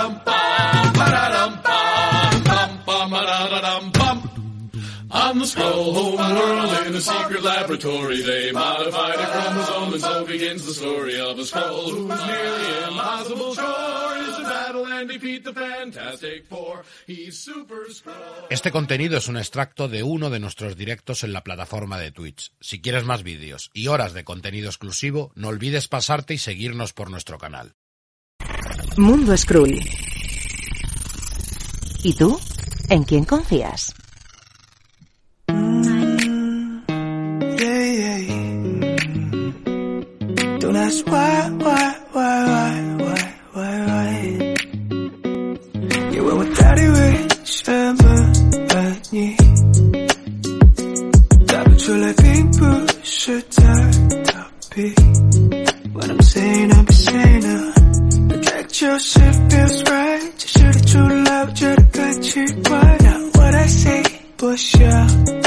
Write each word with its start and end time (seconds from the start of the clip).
Of 0.00 0.24
to 0.24 0.30
the. 0.30 0.40
Este 18.50 18.70
contenido 18.70 19.18
es 19.18 19.28
un 19.28 19.36
extracto 19.36 19.88
de 19.88 20.02
uno 20.02 20.30
de 20.30 20.40
nuestros 20.40 20.76
directos 20.76 21.24
en 21.24 21.32
la 21.32 21.42
plataforma 21.42 21.98
de 21.98 22.12
Twitch. 22.12 22.52
Si 22.60 22.80
quieres 22.80 23.04
más 23.04 23.22
vídeos 23.22 23.70
y 23.72 23.88
horas 23.88 24.12
de 24.12 24.24
contenido 24.24 24.68
exclusivo, 24.68 25.32
no 25.34 25.48
olvides 25.48 25.88
pasarte 25.88 26.34
y 26.34 26.38
seguirnos 26.38 26.92
por 26.92 27.10
nuestro 27.10 27.38
canal. 27.38 27.74
Mundo 28.96 29.36
Skrull. 29.36 29.80
¿Y 32.02 32.14
tú? 32.14 32.38
¿En 32.88 33.04
quién 33.04 33.24
confías? 33.24 33.94
yeah, 37.60 37.84
yeah, 38.00 38.18
yeah. 38.18 38.96
Don't 40.58 40.76
ask 40.76 41.06
why, 41.06 41.50
why, 41.58 41.64
why, 41.64 41.74
why, 41.88 41.99
shit 59.02 59.34
feels 59.50 59.82
right. 59.84 60.22
You 60.22 60.48
should've 60.48 60.86
true 60.86 61.24
love, 61.24 61.58
should've 61.58 61.92
got 61.92 62.36
you 62.36 62.46
Not? 62.46 63.36
What 63.36 63.54
I 63.54 63.66
say, 63.66 64.02
push 64.36 64.80
out 64.80 65.39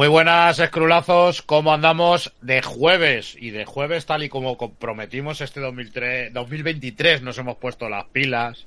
muy 0.00 0.08
buenas, 0.08 0.58
escrulazos. 0.58 1.42
¿Cómo 1.42 1.74
andamos 1.74 2.32
de 2.40 2.62
jueves? 2.62 3.36
Y 3.38 3.50
de 3.50 3.66
jueves, 3.66 4.06
tal 4.06 4.22
y 4.22 4.30
como 4.30 4.56
comprometimos 4.56 5.42
este 5.42 5.60
2003, 5.60 6.32
2023, 6.32 7.20
nos 7.20 7.36
hemos 7.36 7.58
puesto 7.58 7.86
las 7.90 8.06
pilas. 8.06 8.66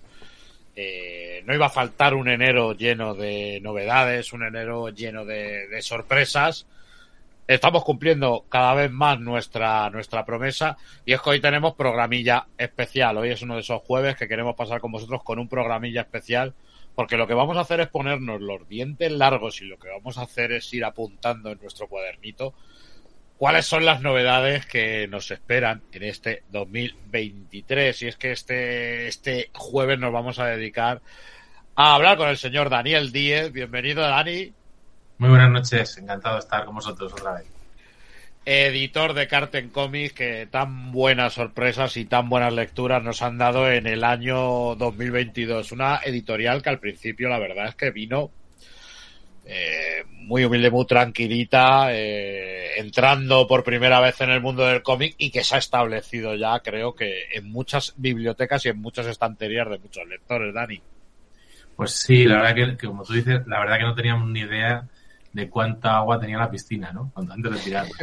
Eh, 0.75 1.41
no 1.47 1.55
iba 1.55 1.65
a 1.65 1.71
faltar 1.71 2.13
un 2.13 2.29
enero 2.29 2.73
lleno 2.73 3.15
de 3.15 3.59
novedades, 3.63 4.31
un 4.31 4.43
enero 4.43 4.89
lleno 4.89 5.25
de, 5.25 5.75
sorpresas. 5.81 6.67
Estamos 7.47 7.83
cumpliendo 7.83 8.45
cada 8.47 8.75
vez 8.75 8.91
más 8.91 9.19
nuestra, 9.19 9.89
nuestra 9.89 10.25
promesa 10.25 10.77
y 11.03 11.13
es 11.13 11.21
que 11.23 11.31
hoy 11.31 11.41
tenemos 11.41 11.73
programilla 11.73 12.45
especial. 12.59 13.17
Hoy 13.17 13.31
es 13.31 13.41
uno 13.41 13.55
de 13.55 13.61
esos 13.61 13.81
jueves 13.81 14.15
que 14.17 14.27
queremos 14.27 14.55
pasar 14.55 14.79
con 14.79 14.91
vosotros 14.91 15.23
con 15.23 15.39
un 15.39 15.47
programilla 15.49 16.01
especial 16.01 16.53
porque 16.95 17.17
lo 17.17 17.27
que 17.27 17.33
vamos 17.33 17.57
a 17.57 17.61
hacer 17.61 17.79
es 17.79 17.87
ponernos 17.87 18.41
los 18.41 18.67
dientes 18.67 19.11
largos 19.11 19.61
y 19.61 19.65
lo 19.65 19.77
que 19.77 19.89
vamos 19.89 20.17
a 20.17 20.23
hacer 20.23 20.51
es 20.51 20.73
ir 20.73 20.85
apuntando 20.85 21.51
en 21.51 21.59
nuestro 21.59 21.87
cuadernito 21.87 22.53
cuáles 23.37 23.65
son 23.65 23.83
las 23.83 24.01
novedades 24.01 24.65
que 24.65 25.07
nos 25.07 25.29
esperan 25.31 25.81
en 25.91 26.03
este 26.03 26.43
2023. 26.51 28.01
Y 28.03 28.07
es 28.07 28.15
que 28.15 28.31
este, 28.31 29.07
este 29.07 29.49
jueves 29.53 29.99
nos 29.99 30.13
vamos 30.13 30.39
a 30.39 30.45
dedicar 30.45 31.01
a 31.75 31.95
hablar 31.95 32.17
con 32.17 32.29
el 32.29 32.37
señor 32.37 32.69
Daniel 32.69 33.11
Díez. 33.11 33.51
Bienvenido, 33.51 34.01
Dani, 34.01 34.53
Muy 35.17 35.29
buenas 35.29 35.49
noches, 35.49 35.97
encantado 35.97 36.35
de 36.35 36.39
estar 36.39 36.65
con 36.65 36.75
vosotros 36.75 37.11
otra 37.11 37.33
vez. 37.33 37.52
Editor 38.45 39.13
de 39.13 39.27
Carten 39.27 39.69
Comics, 39.69 40.13
que 40.13 40.47
tan 40.49 40.91
buenas 40.91 41.33
sorpresas 41.33 41.95
y 41.97 42.05
tan 42.05 42.29
buenas 42.29 42.53
lecturas 42.53 43.01
nos 43.03 43.21
han 43.21 43.37
dado 43.37 43.71
en 43.71 43.87
el 43.87 44.03
año 44.03 44.75
2022. 44.75 45.71
Una 45.71 46.01
editorial 46.03 46.61
que 46.61 46.69
al 46.69 46.79
principio 46.79 47.29
la 47.29 47.39
verdad 47.39 47.67
es 47.69 47.75
que 47.75 47.91
vino 47.91 48.31
eh, 49.45 50.03
muy 50.07 50.43
humilde, 50.43 50.71
muy 50.71 50.85
tranquilita, 50.85 51.93
eh, 51.93 52.79
entrando 52.79 53.47
por 53.47 53.63
primera 53.63 53.99
vez 53.99 54.19
en 54.21 54.29
el 54.29 54.41
mundo 54.41 54.65
del 54.65 54.83
cómic 54.83 55.15
y 55.17 55.31
que 55.31 55.43
se 55.43 55.55
ha 55.55 55.59
establecido 55.59 56.35
ya, 56.35 56.59
creo 56.59 56.95
que 56.95 57.25
en 57.33 57.49
muchas 57.49 57.93
bibliotecas 57.97 58.65
y 58.65 58.69
en 58.69 58.79
muchas 58.79 59.07
estanterías 59.07 59.69
de 59.69 59.79
muchos 59.79 60.07
lectores, 60.07 60.53
Dani. 60.53 60.81
Pues 61.75 61.91
sí, 61.91 62.25
la 62.25 62.41
verdad 62.41 62.55
que, 62.55 62.77
que 62.77 62.87
como 62.87 63.03
tú 63.03 63.13
dices, 63.13 63.41
la 63.47 63.59
verdad 63.59 63.77
que 63.77 63.83
no 63.83 63.95
teníamos 63.95 64.29
ni 64.29 64.41
idea 64.41 64.87
de 65.33 65.49
cuánta 65.49 65.97
agua 65.97 66.19
tenía 66.19 66.37
la 66.37 66.49
piscina, 66.49 66.91
¿no? 66.93 67.11
Cuando 67.13 67.33
antes 67.33 67.51
de 67.51 67.59
tirar. 67.59 67.87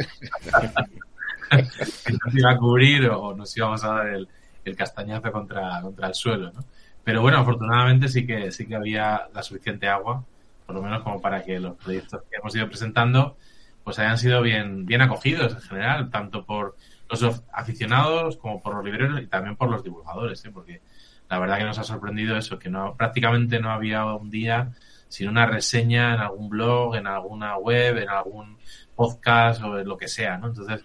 que 1.49 2.13
nos 2.13 2.35
iba 2.35 2.51
a 2.51 2.57
cubrir 2.57 3.09
o 3.09 3.35
nos 3.35 3.55
íbamos 3.57 3.83
a 3.83 3.93
dar 3.93 4.07
el, 4.07 4.27
el 4.63 4.75
castañazo 4.75 5.31
contra, 5.31 5.81
contra 5.81 6.07
el 6.07 6.13
suelo, 6.13 6.51
¿no? 6.51 6.63
Pero 7.03 7.21
bueno, 7.21 7.39
afortunadamente 7.39 8.07
sí 8.07 8.27
que 8.27 8.51
sí 8.51 8.67
que 8.67 8.75
había 8.75 9.27
la 9.33 9.41
suficiente 9.41 9.87
agua, 9.87 10.23
por 10.65 10.75
lo 10.75 10.81
menos 10.81 11.01
como 11.03 11.19
para 11.19 11.43
que 11.43 11.59
los 11.59 11.75
proyectos 11.75 12.21
que 12.29 12.37
hemos 12.37 12.55
ido 12.55 12.67
presentando 12.67 13.37
pues 13.83 13.97
hayan 13.97 14.17
sido 14.17 14.41
bien, 14.43 14.85
bien 14.85 15.01
acogidos 15.01 15.53
en 15.53 15.61
general, 15.61 16.09
tanto 16.11 16.45
por 16.45 16.75
los 17.09 17.43
aficionados 17.51 18.37
como 18.37 18.61
por 18.61 18.75
los 18.75 18.85
libreros 18.85 19.19
y 19.21 19.27
también 19.27 19.55
por 19.55 19.71
los 19.71 19.83
divulgadores, 19.83 20.45
¿eh? 20.45 20.51
porque 20.53 20.81
la 21.29 21.39
verdad 21.39 21.57
que 21.57 21.63
nos 21.63 21.79
ha 21.79 21.83
sorprendido 21.83 22.37
eso, 22.37 22.59
que 22.59 22.69
no 22.69 22.95
prácticamente 22.95 23.59
no 23.59 23.71
había 23.71 24.05
un 24.05 24.29
día 24.29 24.71
sin 25.11 25.27
una 25.27 25.45
reseña 25.45 26.15
en 26.15 26.21
algún 26.21 26.47
blog, 26.49 26.95
en 26.95 27.05
alguna 27.05 27.57
web, 27.57 27.97
en 27.97 28.09
algún 28.09 28.57
podcast 28.95 29.61
o 29.61 29.77
en 29.77 29.87
lo 29.87 29.97
que 29.97 30.07
sea, 30.07 30.37
¿no? 30.37 30.47
Entonces, 30.47 30.81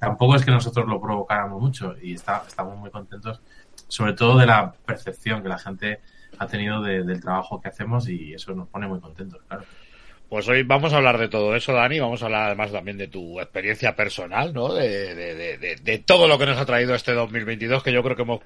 tampoco 0.00 0.34
es 0.36 0.44
que 0.44 0.50
nosotros 0.50 0.86
lo 0.88 1.00
provocáramos 1.00 1.60
mucho 1.62 1.94
y 2.02 2.14
está, 2.14 2.42
estamos 2.46 2.76
muy 2.78 2.90
contentos, 2.90 3.40
sobre 3.88 4.14
todo 4.14 4.38
de 4.38 4.46
la 4.46 4.72
percepción 4.72 5.42
que 5.42 5.48
la 5.48 5.58
gente 5.58 6.00
ha 6.38 6.46
tenido 6.48 6.82
de- 6.82 7.04
del 7.04 7.20
trabajo 7.20 7.60
que 7.60 7.68
hacemos 7.68 8.08
y 8.08 8.34
eso 8.34 8.52
nos 8.54 8.68
pone 8.68 8.88
muy 8.88 8.98
contentos, 9.00 9.40
claro. 9.46 9.64
Pues 10.28 10.48
hoy 10.48 10.64
vamos 10.64 10.92
a 10.92 10.96
hablar 10.96 11.18
de 11.18 11.28
todo 11.28 11.54
eso, 11.54 11.72
Dani. 11.74 12.00
Vamos 12.00 12.22
a 12.22 12.24
hablar 12.26 12.46
además 12.46 12.72
también 12.72 12.96
de 12.98 13.06
tu 13.06 13.38
experiencia 13.40 13.94
personal, 13.94 14.52
¿no? 14.52 14.72
De, 14.74 15.14
de, 15.14 15.58
de, 15.58 15.76
de 15.76 15.98
todo 15.98 16.26
lo 16.26 16.38
que 16.38 16.46
nos 16.46 16.58
ha 16.58 16.64
traído 16.66 16.94
este 16.94 17.12
2022, 17.12 17.82
que 17.84 17.92
yo 17.92 18.02
creo 18.02 18.16
que 18.16 18.22
hemos 18.22 18.40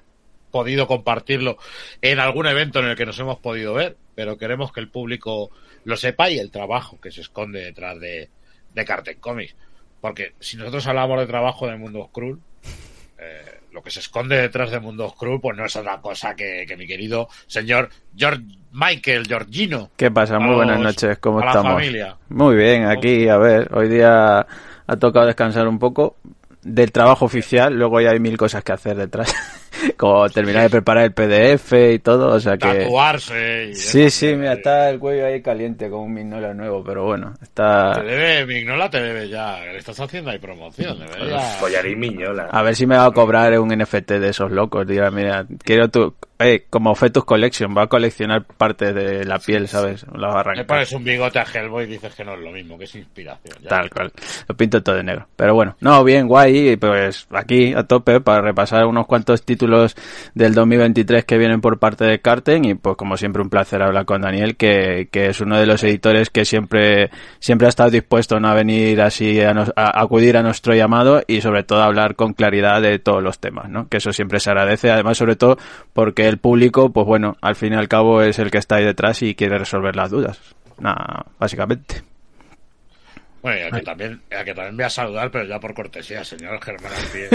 podido 0.51 0.85
compartirlo 0.87 1.57
en 2.01 2.19
algún 2.19 2.45
evento 2.47 2.79
en 2.79 2.87
el 2.87 2.95
que 2.95 3.05
nos 3.05 3.17
hemos 3.19 3.39
podido 3.39 3.73
ver, 3.73 3.97
pero 4.19 4.37
queremos 4.37 4.73
que 4.73 4.81
el 4.81 4.89
público 4.89 5.49
lo 5.85 5.95
sepa 5.95 6.29
y 6.29 6.39
el 6.39 6.51
trabajo 6.51 6.99
que 6.99 7.09
se 7.09 7.21
esconde 7.21 7.63
detrás 7.63 7.97
de, 8.01 8.27
de 8.73 8.83
Carten 8.83 9.17
Comics. 9.17 9.55
Porque 10.01 10.33
si 10.41 10.57
nosotros 10.57 10.85
hablamos 10.87 11.21
de 11.21 11.25
trabajo 11.25 11.67
de 11.67 11.77
Mundo 11.77 12.05
Skrull, 12.09 12.37
eh, 13.17 13.61
lo 13.71 13.81
que 13.81 13.89
se 13.89 14.01
esconde 14.01 14.35
detrás 14.35 14.71
de 14.71 14.81
Mundo 14.81 15.09
Skrull, 15.09 15.39
pues 15.39 15.55
no 15.55 15.63
es 15.63 15.73
otra 15.73 16.01
cosa 16.01 16.35
que, 16.35 16.65
que 16.67 16.75
mi 16.75 16.85
querido 16.85 17.29
señor 17.47 17.87
George 18.13 18.43
Michael 18.73 19.25
Georgino. 19.25 19.91
¿Qué 19.95 20.11
pasa? 20.11 20.37
Muy 20.37 20.53
buenas 20.53 20.81
noches, 20.81 21.17
¿cómo 21.19 21.39
a 21.39 21.45
la 21.45 21.51
estamos? 21.51 21.73
familia. 21.75 22.17
Muy 22.27 22.57
bien, 22.57 22.87
aquí, 22.87 23.29
a 23.29 23.37
ver, 23.37 23.73
hoy 23.73 23.87
día 23.87 24.45
ha 24.85 24.95
tocado 24.97 25.27
descansar 25.27 25.65
un 25.65 25.79
poco 25.79 26.17
del 26.61 26.91
trabajo 26.91 27.23
oficial, 27.23 27.73
luego 27.73 28.01
ya 28.01 28.09
hay 28.09 28.19
mil 28.19 28.35
cosas 28.35 28.65
que 28.65 28.73
hacer 28.73 28.97
detrás, 28.97 29.33
como 29.97 30.29
terminar 30.29 30.63
de 30.63 30.69
preparar 30.69 31.05
el 31.05 31.13
PDF 31.13 31.73
y 31.93 31.99
todo, 31.99 32.35
o 32.35 32.39
sea 32.39 32.57
que... 32.57 32.83
Tatuarse. 32.83 33.69
y 33.71 33.75
Sí, 33.75 34.09
sí, 34.09 34.35
mira, 34.35 34.53
está 34.53 34.89
el 34.89 34.99
cuello 34.99 35.25
ahí 35.25 35.41
caliente 35.41 35.89
con 35.89 36.01
un 36.01 36.13
Mignola 36.13 36.53
nuevo, 36.53 36.83
pero 36.83 37.05
bueno, 37.05 37.33
está... 37.41 37.93
Te 37.93 38.03
debe, 38.03 38.45
Mignola 38.45 38.89
te 38.89 39.01
debe 39.01 39.29
ya. 39.29 39.59
Le 39.59 39.77
estás 39.77 39.99
haciendo 39.99 40.31
ahí 40.31 40.39
promoción, 40.39 40.99
debería. 40.99 41.57
Collarín 41.59 41.99
Miñola. 41.99 42.49
A 42.51 42.63
ver 42.63 42.75
si 42.75 42.85
me 42.85 42.97
va 42.97 43.05
a 43.05 43.11
cobrar 43.11 43.57
un 43.59 43.69
NFT 43.69 44.11
de 44.13 44.29
esos 44.29 44.51
locos. 44.51 44.87
Diga, 44.87 45.11
mira, 45.11 45.45
quiero 45.63 45.89
tu. 45.89 46.15
Eh, 46.41 46.67
como 46.69 46.95
Fetus 46.95 47.25
Collection, 47.25 47.75
va 47.77 47.83
a 47.83 47.87
coleccionar 47.87 48.45
partes 48.45 48.95
de 48.95 49.25
la 49.25 49.39
piel, 49.39 49.67
¿sabes? 49.67 50.05
Las 50.15 50.33
va 50.33 50.39
a 50.39 50.53
Le 50.53 50.63
pones 50.63 50.89
un 50.93 51.03
bigote 51.03 51.37
a 51.37 51.43
Hellboy 51.43 51.83
y 51.83 51.87
dices 51.87 52.15
que 52.15 52.23
no 52.23 52.35
es 52.35 52.39
lo 52.39 52.51
mismo, 52.51 52.77
que 52.77 52.85
es 52.85 52.95
inspiración. 52.95 53.57
ya. 53.61 53.67
Tal 53.67 53.89
cual. 53.89 54.13
Lo 54.47 54.55
pinto 54.55 54.81
todo 54.81 54.95
de 54.95 55.03
negro. 55.03 55.27
Pero 55.35 55.53
bueno, 55.53 55.75
no, 55.81 56.01
bien, 56.01 56.29
guay. 56.29 56.77
Pues 56.77 57.27
aquí 57.31 57.73
a 57.73 57.83
tope 57.83 58.21
para 58.21 58.41
repasar 58.41 58.85
unos 58.85 59.05
cuantos 59.05 59.43
títulos 59.43 59.58
títulos 59.59 59.95
del 60.33 60.53
2023 60.53 61.25
que 61.25 61.37
vienen 61.37 61.59
por 61.61 61.79
parte 61.79 62.05
de 62.05 62.19
Carten 62.19 62.63
y 62.65 62.75
pues 62.75 62.95
como 62.95 63.17
siempre 63.17 63.41
un 63.41 63.49
placer 63.49 63.81
hablar 63.81 64.05
con 64.05 64.21
Daniel 64.21 64.55
que, 64.55 65.09
que 65.11 65.27
es 65.27 65.41
uno 65.41 65.59
de 65.59 65.65
los 65.65 65.83
editores 65.83 66.29
que 66.29 66.45
siempre 66.45 67.09
siempre 67.39 67.67
ha 67.67 67.69
estado 67.69 67.89
dispuesto 67.89 68.37
a 68.37 68.53
venir 68.53 69.01
así 69.01 69.41
a, 69.41 69.53
nos- 69.53 69.73
a 69.75 70.01
acudir 70.01 70.37
a 70.37 70.43
nuestro 70.43 70.73
llamado 70.73 71.21
y 71.27 71.41
sobre 71.41 71.63
todo 71.63 71.81
a 71.81 71.85
hablar 71.85 72.15
con 72.15 72.33
claridad 72.33 72.81
de 72.81 72.99
todos 72.99 73.21
los 73.21 73.39
temas, 73.39 73.69
¿no? 73.69 73.87
Que 73.89 73.97
eso 73.97 74.13
siempre 74.13 74.39
se 74.39 74.49
agradece, 74.49 74.89
además 74.91 75.17
sobre 75.17 75.35
todo 75.35 75.57
porque 75.93 76.27
el 76.27 76.37
público, 76.37 76.91
pues 76.93 77.05
bueno, 77.05 77.35
al 77.41 77.55
fin 77.55 77.73
y 77.73 77.75
al 77.75 77.87
cabo 77.89 78.21
es 78.21 78.39
el 78.39 78.49
que 78.51 78.57
está 78.59 78.75
ahí 78.75 78.85
detrás 78.85 79.21
y 79.21 79.35
quiere 79.35 79.57
resolver 79.57 79.95
las 79.95 80.09
dudas. 80.09 80.39
Nada, 80.79 81.25
básicamente. 81.37 82.08
Bueno, 83.41 83.57
y 83.59 83.61
a 83.63 83.71
que 83.71 83.81
también, 83.81 84.21
a 84.37 84.43
que 84.43 84.53
también 84.53 84.75
voy 84.75 84.85
a 84.85 84.89
saludar, 84.89 85.31
pero 85.31 85.45
ya 85.45 85.59
por 85.59 85.73
cortesía, 85.73 86.23
señor 86.23 86.61
Germán 86.61 86.91
Alpie. 86.93 87.29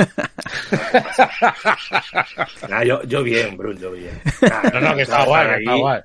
Nah, 2.68 2.82
yo, 2.86 3.02
yo 3.04 3.22
bien, 3.22 3.56
Brun, 3.56 3.78
yo 3.78 3.92
bien. 3.92 4.20
Nah, 4.42 4.62
No, 4.72 4.80
no, 4.80 4.96
que 4.96 5.02
está 5.02 5.24
guay, 5.24 5.48
que 5.48 5.56
está 5.58 5.74
guay. 5.76 6.00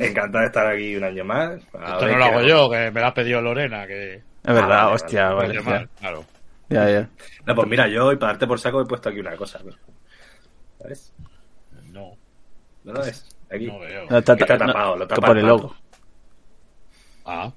Encantado 0.00 0.40
de 0.40 0.46
estar 0.46 0.66
aquí 0.66 0.96
un 0.96 1.04
año 1.04 1.24
más. 1.24 1.60
A 1.74 1.92
Esto 1.92 2.06
no 2.08 2.16
lo 2.18 2.24
hago 2.24 2.38
hago. 2.38 2.48
yo, 2.48 2.70
que 2.70 2.90
me 2.90 3.00
lo 3.00 3.06
ha 3.06 3.14
pedido 3.14 3.40
Lorena, 3.40 3.86
que... 3.86 4.14
Es 4.14 4.22
verdad, 4.54 4.84
vale, 4.84 4.94
hostia, 4.94 5.30
vale, 5.30 5.54
ya, 5.54 5.88
claro. 6.00 6.24
ya, 6.68 6.90
ya. 6.90 7.08
No, 7.46 7.54
pues 7.54 7.68
mira, 7.68 7.86
yo, 7.88 8.12
y 8.12 8.16
para 8.16 8.32
darte 8.32 8.46
por 8.46 8.58
saco, 8.58 8.80
he 8.82 8.86
puesto 8.86 9.08
aquí 9.08 9.20
una 9.20 9.36
cosa. 9.36 9.60
¿Sabes? 10.80 11.14
No, 11.92 12.16
¿No 12.82 12.92
lo 12.92 13.00
ves? 13.00 13.24
Aquí. 13.50 13.66
no 13.66 13.78
veo. 13.78 14.06
No, 14.10 14.18
está, 14.18 14.34
no, 14.34 14.46
tapado, 14.46 14.96
lo 14.96 15.06
tapa 15.06 15.26
por 15.28 15.38
el 15.38 15.46
logo. 15.46 15.74
Ah, 17.24 17.50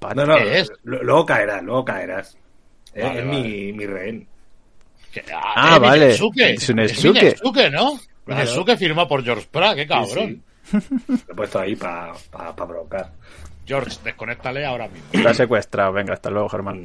No, 0.00 0.26
no, 0.26 0.36
¿Qué 0.36 0.60
es? 0.60 0.72
lo- 0.84 1.02
luego 1.02 1.26
caerás, 1.26 1.62
luego 1.62 1.84
caerás. 1.84 2.36
Eh, 2.94 3.02
Vale, 3.02 3.18
es 3.20 3.26
vale. 3.26 3.40
mi, 3.42 3.72
mi 3.72 3.86
rehén. 3.86 4.28
que- 5.12 5.24
Ah, 5.34 5.74
eh, 5.76 5.78
vale. 5.80 6.04
Minezuke. 6.06 6.50
Es 6.54 6.68
un. 6.68 6.76
Minezuke, 6.76 7.70
¿no? 7.70 7.98
Claro. 8.24 8.42
Minezuke 8.42 8.76
firmó 8.76 9.08
por 9.08 9.24
George 9.24 9.48
Pratt, 9.50 9.74
qué 9.76 9.86
cabrón. 9.86 10.42
Sí, 10.62 10.78
sí. 10.78 10.78
Lo 11.26 11.32
he 11.32 11.36
puesto 11.36 11.58
ahí 11.60 11.74
para 11.76 12.12
pa, 12.30 12.54
pa 12.54 12.66
provocar. 12.66 13.10
George, 13.66 13.98
desconéctale 14.04 14.64
ahora 14.64 14.86
mismo. 14.88 15.08
Está 15.12 15.34
secuestrado. 15.34 15.92
Venga, 15.92 16.14
hasta 16.14 16.30
luego, 16.30 16.48
Germán. 16.48 16.84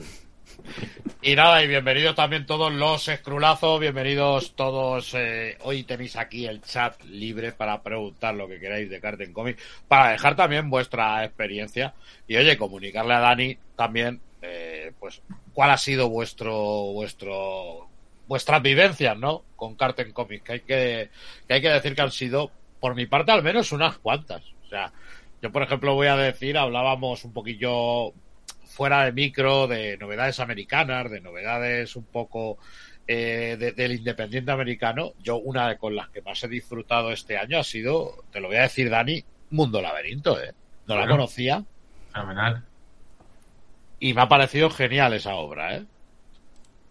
Y 1.22 1.36
nada, 1.36 1.64
y 1.64 1.68
bienvenidos 1.68 2.16
también 2.16 2.46
todos 2.46 2.72
los 2.72 3.08
escrulazos, 3.08 3.80
bienvenidos 3.80 4.56
todos. 4.56 5.14
eh, 5.14 5.58
hoy 5.62 5.84
tenéis 5.84 6.18
aquí 6.18 6.46
el 6.46 6.62
chat 6.62 7.02
libre 7.06 7.54
para 7.54 7.82
preguntar 7.82 8.36
lo 8.36 8.48
que 8.48 8.60
queráis 8.60 8.90
de 8.90 9.00
Carten 9.00 9.32
Comic, 9.32 9.58
para 9.88 10.12
dejar 10.12 10.36
también 10.36 10.70
vuestra 10.70 11.24
experiencia 11.24 11.94
y 12.28 12.36
oye, 12.36 12.58
comunicarle 12.58 13.14
a 13.14 13.20
Dani 13.20 13.58
también, 13.78 14.20
eh, 14.42 14.92
pues, 15.00 15.22
cuál 15.54 15.72
ha 15.72 15.78
sido 15.78 16.10
vuestro, 16.10 16.56
vuestro, 16.92 17.88
vuestras 18.28 18.62
vivencias, 18.62 19.18
¿no? 19.18 19.44
Con 19.56 19.76
Carten 19.76 20.12
Comics, 20.12 20.44
que 20.44 20.52
hay 20.54 20.60
que, 20.60 21.10
que 21.48 21.54
hay 21.54 21.62
que 21.62 21.70
decir 21.70 21.96
que 21.96 22.02
han 22.02 22.12
sido, 22.12 22.52
por 22.82 22.96
mi 22.96 23.06
parte 23.06 23.32
al 23.32 23.44
menos, 23.44 23.72
unas 23.72 23.98
cuantas. 23.98 24.44
O 24.66 24.70
sea, 24.70 24.92
yo 25.42 25.52
por 25.52 25.64
ejemplo 25.64 25.94
voy 25.96 26.08
a 26.08 26.18
decir, 26.18 26.58
hablábamos 26.58 27.24
un 27.24 27.32
poquillo 27.34 28.14
fuera 28.74 29.06
de 29.06 29.12
micro, 29.14 29.68
de 29.68 29.98
novedades 29.98 30.40
americanas, 30.40 31.10
de 31.12 31.22
novedades 31.22 31.96
un 31.96 32.06
poco 32.08 32.58
eh, 33.08 33.58
de- 33.60 33.74
del 33.74 33.94
independiente 33.94 34.52
americano. 34.52 35.14
Yo 35.20 35.38
una 35.38 35.68
de 35.70 35.78
con 35.78 35.96
las 35.96 36.10
que 36.10 36.22
más 36.22 36.44
he 36.44 36.48
disfrutado 36.48 37.12
este 37.12 37.38
año 37.38 37.60
ha 37.60 37.64
sido, 37.64 38.26
te 38.32 38.40
lo 38.40 38.48
voy 38.48 38.58
a 38.58 38.62
decir 38.64 38.90
Dani, 38.90 39.24
Mundo 39.52 39.82
Laberinto, 39.82 40.42
¿eh? 40.42 40.54
No 40.88 40.96
la 40.98 41.08
conocía 41.08 41.66
Fenomenal. 42.14 42.64
y 44.00 44.14
me 44.14 44.22
ha 44.22 44.28
parecido 44.30 44.70
genial 44.70 45.14
esa 45.14 45.34
obra, 45.36 45.76
¿eh? 45.78 45.88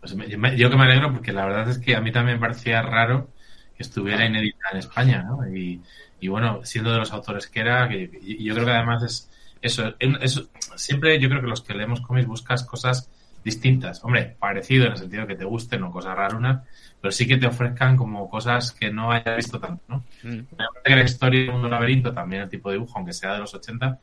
Pues 0.01 0.15
me- 0.17 0.57
yo 0.57 0.71
que 0.71 0.77
me 0.77 0.85
alegro 0.85 1.13
porque 1.13 1.33
la 1.33 1.45
verdad 1.47 1.69
es 1.71 1.79
que 1.79 1.95
a 1.97 2.01
mí 2.01 2.11
también 2.13 2.39
me 2.39 2.41
parecía 2.49 2.83
raro 2.83 3.33
que 3.77 3.83
estuviera 3.85 4.27
inédita 4.27 4.59
en 4.73 4.79
España, 4.79 5.23
¿no? 5.23 5.47
Y, 5.49 5.83
y 6.21 6.29
bueno, 6.29 6.65
siendo 6.65 6.93
de 6.93 6.99
los 6.99 7.13
autores 7.13 7.47
que 7.49 7.61
era, 7.61 7.89
que, 7.89 8.11
yo 8.41 8.55
creo 8.55 8.67
que 8.67 8.73
además 8.73 9.03
es 9.05 9.31
eso, 9.63 9.95
eso, 9.99 10.49
siempre 10.77 11.19
yo 11.21 11.29
creo 11.29 11.41
que 11.41 11.47
los 11.47 11.63
que 11.63 11.75
leemos 11.75 12.01
cómics 12.01 12.27
buscas 12.27 12.65
cosas 12.65 13.09
distintas. 13.45 14.05
Hombre, 14.05 14.37
parecido 14.39 14.87
en 14.87 14.93
el 14.93 14.99
sentido 14.99 15.27
que 15.27 15.37
te 15.37 15.45
gusten 15.45 15.83
o 15.83 15.91
cosas 15.91 16.17
rarunas, 16.17 16.63
pero 17.01 17.11
sí 17.11 17.27
que 17.27 17.37
te 17.37 17.47
ofrezcan 17.47 17.97
como 17.97 18.29
cosas 18.29 18.73
que 18.73 18.91
no 18.91 19.11
hayas 19.11 19.37
visto 19.37 19.59
tanto, 19.59 19.83
¿no? 19.89 20.05
Me 20.23 20.45
parece 20.45 20.83
que 20.85 20.97
la 20.97 21.05
historia 21.05 21.41
del 21.41 21.53
mundo 21.53 21.69
laberinto, 21.69 22.13
también 22.13 22.43
el 22.43 22.49
tipo 22.49 22.69
de 22.69 22.77
dibujo, 22.77 22.93
aunque 22.97 23.13
sea 23.13 23.35
de 23.35 23.41
los 23.41 23.55
80, 23.55 23.99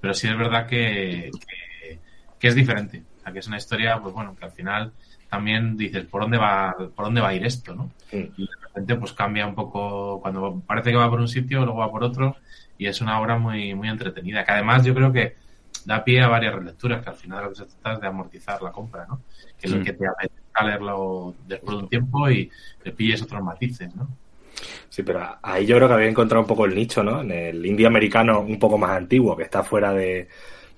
pero 0.00 0.14
sí 0.14 0.28
es 0.28 0.36
verdad 0.36 0.66
que, 0.66 1.30
que, 1.32 1.98
que 2.38 2.48
es 2.48 2.54
diferente. 2.54 3.02
O 3.18 3.22
sea, 3.22 3.32
que 3.32 3.38
es 3.38 3.46
una 3.48 3.56
historia, 3.56 3.98
pues 4.00 4.14
bueno, 4.14 4.36
que 4.36 4.44
al 4.44 4.52
final 4.52 4.92
también 5.28 5.76
dices, 5.76 6.04
¿por 6.04 6.22
dónde 6.22 6.38
va, 6.38 6.76
por 6.94 7.06
dónde 7.06 7.20
va 7.20 7.28
a 7.30 7.34
ir 7.34 7.44
esto, 7.44 7.74
no? 7.74 7.90
Mm. 8.12 8.26
Y 8.36 8.46
de 8.46 8.56
repente 8.62 8.94
pues 8.94 9.12
cambia 9.12 9.46
un 9.46 9.54
poco, 9.54 10.20
cuando 10.20 10.62
parece 10.64 10.90
que 10.90 10.96
va 10.96 11.10
por 11.10 11.20
un 11.20 11.28
sitio, 11.28 11.64
luego 11.64 11.80
va 11.80 11.90
por 11.90 12.04
otro, 12.04 12.36
y 12.78 12.86
es 12.86 13.00
una 13.00 13.20
obra 13.20 13.38
muy, 13.38 13.74
muy 13.74 13.88
entretenida, 13.88 14.44
que 14.44 14.52
además 14.52 14.84
yo 14.84 14.94
creo 14.94 15.12
que 15.12 15.36
da 15.84 16.04
pie 16.04 16.22
a 16.22 16.28
varias 16.28 16.54
relecturas, 16.54 17.02
que 17.02 17.10
al 17.10 17.16
final 17.16 17.44
lo 17.44 17.50
que 17.50 17.56
se 17.56 17.66
trata 17.66 17.94
es 17.94 18.00
de 18.00 18.06
amortizar 18.06 18.62
la 18.62 18.72
compra, 18.72 19.06
¿no? 19.06 19.24
Que 19.56 19.66
es 19.66 19.72
lo 19.72 19.80
Mm. 19.80 19.82
que 19.82 19.92
te 19.94 20.06
apetezca 20.06 20.64
leerlo 20.64 21.36
después 21.46 21.76
de 21.76 21.82
un 21.84 21.88
tiempo 21.88 22.30
y 22.30 22.50
le 22.84 22.92
pilles 22.92 23.22
otros 23.22 23.42
matices, 23.42 23.94
¿no? 23.94 24.18
Sí, 24.88 25.02
pero 25.02 25.38
ahí 25.42 25.66
yo 25.66 25.76
creo 25.76 25.88
que 25.88 25.94
había 25.94 26.08
encontrado 26.08 26.42
un 26.42 26.46
poco 26.46 26.64
el 26.64 26.74
nicho, 26.74 27.02
¿no? 27.02 27.20
En 27.22 27.30
el 27.30 27.64
indie 27.66 27.86
americano 27.86 28.40
un 28.40 28.58
poco 28.58 28.78
más 28.78 28.90
antiguo, 28.92 29.36
que 29.36 29.42
está 29.44 29.62
fuera 29.64 29.92
de, 29.92 30.28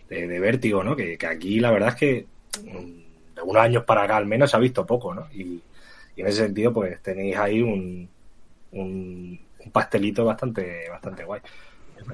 de, 0.08 0.26
de 0.26 0.40
vértigo, 0.40 0.82
¿no? 0.84 0.96
Que, 0.96 1.18
que 1.18 1.26
aquí 1.26 1.60
la 1.60 1.70
verdad 1.70 1.90
es 1.90 1.94
que 1.96 2.28
mm, 2.62 3.34
de 3.36 3.42
unos 3.42 3.62
años 3.62 3.84
para 3.84 4.04
acá 4.04 4.16
al 4.16 4.26
menos 4.26 4.50
se 4.50 4.56
ha 4.56 4.60
visto 4.60 4.86
poco, 4.86 5.14
¿no? 5.14 5.28
Y, 5.32 5.62
y 6.16 6.20
en 6.22 6.26
ese 6.26 6.44
sentido, 6.44 6.72
pues 6.72 7.02
tenéis 7.02 7.36
ahí 7.36 7.62
un, 7.62 8.08
un, 8.72 9.40
un 9.58 9.72
pastelito 9.72 10.24
bastante, 10.24 10.88
bastante 10.90 11.24
guay. 11.24 11.40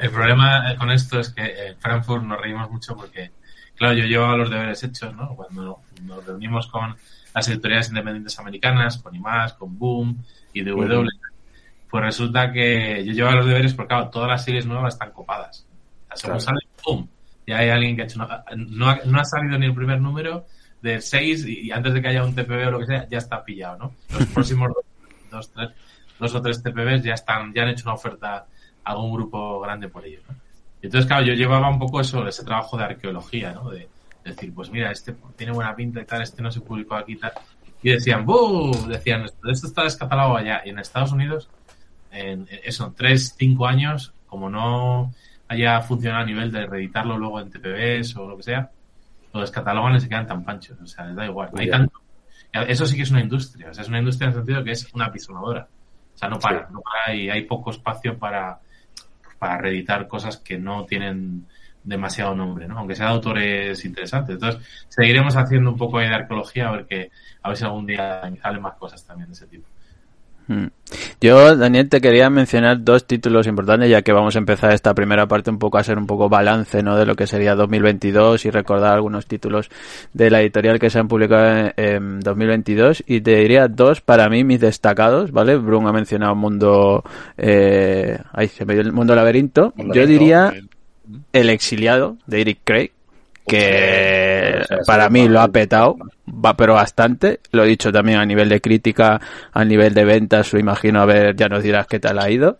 El 0.00 0.10
problema 0.10 0.74
con 0.78 0.90
esto 0.90 1.20
es 1.20 1.30
que 1.30 1.68
en 1.68 1.76
Frankfurt 1.78 2.22
nos 2.24 2.40
reímos 2.40 2.70
mucho 2.70 2.96
porque, 2.96 3.30
claro, 3.76 3.94
yo 3.94 4.04
llevaba 4.04 4.36
los 4.36 4.50
deberes 4.50 4.82
hechos, 4.82 5.14
¿no? 5.14 5.34
Cuando 5.34 5.80
nos 6.02 6.24
reunimos 6.26 6.66
con 6.68 6.96
las 7.34 7.48
editoriales 7.48 7.88
independientes 7.88 8.38
americanas, 8.38 8.98
con 8.98 9.14
IMAX, 9.14 9.54
con 9.54 9.78
Boom 9.78 10.22
y 10.52 10.62
DW, 10.62 11.06
pues 11.90 12.04
resulta 12.04 12.50
que 12.52 13.04
yo 13.04 13.12
llevaba 13.12 13.36
los 13.36 13.46
deberes 13.46 13.74
porque, 13.74 13.88
claro, 13.88 14.08
todas 14.08 14.28
las 14.28 14.44
series 14.44 14.66
nuevas 14.66 14.94
están 14.94 15.10
copadas. 15.12 15.66
Según 16.14 16.38
Claro. 16.38 16.40
sale, 16.40 16.60
¡pum! 16.82 17.06
Ya 17.46 17.58
hay 17.58 17.68
alguien 17.70 17.96
que 17.96 18.02
ha 18.02 18.04
hecho 18.04 18.18
una- 18.22 18.44
no, 18.56 18.88
ha, 18.88 18.98
no 19.04 19.18
ha 19.20 19.24
salido 19.24 19.58
ni 19.58 19.66
el 19.66 19.74
primer 19.74 20.00
número 20.00 20.46
de 20.80 21.00
6 21.00 21.44
y, 21.46 21.70
antes 21.70 21.92
de 21.94 22.00
que 22.02 22.08
haya 22.08 22.24
un 22.24 22.34
TPB 22.34 22.68
o 22.68 22.70
lo 22.72 22.78
que 22.80 22.86
sea, 22.86 23.08
ya 23.08 23.18
está 23.18 23.44
pillado, 23.44 23.78
¿no? 23.78 23.94
Los 24.18 24.26
próximos 24.28 24.68
dos, 24.74 24.84
dos, 25.30 25.52
tres, 25.52 25.70
dos 26.18 26.34
o 26.34 26.42
tres 26.42 26.62
TPBs 26.62 27.02
ya 27.02 27.14
están, 27.14 27.52
ya 27.54 27.62
han 27.62 27.68
hecho 27.70 27.84
una 27.86 27.94
oferta 27.94 28.46
algún 28.84 29.12
grupo 29.12 29.60
grande 29.60 29.88
por 29.88 30.04
ello, 30.04 30.20
¿no? 30.28 30.34
Y 30.82 30.86
entonces, 30.86 31.06
claro, 31.06 31.24
yo 31.24 31.34
llevaba 31.34 31.70
un 31.70 31.78
poco 31.78 32.00
eso, 32.00 32.26
ese 32.26 32.44
trabajo 32.44 32.76
de 32.76 32.84
arqueología, 32.84 33.52
¿no? 33.52 33.70
De, 33.70 33.88
decir, 34.24 34.54
pues 34.54 34.70
mira, 34.70 34.90
este 34.92 35.16
tiene 35.36 35.52
buena 35.52 35.74
pinta 35.74 36.00
y 36.00 36.04
tal, 36.04 36.22
este 36.22 36.42
no 36.42 36.50
se 36.50 36.60
publicó 36.60 36.94
aquí 36.94 37.12
y 37.12 37.16
tal. 37.16 37.32
Y 37.82 37.90
decían, 37.90 38.24
¡buh! 38.24 38.86
Decían, 38.86 39.24
esto 39.24 39.66
está 39.66 39.82
descatalogado 39.82 40.36
allá. 40.36 40.62
Y 40.64 40.70
en 40.70 40.78
Estados 40.78 41.10
Unidos, 41.10 41.48
en, 42.12 42.46
en 42.48 42.60
eso, 42.62 42.94
tres, 42.96 43.34
cinco 43.36 43.66
años, 43.66 44.14
como 44.26 44.48
no 44.48 45.12
haya 45.48 45.80
funcionado 45.80 46.22
a 46.22 46.26
nivel 46.26 46.50
de 46.52 46.66
reeditarlo 46.66 47.18
luego 47.18 47.40
en 47.40 47.50
TPBs 47.50 48.16
o 48.16 48.28
lo 48.28 48.36
que 48.36 48.44
sea, 48.44 48.70
lo 49.32 49.40
descatalogan 49.40 49.96
y 49.96 50.00
se 50.00 50.08
quedan 50.08 50.26
tan 50.26 50.44
panchos. 50.44 50.80
O 50.80 50.86
sea, 50.86 51.06
les 51.06 51.16
da 51.16 51.26
igual. 51.26 51.50
Hay 51.56 51.68
tanto. 51.68 52.00
Eso 52.52 52.86
sí 52.86 52.96
que 52.96 53.02
es 53.02 53.10
una 53.10 53.20
industria. 53.20 53.70
O 53.70 53.74
sea, 53.74 53.82
es 53.82 53.88
una 53.88 53.98
industria 53.98 54.26
en 54.26 54.32
el 54.32 54.38
sentido 54.38 54.64
que 54.64 54.72
es 54.72 54.92
una 54.94 55.06
apisonadora. 55.06 55.68
O 56.14 56.18
sea, 56.18 56.28
no 56.28 56.38
para, 56.38 56.66
Sí. 56.66 56.72
no 56.72 56.80
para 56.80 57.14
y 57.14 57.30
hay 57.30 57.42
poco 57.42 57.70
espacio 57.70 58.18
para, 58.18 58.60
para 59.42 59.58
reeditar 59.58 60.06
cosas 60.06 60.36
que 60.36 60.56
no 60.56 60.84
tienen 60.84 61.48
demasiado 61.82 62.32
nombre, 62.32 62.68
¿no? 62.68 62.78
Aunque 62.78 62.94
sean 62.94 63.08
autores 63.08 63.84
interesantes. 63.84 64.34
Entonces, 64.34 64.62
seguiremos 64.88 65.36
haciendo 65.36 65.72
un 65.72 65.76
poco 65.76 65.98
de 65.98 66.06
arqueología 66.06 66.68
a 66.68 66.70
ver 66.70 66.86
que, 66.86 67.10
a 67.42 67.48
ver 67.48 67.56
si 67.58 67.64
algún 67.64 67.84
día 67.84 68.22
salen 68.40 68.62
más 68.62 68.74
cosas 68.74 69.04
también 69.04 69.30
de 69.30 69.34
ese 69.34 69.48
tipo. 69.48 69.66
Mm. 70.46 70.66
Yo, 71.20 71.56
Daniel, 71.56 71.88
te 71.88 72.00
quería 72.00 72.28
mencionar 72.28 72.82
dos 72.82 73.06
títulos 73.06 73.46
importantes, 73.46 73.88
ya 73.88 74.02
que 74.02 74.12
vamos 74.12 74.36
a 74.36 74.38
empezar 74.38 74.72
esta 74.72 74.94
primera 74.94 75.26
parte 75.26 75.50
un 75.50 75.58
poco 75.58 75.78
a 75.78 75.80
hacer 75.80 75.96
un 75.96 76.06
poco 76.06 76.28
balance, 76.28 76.82
¿no? 76.82 76.96
De 76.96 77.06
lo 77.06 77.14
que 77.14 77.26
sería 77.26 77.54
2022 77.54 78.44
y 78.44 78.50
recordar 78.50 78.94
algunos 78.94 79.26
títulos 79.26 79.70
de 80.12 80.30
la 80.30 80.40
editorial 80.42 80.78
que 80.78 80.90
se 80.90 80.98
han 80.98 81.08
publicado 81.08 81.56
en, 81.56 81.72
en 81.76 82.20
2022. 82.20 83.04
Y 83.06 83.20
te 83.20 83.36
diría 83.36 83.68
dos, 83.68 84.00
para 84.00 84.28
mí, 84.28 84.44
mis 84.44 84.60
destacados, 84.60 85.32
¿vale? 85.32 85.56
Brun 85.56 85.86
ha 85.86 85.92
mencionado 85.92 86.34
Mundo, 86.34 87.04
eh, 87.38 88.18
ay, 88.32 88.48
se 88.48 88.64
me 88.64 88.74
dio 88.74 88.82
el 88.82 88.92
Mundo 88.92 89.14
Laberinto. 89.14 89.72
Mundo 89.76 89.94
Yo 89.94 90.02
Laberinto, 90.02 90.24
diría. 90.24 90.54
El 91.32 91.50
Exiliado, 91.50 92.16
de 92.26 92.40
Eric 92.40 92.60
Craig, 92.64 92.92
que 93.46 94.62
para 94.86 95.08
mí 95.08 95.28
lo 95.28 95.40
ha 95.40 95.48
petado, 95.48 95.96
va 96.28 96.56
pero 96.56 96.74
bastante. 96.74 97.40
Lo 97.50 97.64
he 97.64 97.68
dicho 97.68 97.92
también 97.92 98.18
a 98.18 98.24
nivel 98.24 98.48
de 98.48 98.60
crítica, 98.60 99.20
a 99.52 99.64
nivel 99.64 99.94
de 99.94 100.04
ventas, 100.04 100.52
lo 100.52 100.60
imagino, 100.60 101.00
a 101.00 101.06
ver, 101.06 101.36
ya 101.36 101.48
nos 101.48 101.62
dirás 101.62 101.86
qué 101.86 102.00
tal 102.00 102.18
ha 102.18 102.30
ido. 102.30 102.58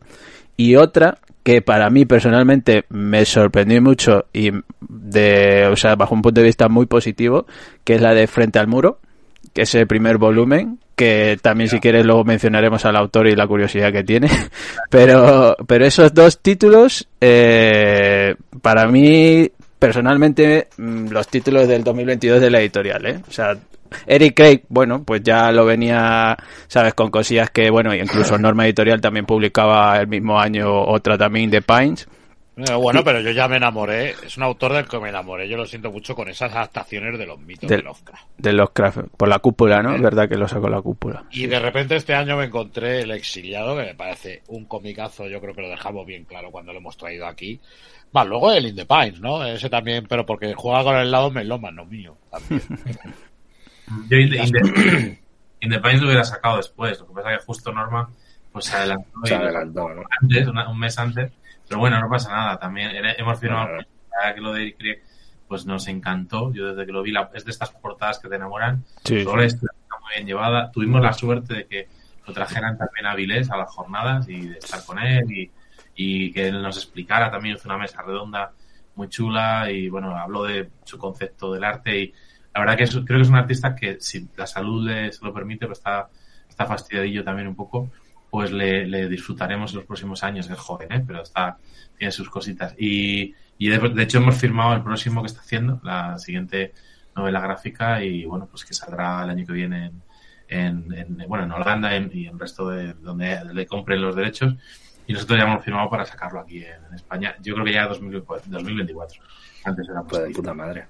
Y 0.57 0.77
otra 0.77 1.19
que 1.43 1.61
para 1.61 1.91
mí 1.91 2.05
personalmente 2.05 2.85
me 2.89 3.25
sorprendió 3.25 3.83
mucho 3.83 4.27
y 4.33 4.51
de, 4.81 5.67
o 5.67 5.77
sea, 5.77 5.97
bajo 5.97 6.15
un 6.15 6.23
punto 6.23 6.41
de 6.41 6.47
vista 6.47 6.69
muy 6.69 6.87
positivo, 6.87 7.47
que 7.85 7.95
es 7.97 8.01
la 8.01 8.15
de 8.15 8.27
Frente 8.27 8.59
al 8.59 8.69
Muro, 8.69 8.99
que 9.53 9.63
es 9.63 9.75
el 9.75 9.87
primer 9.87 10.19
volumen, 10.19 10.79
que 10.95 11.39
también 11.43 11.69
si 11.69 11.81
quieres 11.81 12.07
luego 12.07 12.25
mencionaremos 12.25 12.85
al 12.85 12.97
autor 12.97 13.27
y 13.27 13.35
la 13.35 13.47
curiosidad 13.47 13.93
que 13.93 14.05
tiene. 14.05 14.29
Pero, 14.91 15.57
pero 15.67 15.87
esos 15.87 16.13
dos 16.13 16.41
títulos, 16.41 17.09
eh, 17.19 18.35
para 18.61 18.87
mí, 18.89 19.51
personalmente, 19.87 20.69
mm, 20.79 21.09
los 21.09 21.29
títulos 21.29 21.67
del 21.69 21.83
2022 21.85 22.41
de 22.41 22.51
la 22.51 22.61
editorial, 22.61 23.05
¿eh? 23.07 23.21
O 23.29 23.31
sea, 23.33 23.57
Eric 24.07 24.35
Craig, 24.37 24.63
bueno, 24.69 25.03
pues 25.05 25.23
ya 25.23 25.53
lo 25.53 25.65
venía, 25.67 26.37
sabes, 26.69 26.95
con 26.95 27.11
cosillas 27.11 27.51
que, 27.51 27.69
bueno, 27.71 27.95
incluso 27.95 28.39
Norma 28.39 28.65
Editorial 28.65 29.01
también 29.01 29.27
publicaba 29.27 29.99
el 30.01 30.07
mismo 30.07 30.41
año 30.41 30.83
otra 30.83 31.19
también 31.19 31.51
de 31.51 31.61
Pines. 31.63 32.09
Eh, 32.57 32.75
bueno, 32.75 33.03
pero 33.03 33.21
yo 33.21 33.31
ya 33.31 33.49
me 33.49 33.57
enamoré. 33.57 34.15
Es 34.25 34.37
un 34.37 34.43
autor 34.43 34.75
del 34.75 34.87
que 34.87 34.99
me 35.01 35.09
enamoré. 35.09 35.49
Yo 35.49 35.57
lo 35.57 35.65
siento 35.65 35.91
mucho 35.91 36.15
con 36.15 36.29
esas 36.29 36.53
adaptaciones 36.53 37.19
de 37.19 37.25
los 37.27 37.41
mitos 37.41 37.69
Del- 37.69 37.79
de 37.81 37.85
Lovecraft. 37.85 38.25
De 38.37 38.53
los 38.53 38.71
Craft, 38.71 38.99
por 39.17 39.29
la 39.29 39.39
cúpula, 39.39 39.83
¿no? 39.83 39.95
Es 39.95 40.03
verdad 40.03 40.29
que 40.29 40.37
lo 40.37 40.47
sacó 40.47 40.69
la 40.69 40.81
cúpula. 40.83 41.25
Y 41.31 41.47
de 41.47 41.59
repente 41.59 41.97
este 41.97 42.15
año 42.15 42.37
me 42.37 42.45
encontré 42.45 43.01
El 43.03 43.11
Exiliado, 43.13 43.75
que 43.77 43.85
me 43.85 43.95
parece 43.95 44.43
un 44.49 44.67
comicazo. 44.67 45.27
Yo 45.29 45.41
creo 45.41 45.55
que 45.55 45.63
lo 45.63 45.71
dejamos 45.71 46.07
bien 46.07 46.25
claro 46.25 46.51
cuando 46.51 46.73
lo 46.73 46.79
hemos 46.79 46.97
traído 46.97 47.27
aquí. 47.27 47.59
Va, 48.15 48.25
luego 48.25 48.53
el 48.53 48.67
In 48.67 48.77
the 48.77 48.85
Pines, 48.87 49.21
¿no? 49.21 49.45
Ese 49.45 49.71
también, 49.71 50.07
pero 50.09 50.27
porque 50.27 50.53
juega 50.55 50.85
con 50.85 50.97
el 50.97 51.11
lado 51.11 51.31
melómano 51.31 51.85
no 51.85 51.91
mío. 51.91 52.17
También. 52.31 52.63
Yo 54.09 54.17
In 54.19 54.31
the, 54.31 54.37
In 54.45 54.53
the- 54.53 55.23
In 55.61 55.71
the 55.71 55.79
Pines 55.81 56.01
lo 56.01 56.07
hubiera 56.09 56.25
sacado 56.25 56.57
después. 56.57 56.99
Lo 57.01 57.07
que 57.07 57.15
pasa 57.15 57.33
es 57.33 57.39
que 57.39 57.45
justo 57.47 57.73
Norma 57.73 58.09
pues 58.53 58.67
se 58.67 58.77
adelantó, 58.77 59.09
y 59.25 59.29
Se 59.29 59.35
adelantó, 59.35 59.89
antes, 60.21 60.47
una- 60.49 60.69
un 60.69 60.79
mes 60.79 60.99
antes. 60.99 61.33
Pero 61.69 61.81
bueno, 61.81 62.01
no 62.01 62.09
pasa 62.11 62.31
nada. 62.31 62.59
También 62.59 62.91
era- 62.91 63.13
hemos 63.13 63.39
firmado 63.41 63.67
Claro. 63.69 64.35
que 64.35 64.41
lo 64.41 64.53
de 64.53 64.77
Eric 64.79 65.03
pues 65.49 65.65
nos 65.67 65.87
encantó. 65.89 66.53
Yo 66.53 66.69
desde 66.75 66.85
que 66.87 66.93
lo 66.93 67.03
vi, 67.03 67.13
la- 67.13 67.31
es 67.35 67.45
de 67.45 67.51
estas 67.51 67.71
portadas 67.71 68.19
que 68.19 68.29
te 68.29 68.37
enamoran. 68.37 68.85
Sí, 69.05 69.15
la 69.15 69.21
historia 69.45 69.47
está 69.47 70.01
muy 70.01 70.11
bien 70.17 70.27
llevada. 70.27 70.71
Tuvimos 70.71 71.01
la 71.03 71.13
suerte 71.13 71.55
de 71.55 71.67
que 71.67 71.89
lo 72.27 72.33
trajeran 72.35 72.77
también 72.77 73.07
a 73.07 73.15
Vilés 73.15 73.51
a 73.51 73.57
las 73.57 73.71
jornadas 73.71 74.29
y 74.29 74.49
de 74.49 74.59
estar 74.59 74.85
con 74.85 74.99
él 74.99 75.31
y, 75.31 75.51
y 75.95 76.33
que 76.33 76.49
él 76.49 76.63
nos 76.63 76.77
explicara 76.77 77.31
también. 77.31 77.57
Hizo 77.57 77.69
una 77.69 77.79
mesa 77.79 78.03
redonda 78.03 78.53
muy 78.95 79.09
chula 79.09 79.71
y 79.71 79.89
bueno, 79.89 80.17
habló 80.17 80.45
de 80.45 80.69
su 80.85 80.99
concepto 80.99 81.53
del 81.53 81.65
arte 81.65 81.99
y 81.99 82.13
la 82.55 82.61
verdad 82.61 82.77
que 82.77 82.85
es- 82.85 82.91
creo 83.07 83.19
que 83.19 83.23
es 83.23 83.29
un 83.29 83.37
artista 83.37 83.75
que 83.75 83.97
si 84.01 84.29
la 84.37 84.47
salud 84.47 84.87
le, 84.87 85.11
se 85.13 85.25
lo 85.25 85.33
permite, 85.33 85.67
pues 85.67 85.79
está, 85.79 86.09
está 86.49 86.67
fastidiadillo 86.67 87.25
también 87.25 87.49
un 87.49 87.55
poco, 87.57 87.91
pues 88.31 88.51
le, 88.53 88.87
le 88.87 89.09
disfrutaremos 89.09 89.71
en 89.73 89.79
los 89.79 89.87
próximos 89.87 90.23
años. 90.23 90.49
Es 90.51 90.59
joven, 90.59 90.93
¿eh? 90.93 91.03
pero 91.07 91.23
está, 91.23 91.57
tiene 91.97 92.13
sus 92.13 92.29
cositas. 92.29 92.75
Y, 92.79 93.35
y 93.59 93.69
de, 93.69 93.79
de 93.79 94.03
hecho 94.03 94.19
hemos 94.19 94.37
firmado 94.37 94.75
el 94.75 94.83
próximo 94.83 95.23
que 95.23 95.27
está 95.29 95.41
haciendo, 95.41 95.81
la 95.83 96.19
siguiente 96.19 96.73
novela 97.17 97.41
gráfica 97.41 98.03
y 98.03 98.25
bueno, 98.25 98.47
pues 98.51 98.65
que 98.65 98.75
saldrá 98.75 99.23
el 99.25 99.31
año 99.31 99.47
que 99.47 99.53
viene 99.53 99.93
en, 100.49 100.93
en, 100.93 101.21
en- 101.21 101.29
bueno, 101.29 101.45
en 101.45 101.53
Holanda 101.53 101.95
en- 101.95 102.11
y 102.13 102.27
en 102.27 102.35
el 102.35 102.39
resto 102.41 102.69
de 102.71 102.95
donde 102.95 103.39
le 103.53 103.67
compren 103.67 104.01
los 104.03 104.15
derechos. 104.17 104.55
Y 105.07 105.13
nosotros 105.15 105.39
ya 105.39 105.45
hemos 105.45 105.65
firmado 105.65 105.91
para 105.91 106.05
sacarlo 106.07 106.41
aquí 106.41 106.59
en, 106.65 106.85
en 106.89 106.95
España. 106.95 107.35
Yo 107.43 107.55
creo 107.55 107.65
que 107.67 107.73
ya 107.73 107.87
2024, 107.87 108.51
2024. 108.51 109.23
Antes 109.65 109.89
era 109.89 110.03
Pues 110.03 110.23
de 110.23 110.31
puta 110.31 110.55
madre. 110.55 110.87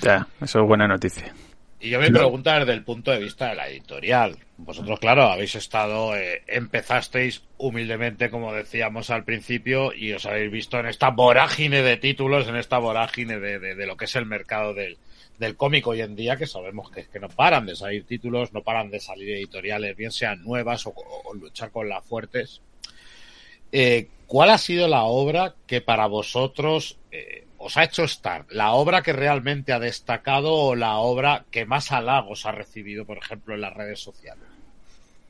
Ya, 0.00 0.26
eso 0.40 0.60
es 0.60 0.66
buena 0.66 0.86
noticia. 0.88 1.32
Y 1.80 1.90
yo 1.90 1.98
me 1.98 2.06
pregunto 2.12 2.50
desde 2.52 2.72
el 2.72 2.84
punto 2.84 3.10
de 3.10 3.18
vista 3.18 3.48
de 3.48 3.56
la 3.56 3.68
editorial. 3.68 4.36
Vosotros, 4.56 5.00
claro, 5.00 5.24
habéis 5.24 5.56
estado, 5.56 6.14
eh, 6.16 6.42
empezasteis 6.46 7.42
humildemente, 7.58 8.30
como 8.30 8.52
decíamos 8.52 9.10
al 9.10 9.24
principio, 9.24 9.92
y 9.92 10.12
os 10.12 10.24
habéis 10.26 10.52
visto 10.52 10.78
en 10.78 10.86
esta 10.86 11.10
vorágine 11.10 11.82
de 11.82 11.96
títulos, 11.96 12.46
en 12.46 12.54
esta 12.54 12.78
vorágine 12.78 13.40
de, 13.40 13.58
de- 13.58 13.74
de 13.74 13.86
lo 13.86 13.96
que 13.96 14.04
es 14.04 14.14
el 14.14 14.26
mercado 14.26 14.74
del, 14.74 14.96
del 15.38 15.56
cómic 15.56 15.84
hoy 15.88 16.02
en 16.02 16.14
día, 16.14 16.36
que 16.36 16.46
sabemos 16.46 16.88
que, 16.92 17.06
que 17.08 17.18
no 17.18 17.28
paran 17.28 17.66
de 17.66 17.74
salir 17.74 18.04
títulos, 18.06 18.52
no 18.52 18.62
paran 18.62 18.88
de 18.90 19.00
salir 19.00 19.30
editoriales, 19.30 19.96
bien 19.96 20.12
sean 20.12 20.40
nuevas 20.44 20.86
o, 20.86 20.94
o 20.94 21.34
luchar 21.34 21.72
con 21.72 21.88
las 21.88 22.04
fuertes. 22.04 22.60
Eh, 23.72 24.08
¿Cuál 24.26 24.50
ha 24.50 24.58
sido 24.58 24.88
la 24.88 25.02
obra 25.04 25.54
que 25.66 25.80
para 25.82 26.06
vosotros 26.06 26.98
eh, 27.10 27.46
os 27.58 27.76
ha 27.76 27.84
hecho 27.84 28.04
estar? 28.04 28.46
¿La 28.50 28.72
obra 28.72 29.02
que 29.02 29.12
realmente 29.12 29.72
ha 29.72 29.78
destacado 29.78 30.54
o 30.54 30.74
la 30.76 30.96
obra 30.98 31.44
que 31.50 31.66
más 31.66 31.92
halagos 31.92 32.46
ha 32.46 32.52
recibido, 32.52 33.04
por 33.04 33.18
ejemplo, 33.18 33.54
en 33.54 33.60
las 33.62 33.74
redes 33.74 34.00
sociales? 34.00 34.48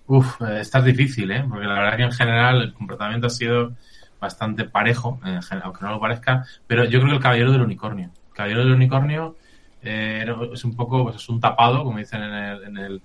Uf, 0.07 0.41
eh, 0.43 0.61
esta 0.61 0.79
es 0.81 0.85
difícil, 0.85 1.31
¿eh? 1.31 1.45
Porque 1.49 1.67
la 1.67 1.75
verdad 1.75 1.97
que 1.97 2.03
en 2.05 2.13
general 2.13 2.63
el 2.63 2.75
comportamiento 2.75 3.27
ha 3.29 3.31
sido 3.31 3.73
bastante 4.21 4.65
parejo, 4.65 5.19
gen- 5.23 5.61
aunque 5.63 5.85
no 5.85 5.93
lo 5.93 6.01
parezca, 6.01 6.45
pero 6.67 6.85
yo 6.85 7.01
creo 7.01 7.11
que 7.11 7.17
el 7.17 7.23
Caballero 7.23 7.53
del 7.53 7.63
Unicornio. 7.63 8.11
El 8.29 8.35
Caballero 8.35 8.61
del 8.65 8.73
Unicornio 8.75 9.37
eh, 9.83 10.25
es 10.53 10.65
un 10.65 10.77
poco, 10.77 11.05
pues 11.05 11.17
es 11.17 11.29
un 11.29 11.41
tapado, 11.41 11.83
como 11.85 11.99
dicen 11.99 12.23
en 12.23 12.33
el, 12.35 12.65
en 12.65 12.77
el, 12.79 13.03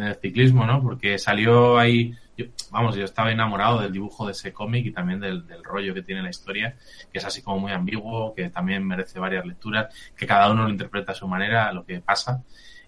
en 0.00 0.08
el 0.08 0.14
ciclismo, 0.16 0.66
¿no? 0.66 0.82
Porque 0.82 1.18
salió 1.18 1.78
ahí, 1.78 2.14
yo- 2.36 2.46
vamos, 2.70 2.96
yo 2.96 3.04
estaba 3.04 3.30
enamorado 3.30 3.80
del 3.80 3.92
dibujo 3.92 4.26
de 4.26 4.32
ese 4.32 4.52
cómic 4.52 4.86
y 4.86 4.92
también 4.92 5.20
del, 5.20 5.44
rollo 5.62 5.94
que 5.94 6.02
tiene 6.02 6.22
la 6.22 6.30
historia, 6.30 6.76
que 7.12 7.18
es 7.18 7.24
así 7.24 7.42
como 7.42 7.58
muy 7.60 7.72
ambiguo, 7.72 8.34
que 8.34 8.48
también 8.50 8.86
merece 8.86 9.18
varias 9.18 9.44
lecturas, 9.46 9.94
que 10.16 10.26
cada 10.26 10.50
uno 10.50 10.64
lo 10.64 10.70
interpreta 10.70 11.12
a 11.12 11.14
su 11.14 11.28
manera, 11.28 11.72
lo 11.72 11.84
que 11.84 12.00
pasa. 12.00 12.42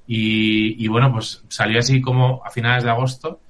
Y, 0.07 0.87
bueno, 0.88 1.12
pues 1.12 1.45
salió 1.49 1.78
así 1.78 2.00
como 2.02 2.42
a 2.45 2.50
finales 2.50 2.85
de 2.85 2.90
agosto 2.90 3.40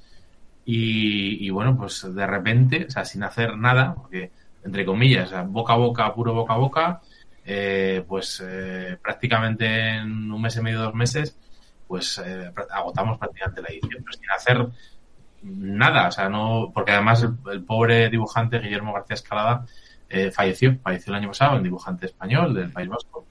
y, 0.65 1.51
bueno, 1.51 1.77
pues 1.77 2.07
de 2.15 2.27
repente, 2.27 2.87
o 2.87 2.91
sea, 2.91 3.05
sin 3.05 3.23
hacer 3.25 3.57
nada, 3.57 3.95
porque 3.95 4.31
entre 4.65 4.85
comillas, 4.85 5.33
boca 5.49 5.73
a 5.73 5.77
boca, 5.77 6.15
puro 6.15 6.35
boca 6.35 6.55
a 6.55 6.57
boca, 6.57 7.01
eh, 7.45 8.05
pues 8.07 8.43
eh, 8.47 8.97
prácticamente 9.03 9.67
en 9.97 10.31
un 10.31 10.41
mes 10.41 10.57
y 10.57 10.61
medio, 10.63 10.81
dos 10.81 10.95
meses, 10.95 11.37
pues 11.93 12.17
eh, 12.25 12.51
agotamos 12.71 13.19
prácticamente 13.19 13.61
la 13.61 13.69
edición, 13.69 14.03
pero 14.03 14.17
sin 14.17 14.31
hacer 14.31 14.67
nada, 15.43 16.09
o 16.09 16.11
sea, 16.11 16.31
no, 16.31 16.71
porque 16.73 16.93
además 16.93 17.23
el, 17.23 17.35
el 17.53 17.63
pobre 17.65 18.09
dibujante 18.09 18.59
Guillermo 18.59 18.95
García 18.95 19.17
Escalada 19.17 19.67
eh, 20.09 20.31
falleció, 20.31 20.79
falleció 20.79 21.13
el 21.13 21.19
año 21.19 21.29
pasado, 21.29 21.59
el 21.59 21.63
dibujante 21.63 22.07
español 22.07 22.55
del 22.55 22.73
País 22.73 22.89
Vasco, 22.89 23.27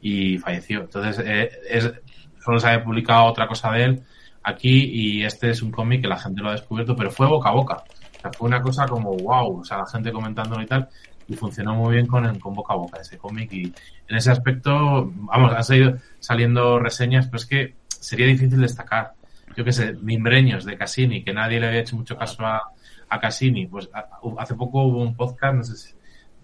y 0.00 0.38
falleció. 0.38 0.82
Entonces, 0.82 1.24
eh, 1.26 1.50
es, 1.68 1.92
solo 2.38 2.60
se 2.60 2.68
había 2.68 2.84
publicado 2.84 3.24
otra 3.24 3.48
cosa 3.48 3.72
de 3.72 3.82
él 3.82 4.02
aquí 4.44 4.84
y 4.92 5.24
este 5.24 5.50
es 5.50 5.60
un 5.60 5.72
cómic 5.72 6.02
que 6.02 6.08
la 6.08 6.20
gente 6.20 6.40
lo 6.40 6.50
ha 6.50 6.52
descubierto, 6.52 6.94
pero 6.94 7.10
fue 7.10 7.26
boca 7.26 7.48
a 7.48 7.54
boca. 7.54 7.82
O 8.16 8.20
sea, 8.20 8.32
fue 8.32 8.46
una 8.46 8.62
cosa 8.62 8.86
como 8.86 9.16
wow, 9.16 9.58
o 9.58 9.64
sea, 9.64 9.78
la 9.78 9.86
gente 9.86 10.12
comentándolo 10.12 10.62
y 10.62 10.66
tal, 10.66 10.88
y 11.26 11.34
funcionó 11.34 11.74
muy 11.74 11.94
bien 11.94 12.06
con, 12.06 12.38
con 12.38 12.54
boca 12.54 12.74
a 12.74 12.76
boca 12.76 13.00
ese 13.00 13.18
cómic 13.18 13.52
y 13.52 13.74
en 14.06 14.16
ese 14.16 14.30
aspecto, 14.30 15.10
vamos, 15.14 15.52
han 15.52 15.64
salido 15.64 15.96
saliendo 16.20 16.78
reseñas, 16.78 17.26
pero 17.26 17.38
es 17.38 17.46
que 17.46 17.74
sería 18.04 18.26
difícil 18.26 18.60
destacar. 18.60 19.12
Yo 19.56 19.64
qué 19.64 19.72
sé, 19.72 19.92
Mimbreños 19.94 20.64
de 20.64 20.76
Cassini, 20.76 21.22
que 21.22 21.32
nadie 21.32 21.60
le 21.60 21.68
había 21.68 21.80
hecho 21.80 21.96
mucho 21.96 22.16
caso 22.16 22.44
a, 22.44 22.62
a 23.08 23.20
Cassini, 23.20 23.66
pues 23.66 23.88
a- 23.92 24.06
hace 24.38 24.54
poco 24.54 24.82
hubo 24.84 25.02
un 25.02 25.14
podcast, 25.16 25.54
no 25.54 25.62
sé 25.64 25.76
si, 25.76 25.94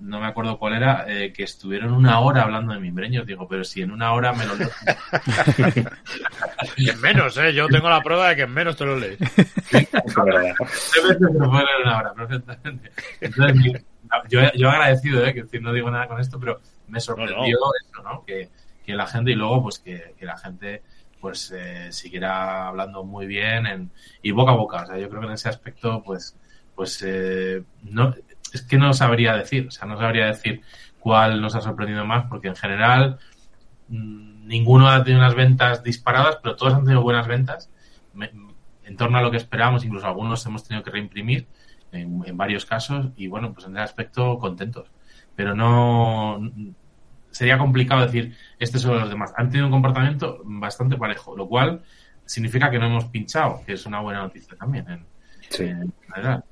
no 0.01 0.19
me 0.21 0.27
acuerdo 0.29 0.59
cuál 0.59 0.75
era, 0.75 1.05
eh, 1.09 1.31
que 1.33 1.43
estuvieron 1.43 1.93
una 1.93 2.21
hora 2.21 2.43
hablando 2.45 2.73
de 2.73 2.81
Mimbreños. 2.81 3.27
Digo, 3.27 3.47
pero 3.49 3.65
si 3.65 3.83
en 3.83 3.91
una 3.91 4.13
hora 4.13 4.33
me 4.33 4.47
lo 4.47 4.55
leo. 4.55 4.71
Y 6.77 6.89
en 6.91 7.01
menos, 7.01 7.37
¿eh? 7.39 7.53
Yo 7.55 7.67
tengo 7.69 7.89
la 7.89 8.01
prueba 8.03 8.29
de 8.31 8.37
que 8.37 8.43
en 8.43 8.53
menos 8.53 8.77
te 8.77 8.85
lo 8.85 8.97
lees. 8.99 9.19
Una 11.85 11.99
hora, 11.99 12.15
perfectamente. 12.15 12.91
Entonces, 13.21 13.85
yo, 14.29 14.41
yo 14.55 14.71
agradecido, 14.71 15.25
¿eh? 15.27 15.35
que 15.51 15.61
no 15.61 15.73
digo 15.73 15.91
nada 15.91 16.07
con 16.09 16.21
esto, 16.21 16.39
pero 16.39 16.61
me 16.89 17.01
sorprendió 17.01 17.45
eso, 17.47 18.03
¿no? 18.03 18.25
Que, 18.25 18.49
que 18.85 18.95
la 18.95 19.07
gente, 19.07 19.31
y 19.33 19.35
luego, 19.35 19.63
pues 19.65 19.79
que, 19.79 20.15
que 20.19 20.25
la 20.27 20.37
gente 20.39 20.83
pues 21.21 21.53
eh, 21.57 21.91
hablando 22.25 23.05
muy 23.05 23.27
bien 23.27 23.67
en, 23.67 23.91
y 24.23 24.31
boca 24.33 24.53
a 24.53 24.57
boca. 24.57 24.83
O 24.83 24.87
sea, 24.87 24.99
yo 24.99 25.09
creo 25.09 25.21
que 25.21 25.27
en 25.29 25.33
ese 25.35 25.49
aspecto, 25.49 26.03
pues, 26.05 26.37
pues 26.75 27.03
eh, 27.07 27.63
no, 27.83 28.15
es 28.53 28.63
que 28.63 28.79
no 28.79 28.93
sabría 28.95 29.35
decir, 29.37 29.69
o 29.69 29.71
sea, 29.71 29.87
no 29.89 29.99
sabría 29.99 30.27
decir 30.27 30.63
cuál 30.99 31.41
nos 31.41 31.55
ha 31.55 31.61
sorprendido 31.61 32.05
más, 32.05 32.27
porque 32.29 32.49
en 32.49 32.57
general 32.57 33.19
mm, 33.89 34.47
ninguno 34.47 34.89
ha 34.89 35.03
tenido 35.05 35.21
unas 35.23 35.35
ventas 35.35 35.83
disparadas, 35.83 36.39
pero 36.43 36.57
todos 36.57 36.75
han 36.75 36.85
tenido 36.85 37.03
buenas 37.03 37.27
ventas 37.27 37.71
me- 38.13 38.31
en 38.85 38.97
torno 38.97 39.19
a 39.19 39.23
lo 39.23 39.31
que 39.31 39.37
esperábamos, 39.37 39.85
incluso 39.85 40.07
algunos 40.07 40.45
hemos 40.47 40.65
tenido 40.67 40.83
que 40.85 40.91
reimprimir 40.91 41.47
en 41.93 42.37
varios 42.37 42.65
casos 42.67 43.09
y 43.17 43.27
bueno, 43.29 43.53
pues 43.53 43.67
en 43.67 43.73
ese 43.73 43.83
aspecto 43.83 44.39
contentos. 44.39 44.91
Pero 45.37 45.55
no 45.55 46.41
sería 47.31 47.59
complicado 47.59 48.05
decir 48.05 48.37
este 48.59 48.79
son 48.79 48.99
los 49.01 49.09
demás. 49.09 49.33
Han 49.37 49.49
tenido 49.51 49.67
un 49.67 49.73
comportamiento 49.73 50.41
bastante 50.45 50.97
parejo, 50.97 51.37
lo 51.37 51.49
cual 51.49 51.83
significa 52.25 52.71
que 52.71 52.79
no 52.79 52.87
hemos 52.87 53.07
pinchado, 53.07 53.63
que 53.67 53.73
es 53.75 53.87
una 53.87 54.01
buena 54.01 54.21
noticia 54.23 54.57
también 54.57 54.89
en, 54.89 55.07
Sí. 55.49 55.65
en 55.65 55.93
general. 56.07 56.45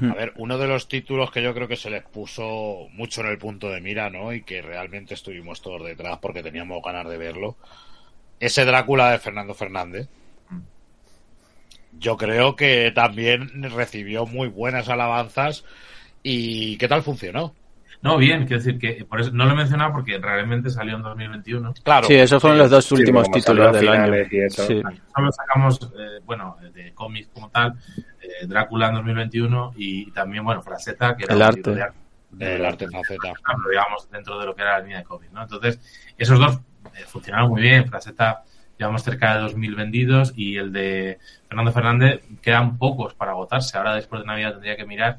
A 0.00 0.14
ver, 0.14 0.32
uno 0.36 0.58
de 0.58 0.68
los 0.68 0.86
títulos 0.86 1.32
que 1.32 1.42
yo 1.42 1.52
creo 1.54 1.66
que 1.66 1.74
se 1.74 1.90
les 1.90 2.04
puso 2.04 2.86
mucho 2.92 3.20
en 3.22 3.28
el 3.28 3.38
punto 3.38 3.68
de 3.68 3.80
mira, 3.80 4.10
¿no? 4.10 4.32
Y 4.32 4.42
que 4.42 4.62
realmente 4.62 5.14
estuvimos 5.14 5.60
todos 5.60 5.84
detrás 5.84 6.18
porque 6.18 6.40
teníamos 6.42 6.80
ganas 6.84 7.08
de 7.08 7.18
verlo. 7.18 7.56
Ese 8.38 8.64
Drácula 8.64 9.10
de 9.10 9.18
Fernando 9.18 9.54
Fernández. 9.54 10.08
Yo 11.98 12.16
creo 12.16 12.54
que 12.54 12.92
también 12.94 13.62
recibió 13.72 14.24
muy 14.26 14.46
buenas 14.48 14.88
alabanzas. 14.88 15.64
¿Y 16.22 16.76
qué 16.76 16.86
tal 16.86 17.02
funcionó? 17.02 17.54
No, 18.00 18.16
bien, 18.16 18.46
quiero 18.46 18.62
decir 18.62 18.78
que 18.78 19.04
por 19.04 19.20
eso 19.20 19.30
no 19.32 19.44
lo 19.44 19.52
he 19.52 19.56
mencionado 19.56 19.92
porque 19.92 20.18
realmente 20.18 20.70
salió 20.70 20.96
en 20.96 21.02
2021. 21.02 21.74
Claro. 21.82 22.06
Sí, 22.06 22.14
esos 22.14 22.40
fueron 22.40 22.58
los 22.58 22.70
dos 22.70 22.90
últimos 22.92 23.30
títulos 23.30 23.72
del 23.72 23.88
año. 23.88 24.14
y 24.30 24.38
eso. 24.38 24.66
Sí. 24.66 24.80
Solo 25.14 25.32
sacamos, 25.32 25.80
eh, 25.98 26.20
bueno, 26.24 26.56
de 26.72 26.92
cómics 26.94 27.28
como 27.34 27.50
tal, 27.50 27.74
eh, 28.22 28.46
Drácula 28.46 28.88
en 28.88 28.94
2021 28.94 29.72
y 29.76 30.10
también, 30.12 30.44
bueno, 30.44 30.62
Fraseta, 30.62 31.16
que 31.16 31.24
era 31.24 31.34
El 31.34 31.42
arte. 31.42 31.74
de 31.74 31.82
arte. 31.82 31.98
El 32.38 32.64
arte 32.64 32.86
digamos, 32.86 34.10
dentro 34.10 34.38
de 34.38 34.46
lo 34.46 34.54
que 34.54 34.62
era 34.62 34.78
la 34.78 34.80
línea 34.84 34.98
de 34.98 35.04
cómics, 35.04 35.32
¿no? 35.32 35.42
Entonces, 35.42 35.80
esos 36.16 36.38
dos 36.38 36.60
eh, 36.94 37.04
funcionaron 37.06 37.50
muy 37.50 37.62
bien. 37.62 37.88
Fraseta 37.88 38.44
llevamos 38.78 39.02
cerca 39.02 39.34
de 39.36 39.42
2.000 39.44 39.74
vendidos 39.76 40.32
y 40.36 40.56
el 40.56 40.72
de 40.72 41.18
Fernando 41.48 41.72
Fernández 41.72 42.22
quedan 42.40 42.78
pocos 42.78 43.14
para 43.14 43.32
agotarse. 43.32 43.76
Ahora 43.76 43.94
después 43.94 44.22
de 44.22 44.26
Navidad 44.26 44.52
tendría 44.52 44.76
que 44.76 44.84
mirar, 44.86 45.18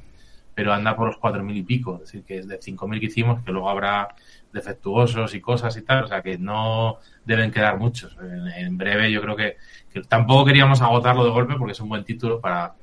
pero 0.60 0.74
anda 0.74 0.94
por 0.94 1.08
los 1.08 1.18
4.000 1.18 1.56
y 1.56 1.64
pico. 1.64 1.94
Es 1.96 2.02
decir, 2.12 2.26
que 2.26 2.40
es 2.40 2.48
de 2.50 2.60
5.000 2.60 3.00
que 3.00 3.06
hicimos, 3.06 3.42
que 3.46 3.52
luego 3.54 3.70
habrá 3.70 4.10
defectuosos 4.52 5.34
y 5.34 5.40
cosas 5.40 5.78
y 5.78 5.84
tal. 5.84 6.04
O 6.04 6.08
sea, 6.08 6.22
que 6.22 6.38
no 6.38 6.98
deben 7.24 7.50
quedar 7.50 7.78
muchos. 7.78 8.18
En, 8.22 8.46
en 8.48 8.78
breve 8.78 9.10
yo 9.10 9.22
creo 9.22 9.38
que, 9.38 9.56
que 9.90 10.02
tampoco 10.02 10.44
queríamos 10.44 10.82
agotarlo 10.82 11.24
de 11.24 11.30
golpe 11.30 11.56
porque 11.58 11.72
es 11.72 11.80
un 11.80 11.88
buen 11.88 12.04
título 12.04 12.42
para 12.42 12.74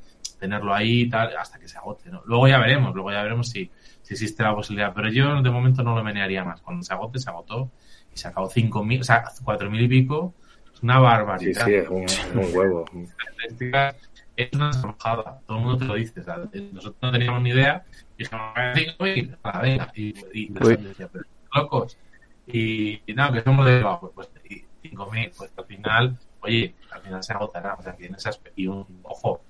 tenerlo 0.41 0.73
ahí 0.75 1.03
y 1.03 1.11
tal 1.11 1.37
hasta 1.37 1.59
que 1.59 1.69
se 1.69 1.77
agote. 1.77 2.09
¿no? 2.11 2.23
Luego 2.25 2.49
ya 2.49 2.59
veremos, 2.59 2.95
luego 2.95 3.13
ya 3.13 3.23
veremos 3.23 3.51
si, 3.51 3.71
si 4.01 4.15
existe 4.15 4.43
la 4.43 4.55
posibilidad. 4.55 4.95
Pero 4.95 5.11
yo 5.11 5.43
de 5.43 5.51
momento 5.51 5.83
no 5.83 5.95
lo 5.95 6.03
menearía 6.03 6.45
más. 6.45 6.63
Cuando 6.63 6.83
se 6.83 6.95
agote, 6.95 7.19
se 7.19 7.29
agotó 7.29 7.71
y 8.15 8.17
se 8.17 8.29
acabó 8.29 8.49
5.000, 8.49 9.01
o 9.01 9.05
sea, 9.05 9.23
4.000 9.45 9.83
y 9.83 9.89
pico. 9.89 10.33
Es 10.73 10.83
una 10.83 10.97
Sí, 10.97 11.03
barbaridad. 11.03 11.65
sí, 11.67 11.75
es 11.75 11.89
un, 11.91 12.05
es 12.05 12.25
un 12.35 12.57
huevo. 12.57 12.87
Es 14.37 14.53
una 14.53 14.73
salvajada. 14.73 15.41
Todo 15.47 15.59
el 15.59 15.65
mundo 15.65 15.79
te 15.79 15.85
lo 15.87 15.95
dice. 15.95 16.23
sea, 16.23 16.37
nosotros 16.73 16.97
no 17.01 17.11
teníamos 17.13 17.43
ni 17.43 17.51
idea. 17.51 17.85
Dijimos, 18.19 18.43
"5.000, 18.55 19.37
a 19.43 19.53
la 19.57 19.61
venga. 19.63 19.93
Y, 19.95 20.15
y 20.33 20.49
la 20.53 20.61
Uy. 20.67 20.73
gente 20.75 20.89
decía, 20.89 21.09
pero 21.13 21.25
locos. 21.55 21.97
Y, 22.47 23.01
y 23.07 23.15
nada, 23.15 23.33
que 23.33 23.43
somos 23.43 23.67
de 23.67 23.83
"Ah, 23.85 23.99
pues, 24.01 24.13
pues 24.15 24.31
y 24.49 24.65
5.000, 24.89 25.33
pues 25.37 25.53
al 25.57 25.65
final, 25.65 26.19
oye, 26.41 26.75
al 26.93 27.01
final 27.01 27.23
se 27.25 27.33
agotará. 27.33 27.75
O 27.75 27.83
sea, 27.83 27.97
que 27.97 28.07
en 28.07 28.15
ese 28.15 28.29
aspecto, 28.29 28.61
y 28.61 28.67
un, 28.69 28.87
ojo, 29.03 29.41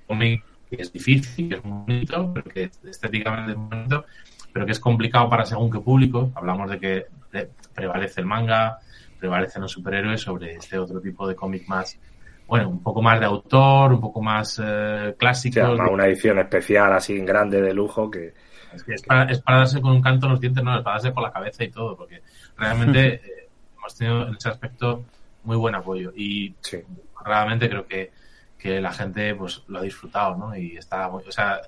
un 0.00 0.06
cómic 0.16 0.44
que 0.70 0.76
es 0.82 0.92
difícil, 0.92 1.48
que 1.48 1.54
es 1.56 1.62
bonito, 1.62 2.32
pero 2.34 2.44
que 2.50 2.70
estéticamente 2.88 3.52
es 3.52 3.58
bonito, 3.58 4.04
pero 4.52 4.64
que 4.66 4.72
es 4.72 4.80
complicado 4.80 5.28
para 5.28 5.44
según 5.44 5.70
qué 5.70 5.78
público. 5.80 6.30
Hablamos 6.34 6.70
de 6.70 6.78
que 6.80 7.06
pre- 7.30 7.50
prevalece 7.74 8.20
el 8.20 8.26
manga, 8.26 8.78
prevalecen 9.18 9.62
los 9.62 9.72
superhéroes 9.72 10.20
sobre 10.22 10.54
este 10.54 10.78
otro 10.78 11.00
tipo 11.00 11.26
de 11.28 11.34
cómic 11.36 11.68
más, 11.68 11.98
bueno, 12.46 12.68
un 12.68 12.82
poco 12.82 13.02
más 13.02 13.18
de 13.18 13.26
autor, 13.26 13.92
un 13.92 14.00
poco 14.00 14.22
más 14.22 14.60
eh, 14.64 15.14
clásico. 15.18 15.60
una 15.90 16.06
edición 16.06 16.38
especial 16.38 16.92
así 16.92 17.16
en 17.16 17.26
grande 17.26 17.60
de 17.60 17.74
lujo 17.74 18.10
que 18.10 18.34
Es, 18.72 18.84
que 18.84 18.94
es 18.94 19.02
para, 19.02 19.24
es 19.30 19.40
para 19.40 19.58
darse 19.58 19.80
con 19.80 19.92
un 19.92 20.02
canto 20.02 20.26
en 20.26 20.32
los 20.32 20.40
dientes, 20.40 20.62
no, 20.62 20.76
es 20.76 20.84
para 20.84 20.94
darse 20.94 21.12
con 21.12 21.24
la 21.24 21.32
cabeza 21.32 21.64
y 21.64 21.70
todo, 21.70 21.96
porque 21.96 22.22
realmente 22.56 23.14
eh, 23.14 23.48
hemos 23.76 23.96
tenido 23.96 24.28
en 24.28 24.36
ese 24.36 24.48
aspecto 24.48 25.04
muy 25.42 25.56
buen 25.56 25.74
apoyo 25.74 26.12
y 26.14 26.54
sí. 26.60 26.78
realmente 27.24 27.68
creo 27.68 27.86
que, 27.86 28.12
que 28.58 28.80
la 28.80 28.92
gente 28.92 29.34
pues 29.34 29.64
lo 29.66 29.80
ha 29.80 29.82
disfrutado, 29.82 30.36
¿no? 30.36 30.56
Y 30.56 30.76
está 30.76 31.08
muy, 31.08 31.24
o 31.26 31.32
sea, 31.32 31.60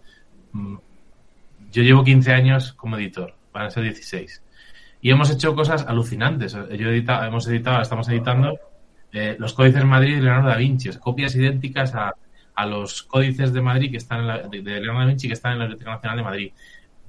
mm, 0.53 0.77
yo 1.73 1.83
llevo 1.83 2.05
15 2.05 2.33
años 2.33 2.73
como 2.73 2.97
editor, 2.97 3.35
van 3.53 3.67
a 3.67 3.71
ser 3.71 3.83
16. 3.83 4.43
Y 5.01 5.11
hemos 5.11 5.31
hecho 5.31 5.55
cosas 5.55 5.87
alucinantes. 5.87 6.53
Yo 6.53 6.89
he 6.89 6.91
editado, 6.91 7.25
hemos 7.25 7.47
editado, 7.47 7.81
estamos 7.81 8.09
editando 8.09 8.59
eh, 9.13 9.37
los 9.39 9.55
códices 9.55 9.81
de 9.81 9.87
Madrid 9.87 10.17
de 10.17 10.23
Leonardo 10.23 10.49
da 10.49 10.57
Vinci, 10.57 10.91
copias 10.99 11.35
idénticas 11.35 11.95
a, 11.95 12.15
a 12.55 12.67
los 12.67 13.03
códices 13.03 13.53
de 13.53 13.61
Madrid 13.61 13.91
que 13.91 13.97
están 13.97 14.21
en 14.21 14.27
la, 14.27 14.39
de, 14.39 14.63
de 14.63 14.81
Leonardo 14.81 15.01
da 15.01 15.07
Vinci 15.07 15.29
que 15.29 15.35
están 15.35 15.53
en 15.53 15.59
la 15.59 15.65
Biblioteca 15.65 15.91
Nacional 15.93 16.17
de 16.19 16.25
Madrid. 16.25 16.53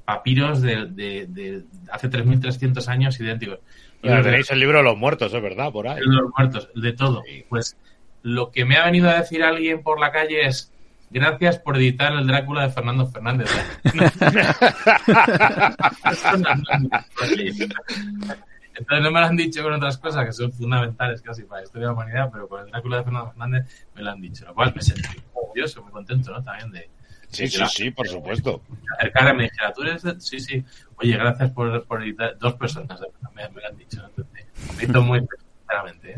Papiros 0.05 0.61
de, 0.61 0.87
de, 0.87 1.27
de 1.27 1.63
hace 1.91 2.09
3.300 2.09 2.87
años 2.87 3.19
idénticos. 3.19 3.59
Y 4.01 4.07
tenéis 4.07 4.49
el 4.49 4.59
libro 4.59 4.77
de 4.79 4.83
los 4.83 4.97
muertos, 4.97 5.33
es 5.33 5.41
verdad, 5.41 5.71
por 5.71 5.87
ahí. 5.87 5.99
el 5.99 6.09
de 6.09 6.15
los 6.15 6.31
muertos, 6.37 6.69
de 6.73 6.93
todo. 6.93 7.21
Pues 7.49 7.77
lo 8.23 8.49
que 8.51 8.65
me 8.65 8.77
ha 8.77 8.85
venido 8.85 9.09
a 9.09 9.19
decir 9.19 9.43
alguien 9.43 9.83
por 9.83 9.99
la 9.99 10.11
calle 10.11 10.45
es 10.47 10.71
gracias 11.09 11.59
por 11.59 11.77
editar 11.77 12.13
el 12.13 12.27
Drácula 12.27 12.63
de 12.63 12.69
Fernando 12.69 13.07
Fernández. 13.07 13.49
Entonces 18.75 19.03
no 19.03 19.11
me 19.11 19.19
lo 19.19 19.25
han 19.25 19.35
dicho 19.35 19.61
con 19.63 19.73
otras 19.73 19.97
cosas 19.97 20.25
que 20.25 20.31
son 20.33 20.51
fundamentales 20.51 21.21
casi 21.21 21.43
para 21.43 21.61
la 21.61 21.65
historia 21.65 21.87
de 21.87 21.93
la 21.93 21.93
humanidad, 21.93 22.29
pero 22.31 22.47
con 22.47 22.61
el 22.65 22.71
Drácula 22.71 22.97
de 22.97 23.03
Fernando 23.03 23.29
Fernández 23.31 23.85
me 23.95 24.01
lo 24.01 24.11
han 24.11 24.21
dicho, 24.21 24.45
lo 24.45 24.53
cual 24.53 24.73
me 24.75 24.81
sentí 24.81 25.01
muy 25.07 25.23
orgulloso, 25.43 25.83
muy 25.83 25.91
contento, 25.91 26.31
¿no? 26.31 26.43
También 26.43 26.71
de, 26.71 26.89
Sí, 27.29 27.43
de 27.43 27.49
sí, 27.49 27.57
la- 27.59 27.67
sí, 27.67 27.91
por 27.91 28.07
supuesto. 28.07 28.61
acercarme 28.97 29.31
y 29.31 29.37
me 29.37 29.43
dijera, 29.43 29.71
tú 29.73 29.81
eres 29.83 30.01
de-?" 30.03 30.19
Sí, 30.19 30.39
sí. 30.39 30.63
Oye, 30.97 31.13
gracias 31.17 31.51
por, 31.51 31.83
por 31.85 32.01
editar. 32.03 32.37
Dos 32.39 32.53
personas 32.55 32.99
me, 33.35 33.49
me 33.49 33.61
lo 33.61 33.67
han 33.67 33.77
dicho. 33.77 34.01
¿no? 34.01 34.07
Entonces, 34.09 34.45
me 34.77 34.83
hizo 34.83 35.01
muy 35.01 35.19
sinceramente, 35.59 36.11
¿eh? 36.11 36.15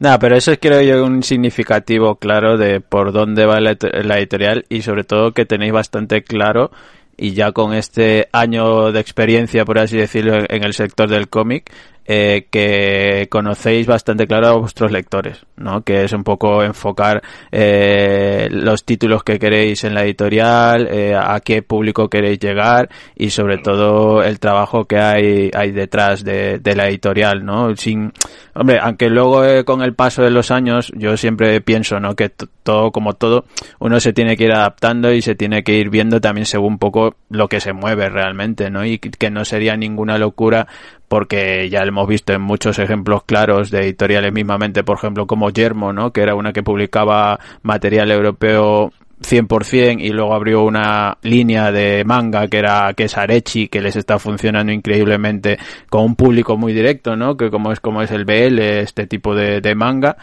Nada, 0.00 0.18
pero 0.18 0.36
eso 0.36 0.52
es 0.52 0.58
creo 0.60 0.82
yo 0.82 1.04
un 1.04 1.22
significativo 1.22 2.16
claro 2.16 2.58
de 2.58 2.80
por 2.80 3.12
dónde 3.12 3.46
va 3.46 3.60
la, 3.60 3.76
la 3.80 4.18
editorial 4.18 4.66
y 4.68 4.82
sobre 4.82 5.04
todo 5.04 5.32
que 5.32 5.46
tenéis 5.46 5.72
bastante 5.72 6.24
claro 6.24 6.70
y 7.16 7.32
ya 7.32 7.52
con 7.52 7.74
este 7.74 8.28
año 8.32 8.92
de 8.92 9.00
experiencia, 9.00 9.64
por 9.64 9.78
así 9.78 9.96
decirlo, 9.96 10.38
en 10.48 10.64
el 10.64 10.74
sector 10.74 11.08
del 11.08 11.28
cómic, 11.28 11.70
eh, 12.06 12.46
que 12.50 13.28
conocéis 13.30 13.86
bastante 13.86 14.26
claro 14.26 14.48
a 14.48 14.58
vuestros 14.58 14.92
lectores, 14.92 15.46
¿no? 15.56 15.82
Que 15.82 16.04
es 16.04 16.12
un 16.12 16.22
poco 16.22 16.62
enfocar 16.62 17.22
eh, 17.50 18.48
los 18.50 18.84
títulos 18.84 19.24
que 19.24 19.38
queréis 19.38 19.84
en 19.84 19.94
la 19.94 20.04
editorial, 20.04 20.86
eh, 20.90 21.14
a 21.14 21.40
qué 21.40 21.62
público 21.62 22.10
queréis 22.10 22.38
llegar 22.38 22.90
y 23.16 23.30
sobre 23.30 23.58
todo 23.58 24.22
el 24.22 24.38
trabajo 24.38 24.84
que 24.84 24.98
hay, 24.98 25.50
hay 25.54 25.72
detrás 25.72 26.24
de, 26.24 26.58
de 26.58 26.76
la 26.76 26.88
editorial, 26.88 27.44
¿no? 27.44 27.74
Sin, 27.76 28.12
hombre, 28.54 28.78
aunque 28.80 29.08
luego 29.08 29.44
eh, 29.44 29.64
con 29.64 29.82
el 29.82 29.94
paso 29.94 30.22
de 30.22 30.30
los 30.30 30.50
años 30.50 30.92
yo 30.94 31.16
siempre 31.16 31.60
pienso, 31.60 32.00
¿no? 32.00 32.14
Que 32.14 32.28
todo 32.28 32.90
como 32.90 33.14
todo, 33.14 33.44
uno 33.78 33.98
se 34.00 34.12
tiene 34.12 34.36
que 34.36 34.44
ir 34.44 34.52
adaptando 34.52 35.12
y 35.12 35.22
se 35.22 35.34
tiene 35.34 35.62
que 35.64 35.72
ir 35.72 35.88
viendo 35.88 36.20
también 36.20 36.46
según 36.46 36.74
un 36.74 36.78
poco 36.78 37.16
lo 37.30 37.48
que 37.48 37.60
se 37.60 37.72
mueve 37.72 38.08
realmente, 38.08 38.70
¿no? 38.70 38.84
Y 38.84 38.98
que 38.98 39.30
no 39.30 39.44
sería 39.44 39.76
ninguna 39.76 40.18
locura 40.18 40.66
porque 41.08 41.68
ya 41.68 41.82
lo 41.82 41.88
hemos 41.88 42.08
visto 42.08 42.32
en 42.32 42.42
muchos 42.42 42.78
ejemplos 42.78 43.24
claros 43.24 43.70
de 43.70 43.80
editoriales 43.80 44.32
mismamente, 44.32 44.84
por 44.84 44.96
ejemplo, 44.98 45.26
como 45.26 45.50
Yermo, 45.50 45.92
¿no? 45.92 46.12
Que 46.12 46.22
era 46.22 46.34
una 46.34 46.52
que 46.52 46.62
publicaba 46.62 47.38
material 47.62 48.10
europeo 48.10 48.92
100% 49.20 50.00
y 50.00 50.10
luego 50.10 50.34
abrió 50.34 50.62
una 50.64 51.18
línea 51.22 51.72
de 51.72 52.04
manga 52.04 52.48
que 52.48 52.58
era 52.58 52.92
que 52.94 53.04
es 53.04 53.16
Arechi 53.16 53.68
que 53.68 53.80
les 53.80 53.96
está 53.96 54.18
funcionando 54.18 54.72
increíblemente 54.72 55.58
con 55.88 56.04
un 56.04 56.16
público 56.16 56.56
muy 56.56 56.72
directo, 56.72 57.16
¿no? 57.16 57.36
Que 57.36 57.50
como 57.50 57.72
es 57.72 57.80
como 57.80 58.02
es 58.02 58.10
el 58.10 58.24
BL, 58.24 58.60
este 58.60 59.06
tipo 59.06 59.34
de, 59.34 59.60
de 59.60 59.74
manga, 59.74 60.16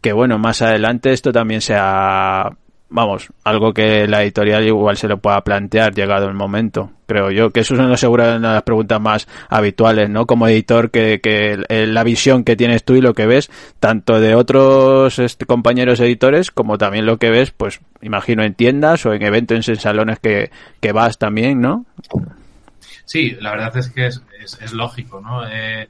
que 0.00 0.12
bueno, 0.12 0.38
más 0.38 0.62
adelante 0.62 1.12
esto 1.12 1.32
también 1.32 1.60
sea 1.60 2.50
vamos, 2.94 3.28
algo 3.42 3.74
que 3.74 4.06
la 4.06 4.22
editorial 4.22 4.64
igual 4.64 4.96
se 4.96 5.08
lo 5.08 5.18
pueda 5.18 5.42
plantear 5.42 5.92
llegado 5.92 6.28
el 6.28 6.34
momento, 6.34 6.92
creo 7.06 7.32
yo, 7.32 7.50
que 7.50 7.60
eso 7.60 7.74
es 7.74 7.80
una 7.80 7.88
de 7.88 8.38
las 8.38 8.62
preguntas 8.62 9.00
más 9.00 9.26
habituales, 9.48 10.08
¿no? 10.08 10.26
Como 10.26 10.46
editor, 10.46 10.92
que, 10.92 11.20
que 11.20 11.64
la 11.68 12.04
visión 12.04 12.44
que 12.44 12.54
tienes 12.54 12.84
tú 12.84 12.94
y 12.94 13.00
lo 13.00 13.12
que 13.12 13.26
ves, 13.26 13.50
tanto 13.80 14.20
de 14.20 14.36
otros 14.36 15.18
este, 15.18 15.44
compañeros 15.44 15.98
editores, 15.98 16.52
como 16.52 16.78
también 16.78 17.04
lo 17.04 17.18
que 17.18 17.30
ves, 17.30 17.50
pues, 17.50 17.80
imagino 18.00 18.44
en 18.44 18.54
tiendas 18.54 19.04
o 19.06 19.12
en 19.12 19.22
eventos, 19.22 19.68
en 19.68 19.76
salones 19.76 20.20
que, 20.20 20.52
que 20.80 20.92
vas 20.92 21.18
también, 21.18 21.60
¿no? 21.60 21.86
Sí, 23.06 23.36
la 23.40 23.50
verdad 23.50 23.76
es 23.76 23.88
que 23.88 24.06
es, 24.06 24.22
es, 24.40 24.60
es 24.62 24.72
lógico, 24.72 25.20
¿no? 25.20 25.44
Eh, 25.48 25.88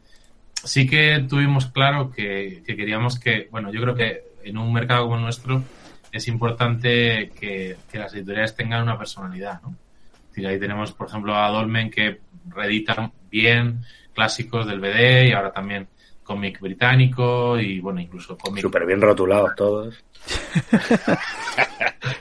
sí 0.54 0.88
que 0.88 1.22
tuvimos 1.28 1.66
claro 1.66 2.10
que, 2.10 2.62
que 2.66 2.74
queríamos 2.74 3.20
que, 3.20 3.46
bueno, 3.50 3.70
yo 3.70 3.82
creo 3.82 3.94
que 3.94 4.22
en 4.42 4.56
un 4.56 4.72
mercado 4.72 5.04
como 5.04 5.16
el 5.16 5.22
nuestro 5.22 5.62
es 6.16 6.28
importante 6.28 7.30
que, 7.30 7.76
que 7.90 7.98
las 7.98 8.14
editoriales 8.14 8.54
tengan 8.54 8.82
una 8.82 8.96
personalidad, 8.98 9.60
¿no? 9.62 9.70
Es 9.70 10.28
decir, 10.30 10.46
ahí 10.46 10.58
tenemos, 10.58 10.92
por 10.92 11.08
ejemplo, 11.08 11.34
a 11.34 11.50
Dolmen 11.50 11.90
que 11.90 12.20
reeditan 12.48 13.12
bien 13.30 13.80
clásicos 14.12 14.66
del 14.66 14.80
BD 14.80 15.28
y 15.28 15.32
ahora 15.32 15.52
también 15.52 15.88
cómic 16.22 16.60
británico 16.60 17.58
y, 17.58 17.80
bueno, 17.80 18.00
incluso 18.00 18.36
cómic... 18.36 18.62
Súper 18.62 18.86
bien 18.86 19.00
rotulados 19.00 19.54
todos. 19.56 20.04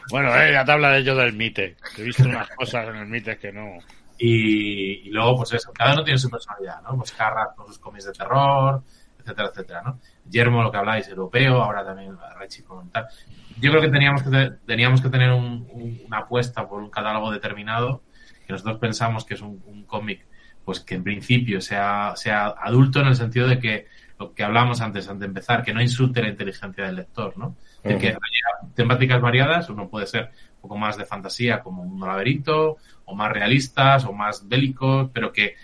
Bueno, 0.10 0.30
eh, 0.36 0.52
ya 0.52 0.64
te 0.64 0.72
hablaré 0.72 1.04
yo 1.04 1.16
del 1.16 1.34
Mite. 1.34 1.76
He 1.98 2.04
visto 2.04 2.24
unas 2.24 2.48
cosas 2.52 2.88
en 2.88 2.98
el 2.98 3.08
Mite 3.08 3.38
que 3.38 3.52
no. 3.52 3.80
Y, 4.18 5.08
y 5.08 5.10
luego, 5.10 5.38
pues 5.38 5.54
eso, 5.54 5.72
cada 5.74 5.94
uno 5.94 6.04
tiene 6.04 6.20
su 6.20 6.30
personalidad, 6.30 6.84
¿no? 6.84 6.96
Pues 6.98 7.12
Carrat 7.14 7.56
con 7.56 7.66
sus 7.66 7.80
cómics 7.80 8.06
de 8.06 8.12
terror, 8.12 8.84
etcétera, 9.20 9.50
etcétera, 9.50 9.82
¿no? 9.82 10.00
Yermo, 10.30 10.62
lo 10.62 10.72
que 10.72 10.78
habláis, 10.78 11.08
europeo, 11.08 11.62
ahora 11.64 11.84
también 11.84 12.16
Rechi 12.38 12.62
con 12.62 12.90
tal. 12.92 13.08
Yo 13.60 13.72
creo 13.72 13.82
que 13.82 13.90
teníamos 13.90 14.24
que, 14.24 14.30
te- 14.30 14.52
teníamos 14.66 15.02
que 15.02 15.10
tener 15.10 15.32
un- 15.32 15.68
un- 15.72 16.02
una 16.06 16.20
apuesta 16.20 16.68
por 16.68 16.82
un 16.82 16.90
catálogo 16.90 17.32
determinado, 17.32 18.04
que 18.46 18.54
nosotros 18.54 18.78
pensamos 18.80 19.26
que 19.26 19.36
es 19.36 19.42
un, 19.42 19.62
un 19.66 19.84
cómic, 19.86 20.26
pues 20.66 20.80
que 20.80 20.96
en 20.96 21.04
principio 21.04 21.62
sea, 21.62 22.14
sea 22.16 22.48
adulto 22.48 23.02
en 23.02 23.08
el 23.08 23.16
sentido 23.16 23.48
de 23.48 23.60
que 23.60 23.88
lo 24.20 24.34
que 24.34 24.44
hablábamos 24.44 24.80
antes, 24.82 25.08
antes 25.08 25.22
de 25.22 25.26
empezar, 25.28 25.64
que 25.64 25.74
no 25.74 25.82
insulte 25.82 26.22
la 26.22 26.30
inteligencia 26.30 26.86
del 26.86 26.96
lector, 26.96 27.38
¿no? 27.38 27.56
Decir, 27.84 27.98
que 28.00 28.08
haya 28.10 28.74
temáticas 28.76 29.20
variadas, 29.22 29.70
uno 29.70 29.90
puede 29.90 30.08
ser 30.08 30.32
un 30.56 30.62
poco 30.62 30.78
más 30.78 30.98
de 30.98 31.06
fantasía 31.06 31.60
como 31.62 31.84
un 31.84 32.00
laberinto, 32.00 32.78
o 33.06 33.16
más 33.16 33.32
realistas, 33.32 34.06
o 34.06 34.14
más 34.14 34.48
bélicos, 34.48 35.10
pero 35.14 35.34
que 35.34 35.56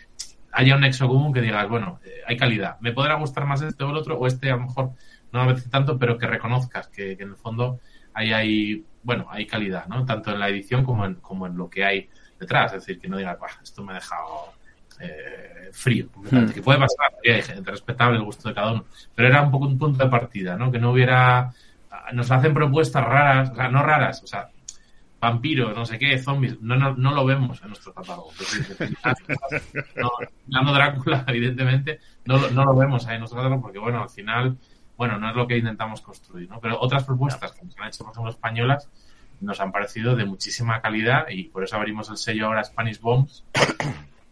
haya 0.52 0.76
un 0.76 0.82
nexo 0.82 1.08
común 1.08 1.32
que 1.32 1.42
digas, 1.42 1.70
bueno, 1.70 2.00
eh, 2.04 2.10
hay 2.28 2.36
calidad. 2.36 2.78
Me 2.82 2.92
podrá 2.92 3.14
gustar 3.16 3.46
más 3.46 3.62
este 3.62 3.84
o 3.84 3.92
el 3.92 3.96
otro, 3.96 4.18
o 4.18 4.28
este 4.28 4.50
a 4.52 4.56
lo 4.56 4.64
mejor 4.64 4.92
no 5.32 5.40
me 5.40 5.46
apetece 5.52 5.70
tanto, 5.70 5.98
pero 5.98 6.18
que 6.18 6.28
reconozcas 6.28 6.88
que, 6.88 7.16
que 7.16 7.24
en 7.24 7.30
el 7.30 7.36
fondo 7.36 7.80
ahí 8.14 8.34
hay, 8.34 8.86
bueno, 9.04 9.28
hay 9.30 9.46
calidad, 9.46 9.88
¿no? 9.88 10.06
Tanto 10.06 10.32
en 10.32 10.40
la 10.40 10.50
edición 10.50 10.84
como 10.84 11.06
en, 11.06 11.16
como 11.16 11.48
en 11.48 11.58
lo 11.58 11.70
que 11.70 11.84
hay 11.86 12.10
detrás. 12.40 12.74
Es 12.74 12.86
decir, 12.86 13.00
que 13.00 13.08
no 13.08 13.18
digas, 13.18 13.38
"Buah, 13.40 13.62
esto 13.64 13.84
me 13.84 13.92
ha 13.92 13.96
dejado 13.96 14.54
eh, 15.00 15.70
frío. 15.72 16.10
completamente". 16.12 16.54
Que 16.56 16.62
puede 16.62 16.80
pasar, 16.80 17.14
gente 17.24 17.72
respetable 17.72 18.18
el 18.18 18.24
gusto 18.24 18.50
de 18.50 18.56
cada 18.56 18.72
uno. 18.72 18.86
Pero 19.16 19.28
era 19.28 19.42
un 19.42 19.52
poco 19.52 19.68
un 19.68 19.78
punto 19.78 20.04
de 20.04 20.10
partida, 20.10 20.58
¿no? 20.58 20.72
Que 20.72 20.80
no 20.80 20.92
hubiera. 20.92 21.54
Nos 22.14 22.32
hacen 22.32 22.54
propuestas 22.54 23.04
raras, 23.04 23.52
o 23.52 23.56
sea, 23.56 23.70
no 23.70 23.84
raras, 23.84 24.24
o 24.24 24.28
sea, 24.28 24.50
vampiros, 25.20 25.76
no 25.76 25.86
sé 25.86 26.00
qué, 26.00 26.18
zombies, 26.18 26.62
no, 26.62 26.76
no, 26.76 26.96
no 26.96 27.14
lo 27.14 27.26
vemos 27.26 27.62
en 27.62 27.70
nuestro 27.70 27.94
catálogo. 27.94 28.32
Es 28.40 28.70
decir, 28.70 28.98
no, 30.48 30.74
Drácula, 30.74 31.24
evidentemente, 31.28 32.00
no, 32.26 32.50
no 32.52 32.66
lo 32.66 32.76
vemos 32.76 33.06
ahí 33.06 33.16
en 33.16 33.20
nuestro 33.22 33.38
catálogo 33.38 33.62
porque, 33.62 33.80
bueno, 33.80 34.02
al 34.04 34.10
final, 34.10 34.58
bueno, 35.00 35.18
no 35.18 35.30
es 35.30 35.36
lo 35.38 35.48
que 35.48 35.58
intentamos 35.58 36.02
construir, 36.02 36.50
¿no? 36.50 36.60
Pero 36.60 36.78
otras 36.78 37.06
propuestas 37.06 37.54
que 37.54 37.64
nos 37.64 37.80
han 37.80 37.88
hecho, 37.88 38.04
por 38.04 38.12
ejemplo, 38.12 38.32
españolas, 38.32 38.90
nos 39.40 39.62
han 39.62 39.72
parecido 39.72 40.14
de 40.14 40.26
muchísima 40.26 40.82
calidad 40.82 41.30
y 41.30 41.46
por 41.46 41.64
eso 41.64 41.78
abrimos 41.78 42.10
el 42.10 42.18
sello 42.18 42.48
ahora 42.48 42.66
Spanish 42.66 43.00
Bombs, 43.00 43.46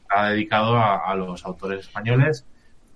está 0.01 0.25
dedicado 0.25 0.75
a, 0.75 1.09
a 1.09 1.15
los 1.15 1.45
autores 1.45 1.85
españoles 1.85 2.45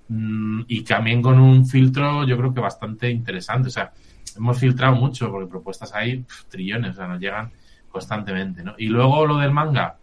mm, 0.10 0.64
y 0.68 0.82
también 0.82 1.22
con 1.22 1.40
un 1.40 1.66
filtro 1.66 2.26
yo 2.26 2.38
creo 2.38 2.54
que 2.54 2.60
bastante 2.60 3.10
interesante. 3.10 3.70
O 3.70 3.72
sea, 3.72 3.94
hemos 4.36 4.60
filtrado 4.60 4.94
mucho 4.98 5.32
porque 5.32 5.50
propuestas 5.50 5.94
hay 5.94 6.26
trillones, 6.50 6.92
o 6.92 6.94
sea, 6.96 7.08
nos 7.08 7.22
llegan 7.22 7.54
constantemente, 7.90 8.64
¿no? 8.66 8.76
Y 8.78 8.88
luego 8.88 9.26
lo 9.26 9.38
del 9.38 9.52
manga, 9.52 9.96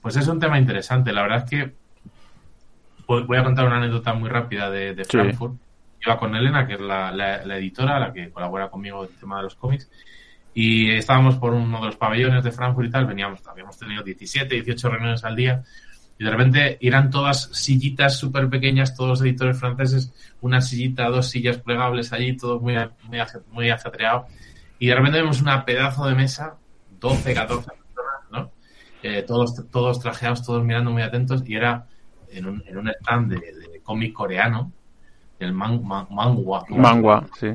pues 0.00 0.16
es 0.16 0.26
un 0.26 0.40
tema 0.40 0.58
interesante. 0.58 1.12
La 1.12 1.22
verdad 1.22 1.44
es 1.44 1.50
que 1.50 1.72
voy 3.06 3.38
a 3.38 3.44
contar 3.44 3.64
una 3.66 3.76
anécdota 3.76 4.12
muy 4.12 4.28
rápida 4.28 4.70
de, 4.70 4.96
de 4.96 5.04
Sí. 5.04 5.18
Iba 6.04 6.18
con 6.18 6.34
Elena, 6.34 6.66
que 6.66 6.74
es 6.74 6.80
la, 6.80 7.42
editora, 7.56 7.98
la 7.98 8.12
que 8.12 8.30
colabora 8.30 8.68
conmigo 8.68 9.04
en 9.04 9.10
el 9.10 9.18
tema 9.18 9.36
de 9.36 9.44
los 9.44 9.54
cómics, 9.54 9.88
y 10.54 10.90
estábamos 10.90 11.36
por 11.36 11.54
uno 11.54 11.78
de 11.80 11.86
los 11.86 11.96
pabellones 11.96 12.42
de 12.42 12.50
Frankfurt 12.50 12.88
y 12.88 12.90
tal, 12.90 13.06
veníamos, 13.06 13.46
habíamos 13.46 13.78
tenido 13.78 14.02
17, 14.02 14.54
18 14.54 14.88
reuniones 14.88 15.24
al 15.24 15.36
día, 15.36 15.62
y 16.18 16.24
de 16.24 16.30
repente 16.30 16.78
eran 16.80 17.10
todas 17.10 17.50
sillitas 17.52 18.18
súper 18.18 18.48
pequeñas, 18.48 18.96
todos 18.96 19.10
los 19.10 19.22
editores 19.22 19.58
franceses, 19.58 20.12
una 20.40 20.60
sillita, 20.60 21.08
dos 21.08 21.30
sillas 21.30 21.58
plegables 21.58 22.12
allí, 22.12 22.36
todo 22.36 22.58
muy, 22.58 22.74
muy, 23.04 23.18
muy 23.52 23.70
ajetreado, 23.70 24.26
y 24.78 24.88
de 24.88 24.94
repente 24.96 25.20
vemos 25.20 25.40
una 25.40 25.64
pedazo 25.64 26.06
de 26.06 26.16
mesa, 26.16 26.56
12, 26.98 27.32
14 27.34 27.70
personas, 27.70 28.30
¿no? 28.30 28.50
Eh, 29.04 29.22
todos, 29.22 29.70
todos 29.70 30.00
trajeados, 30.00 30.44
todos 30.44 30.64
mirando 30.64 30.90
muy 30.90 31.02
atentos, 31.02 31.44
y 31.46 31.54
era 31.54 31.86
en 32.28 32.46
un, 32.46 32.64
en 32.66 32.76
un 32.76 32.88
stand 32.88 33.32
de, 33.32 33.38
de 33.38 33.80
cómic 33.82 34.12
coreano, 34.12 34.72
el 35.42 35.52
man, 35.52 35.82
man- 35.84 36.06
mangua. 36.10 36.64
Mangua, 36.68 37.26
sí. 37.38 37.48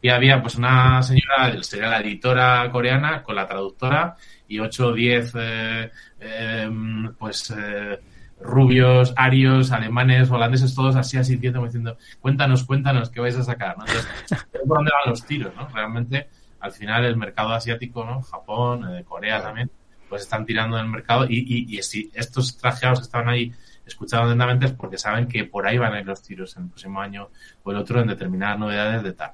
Y 0.00 0.08
había 0.08 0.42
pues 0.42 0.56
una 0.56 1.00
señora, 1.02 1.62
sería 1.62 1.88
la 1.88 2.00
editora 2.00 2.68
coreana, 2.72 3.22
con 3.22 3.36
la 3.36 3.46
traductora, 3.46 4.16
y 4.48 4.58
8 4.58 4.88
o 4.88 4.92
10 4.92 5.32
eh, 5.36 5.90
eh, 6.20 6.70
pues 7.16 7.54
eh, 7.56 8.00
rubios, 8.40 9.14
arios, 9.16 9.70
alemanes, 9.70 10.30
holandeses, 10.30 10.74
todos 10.74 10.96
así 10.96 11.16
como 11.52 11.66
diciendo, 11.66 11.96
cuéntanos, 12.20 12.64
cuéntanos, 12.64 13.10
¿qué 13.10 13.20
vais 13.20 13.36
a 13.36 13.44
sacar? 13.44 13.78
¿no? 13.78 13.84
Entonces, 13.86 14.46
¿por 14.52 14.66
dónde 14.66 14.90
van 14.92 15.10
los 15.10 15.24
tiros? 15.24 15.54
¿no? 15.54 15.68
Realmente, 15.68 16.28
al 16.60 16.72
final, 16.72 17.04
el 17.04 17.16
mercado 17.16 17.50
asiático, 17.52 18.04
¿no? 18.04 18.22
Japón, 18.22 18.96
eh, 18.96 19.04
Corea 19.04 19.40
también, 19.40 19.70
pues 20.08 20.22
están 20.22 20.44
tirando 20.44 20.76
del 20.76 20.88
mercado 20.88 21.26
y, 21.28 21.38
y, 21.38 21.78
y 21.78 21.82
si 21.82 22.10
estos 22.14 22.56
trajeados 22.58 22.98
que 23.00 23.04
estaban 23.04 23.28
ahí 23.28 23.52
escuchando 23.86 24.26
atentamente 24.26 24.66
es 24.66 24.72
porque 24.72 24.98
saben 24.98 25.26
que 25.26 25.44
por 25.44 25.66
ahí 25.66 25.78
van 25.78 25.94
a 25.94 26.00
ir 26.00 26.06
los 26.06 26.22
tiros 26.22 26.56
en 26.56 26.64
el 26.64 26.68
próximo 26.70 27.00
año 27.00 27.30
o 27.62 27.70
el 27.70 27.76
otro 27.76 28.00
en 28.00 28.08
determinadas 28.08 28.58
novedades 28.58 29.02
de 29.02 29.12
tal. 29.12 29.32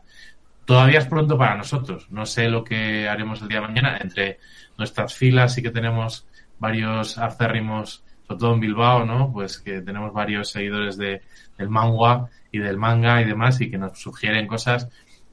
Todavía 0.64 0.98
es 0.98 1.06
pronto 1.06 1.38
para 1.38 1.56
nosotros. 1.56 2.10
No 2.10 2.26
sé 2.26 2.48
lo 2.48 2.62
que 2.62 3.08
haremos 3.08 3.40
el 3.40 3.48
día 3.48 3.60
de 3.60 3.68
mañana. 3.68 3.98
Entre 4.00 4.38
nuestras 4.76 5.14
filas 5.14 5.54
sí 5.54 5.62
que 5.62 5.70
tenemos 5.70 6.26
varios 6.58 7.16
acérrimos, 7.16 8.04
sobre 8.26 8.38
todo 8.38 8.54
en 8.54 8.60
Bilbao, 8.60 9.06
¿no? 9.06 9.32
Pues 9.32 9.58
que 9.58 9.80
tenemos 9.80 10.12
varios 10.12 10.50
seguidores 10.50 10.98
de, 10.98 11.22
del 11.56 11.70
manga 11.70 12.28
y 12.52 12.58
del 12.58 12.76
manga 12.76 13.22
y 13.22 13.24
demás 13.24 13.60
y 13.60 13.70
que 13.70 13.78
nos 13.78 13.98
sugieren 13.98 14.46
cosas. 14.46 14.88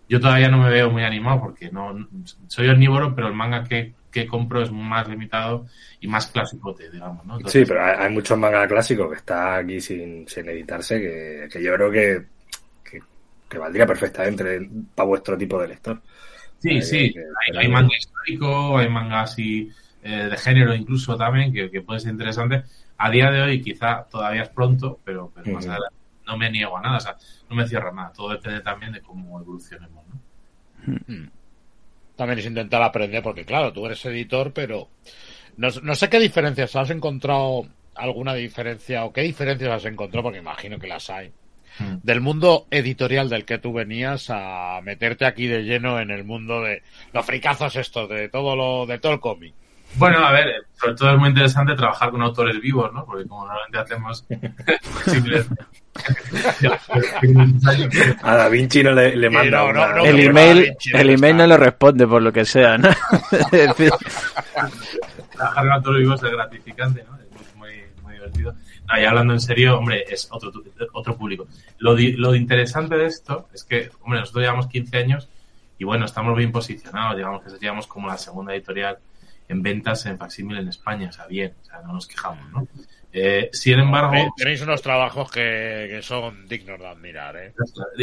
Yo 0.08 0.20
todavía 0.20 0.50
no 0.50 0.60
me 0.60 0.70
veo 0.70 0.90
muy 0.90 1.04
animado 1.04 1.42
porque 1.42 1.72
no 1.72 2.08
soy 2.48 2.70
omnívoro, 2.70 3.16
pero 3.16 3.28
el 3.28 3.34
manga 3.34 3.64
que, 3.64 3.94
que 4.16 4.28
compro 4.28 4.62
es 4.64 4.72
más 4.72 5.08
limitado 5.10 5.66
y 6.00 6.08
más 6.08 6.28
clásico, 6.28 6.74
digamos, 6.74 7.26
¿no? 7.26 7.40
Sí, 7.46 7.66
pero 7.66 7.84
hay, 7.84 7.96
hay 8.06 8.10
muchos 8.14 8.38
manga 8.38 8.68
clásicos 8.68 9.10
que 9.10 9.16
está 9.18 9.58
aquí 9.58 9.80
sin, 9.82 10.28
sin 10.28 10.48
editarse 10.50 11.00
que, 11.00 11.48
que 11.52 11.64
yo 11.64 11.74
creo 11.76 11.92
que, 11.92 12.28
que, 12.84 13.06
que 13.48 13.58
valdría 13.58 13.86
perfectamente 13.88 14.70
para 14.96 15.08
vuestro 15.08 15.38
tipo 15.38 15.60
de 15.62 15.68
lector. 15.70 16.04
Sí, 16.58 16.82
Hay 16.82 16.82
sí, 16.82 17.14
que- 17.14 17.24
hay, 17.48 17.66
hay 17.66 17.70
manga 17.72 17.90
histórico, 17.98 18.78
hay 18.78 18.90
manga 18.90 19.22
así 19.22 19.70
eh, 20.02 20.28
de 20.30 20.38
género 20.38 20.74
incluso 20.74 21.16
también, 21.18 21.54
que, 21.54 21.70
que 21.70 21.82
puede 21.82 22.00
ser 22.00 22.12
interesante. 22.12 22.64
A 22.98 23.10
día 23.12 23.30
de 23.32 23.42
hoy 23.42 23.62
quizá 23.62 24.08
todavía 24.10 24.44
es 24.44 24.50
pronto, 24.50 25.02
pero, 25.04 25.32
pero 25.34 25.50
más 25.50 25.68
Ujú. 25.68 25.70
adelante 25.70 25.96
no 26.26 26.38
me 26.38 26.50
niego 26.50 26.78
a 26.78 26.82
nada, 26.82 26.98
o 26.98 27.00
sea, 27.00 27.18
no 27.50 27.56
me 27.56 27.68
cierra 27.68 27.92
nada, 27.92 28.12
todo 28.14 28.30
depende 28.32 28.62
también 28.62 28.94
de 28.94 29.02
cómo 29.02 29.40
evolucionemos, 29.40 30.08
¿no? 30.08 30.22
También 32.16 32.40
es 32.40 32.46
intentar 32.46 32.82
aprender, 32.82 33.22
porque 33.22 33.46
claro, 33.46 33.74
tú 33.74 33.86
eres 33.86 34.06
editor, 34.06 34.54
pero 34.54 34.90
no, 35.58 35.68
no 35.84 35.96
sé 35.96 36.10
qué 36.10 36.20
diferencias 36.20 36.76
has 36.76 36.90
encontrado, 36.90 37.68
alguna 37.96 38.34
diferencia 38.34 39.06
o 39.06 39.14
qué 39.14 39.22
diferencias 39.22 39.72
has 39.72 39.86
encontrado, 39.86 40.24
porque 40.24 40.40
imagino 40.40 40.80
que 40.80 40.88
las 40.88 41.10
hay, 41.10 41.32
Mm. 41.80 41.98
del 42.04 42.22
mundo 42.22 42.68
editorial 42.72 43.30
del 43.30 43.44
que 43.44 43.58
tú 43.58 43.74
venías 43.74 44.28
a 44.30 44.80
meterte 44.82 45.26
aquí 45.26 45.48
de 45.48 45.64
lleno 45.64 46.00
en 46.00 46.10
el 46.10 46.24
mundo 46.24 46.62
de 46.62 46.82
los 47.12 47.26
fricazos 47.26 47.76
estos, 47.76 48.10
de 48.10 48.30
todo 48.30 48.56
lo, 48.56 48.86
de 48.86 48.98
todo 49.00 49.14
el 49.14 49.20
cómic. 49.20 49.54
Bueno, 49.98 50.18
a 50.26 50.32
ver, 50.32 50.66
sobre 50.80 50.96
todo 50.96 51.12
es 51.14 51.18
muy 51.18 51.30
interesante 51.30 51.74
trabajar 51.76 52.12
con 52.12 52.22
autores 52.22 52.60
vivos, 52.60 52.92
¿no? 52.94 53.06
Porque 53.06 53.26
como 53.28 53.46
normalmente 53.46 53.78
hacemos. 53.80 54.26
A 58.22 58.36
Da 58.36 58.50
Vinci 58.50 58.84
no 58.84 58.92
le, 58.92 59.16
le 59.16 59.30
manda 59.30 59.60
no, 59.60 59.66
no, 59.74 59.82
una- 59.82 59.94
no, 59.96 60.06
el 60.06 60.20
email, 60.20 60.76
el 60.94 61.08
no 61.08 61.14
email 61.14 61.38
no 61.38 61.48
le 61.48 61.58
responde 61.58 62.06
por 62.08 62.22
lo 62.22 62.32
que 62.34 62.46
sea, 62.46 62.78
¿no? 62.78 62.90
Trabajar 65.32 65.64
con 65.64 65.72
autores 65.72 66.00
vivos 66.02 66.24
es 66.24 66.32
gratificante, 66.32 67.04
¿no? 67.10 67.16
Es 67.18 67.56
muy, 67.56 67.84
muy, 68.04 68.14
divertido. 68.14 68.54
No, 68.88 69.00
y 69.00 69.06
hablando 69.06 69.34
en 69.34 69.40
serio, 69.42 69.78
hombre, 69.78 70.04
es 70.08 70.28
otro, 70.32 70.52
tu- 70.52 70.64
otro 70.94 71.16
público. 71.18 71.48
Lo, 71.80 71.96
di- 71.96 72.14
lo 72.14 72.36
interesante 72.36 72.96
de 72.96 73.06
esto 73.08 73.48
es 73.54 73.64
que, 73.64 73.90
hombre, 74.02 74.20
nosotros 74.20 74.44
llevamos 74.44 74.68
15 74.68 74.98
años 74.98 75.30
y 75.78 75.84
bueno, 75.84 76.06
estamos 76.06 76.38
bien 76.38 76.52
posicionados, 76.52 77.18
digamos 77.18 77.44
que 77.44 77.50
seríamos 77.50 77.88
como 77.88 78.08
la 78.08 78.18
segunda 78.18 78.54
editorial 78.54 78.98
en 79.48 79.62
ventas 79.62 80.06
en 80.06 80.18
facsímil 80.18 80.58
en 80.58 80.68
España, 80.70 81.10
o 81.10 81.12
sea, 81.12 81.28
bien, 81.28 81.54
o 81.62 81.66
sea, 81.66 81.82
no 81.82 81.94
nos 81.94 82.08
quejamos, 82.08 82.50
¿no? 82.52 82.68
Eh, 83.14 83.50
sin 83.54 83.80
embargo, 83.80 84.14
Tenéis- 84.38 84.62
unos 84.64 84.82
trabajos 84.82 85.32
que, 85.32 85.88
que 85.90 86.02
son 86.02 86.48
dignos 86.48 86.80
de 86.80 86.88
admirar, 86.88 87.38
¿eh? 87.38 87.54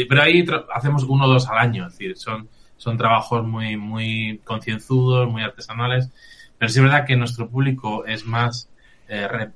pero 0.09 0.21
ahí 0.23 0.43
hacemos 0.73 1.03
uno 1.03 1.25
o 1.25 1.27
dos 1.27 1.47
al 1.49 1.59
año, 1.59 1.85
es 1.85 1.93
decir, 1.93 2.17
son, 2.17 2.49
son 2.77 2.97
trabajos 2.97 3.45
muy, 3.45 3.77
muy 3.77 4.41
concienzudos, 4.43 5.29
muy 5.29 5.43
artesanales, 5.43 6.09
pero 6.57 6.69
sí 6.69 6.79
es 6.79 6.83
verdad 6.83 7.05
que 7.05 7.15
nuestro 7.15 7.47
público 7.49 8.05
es 8.05 8.25
más 8.25 8.69
eh, 9.07 9.27
re- 9.27 9.51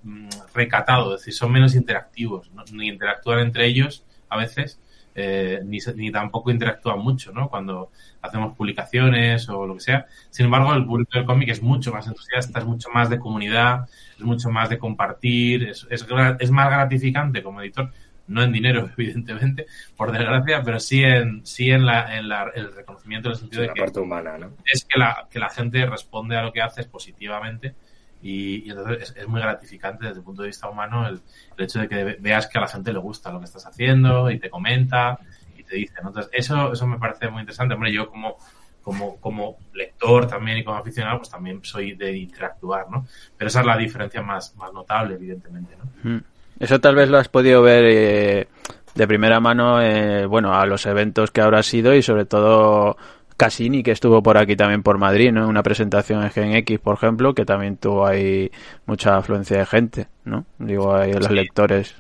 recatado, 0.53 1.15
es 1.15 1.21
decir, 1.21 1.33
son 1.33 1.51
menos 1.51 1.73
interactivos, 1.73 2.51
¿no? 2.51 2.63
ni 2.73 2.89
interactúan 2.89 3.39
entre 3.39 3.65
ellos 3.65 4.03
a 4.29 4.37
veces, 4.37 4.79
eh, 5.19 5.61
ni, 5.65 5.79
ni 5.95 6.11
tampoco 6.11 6.51
interactúan 6.51 6.99
mucho, 6.99 7.31
¿no? 7.31 7.49
Cuando 7.49 7.89
hacemos 8.21 8.55
publicaciones 8.55 9.49
o 9.49 9.65
lo 9.65 9.73
que 9.73 9.79
sea. 9.79 10.05
Sin 10.29 10.45
embargo, 10.45 10.71
el 10.75 10.85
público 10.85 11.11
del 11.15 11.25
cómic 11.25 11.49
es 11.49 11.63
mucho 11.63 11.91
más 11.91 12.05
entusiasta, 12.07 12.59
es 12.59 12.65
mucho 12.65 12.89
más 12.93 13.09
de 13.09 13.17
comunidad, 13.17 13.89
es 14.15 14.21
mucho 14.21 14.51
más 14.51 14.69
de 14.69 14.77
compartir, 14.77 15.69
es, 15.69 15.87
es, 15.89 16.51
más 16.51 16.69
gratificante 16.69 17.41
como 17.41 17.61
editor, 17.61 17.91
no 18.27 18.43
en 18.43 18.51
dinero, 18.51 18.91
evidentemente, 18.97 19.65
por 19.95 20.11
desgracia, 20.11 20.61
pero 20.63 20.79
sí 20.79 21.03
en, 21.03 21.43
sí 21.43 21.71
en, 21.71 21.87
la, 21.87 22.15
en 22.15 22.29
la- 22.29 22.51
el 22.53 22.71
reconocimiento 22.75 23.29
en 23.29 23.33
el 23.33 23.39
sentido 23.39 23.61
de 23.63 23.69
la 23.69 23.73
que 23.73 23.81
parte 23.81 23.99
humana, 23.99 24.37
¿no? 24.37 24.51
es 24.71 24.85
que 24.85 24.99
la, 24.99 25.27
que 25.31 25.39
la 25.39 25.49
gente 25.49 25.83
responde 25.87 26.37
a 26.37 26.43
lo 26.43 26.53
que 26.53 26.61
haces 26.61 26.85
positivamente 26.85 27.73
y, 28.21 28.67
y 28.67 28.69
entonces 28.69 29.13
es, 29.15 29.27
muy 29.27 29.41
gratificante 29.41 30.05
desde 30.05 30.19
el 30.19 30.23
punto 30.23 30.41
de 30.41 30.47
vista 30.47 30.69
humano 30.69 31.07
el, 31.07 31.21
hecho 31.57 31.79
de 31.79 31.87
que 31.87 32.03
ve- 32.03 32.17
veas 32.19 32.47
que 32.47 32.57
a 32.57 32.61
la 32.61 32.67
gente 32.67 32.91
le 32.91 32.99
gusta 32.99 33.31
lo 33.31 33.39
que 33.39 33.45
estás 33.45 33.65
haciendo 33.65 34.29
y 34.31 34.39
te 34.39 34.49
comenta 34.49 35.19
y 35.57 35.63
te 35.63 35.75
dice, 35.75 35.95
¿no? 36.01 36.09
Entonces 36.09 36.31
eso, 36.33 36.73
eso 36.73 36.87
me 36.87 36.97
parece 36.97 37.29
muy 37.29 37.41
interesante. 37.41 37.73
Hombre, 37.73 37.91
yo 37.91 38.09
como, 38.09 38.37
como, 38.81 39.17
como 39.17 39.57
lector 39.73 40.27
también 40.27 40.57
y 40.59 40.63
como 40.63 40.77
aficionado, 40.77 41.17
pues 41.17 41.29
también 41.29 41.59
soy 41.63 41.93
de 41.93 42.17
interactuar, 42.17 42.89
¿no? 42.89 43.05
Pero 43.37 43.47
esa 43.49 43.59
es 43.61 43.65
la 43.65 43.77
diferencia 43.77 44.21
más, 44.21 44.55
más 44.55 44.71
notable, 44.73 45.15
evidentemente, 45.15 45.75
¿no? 46.03 46.21
Eso 46.59 46.79
tal 46.79 46.95
vez 46.95 47.09
lo 47.09 47.17
has 47.19 47.29
podido 47.29 47.61
ver 47.61 47.85
eh, 47.85 48.47
de 48.95 49.07
primera 49.07 49.39
mano, 49.39 49.79
eh, 49.81 50.25
bueno, 50.25 50.55
a 50.55 50.65
los 50.65 50.85
eventos 50.87 51.29
que 51.29 51.41
habrá 51.41 51.61
sido 51.61 51.93
y 51.93 52.01
sobre 52.01 52.25
todo 52.25 52.97
Cassini, 53.37 53.83
que 53.83 53.91
estuvo 53.91 54.23
por 54.23 54.37
aquí 54.37 54.55
también 54.55 54.81
por 54.81 54.97
Madrid, 54.97 55.31
¿no? 55.31 55.47
Una 55.47 55.61
presentación 55.61 56.23
en 56.23 56.31
Gen 56.31 56.53
X, 56.53 56.79
por 56.79 56.95
ejemplo, 56.95 57.35
que 57.35 57.45
también 57.45 57.77
tuvo 57.77 58.05
ahí 58.05 58.51
mucha 58.87 59.15
afluencia 59.15 59.59
de 59.59 59.65
gente, 59.67 60.07
¿no? 60.25 60.45
Digo, 60.57 60.95
ahí 60.95 61.13
los 61.13 61.29
lectores. 61.29 61.95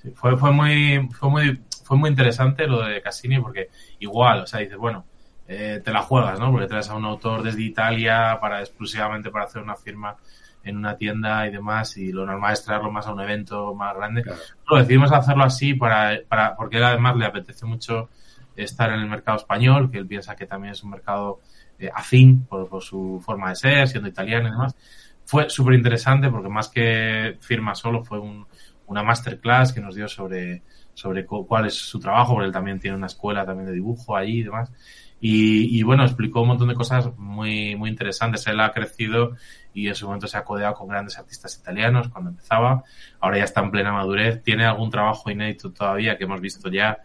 Sí, 0.00 0.10
fue, 0.14 0.36
fue 0.36 0.52
muy, 0.52 1.08
fue 1.12 1.28
muy, 1.28 1.60
fue 1.84 1.96
muy 1.96 2.10
interesante 2.10 2.68
lo 2.68 2.82
de 2.82 3.02
Cassini 3.02 3.40
porque 3.40 3.68
igual, 3.98 4.42
o 4.42 4.46
sea, 4.46 4.60
dices, 4.60 4.78
bueno, 4.78 5.04
eh, 5.48 5.80
te 5.84 5.90
la 5.90 6.02
juegas, 6.02 6.38
¿no? 6.38 6.52
Porque 6.52 6.68
traes 6.68 6.88
a 6.88 6.94
un 6.94 7.04
autor 7.04 7.42
desde 7.42 7.62
Italia 7.62 8.38
para 8.40 8.60
exclusivamente 8.60 9.30
para 9.30 9.46
hacer 9.46 9.60
una 9.60 9.74
firma 9.74 10.16
en 10.62 10.76
una 10.76 10.96
tienda 10.96 11.46
y 11.46 11.50
demás 11.50 11.96
y 11.96 12.12
lo 12.12 12.26
normal 12.26 12.52
es 12.52 12.64
traerlo 12.64 12.92
más 12.92 13.06
a 13.06 13.12
un 13.12 13.20
evento 13.20 13.74
más 13.74 13.96
grande. 13.96 14.22
Claro. 14.22 14.38
Lo 14.70 14.76
decidimos 14.76 15.10
hacerlo 15.10 15.44
así 15.44 15.74
para, 15.74 16.20
para 16.28 16.54
porque 16.54 16.76
él 16.76 16.84
además 16.84 17.16
le 17.16 17.24
apetece 17.24 17.66
mucho 17.66 18.08
estar 18.64 18.90
en 18.90 19.00
el 19.00 19.08
mercado 19.08 19.38
español, 19.38 19.90
que 19.90 19.98
él 19.98 20.06
piensa 20.06 20.36
que 20.36 20.46
también 20.46 20.72
es 20.72 20.82
un 20.82 20.90
mercado 20.90 21.40
eh, 21.78 21.90
afín 21.94 22.44
por, 22.44 22.82
su 22.82 23.22
forma 23.24 23.50
de 23.50 23.56
ser, 23.56 23.88
siendo 23.88 24.08
italiano 24.08 24.48
y 24.48 24.50
demás. 24.50 24.76
Fue 25.24 25.48
súper 25.50 25.74
interesante 25.74 26.30
porque 26.30 26.48
más 26.48 26.68
que 26.68 27.36
firma 27.40 27.74
solo 27.74 28.02
fue 28.02 28.18
un, 28.18 28.46
una 28.86 29.02
masterclass 29.02 29.72
que 29.72 29.80
nos 29.80 29.94
dio 29.94 30.08
sobre, 30.08 30.62
sobre 30.94 31.26
cu- 31.26 31.46
cuál 31.46 31.66
es 31.66 31.74
su 31.74 32.00
trabajo, 32.00 32.32
porque 32.32 32.46
él 32.46 32.52
también 32.52 32.80
tiene 32.80 32.96
una 32.96 33.06
escuela 33.06 33.44
también 33.44 33.66
de 33.66 33.74
dibujo 33.74 34.16
allí 34.16 34.40
y 34.40 34.42
demás. 34.44 34.72
Y, 35.20 35.76
y 35.76 35.82
bueno, 35.82 36.04
explicó 36.04 36.42
un 36.42 36.48
montón 36.48 36.68
de 36.68 36.74
cosas 36.74 37.10
muy, 37.18 37.74
muy 37.74 37.90
interesantes. 37.90 38.46
Él 38.46 38.60
ha 38.60 38.70
crecido 38.72 39.32
y 39.74 39.88
en 39.88 39.94
su 39.96 40.06
momento 40.06 40.28
se 40.28 40.38
ha 40.38 40.44
codeado 40.44 40.74
con 40.74 40.86
grandes 40.88 41.18
artistas 41.18 41.58
italianos 41.60 42.08
cuando 42.08 42.30
empezaba. 42.30 42.84
Ahora 43.20 43.38
ya 43.38 43.44
está 43.44 43.60
en 43.60 43.72
plena 43.72 43.92
madurez. 43.92 44.42
Tiene 44.44 44.64
algún 44.64 44.90
trabajo 44.90 45.28
inédito 45.28 45.72
todavía 45.72 46.16
que 46.16 46.24
hemos 46.24 46.40
visto 46.40 46.70
ya 46.70 46.98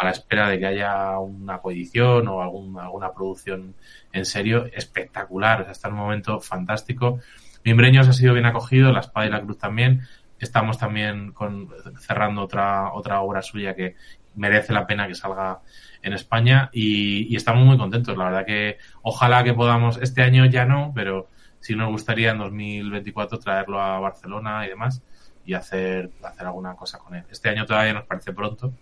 a 0.00 0.04
la 0.06 0.12
espera 0.12 0.48
de 0.48 0.58
que 0.58 0.66
haya 0.66 1.18
una 1.18 1.58
coedición 1.58 2.26
o 2.28 2.40
algún, 2.40 2.78
alguna 2.78 3.12
producción 3.12 3.74
en 4.12 4.24
serio 4.24 4.64
espectacular. 4.72 5.60
O 5.60 5.64
sea, 5.64 5.72
está 5.72 5.88
en 5.88 5.94
un 5.94 6.00
momento 6.00 6.40
fantástico. 6.40 7.20
Mimbreños 7.64 8.08
ha 8.08 8.14
sido 8.14 8.32
bien 8.32 8.46
acogido, 8.46 8.92
La 8.92 9.00
Espada 9.00 9.26
y 9.26 9.30
la 9.30 9.42
Cruz 9.42 9.58
también. 9.58 10.00
Estamos 10.38 10.78
también 10.78 11.32
con, 11.32 11.68
cerrando 11.98 12.40
otra, 12.40 12.94
otra 12.94 13.20
obra 13.20 13.42
suya 13.42 13.74
que 13.74 13.96
merece 14.36 14.72
la 14.72 14.86
pena 14.86 15.06
que 15.06 15.14
salga 15.14 15.60
en 16.00 16.14
España 16.14 16.70
y, 16.72 17.30
y 17.30 17.36
estamos 17.36 17.66
muy 17.66 17.76
contentos. 17.76 18.16
La 18.16 18.24
verdad 18.24 18.46
que 18.46 18.78
ojalá 19.02 19.44
que 19.44 19.52
podamos, 19.52 19.98
este 19.98 20.22
año 20.22 20.46
ya 20.46 20.64
no, 20.64 20.92
pero 20.94 21.28
sí 21.60 21.76
nos 21.76 21.90
gustaría 21.90 22.30
en 22.30 22.38
2024 22.38 23.38
traerlo 23.38 23.82
a 23.82 24.00
Barcelona 24.00 24.64
y 24.64 24.70
demás 24.70 25.02
y 25.44 25.54
hacer, 25.54 26.10
hacer 26.22 26.46
alguna 26.46 26.74
cosa 26.74 26.98
con 26.98 27.14
él. 27.14 27.24
Este 27.30 27.48
año 27.48 27.66
todavía 27.66 27.92
nos 27.92 28.04
parece 28.04 28.32
pronto. 28.32 28.72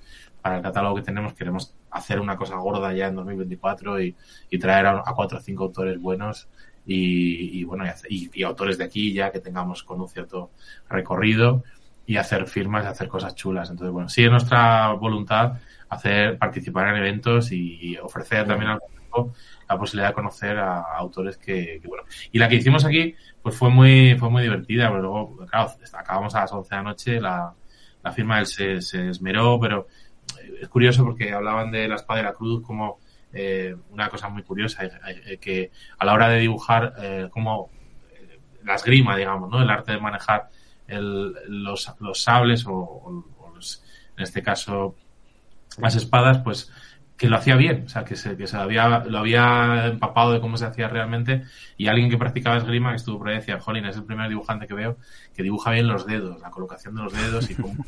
Para 0.43 0.57
el 0.57 0.63
catálogo 0.63 0.97
que 0.97 1.03
tenemos 1.03 1.35
queremos 1.35 1.75
hacer 1.91 2.21
una 2.21 2.37
cosa 2.37 2.57
gorda 2.57 2.93
ya 2.93 3.09
en 3.09 3.17
2024 3.17 4.01
y, 4.01 4.17
y 4.51 4.59
traer 4.59 4.87
a, 4.87 4.99
a 5.05 5.15
cuatro 5.15 5.39
o 5.39 5.41
cinco 5.41 5.65
autores 5.65 6.01
buenos 6.01 6.49
y, 6.87 7.61
y 7.61 7.65
bueno, 7.65 7.85
y, 8.09 8.31
y- 8.33 8.43
autores 8.45 8.79
de 8.79 8.85
aquí 8.85 9.13
ya 9.13 9.31
que 9.31 9.41
tengamos 9.41 9.83
con 9.83 10.01
un 10.01 10.09
cierto 10.09 10.51
recorrido 10.89 11.63
y 12.07 12.17
hacer 12.17 12.47
firmas 12.47 12.85
y 12.85 12.89
hacer 12.89 13.09
cosas 13.09 13.35
chulas. 13.35 13.71
Entonces, 13.71 13.93
bueno, 13.93 14.09
sí 14.09 14.25
es 14.25 14.31
nuestra 14.31 14.93
voluntad 14.93 15.59
hacer, 15.89 16.39
participar 16.39 16.89
en 16.89 16.97
eventos 16.97 17.53
y, 17.53 17.97
ofrecer 17.99 18.47
también 18.47 18.71
al 18.73 18.79
público 18.81 19.35
la 19.69 19.79
posibilidad 19.79 20.09
de 20.09 20.15
conocer 20.15 20.57
a, 20.59 20.79
a 20.81 20.97
autores 20.99 21.37
que, 21.39 21.79
que, 21.83 21.89
bueno. 21.89 22.05
Y 22.33 22.39
la 22.39 22.49
que 22.49 22.57
hicimos 22.57 22.85
aquí, 22.85 23.15
pues 23.43 23.57
fue 23.57 23.71
muy, 23.71 24.17
fue 24.19 24.31
muy 24.31 24.43
divertida, 24.43 24.89
pero 24.89 25.03
luego, 25.03 25.37
claro, 25.47 25.71
acabamos 25.93 26.35
a 26.35 26.41
las 26.41 26.53
11 26.53 26.71
de 26.75 26.77
la 26.77 26.83
noche, 26.83 27.21
la, 27.21 27.55
la 28.03 28.13
firma 28.13 28.39
él 28.39 28.47
se, 28.47 28.81
se 28.81 29.09
esmeró, 29.11 29.59
pero 29.61 29.87
es 30.61 30.69
curioso 30.69 31.05
porque 31.05 31.33
hablaban 31.33 31.71
de 31.71 31.89
la 31.89 31.97
espada 31.97 32.21
y 32.21 32.23
la 32.25 32.33
cruz 32.33 32.63
como 32.63 32.99
eh, 33.33 33.77
una 33.91 34.09
cosa 34.09 34.29
muy 34.29 34.43
curiosa, 34.43 34.85
eh, 34.85 34.91
eh, 35.27 35.39
que 35.39 35.71
a 35.99 36.05
la 36.05 36.15
hora 36.15 36.29
de 36.29 36.39
dibujar, 36.41 36.95
eh, 37.01 37.29
como 37.31 37.71
eh, 38.13 38.39
la 38.65 38.75
esgrima, 38.75 39.17
digamos, 39.17 39.51
¿no? 39.51 39.61
El 39.63 39.71
arte 39.71 39.93
de 39.93 40.01
manejar 40.01 40.49
el, 40.87 41.35
los, 41.49 41.93
los 42.01 42.23
sables 42.23 42.65
o 42.67 43.25
los- 43.55 43.83
en 44.17 44.23
este 44.25 44.43
caso 44.43 44.95
las 45.79 45.95
espadas, 45.95 46.39
pues 46.39 46.73
que 47.17 47.29
lo 47.29 47.37
hacía 47.37 47.57
bien, 47.57 47.85
o 47.87 47.89
sea, 47.89 48.05
que 48.05 48.15
se, 48.17 48.37
que 48.37 48.47
se 48.47 48.57
había, 48.57 49.01
lo 49.01 49.19
había 49.19 49.87
empapado 49.87 50.33
de 50.33 50.41
cómo 50.41 50.57
se 50.57 50.67
hacía 50.67 50.89
realmente 50.89 51.43
y 51.77 51.89
alguien 51.89 52.09
que 52.09 52.17
practicaba 52.17 52.57
esgrima 52.59 52.91
que 52.91 52.97
estuvo 52.97 53.19
por 53.19 53.29
ahí 53.29 53.37
decía, 53.37 53.59
Jolín, 53.59 53.85
es 53.87 53.97
el 53.97 54.05
primer 54.05 54.29
dibujante 54.29 54.67
que 54.69 54.75
veo 54.75 54.97
que 55.35 55.43
dibuja 55.43 55.73
bien 55.73 55.89
los 55.89 56.07
dedos, 56.07 56.41
la 56.41 56.51
colocación 56.51 56.95
de 56.95 57.03
los 57.03 57.13
dedos 57.13 57.51
y 57.51 57.57
cómo, 57.57 57.85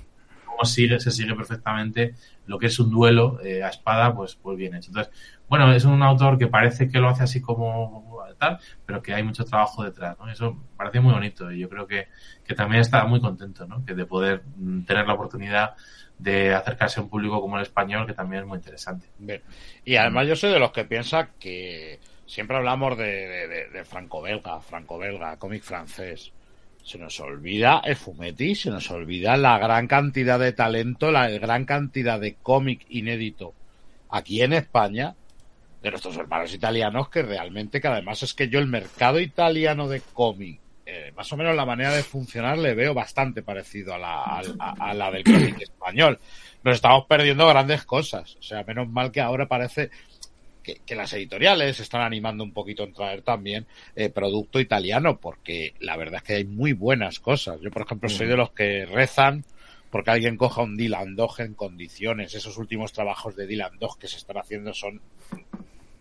sigue, 0.65 1.01
se 1.01 1.11
sigue 1.11 1.35
perfectamente 1.35 2.15
lo 2.47 2.59
que 2.59 2.67
es 2.67 2.79
un 2.81 2.91
duelo 2.91 3.39
eh, 3.45 3.63
a 3.63 3.69
espada, 3.69 4.15
pues, 4.15 4.35
pues 4.37 4.57
bien 4.57 4.75
hecho. 4.75 4.89
Entonces, 4.91 5.13
bueno, 5.49 5.73
es 5.73 5.85
un 5.85 6.03
autor 6.03 6.39
que 6.39 6.47
parece 6.47 6.89
que 6.89 6.99
lo 6.99 7.09
hace 7.09 7.25
así 7.25 7.41
como 7.41 8.19
tal, 8.39 8.59
pero 8.87 9.03
que 9.03 9.13
hay 9.15 9.23
mucho 9.23 9.45
trabajo 9.45 9.85
detrás, 9.85 10.17
¿no? 10.19 10.31
Eso 10.31 10.57
parece 10.77 11.01
muy 11.01 11.13
bonito 11.13 11.51
y 11.53 11.59
yo 11.61 11.69
creo 11.69 11.87
que, 11.87 12.09
que 12.45 12.55
también 12.55 12.81
está 12.81 13.05
muy 13.05 13.21
contento, 13.21 13.67
¿no? 13.67 13.85
Que 13.85 13.95
de 13.95 14.07
poder 14.07 14.43
mm, 14.57 14.83
tener 14.85 15.07
la 15.07 15.15
oportunidad 15.15 15.75
de 16.19 16.55
acercarse 16.55 17.01
a 17.01 17.03
un 17.03 17.09
público 17.11 17.41
como 17.41 17.57
el 17.57 17.63
español, 17.63 18.07
que 18.07 18.15
también 18.15 18.43
es 18.43 18.49
muy 18.49 18.57
interesante. 18.59 19.07
Y 19.85 19.97
además 19.97 20.27
yo 20.27 20.37
soy 20.37 20.51
de 20.53 20.59
los 20.59 20.73
que 20.73 20.85
piensa 20.85 21.31
que 21.39 22.01
siempre 22.27 22.57
hablamos 22.57 22.97
de- 22.97 23.69
de 23.73 23.85
franco-belga, 23.85 24.61
franco-belga, 24.61 25.39
cómic 25.39 25.63
francés. 25.63 26.33
Se 26.85 26.99
nos 26.99 27.21
olvida 27.21 27.83
el 27.85 27.97
Fumetti, 27.97 28.55
se 28.55 28.71
nos 28.71 28.91
olvida 28.91 29.37
la 29.37 29.59
gran 29.59 29.87
cantidad 29.87 30.39
de 30.39 30.53
talento, 30.53 31.11
la 31.11 31.29
gran 31.29 31.65
cantidad 31.65 32.19
de 32.19 32.35
cómic 32.35 32.87
inédito 32.89 33.55
aquí 34.09 34.43
en 34.43 34.53
España 34.53 35.15
de 35.83 35.91
nuestros 35.91 36.17
hermanos 36.17 36.53
italianos 36.53 37.09
que 37.09 37.23
realmente 37.23 37.81
que 37.81 37.89
además 37.89 38.23
es 38.23 38.35
que 38.35 38.49
yo 38.49 38.59
el 38.59 38.67
mercado 38.67 39.21
italiano 39.21 39.89
de 39.89 40.01
cómic 40.13 40.61
eh, 40.93 41.13
más 41.17 41.33
o 41.33 41.37
menos 41.37 41.55
la 41.55 41.65
manera 41.65 41.93
de 41.93 42.03
funcionar 42.03 42.59
le 42.59 42.75
veo 42.75 42.93
bastante 42.93 43.43
parecido 43.43 43.95
a 43.95 43.99
la, 43.99 44.43
a, 44.59 44.93
la 44.93 45.13
del 45.13 45.23
cómic 45.23 45.61
español. 45.61 46.19
Nos 46.65 46.75
estamos 46.75 47.05
perdiendo 47.07 47.47
grandes 47.47 47.85
cosas. 47.85 48.35
O 48.41 48.43
sea, 48.43 48.65
menos 48.65 48.89
mal 48.89 49.13
que 49.13 49.21
ahora 49.21 49.47
parece 49.47 49.91
que, 50.63 50.81
que 50.85 50.95
las 50.95 51.13
editoriales 51.13 51.81
están 51.81 52.03
animando 52.03 52.45
un 52.45 52.53
poquito 52.53 52.85
en 52.85 52.93
traer 52.93 53.23
también 53.23 53.67
eh, 53.97 54.11
producto 54.11 54.61
italiano, 54.61 55.19
porque 55.19 55.75
la 55.81 55.97
verdad 55.97 56.17
es 56.17 56.23
que 56.23 56.35
hay 56.35 56.45
muy 56.45 56.73
buenas 56.73 57.21
cosas. 57.21 57.61
Yo, 57.61 57.71
por 57.71 57.83
ejemplo, 57.83 58.09
soy 58.09 58.27
de 58.27 58.37
los 58.37 58.53
que 58.53 58.87
rezan 58.87 59.45
porque 59.91 60.11
alguien 60.11 60.37
coja 60.37 60.63
un 60.63 60.77
Dylan 60.77 61.17
Dog 61.17 61.41
en 61.41 61.55
condiciones. 61.55 62.35
Esos 62.35 62.57
últimos 62.59 62.93
trabajos 62.93 63.35
de 63.37 63.47
Dylan 63.47 63.79
Dog 63.79 63.99
que 63.99 64.09
se 64.09 64.19
están 64.19 64.39
haciendo 64.39 64.73
son 64.73 65.01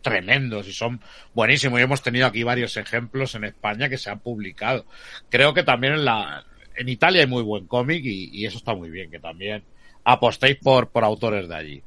tremendos 0.02 0.68
y 0.68 0.74
son 0.74 1.02
buenísimos. 1.34 1.80
Y 1.80 1.84
hemos 1.84 2.02
tenido 2.02 2.28
aquí 2.28 2.44
varios 2.44 2.78
ejemplos 2.78 3.36
en 3.36 3.46
España 3.46 3.90
que 3.90 3.98
se 3.98 4.10
han 4.10 4.20
publicado. 4.20 4.86
Creo 5.30 5.54
que 5.54 5.64
también 5.64 5.94
en 5.94 6.06
la 6.06 6.46
en 6.76 6.88
Italia 6.88 7.22
hay 7.22 7.28
muy 7.28 7.44
buen 7.44 7.66
cómic 7.66 8.06
y, 8.06 8.30
y 8.32 8.46
eso 8.46 8.58
está 8.58 8.74
muy 8.74 8.90
bien, 8.90 9.12
que 9.12 9.20
también 9.20 9.64
apostéis 10.06 10.58
por, 10.58 10.90
por 10.90 11.04
autores 11.04 11.50
de 11.50 11.56
allí. 11.56 11.84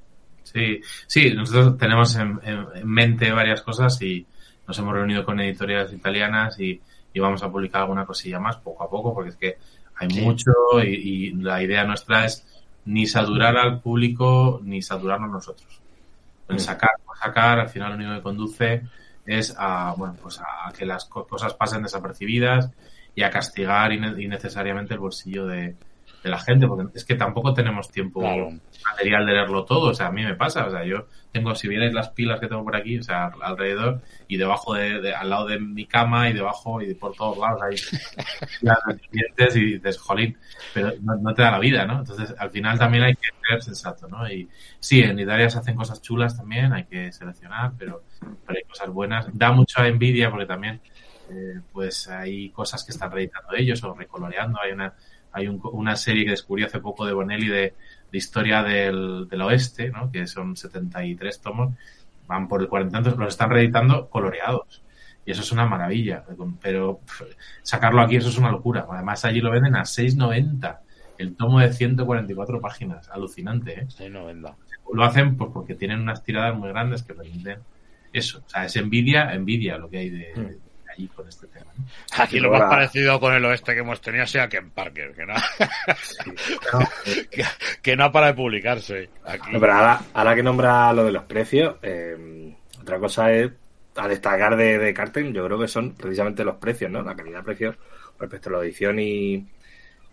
Sí, 0.52 0.80
sí, 1.06 1.32
nosotros 1.34 1.78
tenemos 1.78 2.14
en, 2.16 2.38
en- 2.42 2.66
en 2.74 2.88
mente 2.88 3.32
varias 3.32 3.62
cosas 3.62 4.00
y 4.02 4.26
nos 4.66 4.78
hemos 4.78 4.92
reunido 4.94 5.24
con 5.24 5.40
editoriales 5.40 5.92
italianas 5.92 6.58
y, 6.60 6.80
y 7.12 7.20
vamos 7.20 7.42
a 7.42 7.50
publicar 7.50 7.82
alguna 7.82 8.04
cosilla 8.06 8.38
más 8.38 8.56
poco 8.58 8.84
a 8.84 8.90
poco 8.90 9.14
porque 9.14 9.30
es 9.30 9.36
que 9.36 9.56
hay 9.96 10.10
Sí. 10.10 10.20
mucho 10.20 10.52
y, 10.82 10.88
y 10.88 11.32
la 11.34 11.62
idea 11.62 11.84
nuestra 11.84 12.24
es 12.24 12.46
ni 12.84 13.06
saturar 13.06 13.56
al 13.56 13.80
público 13.80 14.60
ni 14.64 14.82
saturarnos 14.82 15.30
nosotros. 15.30 15.80
El 16.48 16.58
sacar 16.60 16.90
por 17.04 17.16
sacar 17.16 17.58
al 17.60 17.68
final 17.68 17.90
lo 17.90 17.96
único 17.96 18.14
que 18.14 18.22
conduce 18.22 18.82
es 19.24 19.54
a, 19.56 19.94
bueno, 19.96 20.16
pues 20.20 20.40
a 20.40 20.72
que 20.76 20.84
las 20.84 21.04
co- 21.06 21.26
cosas 21.26 21.54
pasen 21.54 21.82
desapercibidas 21.82 22.70
y 23.14 23.22
a 23.22 23.30
castigar 23.30 23.92
inne- 23.92 24.20
innecesariamente 24.22 24.94
el 24.94 25.00
bolsillo 25.00 25.46
de, 25.46 25.76
de 26.22 26.30
la 26.30 26.38
gente 26.38 26.66
porque 26.66 26.96
es 26.96 27.04
que 27.04 27.14
tampoco 27.16 27.52
tenemos 27.54 27.90
tiempo 27.90 28.20
Claro. 28.20 28.50
material 28.84 29.26
de 29.26 29.32
leerlo 29.32 29.64
todo, 29.64 29.90
o 29.90 29.94
sea, 29.94 30.06
a 30.08 30.12
mí 30.12 30.22
me 30.24 30.34
pasa, 30.34 30.66
o 30.66 30.70
sea, 30.70 30.84
yo 30.84 31.06
tengo, 31.32 31.54
si 31.54 31.68
vierais 31.68 31.92
las 31.92 32.10
pilas 32.10 32.40
que 32.40 32.46
tengo 32.48 32.62
por 32.64 32.76
aquí, 32.76 32.98
o 32.98 33.02
sea, 33.02 33.32
alrededor 33.42 34.00
y 34.28 34.36
debajo 34.36 34.74
de, 34.74 35.00
de- 35.00 35.14
al 35.14 35.30
lado 35.30 35.46
de 35.46 35.58
mi 35.58 35.86
cama 35.86 36.28
y 36.28 36.32
debajo 36.34 36.80
y 36.82 36.94
por 36.94 37.14
todos 37.14 37.38
lados 37.38 37.60
hay 37.62 37.76
las 38.60 38.78
pendientes 38.86 39.56
y 39.56 39.64
dices, 39.74 39.98
jolín, 39.98 40.36
pero 40.74 40.92
no, 41.00 41.16
no 41.16 41.34
te 41.34 41.42
da 41.42 41.50
la 41.52 41.58
vida, 41.58 41.86
¿no? 41.86 42.00
Entonces, 42.00 42.34
al 42.38 42.50
final 42.50 42.78
también 42.78 43.04
hay 43.04 43.14
que 43.14 43.28
ser 43.48 43.62
sensato, 43.62 44.08
¿no? 44.08 44.28
Y 44.30 44.48
sí, 44.80 45.00
en 45.02 45.18
Italia 45.18 45.50
se 45.50 45.58
hacen 45.58 45.74
cosas 45.76 46.00
chulas 46.02 46.36
también, 46.36 46.72
hay 46.72 46.84
que 46.84 47.12
seleccionar, 47.12 47.72
pero, 47.78 48.04
pero 48.20 48.58
hay 48.58 48.64
cosas 48.68 48.88
buenas. 48.90 49.26
Da 49.32 49.52
mucha 49.52 49.86
envidia 49.86 50.30
porque 50.30 50.46
también, 50.46 50.80
eh, 51.30 51.60
pues 51.72 52.08
hay 52.08 52.50
cosas 52.50 52.84
que 52.84 52.92
están 52.92 53.10
reeditando 53.10 53.54
ellos 53.54 53.82
o 53.84 53.94
recoloreando, 53.94 54.60
hay 54.60 54.72
una 54.72 54.94
hay 55.32 55.48
un- 55.48 55.60
una 55.72 55.96
serie 55.96 56.24
que 56.24 56.30
descubrí 56.32 56.62
hace 56.64 56.80
poco 56.80 57.04
de 57.06 57.12
Bonelli 57.12 57.48
de, 57.48 57.74
de 58.10 58.18
historia 58.18 58.62
del, 58.62 59.26
del 59.28 59.42
oeste, 59.42 59.90
¿no? 59.90 60.10
que 60.10 60.26
son 60.26 60.56
73 60.56 61.40
tomos, 61.40 61.74
van 62.26 62.48
por 62.48 62.60
el 62.62 62.68
40 62.68 62.92
tantos, 62.92 63.18
los 63.18 63.28
están 63.28 63.50
reeditando 63.50 64.08
coloreados. 64.08 64.82
Y 65.24 65.30
eso 65.30 65.42
es 65.42 65.52
una 65.52 65.66
maravilla. 65.66 66.24
Pero 66.60 67.00
sacarlo 67.62 68.02
aquí, 68.02 68.16
eso 68.16 68.28
es 68.28 68.38
una 68.38 68.50
locura. 68.50 68.86
Además, 68.90 69.24
allí 69.24 69.40
lo 69.40 69.50
venden 69.50 69.76
a 69.76 69.82
6,90. 69.84 70.78
el 71.18 71.36
tomo 71.36 71.60
de 71.60 71.72
144 71.72 72.60
páginas. 72.60 73.08
Alucinante, 73.08 73.80
¿eh? 73.82 73.86
Sí, 73.88 74.08
no 74.08 74.26
venda. 74.26 74.56
Lo 74.92 75.04
hacen 75.04 75.36
pues 75.36 75.50
porque 75.54 75.74
tienen 75.76 76.00
unas 76.00 76.24
tiradas 76.24 76.58
muy 76.58 76.68
grandes 76.70 77.02
que 77.04 77.14
permiten 77.14 77.60
eso. 78.12 78.42
O 78.44 78.48
sea, 78.48 78.64
es 78.64 78.74
envidia, 78.76 79.32
envidia 79.32 79.78
lo 79.78 79.88
que 79.88 79.98
hay 79.98 80.10
de, 80.10 80.18
de 80.34 80.58
allí 80.92 81.08
con 81.08 81.28
este 81.28 81.46
tema. 81.48 81.72
¿no? 81.76 81.84
Aquí 82.22 82.40
lo 82.40 82.50
más 82.50 82.62
parecido 82.62 83.18
con 83.18 83.34
el 83.34 83.44
oeste 83.44 83.74
que 83.74 83.80
hemos 83.80 84.00
tenido 84.00 84.26
sea 84.26 84.48
Ken 84.48 84.70
Parker, 84.70 85.14
que 85.14 85.26
no, 85.26 85.34
que, 87.30 87.44
que 87.82 87.96
no 87.96 88.12
para 88.12 88.28
de 88.28 88.34
publicarse. 88.34 89.10
Aquí. 89.24 89.52
No, 89.52 89.60
pero 89.60 89.72
ahora, 89.72 90.00
ahora 90.14 90.34
que 90.34 90.42
nombra 90.42 90.92
lo 90.92 91.04
de 91.04 91.12
los 91.12 91.24
precios, 91.24 91.76
eh, 91.82 92.54
otra 92.80 92.98
cosa 92.98 93.32
es 93.32 93.50
a 93.96 94.08
destacar 94.08 94.56
de, 94.56 94.78
de 94.78 94.94
Carten, 94.94 95.32
yo 95.32 95.44
creo 95.44 95.58
que 95.58 95.68
son 95.68 95.94
precisamente 95.94 96.44
los 96.44 96.56
precios, 96.56 96.90
¿no? 96.90 97.02
La 97.02 97.14
calidad-precio 97.14 97.74
respecto 98.18 98.48
a 98.48 98.52
la 98.52 98.58
edición 98.60 98.98
y, 98.98 99.46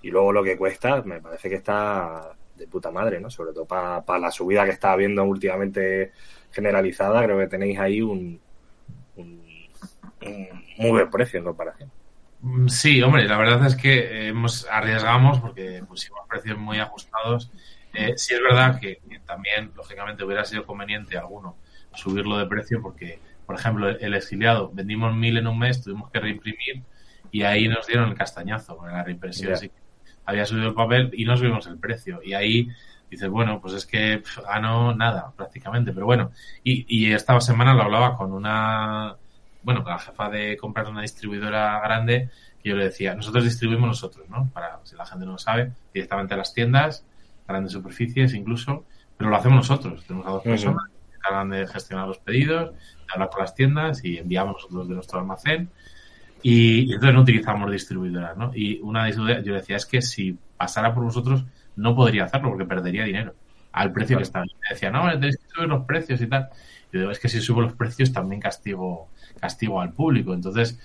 y 0.01 0.09
luego 0.09 0.31
lo 0.31 0.43
que 0.43 0.57
cuesta, 0.57 1.01
me 1.03 1.21
parece 1.21 1.49
que 1.49 1.55
está 1.55 2.35
de 2.55 2.67
puta 2.67 2.91
madre, 2.91 3.19
¿no? 3.19 3.29
Sobre 3.29 3.53
todo 3.53 3.65
para 3.65 4.19
la 4.19 4.31
subida 4.31 4.65
que 4.65 4.71
está 4.71 4.91
habiendo 4.91 5.23
últimamente 5.23 6.11
generalizada, 6.51 7.23
creo 7.23 7.39
que 7.39 7.47
tenéis 7.47 7.79
ahí 7.79 8.01
un, 8.01 8.39
un, 9.15 9.41
un 10.25 10.63
muy 10.79 10.91
buen 10.91 11.09
precio 11.11 11.39
en 11.39 11.45
comparación. 11.45 11.91
Mm, 12.41 12.67
Sí, 12.69 13.01
hombre, 13.01 13.27
la 13.27 13.37
verdad 13.37 13.65
es 13.67 13.75
que 13.75 13.99
eh, 13.99 14.27
hemos 14.29 14.67
arriesgamos 14.69 15.39
porque 15.39 15.83
pusimos 15.87 16.21
precios 16.29 16.57
muy 16.57 16.79
ajustados. 16.79 17.51
Eh, 17.93 18.13
sí 18.17 18.33
es 18.35 18.41
verdad 18.41 18.79
que, 18.79 19.01
también, 19.25 19.73
lógicamente, 19.75 20.23
hubiera 20.23 20.45
sido 20.45 20.65
conveniente 20.65 21.17
alguno 21.17 21.57
subirlo 21.93 22.37
de 22.37 22.45
precio 22.47 22.81
porque, 22.81 23.19
por 23.45 23.55
ejemplo, 23.55 23.89
el 23.89 24.13
exiliado 24.13 24.71
vendimos 24.73 25.15
mil 25.15 25.37
en 25.37 25.47
un 25.47 25.59
mes, 25.59 25.83
tuvimos 25.83 26.11
que 26.11 26.19
reimprimir 26.19 26.83
y 27.31 27.43
ahí 27.43 27.67
nos 27.67 27.87
dieron 27.87 28.09
el 28.09 28.15
castañazo 28.15 28.77
con 28.77 28.91
la 28.91 29.03
reimpresión. 29.03 29.53
Así 29.53 29.69
que 29.69 29.75
había 30.25 30.45
subido 30.45 30.69
el 30.69 30.75
papel 30.75 31.11
y 31.13 31.25
no 31.25 31.35
subimos 31.37 31.67
el 31.67 31.79
precio. 31.79 32.21
Y 32.23 32.33
ahí 32.33 32.69
dices, 33.09 33.29
bueno, 33.29 33.59
pues 33.61 33.73
es 33.73 33.85
que 33.85 34.19
pf, 34.19 34.41
ganó 34.43 34.95
nada 34.95 35.33
prácticamente. 35.35 35.91
Pero 35.93 36.05
bueno, 36.05 36.31
y, 36.63 36.85
y 36.87 37.11
esta 37.13 37.39
semana 37.41 37.73
lo 37.73 37.83
hablaba 37.83 38.15
con 38.17 38.31
una, 38.33 39.17
bueno, 39.63 39.83
con 39.83 39.93
la 39.93 39.99
jefa 39.99 40.29
de 40.29 40.57
comprar 40.57 40.87
una 40.87 41.01
distribuidora 41.01 41.79
grande 41.81 42.29
que 42.61 42.69
yo 42.69 42.75
le 42.75 42.85
decía, 42.85 43.15
nosotros 43.15 43.43
distribuimos 43.43 43.87
nosotros, 43.87 44.29
¿no? 44.29 44.49
Para, 44.53 44.79
si 44.83 44.95
la 44.95 45.05
gente 45.05 45.25
no 45.25 45.33
lo 45.33 45.37
sabe, 45.37 45.71
directamente 45.93 46.33
a 46.33 46.37
las 46.37 46.53
tiendas, 46.53 47.05
grandes 47.47 47.73
superficies 47.73 48.33
incluso, 48.33 48.85
pero 49.17 49.29
lo 49.29 49.35
hacemos 49.35 49.69
nosotros. 49.69 50.03
Tenemos 50.05 50.27
a 50.27 50.31
dos 50.31 50.43
personas 50.43 50.83
que 50.89 51.11
se 51.11 51.15
encargan 51.15 51.49
de 51.49 51.67
gestionar 51.67 52.07
los 52.07 52.19
pedidos, 52.19 52.71
de 52.71 53.13
hablar 53.13 53.29
con 53.29 53.41
las 53.41 53.55
tiendas 53.55 54.03
y 54.03 54.17
enviamos 54.17 54.55
nosotros 54.55 54.87
de 54.87 54.95
nuestro 54.95 55.19
almacén. 55.19 55.69
Y, 56.41 56.89
y 56.89 56.93
entonces 56.93 57.13
no 57.13 57.21
utilizamos 57.21 57.71
distribuidoras, 57.71 58.37
¿no? 58.37 58.51
Y 58.55 58.79
una 58.79 59.05
distribuidora, 59.05 59.41
yo 59.41 59.53
decía, 59.53 59.75
es 59.75 59.85
que 59.85 60.01
si 60.01 60.37
pasara 60.57 60.93
por 60.93 61.03
vosotros, 61.03 61.45
no 61.75 61.95
podría 61.95 62.25
hacerlo 62.25 62.49
porque 62.49 62.65
perdería 62.65 63.03
dinero 63.03 63.33
al 63.71 63.91
precio 63.91 64.17
que 64.17 64.23
está. 64.23 64.39
Y 64.39 64.53
me 64.53 64.69
decía, 64.69 64.91
no, 64.91 65.09
tenéis 65.11 65.37
que 65.37 65.49
subir 65.49 65.69
los 65.69 65.85
precios 65.85 66.21
y 66.21 66.27
tal. 66.27 66.49
Y 66.91 66.95
yo 66.95 66.99
digo, 67.01 67.11
es 67.11 67.19
que 67.19 67.29
si 67.29 67.41
subo 67.41 67.61
los 67.61 67.73
precios 67.73 68.11
también 68.11 68.41
castigo, 68.41 69.09
castigo 69.39 69.81
al 69.81 69.93
público. 69.93 70.33
Entonces, 70.33 70.79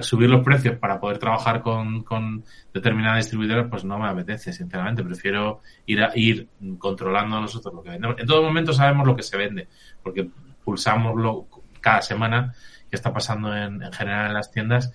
subir 0.00 0.28
los 0.28 0.44
precios 0.44 0.76
para 0.78 1.00
poder 1.00 1.18
trabajar 1.18 1.62
con, 1.62 2.02
con 2.02 2.44
determinadas 2.74 3.18
distribuidoras, 3.18 3.68
pues 3.70 3.84
no 3.84 3.98
me 3.98 4.08
apetece, 4.08 4.52
sinceramente. 4.52 5.02
Prefiero 5.02 5.60
ir 5.86 6.02
a, 6.02 6.10
ir 6.14 6.48
controlando 6.78 7.40
nosotros 7.40 7.74
lo 7.74 7.82
que 7.82 7.90
vendemos. 7.90 8.18
En 8.18 8.26
todo 8.26 8.42
momento 8.42 8.72
sabemos 8.72 9.06
lo 9.06 9.16
que 9.16 9.22
se 9.22 9.36
vende, 9.36 9.68
porque 10.02 10.28
pulsamos 10.64 11.16
lo, 11.16 11.46
cada 11.80 12.02
semana 12.02 12.54
qué 12.90 12.96
está 12.96 13.12
pasando 13.12 13.54
en, 13.54 13.82
en 13.82 13.92
general 13.92 14.28
en 14.28 14.34
las 14.34 14.50
tiendas 14.50 14.92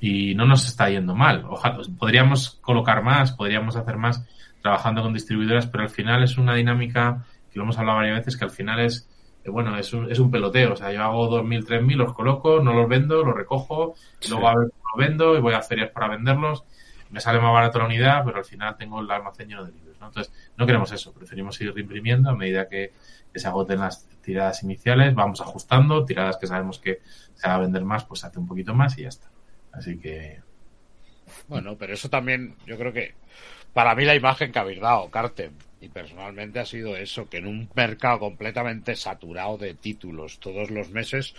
y 0.00 0.34
no 0.34 0.46
nos 0.46 0.66
está 0.66 0.88
yendo 0.88 1.14
mal. 1.14 1.44
Ojalá, 1.48 1.78
podríamos 1.98 2.58
colocar 2.62 3.02
más, 3.02 3.32
podríamos 3.32 3.76
hacer 3.76 3.96
más 3.96 4.26
trabajando 4.62 5.02
con 5.02 5.12
distribuidoras, 5.12 5.66
pero 5.66 5.84
al 5.84 5.90
final 5.90 6.22
es 6.22 6.38
una 6.38 6.54
dinámica 6.54 7.24
que 7.52 7.58
lo 7.58 7.64
hemos 7.64 7.78
hablado 7.78 7.98
varias 7.98 8.18
veces, 8.18 8.36
que 8.36 8.44
al 8.44 8.50
final 8.50 8.80
es, 8.80 9.09
bueno, 9.50 9.76
es 9.76 9.92
un, 9.92 10.10
es 10.10 10.18
un 10.18 10.30
peloteo. 10.30 10.72
O 10.72 10.76
sea, 10.76 10.92
yo 10.92 11.02
hago 11.02 11.28
2.000, 11.30 11.66
3.000, 11.66 11.96
los 11.96 12.14
coloco, 12.14 12.60
no 12.60 12.72
los 12.72 12.88
vendo, 12.88 13.22
los 13.24 13.34
recojo, 13.34 13.94
luego 14.28 14.48
a 14.48 14.54
ver 14.56 14.70
cómo 14.70 14.82
los 14.94 15.08
vendo 15.08 15.36
y 15.36 15.40
voy 15.40 15.54
a 15.54 15.62
ferias 15.62 15.90
para 15.90 16.08
venderlos. 16.08 16.64
Me 17.10 17.20
sale 17.20 17.40
más 17.40 17.52
barato 17.52 17.80
la 17.80 17.86
unidad, 17.86 18.22
pero 18.24 18.38
al 18.38 18.44
final 18.44 18.76
tengo 18.76 19.00
el 19.00 19.10
almacén 19.10 19.48
lleno 19.48 19.64
de 19.64 19.72
libros. 19.72 19.98
¿no? 20.00 20.06
Entonces, 20.06 20.32
no 20.56 20.64
queremos 20.64 20.92
eso. 20.92 21.12
Preferimos 21.12 21.60
ir 21.60 21.72
imprimiendo 21.76 22.30
a 22.30 22.36
medida 22.36 22.68
que, 22.68 22.92
que 23.32 23.38
se 23.40 23.48
agoten 23.48 23.80
las 23.80 24.06
tiradas 24.20 24.62
iniciales. 24.62 25.14
Vamos 25.14 25.40
ajustando. 25.40 26.04
Tiradas 26.04 26.36
que 26.36 26.46
sabemos 26.46 26.78
que 26.78 27.00
se 27.34 27.48
va 27.48 27.56
a 27.56 27.58
vender 27.58 27.84
más, 27.84 28.04
pues 28.04 28.22
hace 28.24 28.38
un 28.38 28.46
poquito 28.46 28.74
más 28.74 28.96
y 28.98 29.02
ya 29.02 29.08
está. 29.08 29.28
Así 29.72 29.98
que, 29.98 30.40
Bueno, 31.48 31.76
pero 31.76 31.94
eso 31.94 32.08
también, 32.08 32.56
yo 32.66 32.76
creo 32.76 32.92
que 32.92 33.14
para 33.72 33.94
mí 33.94 34.04
la 34.04 34.14
imagen 34.14 34.52
que 34.52 34.58
habéis 34.58 34.80
dado, 34.80 35.10
Carten, 35.10 35.52
y 35.80 35.88
personalmente 35.88 36.60
ha 36.60 36.66
sido 36.66 36.96
eso, 36.96 37.28
que 37.28 37.38
en 37.38 37.46
un 37.46 37.70
mercado 37.74 38.18
completamente 38.18 38.96
saturado 38.96 39.56
de 39.56 39.74
títulos 39.74 40.38
todos 40.38 40.70
los 40.70 40.90
meses, 40.90 41.34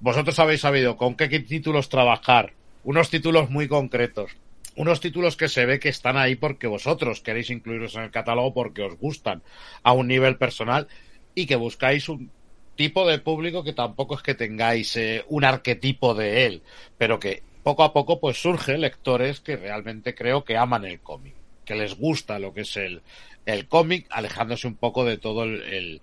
vosotros 0.00 0.38
habéis 0.38 0.62
sabido 0.62 0.96
con 0.96 1.14
qué 1.14 1.28
títulos 1.40 1.88
trabajar, 1.88 2.54
unos 2.84 3.10
títulos 3.10 3.50
muy 3.50 3.68
concretos, 3.68 4.32
unos 4.76 5.00
títulos 5.00 5.36
que 5.36 5.48
se 5.48 5.66
ve 5.66 5.78
que 5.78 5.90
están 5.90 6.16
ahí 6.16 6.36
porque 6.36 6.66
vosotros 6.66 7.20
queréis 7.20 7.50
incluirlos 7.50 7.94
en 7.96 8.02
el 8.02 8.10
catálogo 8.10 8.54
porque 8.54 8.82
os 8.82 8.96
gustan 8.96 9.42
a 9.82 9.92
un 9.92 10.08
nivel 10.08 10.36
personal 10.36 10.88
y 11.34 11.46
que 11.46 11.56
buscáis 11.56 12.08
un 12.08 12.30
tipo 12.74 13.06
de 13.06 13.18
público 13.18 13.62
que 13.62 13.74
tampoco 13.74 14.14
es 14.14 14.22
que 14.22 14.34
tengáis 14.34 14.96
eh, 14.96 15.24
un 15.28 15.44
arquetipo 15.44 16.14
de 16.14 16.46
él, 16.46 16.62
pero 16.96 17.20
que 17.20 17.42
poco 17.62 17.84
a 17.84 17.92
poco 17.92 18.18
pues 18.18 18.40
surgen 18.40 18.80
lectores 18.80 19.40
que 19.40 19.56
realmente 19.56 20.14
creo 20.14 20.44
que 20.44 20.56
aman 20.56 20.86
el 20.86 21.00
cómic, 21.00 21.34
que 21.66 21.74
les 21.74 21.96
gusta 21.96 22.38
lo 22.38 22.54
que 22.54 22.62
es 22.62 22.76
el, 22.78 23.02
el 23.46 23.66
cómic, 23.68 24.06
alejándose 24.10 24.66
un 24.66 24.76
poco 24.76 25.04
de 25.04 25.18
todo 25.18 25.44
el, 25.44 25.62
el, 25.62 26.02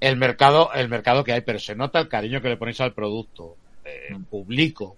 el 0.00 0.16
mercado, 0.16 0.72
el 0.74 0.88
mercado 0.88 1.24
que 1.24 1.32
hay, 1.32 1.40
pero 1.42 1.58
se 1.58 1.74
nota 1.74 2.00
el 2.00 2.08
cariño 2.08 2.40
que 2.40 2.48
le 2.48 2.56
ponéis 2.56 2.80
al 2.80 2.92
producto. 2.94 3.56
Eh, 3.84 4.14
publico 4.28 4.96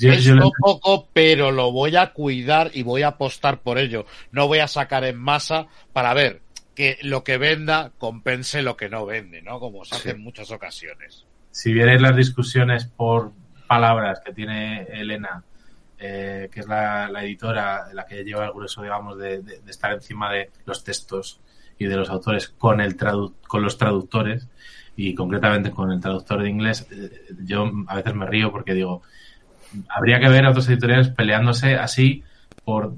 yo, 0.00 0.12
yo 0.14 0.34
le- 0.34 0.42
poco, 0.60 1.08
pero 1.12 1.52
lo 1.52 1.70
voy 1.72 1.94
a 1.96 2.12
cuidar 2.12 2.70
y 2.74 2.82
voy 2.82 3.02
a 3.02 3.08
apostar 3.08 3.60
por 3.60 3.78
ello. 3.78 4.06
No 4.32 4.48
voy 4.48 4.58
a 4.58 4.66
sacar 4.68 5.04
en 5.04 5.16
masa 5.18 5.66
para 5.92 6.14
ver 6.14 6.40
que 6.74 6.98
lo 7.02 7.22
que 7.22 7.38
venda 7.38 7.92
compense 7.98 8.62
lo 8.62 8.76
que 8.76 8.88
no 8.88 9.04
vende, 9.06 9.42
¿no? 9.42 9.60
Como 9.60 9.84
se 9.84 9.94
hace 9.96 10.10
Sí. 10.10 10.14
en 10.16 10.22
muchas 10.22 10.50
ocasiones. 10.50 11.24
si 11.50 11.72
vierais 11.72 12.00
las 12.00 12.14
discusiones 12.16 12.86
por 12.86 13.32
palabras 13.66 14.20
que 14.24 14.32
tiene 14.32 14.82
Elena, 14.92 15.42
eh, 15.98 16.48
que 16.52 16.60
es 16.60 16.66
la, 16.68 17.08
editora, 17.22 17.92
la 17.92 18.06
que 18.06 18.24
lleva 18.24 18.44
el 18.46 18.52
grueso, 18.52 18.82
digamos, 18.82 19.18
de 19.18 19.42
estar 19.66 19.92
encima 19.92 20.32
de 20.32 20.50
los 20.64 20.84
textos 20.84 21.40
y 21.78 21.86
de 21.86 21.96
los 21.96 22.10
autores 22.10 22.48
con, 22.48 22.80
el 22.80 22.96
tradu- 22.96 23.34
con 23.46 23.62
los 23.62 23.78
traductores 23.78 24.48
y 24.96 25.14
concretamente 25.14 25.70
con 25.70 25.92
el 25.92 26.00
traductor 26.00 26.42
de 26.42 26.50
inglés, 26.50 26.86
eh, 26.90 27.10
yo 27.44 27.70
a 27.86 27.96
veces 27.96 28.14
me 28.14 28.26
río 28.26 28.50
porque 28.50 28.74
digo, 28.74 29.02
habría 29.88 30.20
que 30.20 30.28
ver 30.28 30.46
a 30.46 30.50
otros 30.50 30.68
editoriales 30.68 31.10
peleándose 31.10 31.76
así 31.76 32.24
por, 32.64 32.94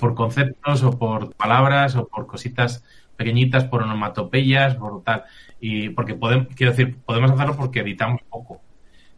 por 0.00 0.14
conceptos 0.14 0.82
o 0.82 0.98
por 0.98 1.34
palabras 1.34 1.96
o 1.96 2.06
por 2.06 2.26
cositas 2.26 2.84
pequeñitas, 3.16 3.64
por 3.64 3.82
onomatopeyas, 3.82 4.76
por 4.76 5.02
tal. 5.02 5.24
Y 5.60 5.90
porque 5.90 6.14
podemos, 6.14 6.48
quiero 6.54 6.72
decir, 6.72 6.96
podemos 7.04 7.30
hacerlo 7.30 7.56
porque 7.56 7.80
editamos 7.80 8.20
poco. 8.28 8.60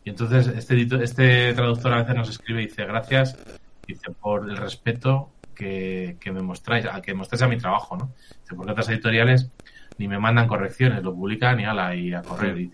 Y 0.09 0.11
entonces 0.11 0.47
este, 0.47 1.05
este 1.05 1.53
traductor 1.53 1.93
a 1.93 1.99
veces 1.99 2.15
nos 2.15 2.31
escribe 2.31 2.63
y 2.63 2.67
dice, 2.69 2.87
gracias, 2.87 3.37
dice, 3.87 4.11
por 4.19 4.49
el 4.49 4.57
respeto 4.57 5.33
que, 5.55 6.17
que 6.19 6.33
me 6.33 6.41
mostráis, 6.41 6.87
a 6.87 7.03
que 7.03 7.13
mostráis 7.13 7.43
a 7.43 7.47
mi 7.47 7.59
trabajo, 7.59 7.95
¿no? 7.95 8.15
Dice, 8.17 8.55
porque 8.57 8.73
otras 8.73 8.89
editoriales 8.89 9.51
ni 9.99 10.09
me 10.09 10.19
mandan 10.19 10.49
correcciones, 10.49 11.03
lo 11.03 11.15
publican 11.15 11.61
y 11.61 11.67
ala, 11.67 11.95
y 11.95 12.15
a 12.15 12.23
correr. 12.23 12.59
Y 12.59 12.73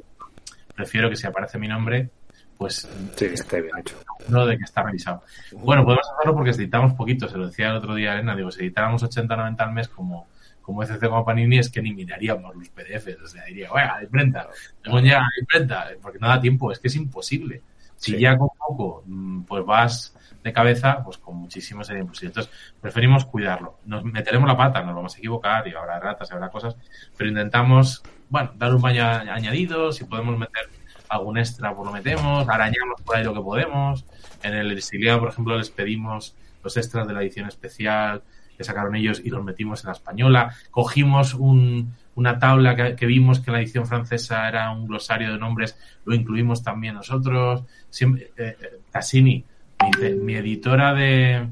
prefiero 0.77 1.11
que 1.11 1.16
si 1.16 1.27
aparece 1.27 1.59
mi 1.59 1.66
nombre, 1.66 2.09
pues 2.57 2.88
Sí, 3.16 3.25
esté 3.25 3.62
bien 3.62 3.79
hecho. 3.81 3.97
no 4.29 4.47
de 4.47 4.57
que 4.57 4.62
está 4.62 4.85
revisado. 4.85 5.25
Bueno, 5.55 5.83
podemos 5.83 6.07
hacerlo 6.14 6.37
porque 6.37 6.51
editamos 6.51 6.92
poquito, 6.92 7.27
se 7.27 7.37
lo 7.37 7.49
decía 7.49 7.70
el 7.70 7.77
otro 7.79 7.97
día 7.97 8.12
Elena, 8.12 8.37
digo, 8.37 8.53
si 8.53 8.61
editáramos 8.61 9.03
80 9.03 9.35
o 9.35 9.37
90 9.38 9.64
al 9.64 9.73
mes 9.73 9.88
como, 9.88 10.29
como 10.64 10.83
ECC 10.83 11.09
como 11.09 11.24
Panini 11.24 11.59
es 11.59 11.68
que 11.70 11.83
ni 11.83 11.92
miraríamos 11.92 12.57
los 12.57 12.68
PDFs, 12.70 13.22
o 13.22 13.29
sea, 13.29 13.44
diría, 13.44 13.70
bueno, 13.70 13.92
imprenta, 14.03 14.48
tengo 14.83 14.98
ya 15.00 15.22
imprenta, 15.38 15.90
porque 16.00 16.18
no 16.18 16.29
da 16.29 16.40
tiempo, 16.40 16.72
es 16.72 16.79
que 16.79 16.88
es 16.88 16.96
imposible. 16.96 17.62
Si 17.96 18.12
Sí. 18.12 18.18
ya 18.18 18.37
con 18.37 18.48
poco, 18.59 19.03
mm, 19.07 19.42
pues 19.42 19.64
vas 19.64 20.16
de 20.42 20.53
cabeza, 20.53 21.03
pues 21.05 21.18
con 21.18 21.37
muchísimo 21.37 21.85
sería 21.85 22.03
imposible. 22.03 22.29
Entonces, 22.29 22.53
preferimos 22.81 23.27
cuidarlo. 23.27 23.79
Nos 23.85 24.05
meteremos 24.05 24.48
la 24.48 24.57
pata, 24.57 24.83
nos 24.83 24.94
vamos 24.94 25.14
a 25.14 25.18
equivocar 25.18 25.68
y 25.68 25.74
habrá 25.74 26.00
ratas, 26.00 26.33
habrá 26.33 26.48
cosas, 26.48 26.77
pero 27.16 27.29
intentamos, 27.29 28.03
bueno, 28.31 28.53
dar 28.57 28.74
un 28.74 28.81
baño 28.81 29.05
añadido, 29.05 29.92
si 29.92 30.05
podemos 30.05 30.38
meter 30.38 30.68
algún 31.09 31.38
extra, 31.38 31.74
pues 31.74 31.87
lo 31.87 31.92
metemos, 31.92 32.48
arañamos 32.48 33.03
por 33.03 33.16
ahí 33.16 33.24
lo 33.24 33.35
que 33.35 33.40
podemos. 33.40 34.05
En 34.42 34.55
el 34.55 34.72
exiliado, 34.72 35.20
por 35.20 35.29
ejemplo, 35.29 35.57
les 35.59 35.70
pedimos 35.70 36.35
los 36.62 36.77
extras 36.79 37.07
de 37.07 37.12
la 37.12 37.20
edición 37.22 37.46
especial 37.48 38.22
que 38.57 38.64
sacaron 38.64 38.95
ellos 38.97 39.21
y 39.25 39.31
los 39.31 39.43
metimos 39.45 39.83
en 39.85 39.89
la 39.89 39.93
española. 39.93 40.55
Cogimos 40.70 41.35
un, 41.35 41.95
una 42.14 42.39
tabla 42.39 42.74
que, 42.76 42.97
que 42.97 43.07
vimos 43.07 43.41
que 43.41 43.51
en 43.51 43.55
la 43.55 43.61
edición 43.61 43.87
francesa 43.87 44.49
era 44.49 44.70
un 44.70 44.87
glosario 44.87 45.33
de 45.33 45.39
nombres, 45.39 45.78
lo 46.05 46.14
incluimos 46.14 46.62
también 46.62 46.95
nosotros. 46.95 47.64
Siempre, 47.91 48.31
eh, 48.37 48.57
eh, 48.61 48.78
Cassini, 48.91 49.45
mi, 50.01 50.11
mi 50.14 50.35
editora 50.37 50.95
de, 50.95 51.49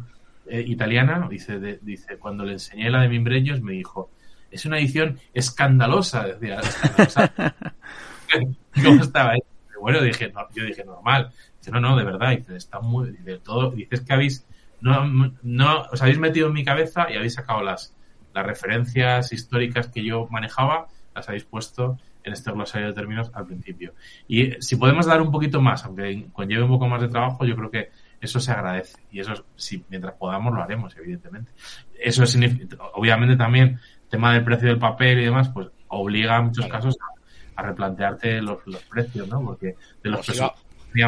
eh, 0.46 0.64
italiana, 0.66 1.26
dice, 1.30 1.58
de- 1.58 1.78
dice, 1.82 2.16
cuando 2.18 2.44
le 2.44 2.52
enseñé 2.54 2.90
la 2.90 3.00
de 3.02 3.08
Mimbreños, 3.08 3.60
me 3.60 3.72
dijo, 3.72 4.10
es 4.50 4.64
una 4.66 4.78
edición 4.78 5.18
escandalosa, 5.32 6.24
decía, 6.26 6.60
escandalosa. 6.60 7.32
¿Cómo 8.84 9.02
estaba? 9.02 9.34
Bueno, 9.80 10.00
dije, 10.00 10.30
no, 10.32 10.46
yo 10.54 10.64
dije, 10.64 10.84
normal. 10.84 11.32
Dice, 11.58 11.70
no, 11.70 11.80
no, 11.80 11.96
de 11.96 12.04
verdad, 12.04 12.30
dice, 12.36 12.56
está 12.56 12.80
muy, 12.80 13.10
dice, 13.10 13.38
todo, 13.38 13.70
dices 13.72 14.00
que 14.02 14.12
habéis, 14.12 14.46
no, 14.82 15.32
no, 15.42 15.82
os 15.92 16.02
habéis 16.02 16.18
metido 16.18 16.48
en 16.48 16.52
mi 16.52 16.64
cabeza 16.64 17.06
y 17.10 17.16
habéis 17.16 17.34
sacado 17.34 17.62
las, 17.62 17.94
las 18.34 18.44
referencias 18.44 19.32
históricas 19.32 19.88
que 19.88 20.04
yo 20.04 20.26
manejaba, 20.30 20.88
las 21.14 21.28
habéis 21.28 21.44
puesto 21.44 21.98
en 22.24 22.32
este 22.32 22.50
glosario 22.52 22.88
de 22.88 22.94
términos 22.94 23.30
al 23.34 23.46
principio. 23.46 23.94
Y 24.28 24.42
eh, 24.42 24.56
si 24.60 24.76
podemos 24.76 25.06
dar 25.06 25.20
un 25.22 25.30
poquito 25.30 25.60
más, 25.60 25.84
aunque 25.84 26.26
conlleve 26.32 26.62
un 26.62 26.70
poco 26.70 26.88
más 26.88 27.00
de 27.00 27.08
trabajo, 27.08 27.44
yo 27.44 27.56
creo 27.56 27.70
que 27.70 27.90
eso 28.20 28.40
se 28.40 28.52
agradece. 28.52 28.98
Y 29.10 29.20
eso, 29.20 29.46
si 29.56 29.84
mientras 29.88 30.14
podamos, 30.14 30.54
lo 30.54 30.62
haremos, 30.62 30.96
evidentemente. 30.96 31.52
Eso 31.98 32.26
significa, 32.26 32.76
obviamente 32.94 33.36
también, 33.36 33.80
tema 34.08 34.32
del 34.32 34.44
precio 34.44 34.68
del 34.68 34.78
papel 34.78 35.20
y 35.20 35.24
demás, 35.24 35.48
pues 35.48 35.68
obliga 35.88 36.38
en 36.38 36.46
muchos 36.46 36.66
casos 36.66 36.96
a, 37.00 37.60
a 37.60 37.66
replantearte 37.66 38.40
los, 38.40 38.66
los 38.66 38.82
precios, 38.84 39.28
¿no? 39.28 39.42
Porque 39.42 39.76
de 40.02 40.10
los 40.10 40.28
Os 40.28 40.36
iba, 40.36 40.54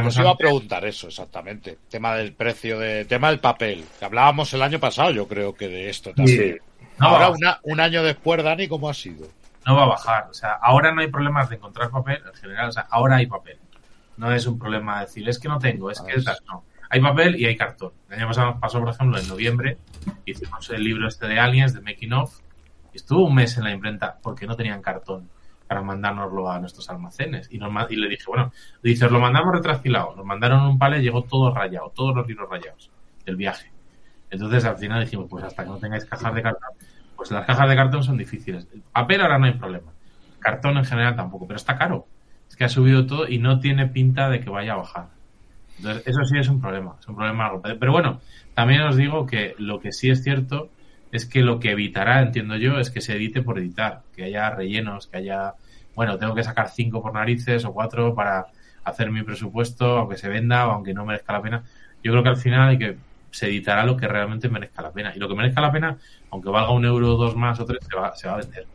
os 0.07 0.17
iba 0.19 0.31
a 0.31 0.37
preguntar 0.37 0.85
eso, 0.85 1.09
exactamente. 1.09 1.79
Tema 1.89 2.15
del 2.17 2.33
precio, 2.33 2.79
de 2.79 3.05
tema 3.05 3.29
del 3.31 3.41
papel. 3.41 3.85
Que 3.99 4.05
hablábamos 4.05 4.53
el 4.55 4.63
año 4.63 4.79
pasado, 4.81 5.11
yo 5.11 5.27
creo 5.29 5.55
que 5.55 5.69
de 5.69 5.89
esto 5.91 6.13
también. 6.15 6.39
Sí. 6.79 6.85
no, 6.99 7.07
Ahora, 7.09 7.31
una- 7.31 7.61
un 7.65 7.81
año 7.81 8.03
después, 8.03 8.43
Dani, 8.43 8.69
¿cómo 8.69 8.89
ha 8.89 8.95
sido? 8.95 9.27
no 9.67 9.77
va 9.77 9.85
a 9.85 9.87
bajar. 9.87 10.27
O 10.31 10.35
sea, 10.35 10.53
ahora 10.61 10.93
no 10.93 11.01
hay 11.01 11.09
problemas 11.09 11.49
de 11.49 11.57
encontrar 11.57 11.91
papel 11.91 12.21
en 12.27 12.35
general. 12.39 12.69
O 12.69 12.73
sea, 12.73 12.87
ahora 12.91 13.17
hay 13.17 13.27
papel. 13.27 13.57
No 14.19 14.31
es 14.31 14.47
un 14.47 14.59
problema 14.59 15.01
decir, 15.01 15.27
es 15.29 15.39
que 15.39 15.49
no 15.49 15.59
tengo, 15.59 15.91
es 15.91 16.01
que 16.03 16.13
Ah, 16.13 16.23
tal. 16.23 16.37
No. 16.47 16.65
Hay 16.91 17.01
papel 17.01 17.37
y 17.41 17.47
hay 17.47 17.57
cartón. 17.57 17.93
El 18.11 18.19
año 18.19 18.29
pasado 18.29 18.61
pasó, 18.61 18.79
por 18.81 18.91
ejemplo, 18.91 19.19
en 19.19 19.27
noviembre, 19.27 19.79
hicimos 20.27 20.69
el 20.69 20.85
libro 20.85 21.09
este 21.09 21.27
de 21.29 21.39
Aliens, 21.41 21.73
de 21.73 21.81
Making 21.81 22.13
Of, 22.13 22.39
y 22.93 22.99
estuvo 22.99 23.25
un 23.25 23.35
mes 23.35 23.57
en 23.57 23.65
la 23.65 23.71
imprenta 23.73 24.19
porque 24.23 24.47
no 24.47 24.55
tenían 24.55 24.83
cartón 24.83 25.31
para 25.67 25.83
mandárnoslo 25.83 26.51
a 26.51 26.59
nuestros 26.61 26.89
almacenes. 26.91 27.49
Y, 27.51 27.59
nos 27.59 27.91
y 27.91 27.97
le 27.97 28.09
dije, 28.09 28.25
bueno, 28.27 28.53
dice, 28.83 29.07
os 29.07 29.13
lo 29.13 29.21
mandamos 29.21 29.55
retrasfilado. 29.55 30.15
Nos 30.17 30.25
mandaron 30.25 30.67
un 30.67 30.79
palé, 30.79 31.01
llegó 31.01 31.23
todo 31.23 31.53
rayado, 31.53 31.93
todos 31.95 32.15
los 32.15 32.27
libros 32.27 32.49
rayados 32.51 32.91
del 33.25 33.37
viaje. 33.37 33.71
Entonces 34.31 34.65
al 34.65 34.77
final 34.77 35.05
dijimos, 35.05 35.27
pues 35.29 35.45
hasta 35.45 35.65
que 35.65 35.71
no 35.71 35.79
tengáis 35.79 36.05
cajas 36.05 36.35
de 36.35 36.43
cartón, 36.43 36.71
pues 37.17 37.31
las 37.31 37.47
cajas 37.47 37.69
de 37.69 37.77
cartón 37.77 38.03
son 38.03 38.17
difíciles. 38.17 38.69
El 38.75 38.83
papel 38.83 39.21
ahora 39.21 39.39
no 39.39 39.47
hay 39.47 39.53
problema. 39.53 39.93
Cartón 40.41 40.77
en 40.77 40.85
general 40.85 41.17
tampoco, 41.17 41.47
pero 41.47 41.57
está 41.57 41.79
caro. 41.79 42.07
Es 42.49 42.57
que 42.57 42.65
ha 42.65 42.69
subido 42.69 43.07
todo 43.07 43.29
y 43.29 43.39
no 43.39 43.61
tiene 43.61 43.87
pinta 43.87 44.29
de 44.29 44.41
que 44.41 44.51
vaya 44.51 44.75
a 44.75 44.77
bajar. 44.77 45.09
Entonces, 45.79 46.07
eso 46.07 46.25
sí 46.25 46.39
es 46.39 46.49
un 46.49 46.61
problema, 46.61 46.97
es 47.01 47.09
un 47.09 47.17
problema. 47.17 47.51
Pero 47.63 47.93
bueno, 47.93 48.21
también 48.55 48.83
os 48.83 48.97
digo 48.97 49.27
que 49.27 49.55
lo 49.59 49.81
que 49.81 49.93
sí 49.93 50.11
es 50.11 50.23
cierto 50.23 50.69
es 51.15 51.27
que 51.27 51.43
lo 51.43 51.61
que 51.61 51.71
evitará, 51.71 52.23
entiendo 52.23 52.57
yo, 52.57 52.81
es 52.81 52.91
que 52.91 53.01
se 53.01 53.15
edite 53.15 53.41
por 53.41 53.61
editar, 53.61 54.03
que 54.17 54.25
haya 54.25 54.51
rellenos, 54.51 55.07
que 55.07 55.19
haya, 55.19 55.55
bueno, 55.95 56.19
tengo 56.19 56.35
que 56.35 56.43
sacar 56.43 56.69
cinco 56.71 57.01
por 57.01 57.15
narices 57.15 57.65
o 57.65 57.73
cuatro 57.73 58.17
para 58.17 58.47
hacer 58.83 59.13
mi 59.13 59.23
presupuesto, 59.23 59.99
aunque 59.99 60.17
se 60.17 60.29
venda 60.29 60.67
o 60.67 60.73
aunque 60.73 60.93
no 60.93 61.07
merezca 61.07 61.33
la 61.33 61.41
pena. 61.41 61.63
Yo 62.03 62.11
creo 62.11 62.25
que 62.25 62.31
al 62.31 62.37
final 62.37 62.71
hay 62.71 62.79
que 62.79 62.97
se 63.31 63.47
editará 63.47 63.87
lo 63.87 63.97
que 63.97 64.09
realmente 64.09 64.49
merezca 64.49 64.83
la 64.83 64.91
pena. 64.91 65.13
Y 65.15 65.21
lo 65.21 65.29
que 65.29 65.37
merezca 65.37 65.61
la 65.61 65.71
pena, 65.71 65.97
aunque 66.33 66.51
valga 66.51 66.73
un 66.73 66.85
euro, 66.85 67.15
dos 67.17 67.37
más 67.37 67.61
o 67.61 67.65
tres, 67.65 67.79
se 67.89 67.97
va, 67.97 68.17
se 68.17 68.27
va 68.27 68.35
a 68.35 68.39
vender. 68.39 68.67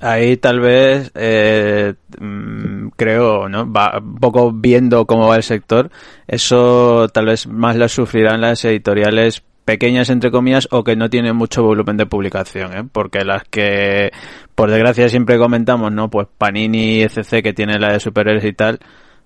Ahí 0.00 0.36
tal 0.36 0.60
vez 0.60 1.10
eh, 1.16 1.94
mm, 2.20 2.90
creo, 2.90 3.48
¿no? 3.48 3.70
Va, 3.70 3.98
un 3.98 4.20
poco 4.20 4.52
viendo 4.52 5.04
cómo 5.04 5.26
va 5.26 5.34
el 5.34 5.42
sector, 5.42 5.90
eso 6.28 7.08
tal 7.08 7.26
vez 7.26 7.48
más 7.48 7.74
lo 7.74 7.88
sufrirán 7.88 8.40
las 8.40 8.64
editoriales 8.64 9.42
pequeñas 9.68 10.08
entre 10.08 10.30
comillas 10.30 10.66
o 10.70 10.82
que 10.82 10.96
no 10.96 11.10
tienen 11.10 11.36
mucho 11.36 11.62
volumen 11.62 11.98
de 11.98 12.06
publicación, 12.06 12.74
¿eh? 12.74 12.84
porque 12.90 13.22
las 13.22 13.44
que 13.44 14.10
por 14.54 14.70
desgracia 14.70 15.10
siempre 15.10 15.36
comentamos, 15.36 15.92
¿no? 15.92 16.08
Pues 16.08 16.26
Panini, 16.38 17.02
etc 17.02 17.42
que 17.42 17.52
tiene 17.52 17.78
la 17.78 17.92
de 17.92 18.00
superhéroes 18.00 18.46
y 18.46 18.54
tal, 18.54 18.78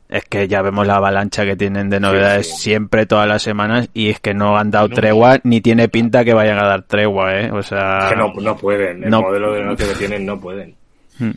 es 0.08 0.24
que 0.24 0.48
ya 0.48 0.60
vemos 0.60 0.84
la 0.84 0.96
avalancha 0.96 1.44
que 1.44 1.54
tienen 1.54 1.88
de 1.90 2.00
novedades 2.00 2.48
sí. 2.56 2.62
siempre 2.62 3.06
todas 3.06 3.28
las 3.28 3.40
semanas 3.40 3.88
y 3.94 4.08
es 4.10 4.18
que 4.18 4.34
no 4.34 4.56
han 4.58 4.72
dado 4.72 4.88
No. 4.88 4.94
tregua 4.96 5.38
ni 5.44 5.60
tiene 5.60 5.86
pinta 5.88 6.24
que 6.24 6.34
vayan 6.34 6.58
a 6.58 6.66
dar 6.66 6.82
tregua, 6.82 7.34
¿eh? 7.38 7.52
O 7.52 7.62
sea, 7.62 8.08
Que 8.10 8.16
no, 8.16 8.32
no 8.34 8.56
pueden. 8.56 9.04
El 9.04 9.10
No. 9.10 9.22
modelo 9.22 9.52
de 9.52 9.62
negocio 9.62 9.86
que 9.90 9.94
tienen 9.94 10.26
no 10.26 10.40
pueden. 10.40 10.74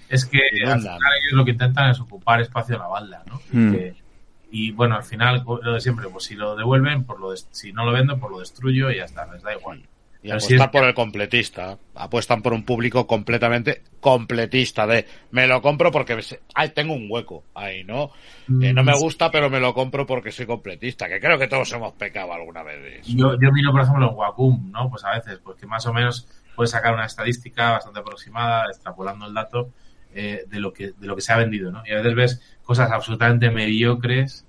Es 0.09 0.25
que 0.25 0.39
al 0.65 0.79
final 0.79 0.97
ellos 1.21 1.33
lo 1.33 1.45
que 1.45 1.51
intentan 1.51 1.91
es 1.91 1.99
ocupar 1.99 2.41
espacio 2.41 2.73
en 2.75 2.81
la 2.81 2.87
balda, 2.87 3.23
¿no? 3.27 3.39
Mm. 3.51 3.71
Que- 3.71 3.93
y 4.57 4.71
bueno, 4.71 4.95
al 4.95 5.03
final, 5.03 5.43
lo 5.45 5.73
de 5.73 5.81
siempre, 5.81 6.07
pues 6.09 6.23
si 6.25 6.35
lo 6.35 6.55
devuelven, 6.55 7.03
por 7.03 7.19
lo 7.19 7.31
des- 7.31 7.47
si 7.51 7.73
no 7.73 7.85
lo 7.85 7.91
vendo, 7.91 8.17
pues 8.17 8.31
lo 8.31 8.39
destruyo 8.39 8.89
y 8.91 8.97
ya 8.97 9.05
está, 9.05 9.25
les 9.31 9.43
da 9.43 9.53
igual. 9.53 9.79
Y 10.23 10.29
Pero 10.29 10.39
si 10.39 10.55
es- 10.55 10.67
por 10.69 10.83
el 10.85 10.93
completista. 10.95 11.77
Apuestan 11.93 12.41
por 12.41 12.53
un 12.53 12.63
público 12.63 13.05
completamente 13.05 13.83
completista. 13.99 14.87
De 14.87 15.05
me 15.31 15.45
lo 15.45 15.61
compro 15.61 15.91
porque 15.91 16.19
ay, 16.55 16.69
tengo 16.69 16.93
un 16.93 17.07
hueco 17.09 17.43
ahí, 17.53 17.83
¿no? 17.83 18.11
Que 18.59 18.73
no 18.73 18.83
me 18.83 18.93
Mm, 18.93 18.99
gusta, 19.01 19.29
pero 19.29 19.49
me 19.49 19.59
lo 19.59 19.73
compro 19.73 20.05
porque 20.05 20.31
soy 20.31 20.45
completista. 20.45 21.07
Que 21.07 21.19
creo 21.19 21.37
que 21.37 21.47
todos 21.47 21.71
hemos 21.73 21.93
pecado 21.93 22.33
alguna 22.33 22.63
vez 22.63 22.81
de 22.81 22.99
eso. 22.99 23.11
Yo, 23.15 23.39
yo 23.39 23.51
miro, 23.51 23.71
por 23.71 23.81
ejemplo, 23.81 24.09
en 24.09 24.15
Wacom, 24.15 24.71
¿no? 24.71 24.89
Pues 24.89 25.03
a 25.03 25.11
veces, 25.11 25.39
pues 25.43 25.57
que 25.57 25.67
más 25.67 25.85
o 25.85 25.93
menos 25.93 26.27
puedes 26.55 26.71
sacar 26.71 26.93
una 26.93 27.05
estadística 27.05 27.71
bastante 27.73 27.99
aproximada, 27.99 28.65
extrapolando 28.69 29.27
el 29.27 29.33
dato 29.33 29.69
eh, 30.17 30.45
de 30.47 30.59
lo 30.61 30.71
que 30.71 30.93
de 30.93 31.07
lo 31.07 31.15
que 31.15 31.21
se 31.21 31.33
ha 31.33 31.37
vendido, 31.37 31.71
¿no? 31.71 31.83
Y 31.85 31.91
a 31.91 31.97
veces 31.97 32.15
ves 32.15 32.57
cosas 32.63 32.89
absolutamente 32.91 33.51
mediocres 33.51 34.44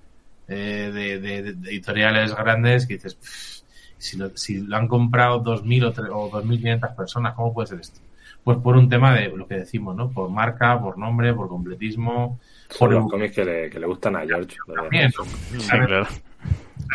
eh, 0.47 0.91
de, 0.93 1.19
de- 1.19 1.53
de 1.53 1.69
editoriales 1.69 2.35
grandes 2.35 2.85
que 2.87 2.95
dices, 2.95 3.15
"Pff, 3.15 3.57
si 3.97 4.17
lo, 4.17 4.29
si 4.35 4.61
lo 4.61 4.77
han 4.77 4.87
comprado 4.87 5.43
2.000 5.43 5.85
o, 5.85 5.93
tre- 5.93 6.09
o 6.11 6.29
2.500 6.29 6.95
personas, 6.95 7.33
¿cómo 7.35 7.53
puede 7.53 7.67
ser 7.67 7.79
esto? 7.79 7.99
Pues 8.43 8.57
por 8.59 8.77
un 8.77 8.87
tema 8.87 9.13
de 9.13 9.27
lo 9.29 9.45
que 9.47 9.55
decimos, 9.55 9.95
¿no? 9.95 10.09
Por 10.09 10.29
marca, 10.29 10.79
por 10.79 10.97
nombre, 10.97 11.33
por 11.33 11.49
completismo, 11.49 12.39
Por 12.69 12.77
por 12.79 12.93
los 12.93 13.09
cómics 13.11 13.35
que 13.35 13.43
le, 13.45 13.69
que 13.69 13.79
le 13.79 13.87
gustan 13.87 14.15
a 14.15 14.21
George. 14.25 14.55
también. 14.73 15.11
Sí, 15.11 15.67
claro. 15.67 16.07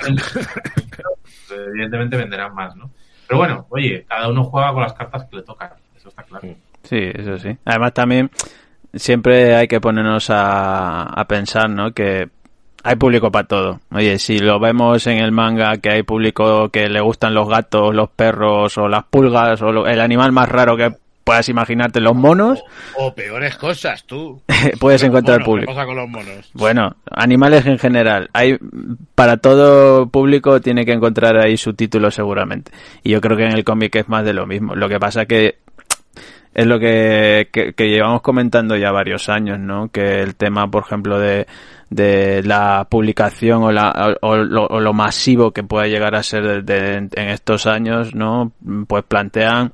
pues, 0.01 1.61
evidentemente 1.69 2.17
venderán 2.17 2.55
más, 2.55 2.75
¿no? 2.77 2.91
Pero 3.27 3.39
bueno, 3.39 3.67
oye, 3.71 4.05
cada 4.09 4.29
uno 4.29 4.45
juega 4.45 4.73
con 4.73 4.83
las 4.83 4.93
cartas 4.95 5.25
que 5.27 5.37
le 5.37 5.43
tocan, 5.43 5.71
eso 5.97 6.09
está 6.09 6.23
claro. 6.23 6.49
Sí, 6.85 6.99
eso 7.15 7.39
sí. 7.39 7.57
Además 7.65 7.93
también 7.95 8.31
siempre 8.95 9.55
hay 9.55 9.69
que 9.69 9.81
ponernos 9.81 10.31
a, 10.31 11.03
a 11.05 11.27
pensar, 11.27 11.71
¿no? 11.71 11.93
Que 11.93 12.29
hay 12.85 12.97
público 12.97 13.30
para 13.30 13.47
todo. 13.47 13.80
Oye, 13.93 14.18
si 14.18 14.39
lo 14.39 14.59
vemos 14.59 15.07
en 15.07 15.18
el 15.18 15.33
manga 15.33 15.76
que 15.78 15.91
hay 15.91 16.03
público 16.03 16.68
que 16.70 16.89
le 16.89 17.01
gustan 17.01 17.35
los 17.35 17.49
gatos, 17.49 17.95
los 17.95 18.11
perros 18.11 18.76
o 18.78 18.89
las 18.89 19.05
pulgas 19.05 19.61
o 19.62 19.72
lo- 19.72 19.87
el 19.87 20.01
animal 20.01 20.33
más 20.33 20.49
raro 20.49 20.76
que 20.76 20.93
puedas 21.24 21.49
imaginarte, 21.49 22.01
los 22.01 22.16
monos, 22.16 22.64
O 22.97 23.14
peores 23.14 23.57
cosas, 23.57 24.05
tú. 24.05 24.43
puedes 24.80 25.03
encontrar 25.05 25.39
monos, 25.39 25.47
público. 25.47 25.70
¿Qué 25.72 25.76
pasa 25.76 25.87
con 25.87 25.97
los 25.97 26.09
monos? 26.09 26.51
Bueno, 26.55 26.97
animales 27.11 27.64
en 27.66 27.78
general. 27.78 28.28
Hay 28.33 28.59
para 29.14 29.37
todo 29.37 30.09
público 30.09 30.61
tiene 30.61 30.85
que 30.85 30.93
encontrar 30.93 31.39
ahí 31.39 31.57
su 31.57 31.74
título 31.74 32.11
seguramente. 32.11 32.72
Y 33.05 33.11
yo 33.11 33.20
creo 33.20 33.37
que 33.37 33.45
en 33.45 33.53
el 33.53 33.62
cómic 33.62 33.95
es 33.95 34.09
más 34.09 34.24
de 34.24 34.33
lo 34.33 34.47
mismo. 34.47 34.74
Lo 34.74 34.89
que 34.89 34.99
pasa 34.99 35.26
que 35.26 35.59
es 36.55 36.66
lo 36.66 36.78
que, 36.80 37.49
que, 37.53 37.72
que 37.72 37.89
llevamos 37.89 38.20
comentando 38.20 38.76
ya 38.76 38.91
varios 38.91 39.28
años, 39.28 39.59
¿no? 39.59 39.89
Que 39.91 40.20
el 40.22 40.35
tema, 40.35 40.70
por 40.70 40.83
ejemplo, 40.85 41.18
de, 41.18 41.47
de 41.95 42.43
la 42.43 42.86
publicación 42.90 43.62
o, 43.62 43.72
la, 43.72 44.16
o, 44.20 44.36
lo, 44.36 44.93
masivo 44.93 45.53
que 45.53 45.62
pueda 45.62 45.86
llegar 45.86 46.14
a 46.14 46.22
ser 46.22 46.64
de- 46.64 46.97
en 46.97 47.28
estos 47.28 47.66
años, 47.66 48.14
¿no? 48.14 48.53
Pues 48.86 49.05
plantean 49.05 49.72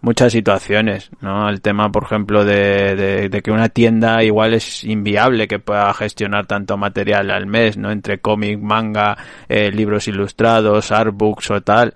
muchas 0.00 0.32
situaciones, 0.32 1.10
¿no? 1.20 1.48
El 1.48 1.60
tema, 1.60 1.90
por 1.92 2.04
ejemplo, 2.04 2.44
de, 2.44 2.96
de, 2.96 3.28
de 3.28 3.42
que 3.42 3.50
una 3.50 3.68
tienda 3.68 4.22
igual 4.24 4.54
es 4.54 4.84
inviable 4.84 5.46
que 5.46 5.58
pueda 5.58 5.92
gestionar 5.94 6.46
tanto 6.46 6.76
material 6.76 7.30
al 7.30 7.46
mes, 7.46 7.76
¿no? 7.76 7.90
Entre 7.90 8.18
cómic, 8.18 8.58
manga, 8.58 9.16
eh, 9.48 9.70
libros 9.70 10.08
ilustrados, 10.08 10.90
artbooks 10.90 11.50
o 11.50 11.60
tal. 11.60 11.94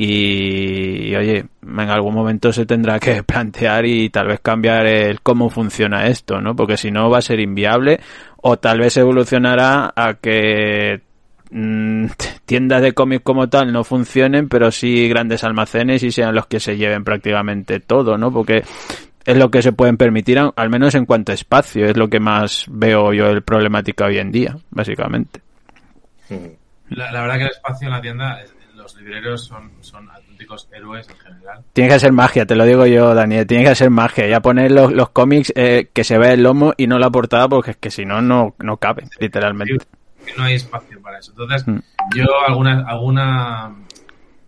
Y, 0.00 1.12
oye, 1.16 1.44
en 1.60 1.80
algún 1.80 2.14
momento 2.14 2.52
se 2.52 2.64
tendrá 2.64 3.00
que 3.00 3.22
plantear 3.26 3.84
y 3.84 4.10
tal 4.10 4.28
vez 4.28 4.38
cambiar 4.38 4.86
el 4.86 5.20
cómo 5.22 5.50
funciona 5.50 6.06
esto, 6.06 6.40
¿no? 6.40 6.54
Porque 6.54 6.76
si 6.76 6.92
no 6.92 7.10
va 7.10 7.18
a 7.18 7.22
ser 7.22 7.40
inviable 7.40 7.98
o 8.36 8.56
tal 8.58 8.78
vez 8.78 8.96
evolucionará 8.96 9.92
a 9.96 10.14
que 10.14 11.00
mm, 11.50 12.06
tiendas 12.46 12.82
de 12.82 12.92
cómics 12.92 13.24
como 13.24 13.48
tal 13.48 13.72
no 13.72 13.82
funcionen, 13.82 14.48
pero 14.48 14.70
sí 14.70 15.08
grandes 15.08 15.42
almacenes 15.42 16.04
y 16.04 16.12
sean 16.12 16.32
los 16.32 16.46
que 16.46 16.60
se 16.60 16.76
lleven 16.76 17.02
prácticamente 17.02 17.80
todo, 17.80 18.16
¿no? 18.16 18.30
Porque 18.30 18.62
es 19.24 19.36
lo 19.36 19.50
que 19.50 19.62
se 19.62 19.72
pueden 19.72 19.96
permitir, 19.96 20.38
al 20.38 20.70
menos 20.70 20.94
en 20.94 21.06
cuanto 21.06 21.32
a 21.32 21.34
espacio, 21.34 21.86
es 21.86 21.96
lo 21.96 22.06
que 22.06 22.20
más 22.20 22.66
veo 22.68 23.12
yo 23.12 23.26
el 23.26 23.42
problemática 23.42 24.04
hoy 24.04 24.18
en 24.18 24.30
día, 24.30 24.56
básicamente. 24.70 25.40
La, 26.88 27.10
la 27.10 27.22
verdad 27.22 27.38
que 27.38 27.42
el 27.42 27.50
espacio 27.50 27.88
en 27.88 27.92
la 27.94 28.00
tienda, 28.00 28.38
los 28.94 29.02
libreros 29.02 29.44
son, 29.44 29.70
son 29.80 30.10
auténticos 30.10 30.68
héroes 30.72 31.08
en 31.08 31.16
general. 31.16 31.64
Tiene 31.72 31.90
que 31.90 32.00
ser 32.00 32.12
magia, 32.12 32.46
te 32.46 32.56
lo 32.56 32.64
digo 32.64 32.86
yo, 32.86 33.14
Daniel, 33.14 33.46
tiene 33.46 33.64
que 33.64 33.74
ser 33.74 33.90
magia. 33.90 34.26
Ya 34.26 34.40
poner 34.40 34.70
los, 34.72 34.92
los 34.92 35.10
cómics 35.10 35.52
eh, 35.56 35.90
que 35.92 36.04
se 36.04 36.18
vea 36.18 36.32
el 36.32 36.42
lomo 36.42 36.72
y 36.76 36.86
no 36.86 36.98
la 36.98 37.10
portada, 37.10 37.48
porque 37.48 37.72
es 37.72 37.76
que 37.76 37.90
si 37.90 38.04
no, 38.04 38.20
no, 38.22 38.54
no 38.58 38.76
cabe, 38.78 39.04
literalmente. 39.18 39.84
No 40.36 40.44
hay 40.44 40.54
espacio 40.54 41.00
para 41.00 41.18
eso. 41.18 41.32
Entonces, 41.32 41.66
Mm. 41.66 41.78
yo 42.16 42.24
alguna, 42.46 42.84
alguna 42.86 43.74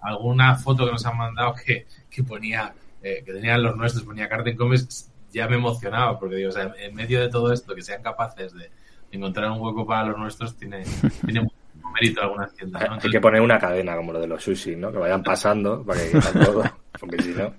alguna 0.01 0.55
foto 0.57 0.87
que 0.87 0.93
nos 0.93 1.05
han 1.07 1.17
mandado 1.17 1.55
que, 1.55 1.87
que 2.11 2.23
ponía, 2.23 2.73
eh, 3.03 3.23
que 3.25 3.33
tenían 3.33 3.63
los 3.63 3.77
nuestros, 3.77 4.05
ponía 4.05 4.29
Carten 4.29 4.57
Comics, 4.57 5.11
ya 5.33 5.47
me 5.47 5.57
emocionaba, 5.57 6.19
porque 6.19 6.37
digo, 6.37 6.49
o 6.49 6.53
sea, 6.53 6.73
en 6.79 6.95
medio 6.95 7.21
de 7.21 7.29
todo 7.29 7.53
esto, 7.53 7.75
que 7.75 7.83
sean 7.83 8.03
capaces 8.03 8.53
de 8.55 8.71
encontrar 9.13 9.51
un 9.51 9.61
hueco 9.61 9.87
para 9.87 10.09
los 10.09 10.19
nuestros, 10.19 10.57
tiene, 10.57 10.85
tiene 11.25 11.47
mucho 11.91 12.01
mérito 12.01 12.23
algunas 12.23 12.55
tiendas. 12.55 12.83
¿no? 12.89 12.99
Hay 13.03 13.11
que 13.11 13.21
poner 13.21 13.41
una 13.41 13.59
cadena 13.59 13.97
como 13.97 14.13
lo 14.13 14.21
de 14.21 14.27
los 14.27 14.43
sushi, 14.43 14.77
¿no? 14.77 14.93
Que 14.93 14.99
vayan 14.99 15.23
pasando 15.23 15.85
para 15.85 16.01
que 16.01 16.19
todo. 16.45 16.63
Porque 17.01 17.23
si 17.23 17.31
no. 17.31 17.55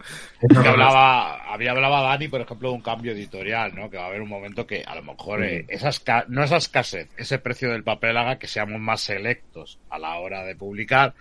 Hablaba, 0.69 1.51
había 1.51 1.71
hablaba 1.71 2.01
Dani, 2.01 2.27
por 2.27 2.41
ejemplo, 2.41 2.69
de 2.69 2.75
un 2.75 2.81
cambio 2.81 3.11
editorial, 3.13 3.73
¿no? 3.73 3.89
Que 3.89 3.97
va 3.97 4.03
a 4.03 4.07
haber 4.07 4.21
un 4.21 4.29
momento 4.29 4.67
que 4.67 4.83
a 4.85 4.95
lo 4.95 5.03
mejor 5.03 5.43
eh, 5.43 5.65
no 6.27 6.43
esa 6.43 6.57
escasez, 6.57 7.09
ese 7.17 7.39
precio 7.39 7.71
del 7.71 7.83
papel 7.83 8.17
haga 8.17 8.37
que 8.37 8.47
seamos 8.47 8.79
más 8.79 9.01
selectos 9.01 9.79
a 9.89 9.97
la 9.97 10.15
hora 10.19 10.43
de 10.43 10.55
publicar. 10.55 11.15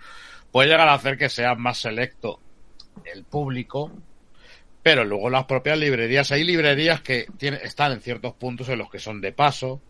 Puede 0.51 0.69
llegar 0.69 0.87
a 0.87 0.93
hacer 0.93 1.17
que 1.17 1.29
sea 1.29 1.55
más 1.55 1.79
selecto 1.79 2.39
el 3.05 3.23
público, 3.23 3.91
pero 4.83 5.03
luego 5.05 5.29
las 5.29 5.45
propias 5.45 5.79
librerías, 5.79 6.31
hay 6.31 6.43
librerías 6.43 7.01
que 7.01 7.25
tienen, 7.37 7.61
están 7.63 7.91
en 7.93 8.01
ciertos 8.01 8.33
puntos 8.33 8.69
en 8.69 8.79
los 8.79 8.89
que 8.89 8.99
son 8.99 9.21
de 9.21 9.31
paso 9.31 9.81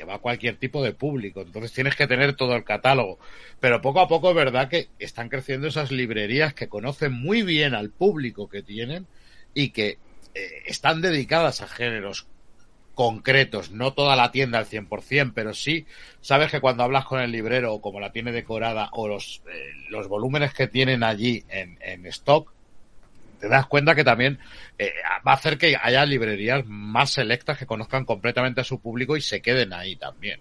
que 0.00 0.06
va 0.06 0.18
cualquier 0.18 0.56
tipo 0.56 0.82
de 0.82 0.94
público. 0.94 1.42
Entonces 1.42 1.74
tienes 1.74 1.94
que 1.94 2.06
tener 2.06 2.34
todo 2.34 2.56
el 2.56 2.64
catálogo. 2.64 3.18
Pero 3.60 3.82
poco 3.82 4.00
a 4.00 4.08
poco 4.08 4.30
es 4.30 4.34
verdad 4.34 4.70
que 4.70 4.88
están 4.98 5.28
creciendo 5.28 5.66
esas 5.66 5.90
librerías 5.92 6.54
que 6.54 6.70
conocen 6.70 7.12
muy 7.12 7.42
bien 7.42 7.74
al 7.74 7.90
público 7.90 8.48
que 8.48 8.62
tienen 8.62 9.06
y 9.52 9.70
que 9.70 9.98
eh, 10.34 10.62
están 10.64 11.02
dedicadas 11.02 11.60
a 11.60 11.68
géneros 11.68 12.26
concretos, 12.94 13.72
no 13.72 13.92
toda 13.92 14.16
la 14.16 14.32
tienda 14.32 14.58
al 14.58 14.66
100%, 14.66 15.32
pero 15.34 15.52
sí 15.52 15.84
sabes 16.22 16.50
que 16.50 16.60
cuando 16.60 16.82
hablas 16.82 17.04
con 17.04 17.20
el 17.20 17.30
librero 17.30 17.74
o 17.74 17.82
como 17.82 18.00
la 18.00 18.10
tiene 18.10 18.32
decorada 18.32 18.88
o 18.92 19.06
los, 19.06 19.42
eh, 19.52 19.72
los 19.90 20.08
volúmenes 20.08 20.54
que 20.54 20.66
tienen 20.66 21.02
allí 21.02 21.44
en, 21.50 21.76
en 21.82 22.06
stock, 22.06 22.50
te 23.40 23.48
das 23.48 23.66
cuenta 23.66 23.94
que 23.94 24.04
también 24.04 24.38
eh, 24.78 24.92
va 25.26 25.32
a 25.32 25.34
hacer 25.34 25.58
que 25.58 25.76
haya 25.80 26.04
librerías 26.04 26.64
más 26.66 27.10
selectas 27.10 27.58
que 27.58 27.66
conozcan 27.66 28.04
completamente 28.04 28.60
a 28.60 28.64
su 28.64 28.80
público 28.80 29.16
y 29.16 29.20
se 29.20 29.40
queden 29.40 29.72
ahí 29.72 29.96
también. 29.96 30.40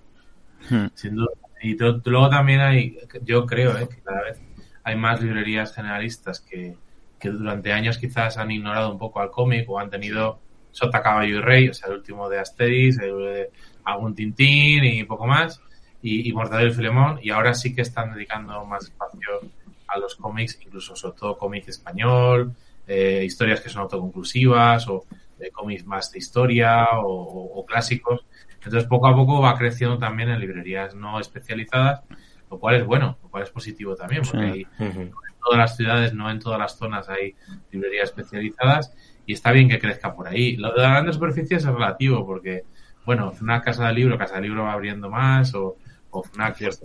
Sin 0.94 1.16
duda. 1.16 1.32
Y 1.62 1.78
luego 1.78 2.30
también 2.30 2.62
hay, 2.62 2.98
yo 3.24 3.46
creo 3.46 3.78
eh, 3.78 3.88
que 3.90 4.02
cada 4.02 4.24
vez 4.24 4.40
hay 4.84 4.96
más 4.96 5.22
librerías 5.22 5.74
generalistas 5.74 6.42
que, 6.42 6.76
que 7.20 7.30
durante 7.30 7.74
años 7.74 7.98
quizás 7.98 8.38
han 8.38 8.52
ignorado 8.52 8.92
un 8.92 9.00
poco 9.00 9.20
al 9.20 9.32
cómic 9.32 9.70
o 9.70 9.80
han 9.80 9.90
tenido 9.90 10.40
Sota, 10.72 11.02
Caballo 11.02 11.38
y 11.38 11.42
Rey, 11.42 11.70
o 11.70 11.74
sea, 11.74 11.90
el 11.90 11.96
último 11.96 12.30
de 12.30 12.40
Asterix, 12.40 13.00
el 13.00 13.18
de 13.18 13.50
algún 13.84 14.16
Tintín 14.16 14.84
y 14.84 15.04
poco 15.04 15.26
más, 15.26 15.62
y, 16.02 16.30
y 16.30 16.34
Mortadelo 16.34 16.70
y 16.70 16.74
Filemón, 16.74 17.20
y 17.22 17.32
ahora 17.32 17.54
sí 17.54 17.74
que 17.74 17.82
están 17.82 18.14
dedicando 18.14 18.64
más 18.66 18.84
espacio 18.84 19.42
a 19.88 19.98
los 19.98 20.16
cómics, 20.16 20.60
incluso 20.62 20.96
sobre 20.96 21.18
todo 21.18 21.38
cómic 21.38 21.68
español, 21.68 22.54
eh, 22.92 23.24
historias 23.24 23.62
que 23.62 23.70
son 23.70 23.84
autoconclusivas 23.84 24.88
o 24.88 25.06
eh, 25.40 25.52
cómics 25.52 25.86
más 25.86 26.12
de 26.12 26.18
historia 26.18 26.88
o, 27.04 27.64
clásicos. 27.68 28.26
Entonces, 28.56 28.86
poco 28.86 29.08
a 29.08 29.16
poco 29.16 29.40
va 29.42 29.56
creciendo 29.56 30.00
también 30.00 30.30
en 30.30 30.40
librerías 30.40 30.96
no 30.96 31.20
especializadas, 31.20 32.02
lo 32.50 32.60
cual 32.60 32.78
es 32.78 32.86
bueno, 32.86 33.20
lo 33.22 33.30
cual 33.30 33.44
es 33.44 33.52
positivo 33.52 33.96
también, 33.96 34.24
porque 34.24 34.66
Ujú. 34.80 35.02
en 35.02 35.12
todas 35.44 35.60
las 35.60 35.78
ciudades, 35.78 36.16
no 36.16 36.32
en 36.32 36.40
todas 36.40 36.58
las 36.58 36.78
zonas 36.78 37.08
hay 37.10 37.36
librerías 37.72 38.10
especializadas 38.10 38.92
y 39.28 39.34
está 39.34 39.52
bien 39.52 39.70
que 39.70 39.78
crezca 39.78 40.16
por 40.16 40.28
ahí. 40.28 40.58
Lo 40.58 40.74
de 40.74 40.82
las 40.82 40.90
grandes 40.90 41.16
superficies 41.16 41.64
es 41.64 41.72
relativo 41.72 42.26
porque, 42.26 42.64
bueno, 43.06 43.32
FNAC 43.32 43.66
Casa 43.66 43.86
del 43.86 43.98
Libro, 43.98 44.18
Casa 44.18 44.34
del 44.36 44.46
Libro 44.46 44.64
va 44.64 44.74
abriendo 44.74 45.12
más 45.12 45.54
o, 45.54 45.78
o 46.10 46.24
FNAC 46.24 46.58
pues, 46.58 46.82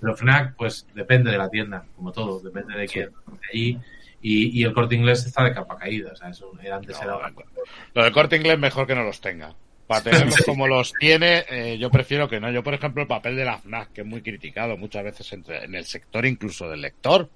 pero 0.00 0.16
FNAC 0.16 0.56
pues 0.56 0.86
depende 0.94 1.30
de 1.30 1.36
la 1.36 1.50
tienda, 1.50 1.84
como 1.94 2.10
todo, 2.10 2.40
depende 2.40 2.74
de 2.78 2.88
quién 2.88 3.10
allí 3.52 3.78
y, 4.28 4.60
y 4.60 4.64
el 4.64 4.72
corte 4.72 4.96
inglés 4.96 5.24
está 5.24 5.44
de 5.44 5.54
capa 5.54 5.76
caída, 5.76 6.10
o 6.12 6.16
sea, 6.16 6.30
eso 6.30 6.50
antes 6.72 6.96
No, 7.00 7.20
era 7.20 7.32
Lo 7.94 8.02
del 8.02 8.12
corte 8.12 8.34
inglés 8.34 8.58
mejor 8.58 8.84
que 8.84 8.96
no 8.96 9.04
los 9.04 9.20
tenga. 9.20 9.54
Para 9.86 10.02
tenerlos 10.02 10.34
como 10.44 10.66
los 10.66 10.92
tiene, 10.94 11.44
eh, 11.48 11.78
yo 11.78 11.92
prefiero 11.92 12.28
que 12.28 12.40
no. 12.40 12.50
Yo, 12.50 12.64
por 12.64 12.74
ejemplo, 12.74 13.02
el 13.02 13.06
papel 13.06 13.36
de 13.36 13.44
la 13.44 13.58
FNAC, 13.58 13.92
que 13.92 14.00
es 14.00 14.06
muy 14.06 14.22
criticado 14.22 14.76
muchas 14.76 15.04
veces 15.04 15.32
entre, 15.32 15.62
en 15.62 15.76
el 15.76 15.84
sector 15.84 16.26
incluso 16.26 16.68
del 16.68 16.80
lector, 16.80 17.30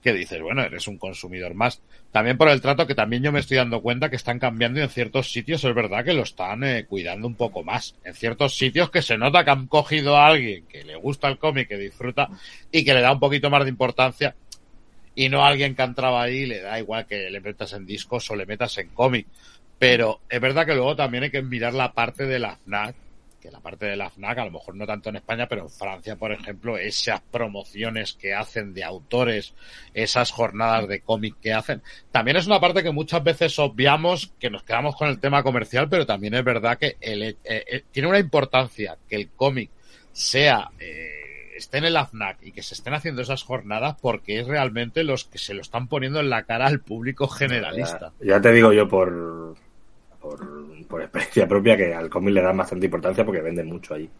que 0.00 0.12
dices, 0.12 0.40
bueno, 0.40 0.62
eres 0.62 0.86
un 0.86 0.96
consumidor 0.96 1.54
más. 1.54 1.82
También 2.12 2.38
por 2.38 2.50
el 2.50 2.60
trato 2.60 2.86
que 2.86 2.94
también 2.94 3.24
yo 3.24 3.32
me 3.32 3.40
estoy 3.40 3.56
dando 3.56 3.82
cuenta 3.82 4.08
que 4.08 4.14
están 4.14 4.38
cambiando 4.38 4.78
y 4.78 4.84
en 4.84 4.88
ciertos 4.88 5.32
sitios 5.32 5.64
es 5.64 5.74
verdad 5.74 6.04
que 6.04 6.14
lo 6.14 6.22
están 6.22 6.62
eh, 6.62 6.86
cuidando 6.86 7.26
un 7.26 7.34
poco 7.34 7.64
más. 7.64 7.96
En 8.04 8.14
ciertos 8.14 8.56
sitios 8.56 8.90
que 8.90 9.02
se 9.02 9.18
nota 9.18 9.44
que 9.44 9.50
han 9.50 9.66
cogido 9.66 10.16
a 10.16 10.28
alguien 10.28 10.68
que 10.68 10.84
le 10.84 10.94
gusta 10.94 11.26
el 11.26 11.38
cómic, 11.38 11.66
que 11.66 11.76
disfruta 11.76 12.28
y 12.70 12.84
que 12.84 12.94
le 12.94 13.00
da 13.00 13.10
un 13.10 13.18
poquito 13.18 13.50
más 13.50 13.64
de 13.64 13.70
importancia 13.70 14.36
y 15.16 15.30
no 15.30 15.44
alguien 15.44 15.74
que 15.74 15.82
ha 15.82 15.86
entrado 15.86 16.18
ahí 16.18 16.44
le 16.44 16.60
da 16.60 16.78
igual 16.78 17.06
que 17.06 17.30
le 17.30 17.40
metas 17.40 17.72
en 17.72 17.86
discos 17.86 18.30
o 18.30 18.36
le 18.36 18.46
metas 18.46 18.76
en 18.78 18.90
cómic. 18.90 19.26
Pero 19.78 20.20
es 20.28 20.40
verdad 20.40 20.66
que 20.66 20.74
luego 20.74 20.94
también 20.94 21.24
hay 21.24 21.30
que 21.30 21.42
mirar 21.42 21.72
la 21.72 21.92
parte 21.92 22.26
de 22.26 22.38
la 22.38 22.56
FNAC, 22.56 22.94
que 23.40 23.50
la 23.50 23.60
parte 23.60 23.86
de 23.86 23.96
la 23.96 24.10
FNAC, 24.10 24.38
a 24.38 24.44
lo 24.44 24.50
mejor 24.50 24.74
no 24.74 24.86
tanto 24.86 25.08
en 25.08 25.16
España, 25.16 25.46
pero 25.48 25.62
en 25.62 25.70
Francia, 25.70 26.16
por 26.16 26.32
ejemplo, 26.32 26.76
esas 26.76 27.22
promociones 27.22 28.12
que 28.12 28.34
hacen 28.34 28.74
de 28.74 28.84
autores, 28.84 29.54
esas 29.94 30.30
jornadas 30.30 30.86
de 30.86 31.00
cómic 31.00 31.36
que 31.40 31.54
hacen, 31.54 31.82
también 32.12 32.36
es 32.36 32.46
una 32.46 32.60
parte 32.60 32.82
que 32.82 32.90
muchas 32.90 33.24
veces 33.24 33.58
obviamos, 33.58 34.32
que 34.38 34.50
nos 34.50 34.64
quedamos 34.64 34.96
con 34.96 35.08
el 35.08 35.18
tema 35.18 35.42
comercial, 35.42 35.88
pero 35.88 36.04
también 36.04 36.34
es 36.34 36.44
verdad 36.44 36.76
que 36.76 36.98
el, 37.00 37.22
eh, 37.22 37.36
eh, 37.44 37.84
tiene 37.90 38.08
una 38.08 38.18
importancia 38.18 38.98
que 39.08 39.16
el 39.16 39.30
cómic 39.30 39.70
sea 40.12 40.70
eh, 40.78 41.25
esté 41.58 41.78
en 41.78 41.84
el 41.84 41.96
AFNAC 41.96 42.38
y 42.42 42.52
que 42.52 42.62
se 42.62 42.74
estén 42.74 42.94
haciendo 42.94 43.22
esas 43.22 43.42
jornadas 43.42 43.96
porque 44.00 44.40
es 44.40 44.46
realmente 44.46 45.04
los 45.04 45.24
que 45.24 45.38
se 45.38 45.54
lo 45.54 45.60
están 45.60 45.88
poniendo 45.88 46.20
en 46.20 46.30
la 46.30 46.44
cara 46.44 46.66
al 46.66 46.80
público 46.80 47.28
generalista. 47.28 48.12
Ya, 48.20 48.36
ya 48.36 48.40
te 48.40 48.52
digo 48.52 48.72
yo 48.72 48.88
por, 48.88 49.56
por, 50.20 50.86
por 50.86 51.02
experiencia 51.02 51.48
propia 51.48 51.76
que 51.76 51.94
al 51.94 52.10
cómic 52.10 52.34
le 52.34 52.42
dan 52.42 52.56
bastante 52.56 52.86
importancia 52.86 53.24
porque 53.24 53.40
venden 53.40 53.68
mucho 53.68 53.94
allí. 53.94 54.10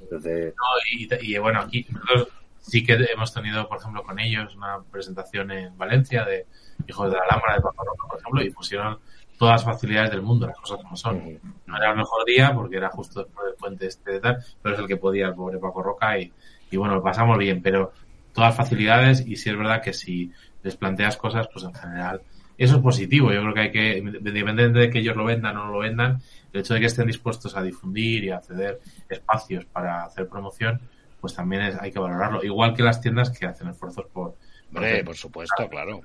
Entonces, 0.00 0.54
No, 0.56 1.18
y, 1.20 1.34
y, 1.34 1.38
bueno, 1.38 1.60
aquí 1.60 1.86
nosotros 1.90 2.28
sí 2.60 2.84
que 2.84 2.94
hemos 3.12 3.32
tenido, 3.32 3.68
por 3.68 3.78
ejemplo, 3.78 4.02
con 4.02 4.18
ellos 4.18 4.54
una 4.56 4.80
presentación 4.90 5.50
en 5.50 5.76
Valencia 5.76 6.24
de 6.24 6.46
Hijos 6.86 7.10
de 7.10 7.16
la 7.16 7.26
Lámpara 7.30 7.56
de 7.56 7.62
Paco 7.62 7.84
Roca, 7.84 8.08
por 8.08 8.20
ejemplo, 8.20 8.42
y 8.42 8.50
pusieron 8.50 8.98
todas 9.38 9.64
las 9.64 9.74
facilidades 9.74 10.10
del 10.10 10.22
mundo, 10.22 10.46
las 10.46 10.58
cosas 10.58 10.78
como 10.82 10.96
son. 10.96 11.40
No 11.66 11.76
era 11.76 11.90
el 11.90 11.96
mejor 11.96 12.24
día 12.26 12.52
porque 12.54 12.76
era 12.76 12.90
justo 12.90 13.24
después 13.24 13.46
del 13.46 13.54
puente 13.54 13.86
este 13.86 14.12
de 14.12 14.20
tal, 14.20 14.44
pero 14.62 14.74
es 14.74 14.80
el 14.80 14.86
que 14.86 14.96
podía 14.98 15.28
el 15.28 15.34
pobre 15.34 15.58
Paco 15.58 15.82
Roca 15.82 16.18
y, 16.18 16.32
y 16.70 16.76
bueno, 16.76 16.94
lo 16.94 17.02
pasamos 17.02 17.38
bien, 17.38 17.62
pero 17.62 17.92
todas 18.32 18.54
facilidades 18.54 19.24
y 19.26 19.36
sí 19.36 19.50
es 19.50 19.56
verdad 19.56 19.82
que 19.82 19.92
si 19.92 20.32
les 20.62 20.76
planteas 20.76 21.16
cosas, 21.16 21.48
pues 21.52 21.64
en 21.64 21.74
general 21.74 22.22
eso 22.56 22.76
es 22.76 22.82
positivo. 22.82 23.32
Yo 23.32 23.40
creo 23.40 23.54
que 23.54 23.60
hay 23.60 23.72
que, 23.72 23.98
independientemente 23.98 24.78
de 24.78 24.90
que 24.90 24.98
ellos 24.98 25.16
lo 25.16 25.24
vendan 25.24 25.56
o 25.56 25.64
no 25.64 25.72
lo 25.72 25.78
vendan, 25.78 26.20
el 26.52 26.60
hecho 26.60 26.74
de 26.74 26.80
que 26.80 26.86
estén 26.86 27.06
dispuestos 27.06 27.56
a 27.56 27.62
difundir 27.62 28.24
y 28.24 28.30
a 28.30 28.40
ceder 28.40 28.80
espacios 29.08 29.64
para 29.64 30.04
hacer 30.04 30.28
promoción, 30.28 30.80
pues 31.20 31.34
también 31.34 31.62
es, 31.62 31.76
hay 31.80 31.90
que 31.90 31.98
valorarlo. 31.98 32.44
Igual 32.44 32.74
que 32.74 32.82
las 32.82 33.00
tiendas 33.00 33.30
que 33.30 33.46
hacen 33.46 33.68
esfuerzos 33.68 34.06
por... 34.12 34.36
Hombre, 34.74 35.02
por 35.04 35.16
supuesto, 35.16 35.68
claro. 35.68 36.02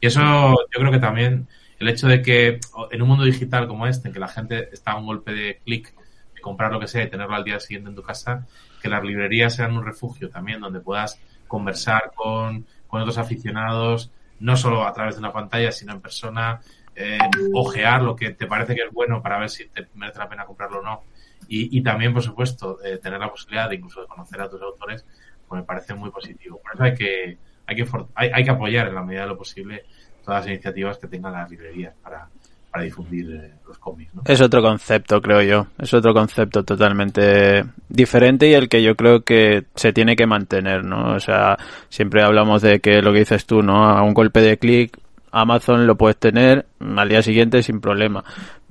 Y 0.00 0.06
eso 0.06 0.20
yo 0.20 0.78
creo 0.78 0.92
que 0.92 0.98
también 0.98 1.48
el 1.78 1.88
hecho 1.88 2.06
de 2.06 2.22
que 2.22 2.60
en 2.90 3.02
un 3.02 3.08
mundo 3.08 3.24
digital 3.24 3.66
como 3.66 3.86
este, 3.88 4.08
en 4.08 4.14
que 4.14 4.20
la 4.20 4.28
gente 4.28 4.68
está 4.72 4.92
a 4.92 4.98
un 4.98 5.06
golpe 5.06 5.32
de 5.32 5.60
clic 5.64 5.92
de 6.34 6.40
comprar 6.40 6.72
lo 6.72 6.78
que 6.78 6.86
sea 6.86 7.02
y 7.02 7.10
tenerlo 7.10 7.34
al 7.34 7.44
día 7.44 7.58
siguiente 7.58 7.90
en 7.90 7.96
tu 7.96 8.02
casa, 8.02 8.46
que 8.82 8.88
las 8.88 9.04
librerías 9.04 9.54
sean 9.54 9.76
un 9.76 9.84
refugio 9.84 10.28
también 10.28 10.60
donde 10.60 10.80
puedas 10.80 11.20
conversar 11.46 12.12
con, 12.14 12.66
con 12.88 13.00
otros 13.00 13.16
aficionados, 13.16 14.10
no 14.40 14.56
solo 14.56 14.84
a 14.84 14.92
través 14.92 15.14
de 15.14 15.20
una 15.20 15.32
pantalla, 15.32 15.70
sino 15.70 15.92
en 15.92 16.00
persona, 16.00 16.60
eh, 16.96 17.18
ojear 17.54 18.02
lo 18.02 18.16
que 18.16 18.32
te 18.32 18.46
parece 18.46 18.74
que 18.74 18.82
es 18.82 18.92
bueno 18.92 19.22
para 19.22 19.38
ver 19.38 19.48
si 19.48 19.68
te 19.68 19.86
merece 19.94 20.18
la 20.18 20.28
pena 20.28 20.44
comprarlo 20.44 20.80
o 20.80 20.82
no. 20.82 21.02
Y, 21.48 21.78
y 21.78 21.82
también, 21.82 22.12
por 22.12 22.22
supuesto, 22.22 22.78
eh, 22.84 22.98
tener 22.98 23.20
la 23.20 23.30
posibilidad 23.30 23.68
de 23.68 23.76
incluso 23.76 24.00
de 24.00 24.08
conocer 24.08 24.40
a 24.40 24.48
tus 24.48 24.60
autores, 24.60 25.04
pues 25.46 25.60
me 25.60 25.66
parece 25.66 25.94
muy 25.94 26.10
positivo. 26.10 26.60
Por 26.60 26.74
eso 26.74 26.82
hay 26.82 26.94
que, 26.94 27.38
hay 27.66 27.76
que, 27.76 27.86
hay, 28.14 28.30
hay 28.32 28.44
que 28.44 28.50
apoyar 28.50 28.88
en 28.88 28.94
la 28.94 29.02
medida 29.02 29.22
de 29.22 29.28
lo 29.28 29.38
posible 29.38 29.84
todas 30.24 30.40
las 30.44 30.52
iniciativas 30.52 30.98
que 30.98 31.08
tengan 31.08 31.32
las 31.32 31.50
librerías 31.50 31.94
para, 32.02 32.28
para 32.72 32.84
difundir 32.84 33.30
eh, 33.30 33.50
los 33.68 33.78
cómics. 33.78 34.14
¿no? 34.14 34.22
Es 34.24 34.40
otro 34.40 34.62
concepto, 34.62 35.20
creo 35.20 35.42
yo. 35.42 35.66
Es 35.78 35.92
otro 35.92 36.14
concepto 36.14 36.64
totalmente 36.64 37.64
diferente 37.88 38.48
y 38.48 38.54
el 38.54 38.70
que 38.70 38.82
yo 38.82 38.96
creo 38.96 39.20
que 39.22 39.64
se 39.74 39.92
tiene 39.92 40.16
que 40.16 40.26
mantener, 40.26 40.82
¿no? 40.82 41.14
O 41.14 41.20
sea, 41.20 41.58
siempre 41.90 42.22
hablamos 42.22 42.62
de 42.62 42.80
que 42.80 43.02
lo 43.02 43.12
que 43.12 43.20
dices 43.20 43.44
tú, 43.44 43.62
¿no? 43.62 43.84
A 43.84 44.02
un 44.02 44.14
golpe 44.14 44.40
de 44.40 44.56
clic, 44.56 44.98
Amazon 45.30 45.86
lo 45.86 45.96
puedes 45.96 46.16
tener 46.16 46.64
al 46.80 47.08
día 47.10 47.22
siguiente 47.22 47.62
sin 47.62 47.80
problema. 47.80 48.24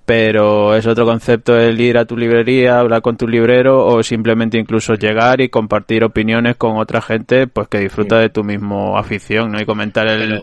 Pero 0.04 0.76
es 0.76 0.88
otro 0.88 1.06
concepto 1.06 1.56
el 1.56 1.80
ir 1.80 2.00
a 2.00 2.06
tu 2.06 2.18
librería, 2.18 2.80
hablar 2.80 3.04
con 3.04 3.18
tu 3.18 3.28
librero 3.28 3.86
o 3.86 4.02
simplemente 4.02 4.58
incluso 4.58 4.96
llegar 4.96 5.42
y 5.42 5.50
compartir 5.50 6.04
opiniones 6.04 6.56
con 6.58 6.78
otra 6.78 7.02
gente 7.02 7.46
pues 7.46 7.68
que 7.68 7.78
disfruta 7.78 8.18
de 8.18 8.30
tu 8.30 8.44
mismo 8.44 8.98
afición, 8.98 9.52
¿no? 9.52 9.62
Y 9.62 9.66
comentar 9.66 10.08
el... 10.08 10.42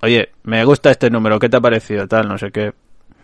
Oye, 0.00 0.28
me 0.44 0.64
gusta 0.64 0.92
este 0.92 1.10
número, 1.10 1.40
¿qué 1.40 1.48
te 1.48 1.56
ha 1.56 1.60
parecido? 1.60 2.06
Tal, 2.06 2.28
no 2.28 2.38
sé 2.38 2.52
qué. 2.52 2.72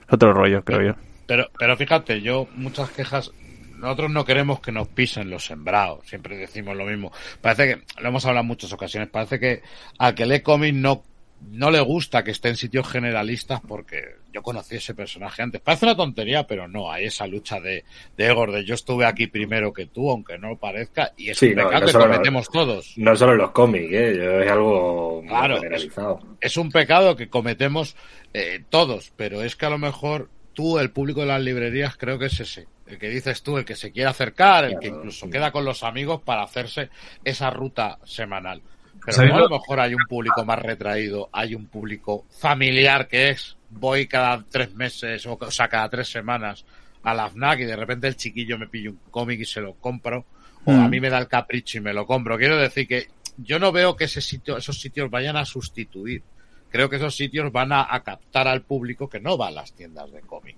Otro 0.09 0.33
rollo, 0.33 0.65
creo 0.65 0.83
yo. 0.83 0.95
Pero, 1.27 1.49
pero 1.59 1.77
fíjate, 1.77 2.21
yo 2.21 2.47
muchas 2.55 2.91
quejas, 2.91 3.33
no 3.77 3.89
nosotros 3.89 4.11
no 4.11 4.25
queremos 4.25 4.61
que 4.61 4.73
nos 4.73 4.89
pisen 4.89 5.31
los 5.31 5.45
sembrados, 5.45 6.07
siempre 6.07 6.37
decimos 6.37 6.77
lo 6.77 6.85
mismo. 6.85 7.13
Parece 7.41 7.67
que, 7.67 8.03
lo 8.03 8.09
hemos 8.09 8.25
hablado 8.25 8.43
en 8.43 8.49
muchas 8.49 8.73
ocasiones, 8.73 9.09
parece 9.11 9.41
que 9.41 9.63
a 9.99 10.15
que 10.15 10.27
lee 10.27 10.41
cómic 10.41 10.75
no, 10.75 11.03
no 11.51 11.71
le 11.71 11.81
gusta 11.81 12.25
que 12.25 12.31
esté 12.33 12.49
en 12.49 12.57
sitios 12.57 12.89
generalistas 12.89 13.61
porque 13.67 14.17
yo 14.33 14.43
conocí 14.43 14.77
ese 14.77 14.95
personaje 14.95 15.43
antes. 15.43 15.61
Parece 15.61 15.87
una 15.87 15.97
tontería, 15.97 16.47
pero 16.47 16.67
no, 16.69 16.91
hay 16.91 17.07
esa 17.07 17.27
lucha 17.27 17.61
de, 17.61 17.85
de 18.17 18.27
egos, 18.27 18.53
de 18.53 18.65
yo 18.65 18.75
estuve 18.75 19.05
aquí 19.07 19.27
primero 19.27 19.73
que 19.73 19.87
tú, 19.87 20.11
aunque 20.11 20.39
no 20.39 20.49
lo 20.51 20.57
parezca, 20.57 21.13
y 21.17 21.31
es 21.31 21.39
Sí, 21.39 21.49
un 21.51 21.57
no, 21.57 21.65
pecado 21.69 21.81
no 21.81 21.87
que 21.87 21.93
cometemos 21.99 22.49
todos. 22.51 22.95
No 22.97 23.15
solo 23.17 23.33
en 23.33 23.39
los 23.39 23.51
cómics, 23.53 23.93
¿eh? 23.93 24.43
Es 24.45 24.51
algo 24.51 25.23
Claro, 25.27 25.57
generalizado. 25.57 26.21
es 26.41 26.57
un 26.57 26.71
pecado 26.71 27.17
que 27.17 27.29
cometemos 27.29 27.97
eh, 28.35 28.63
todos, 28.71 29.13
pero 29.17 29.43
es 29.43 29.57
que 29.57 29.67
a 29.67 29.71
lo 29.71 29.79
mejor 29.79 30.31
tú, 30.53 30.79
el 30.79 30.91
público 30.91 31.21
de 31.21 31.27
las 31.27 31.41
librerías, 31.43 31.97
creo 31.97 32.19
que 32.19 32.27
es 32.27 32.41
ese. 32.41 32.67
El 32.87 32.99
que 32.99 33.09
dices 33.09 33.43
tú, 33.43 33.59
el 33.59 33.65
que 33.65 33.75
se 33.77 33.91
quiere 33.93 34.09
acercar, 34.09 34.65
el 34.65 34.79
que 34.79 34.89
incluso 34.89 35.27
sí. 35.27 35.33
queda 35.33 35.51
con 35.51 35.65
los 35.65 35.83
amigos 35.83 36.23
para 36.23 36.43
hacerse 36.43 36.89
esa 37.25 37.51
ruta 37.51 37.99
semanal. 38.05 38.63
Pero 39.07 39.17
¿Sabéis 39.17 39.33
luego 39.33 39.47
a 39.47 39.51
lo- 39.51 39.59
mejor 39.59 39.81
hay 39.81 39.95
un 39.95 40.05
público 40.09 40.45
más 40.45 40.59
retraído, 40.59 41.31
hay 41.33 41.55
un 41.55 41.67
público 41.67 42.27
familiar 42.39 43.09
que 43.09 43.31
es, 43.31 43.57
voy 43.71 44.07
cada 44.07 44.45
tres 44.51 44.75
meses, 44.75 45.25
o, 45.27 45.39
o 45.41 45.51
sea, 45.51 45.69
cada 45.69 45.89
tres 45.89 46.09
semanas 46.11 46.65
a 47.03 47.15
la 47.15 47.31
FNAC 47.31 47.61
y 47.61 47.65
de 47.65 47.77
repente 47.77 48.09
el 48.09 48.17
chiquillo 48.17 48.59
me 48.59 48.67
pilla 48.67 48.91
un 48.91 48.99
cómic 49.11 49.41
y 49.41 49.45
se 49.45 49.61
lo 49.61 49.75
compro, 49.75 50.25
o 50.65 50.73
Mm. 50.73 50.81
a 50.85 50.89
mí 50.89 51.01
me 51.01 51.09
da 51.09 51.19
el 51.19 51.29
capricho 51.29 51.79
y 51.79 51.81
me 51.81 51.95
lo 51.95 52.05
compro. 52.07 52.37
Quiero 52.37 52.57
decir 52.59 52.87
que 52.89 53.07
yo 53.39 53.59
no 53.61 53.71
veo 53.73 53.95
que 53.97 54.05
ese 54.05 54.21
sitio, 54.21 54.57
esos 54.57 54.81
sitios 54.81 55.09
vayan 55.11 55.37
a 55.37 55.45
sustituir. 55.45 56.23
Creo 56.71 56.91
que 56.91 56.97
esos 56.97 57.15
sitios 57.17 57.53
van 57.53 57.71
a, 57.73 57.87
a 57.89 58.03
captar 58.03 58.49
al 58.49 58.63
público 58.63 59.09
que 59.09 59.21
no 59.21 59.39
va 59.39 59.49
a 59.49 59.51
las 59.53 59.73
tiendas 59.73 60.11
de 60.11 60.21
cómic. 60.23 60.57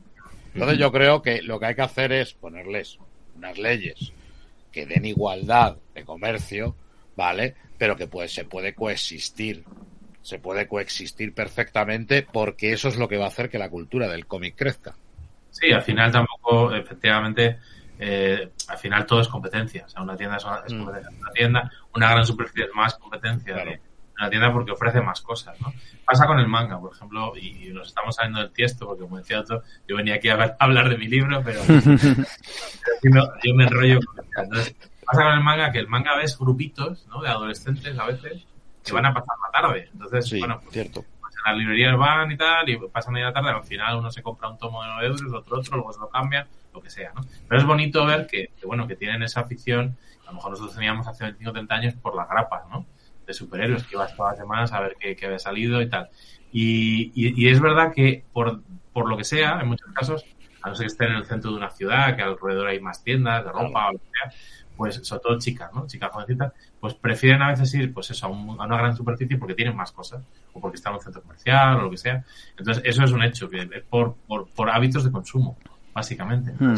Entonces 0.55 0.79
yo 0.79 0.91
creo 0.91 1.21
que 1.21 1.43
lo 1.43 1.61
que 1.61 1.67
hay 1.67 1.75
que 1.75 1.83
hacer 1.83 2.13
es 2.13 2.33
ponerles 2.33 2.99
unas 3.37 3.59
leyes 3.59 4.13
que 4.73 4.87
den 4.87 5.05
igualdad 5.05 5.77
de 5.95 6.05
comercio, 6.05 6.75
¿vale? 7.15 7.55
Pero 7.79 7.97
que 7.97 8.07
pues 8.09 8.33
se 8.35 8.45
puede 8.45 8.75
coexistir. 8.75 9.65
Se 10.23 10.39
puede 10.39 10.67
coexistir 10.67 11.33
perfectamente 11.33 12.27
porque 12.31 12.73
eso 12.73 12.89
es 12.89 12.97
lo 12.99 13.09
que 13.09 13.17
va 13.17 13.25
a 13.27 13.29
hacer 13.29 13.49
que 13.49 13.59
la 13.59 13.71
cultura 13.71 14.09
del 14.09 14.27
cómic 14.27 14.55
crezca. 14.57 14.95
Sí, 15.51 15.73
al 15.73 15.83
final 15.83 16.13
tampoco, 16.13 16.75
efectivamente, 16.75 17.59
eh, 17.99 18.51
al 18.69 18.79
final 18.79 19.07
todo 19.07 19.21
es 19.23 19.29
competencia. 19.29 19.85
O 19.87 19.89
sea, 19.89 20.03
una 20.03 20.17
tienda 20.17 20.37
es 20.37 20.45
una, 20.45 20.63
es 20.67 20.73
Mm. 20.75 20.85
competencia. 20.85 21.19
Una 21.21 21.31
tienda, 21.33 21.73
una 21.95 22.11
gran 22.11 22.25
superficie 22.27 22.65
es 22.65 22.71
más 22.75 22.95
competencia 22.97 23.55
Claro. 23.55 23.71
de 23.71 23.81
una 24.21 24.31
tienda 24.31 24.53
porque 24.53 24.73
ofrece 24.73 25.01
más 25.01 25.21
cosas, 25.23 25.59
¿no? 25.61 25.73
Pasa 26.05 26.27
con 26.27 26.39
el 26.41 26.49
manga, 26.49 26.79
por 26.81 26.93
ejemplo, 26.95 27.33
y, 27.37 27.69
nos 27.73 27.89
estamos 27.89 28.17
saliendo 28.17 28.41
del 28.41 28.51
tiesto 28.51 28.87
porque, 28.87 29.03
como 29.03 29.19
decía 29.19 29.41
otro, 29.41 29.63
yo 29.87 29.97
venía 29.97 30.17
aquí 30.17 30.29
a, 30.29 30.37
ver- 30.37 30.57
a 30.59 30.65
hablar 30.65 30.89
de 30.91 30.99
mi 30.99 31.07
libro, 31.07 31.41
pero 31.45 31.61
yo, 33.45 33.55
me- 33.55 33.65
enrollo 33.65 34.01
con 34.05 34.19
el 34.19 34.75
pasa 35.11 35.23
con 35.25 35.33
el 35.33 35.41
manga 35.43 35.73
que 35.73 35.79
el 35.79 35.89
manga 35.89 36.17
ves 36.17 36.39
grupitos, 36.39 37.07
¿no? 37.09 37.21
De 37.23 37.29
adolescentes 37.29 37.99
a 37.99 38.07
veces 38.07 38.47
que 38.85 38.93
van 38.93 39.07
a 39.07 39.13
pasar 39.15 39.37
la 39.53 39.61
tarde. 39.61 39.89
Entonces, 39.93 40.27
Sí, 40.29 40.39
bueno, 40.39 40.61
pues, 40.61 40.73
cierto. 40.73 41.05
pues 41.21 41.35
en 41.37 41.53
las 41.53 41.59
librerías 41.59 41.97
van 41.97 42.31
y 42.33 42.37
tal, 42.37 42.69
y 42.69 42.77
pasan 42.89 43.17
ahí 43.17 43.23
la 43.23 43.33
tarde, 43.33 43.51
al 43.51 43.65
final 43.65 43.97
uno 43.99 44.11
se 44.11 44.23
compra 44.23 44.49
un 44.49 44.59
tomo 44.59 44.83
de 44.83 44.89
9 44.89 45.07
euros, 45.07 45.33
otro 45.33 45.59
otro, 45.59 45.77
luego 45.77 45.93
se 45.93 46.01
lo 46.01 46.09
cambia, 46.09 46.47
lo 46.73 46.81
que 46.81 46.91
sea, 46.91 47.13
¿no? 47.15 47.23
Pero 47.49 47.61
es 47.61 47.67
bonito 47.67 48.05
ver 48.07 48.27
que, 48.27 48.51
que, 48.59 48.67
bueno, 48.67 48.87
que 48.87 48.97
tienen 48.97 49.23
esa 49.23 49.41
afición, 49.41 49.97
a 50.25 50.27
lo 50.31 50.35
mejor 50.35 50.51
nosotros 50.53 50.75
teníamos 50.75 51.07
hace 51.07 51.25
25 51.25 51.51
o 51.51 51.53
30 51.55 51.75
años 51.75 51.95
por 51.95 52.15
las 52.15 52.29
grapas, 52.29 52.63
¿no? 52.71 52.87
De 53.27 53.35
superhéroes, 53.35 53.85
que 53.85 53.95
ibas 53.95 54.15
todas 54.17 54.33
las 54.33 54.39
semanas 54.39 54.73
a 54.73 54.81
ver 54.81 54.97
qué, 54.99 55.15
qué 55.17 55.27
había 55.27 55.39
salido 55.39 55.81
y 55.83 55.89
tal. 55.89 56.09
Y, 56.53 57.13
y, 57.15 57.45
y 57.45 57.49
es 57.51 57.61
verdad 57.61 57.93
que 57.95 58.25
por, 58.33 58.63
por 58.93 59.09
lo 59.09 59.17
que 59.19 59.25
sea, 59.25 59.61
en 59.61 59.69
muchos 59.69 59.91
casos, 59.93 60.25
a 60.63 60.69
no 60.71 60.75
ser 60.75 60.87
que 60.87 60.93
estén 60.93 61.09
en 61.11 61.17
el 61.17 61.27
centro 61.27 61.51
de 61.51 61.57
una 61.59 61.71
ciudad, 61.71 62.17
que 62.17 62.23
alrededor 62.23 62.69
hay 62.69 62.81
más 62.81 63.05
tiendas 63.05 63.45
de 63.45 63.53
ropa 63.53 63.89
o 63.89 63.93
lo 63.93 63.99
que 63.99 64.05
sea, 64.13 64.33
pues 64.79 65.01
sobre 65.03 65.21
todo 65.23 65.39
chicas, 65.39 65.71
¿no? 65.75 65.87
Chicas 65.87 66.11
jovencitas, 66.11 66.53
pues 66.81 66.95
prefieren 66.95 67.43
a 67.43 67.49
veces 67.49 67.75
ir, 67.75 67.93
pues 67.93 68.11
eso, 68.13 68.25
a, 68.27 68.29
un- 68.31 68.59
a 68.59 68.65
una 68.65 68.79
gran 68.79 68.97
superficie 68.97 69.37
porque 69.37 69.55
tienen 69.55 69.77
más 69.77 69.93
cosas, 69.93 70.23
o 70.55 70.61
porque 70.61 70.77
están 70.77 70.93
en 70.93 70.99
un 70.99 71.03
centro 71.03 71.21
comercial 71.21 71.77
o 71.77 71.83
lo 71.83 71.91
que 71.91 71.99
sea. 71.99 72.25
Entonces, 72.57 72.83
eso 72.87 73.05
es 73.05 73.13
un 73.13 73.23
hecho, 73.23 73.51
que 73.51 73.63
es 73.63 73.83
por, 73.91 74.15
por, 74.27 74.49
por 74.49 74.71
hábitos 74.71 75.05
de 75.05 75.11
consumo, 75.13 75.59
básicamente. 75.93 76.53
Hmm. 76.59 76.77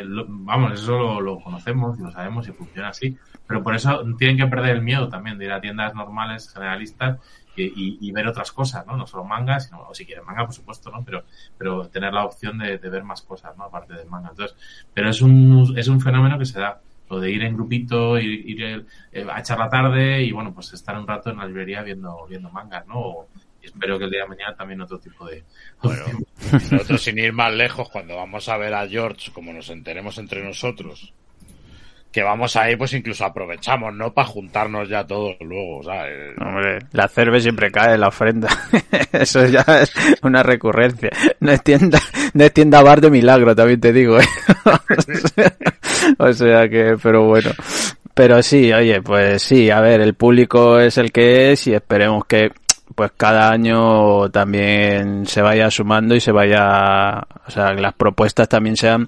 Eh, 0.00 0.04
lo- 0.04 0.26
vamos, 0.28 0.72
eso 0.80 0.98
lo, 0.98 1.20
lo 1.20 1.40
conocemos 1.40 1.98
y 1.98 2.02
lo 2.02 2.10
sabemos 2.12 2.46
y 2.48 2.52
funciona 2.52 2.88
así. 2.90 3.16
Pero 3.46 3.62
por 3.62 3.74
eso 3.74 4.02
tienen 4.18 4.36
que 4.36 4.46
perder 4.46 4.76
el 4.76 4.82
miedo 4.82 5.08
también 5.08 5.38
de 5.38 5.44
ir 5.46 5.52
a 5.52 5.60
tiendas 5.60 5.94
normales, 5.94 6.52
generalistas, 6.52 7.18
y, 7.58 7.62
y- 7.64 7.98
y 8.02 8.12
ver 8.12 8.26
otras 8.26 8.52
cosas, 8.52 8.84
¿no? 8.86 8.96
No 8.98 9.06
solo 9.06 9.24
manga, 9.24 9.58
sino, 9.60 9.80
o 9.88 9.94
si 9.94 10.04
quieren 10.04 10.26
manga, 10.26 10.44
por 10.44 10.52
supuesto, 10.54 10.90
¿no? 10.90 11.02
Pero, 11.04 11.22
pero 11.56 11.88
tener 11.88 12.12
la 12.12 12.24
opción 12.26 12.58
de, 12.58 12.76
de 12.76 12.90
ver 12.90 13.02
más 13.04 13.22
cosas, 13.22 13.56
¿no? 13.56 13.64
Aparte 13.64 13.94
del 13.94 14.08
manga. 14.08 14.28
Entonces, 14.30 14.56
pero 14.92 15.08
es 15.08 15.22
un, 15.22 15.72
es 15.76 15.88
un 15.88 16.00
fenómeno 16.00 16.38
que 16.38 16.44
se 16.44 16.58
da. 16.60 16.80
Lo 17.08 17.20
de 17.20 17.30
ir 17.30 17.42
en 17.44 17.54
grupito, 17.56 18.18
ir, 18.18 18.48
ir, 18.50 18.86
eh, 19.12 19.26
a 19.30 19.40
echar 19.40 19.58
la 19.58 19.68
tarde 19.68 20.22
y, 20.22 20.32
bueno, 20.32 20.52
pues 20.52 20.72
estar 20.72 20.98
un 20.98 21.06
rato 21.06 21.30
en 21.30 21.36
la 21.38 21.46
librería 21.46 21.82
viendo, 21.82 22.26
viendo 22.28 22.50
mangas, 22.50 22.86
¿no? 22.86 22.98
O- 22.98 23.28
y 23.62 23.66
espero 23.66 23.98
que 23.98 24.04
el 24.04 24.10
día 24.10 24.22
de 24.22 24.28
mañana 24.28 24.54
también 24.56 24.80
otro 24.80 24.98
tipo 24.98 25.26
de... 25.26 25.44
Bueno, 25.82 26.04
nosotros 26.52 27.02
sin 27.02 27.18
ir 27.18 27.32
más 27.32 27.52
lejos, 27.54 27.88
cuando 27.88 28.16
vamos 28.16 28.48
a 28.48 28.56
ver 28.56 28.74
a 28.74 28.86
George, 28.88 29.30
como 29.32 29.52
nos 29.52 29.70
enteremos 29.70 30.18
entre 30.18 30.44
nosotros, 30.44 31.12
que 32.12 32.22
vamos 32.22 32.56
ahí, 32.56 32.76
pues 32.76 32.94
incluso 32.94 33.24
aprovechamos, 33.24 33.94
¿no? 33.94 34.12
Para 34.12 34.28
juntarnos 34.28 34.88
ya 34.88 35.06
todos 35.06 35.36
luego, 35.40 35.82
¿sabes? 35.82 36.34
Hombre, 36.40 36.78
la 36.92 37.08
cerve 37.08 37.40
siempre 37.40 37.70
cae 37.70 37.94
en 37.94 38.00
la 38.00 38.08
ofrenda. 38.08 38.48
Eso 39.12 39.44
ya 39.46 39.64
es 39.82 39.92
una 40.22 40.42
recurrencia. 40.42 41.10
No 41.40 41.52
es 41.52 41.62
tienda, 41.62 41.98
no 42.32 42.44
es 42.44 42.52
tienda 42.52 42.82
bar 42.82 43.00
de 43.00 43.10
milagro, 43.10 43.54
también 43.54 43.80
te 43.80 43.92
digo. 43.92 44.18
¿eh? 44.18 44.24
o 46.18 46.32
sea 46.32 46.68
que, 46.68 46.96
pero 47.02 47.24
bueno. 47.24 47.50
Pero 48.14 48.42
sí, 48.42 48.72
oye, 48.72 49.02
pues 49.02 49.42
sí, 49.42 49.68
a 49.68 49.80
ver, 49.80 50.00
el 50.00 50.14
público 50.14 50.80
es 50.80 50.96
el 50.96 51.12
que 51.12 51.52
es 51.52 51.66
y 51.66 51.74
esperemos 51.74 52.24
que 52.24 52.50
pues 52.94 53.12
cada 53.14 53.50
año 53.50 54.30
también 54.30 55.26
se 55.26 55.42
vaya 55.42 55.70
sumando 55.70 56.14
y 56.14 56.20
se 56.20 56.32
vaya, 56.32 57.18
o 57.46 57.50
sea, 57.50 57.74
que 57.74 57.82
las 57.82 57.92
propuestas 57.92 58.48
también 58.48 58.76
sean 58.76 59.06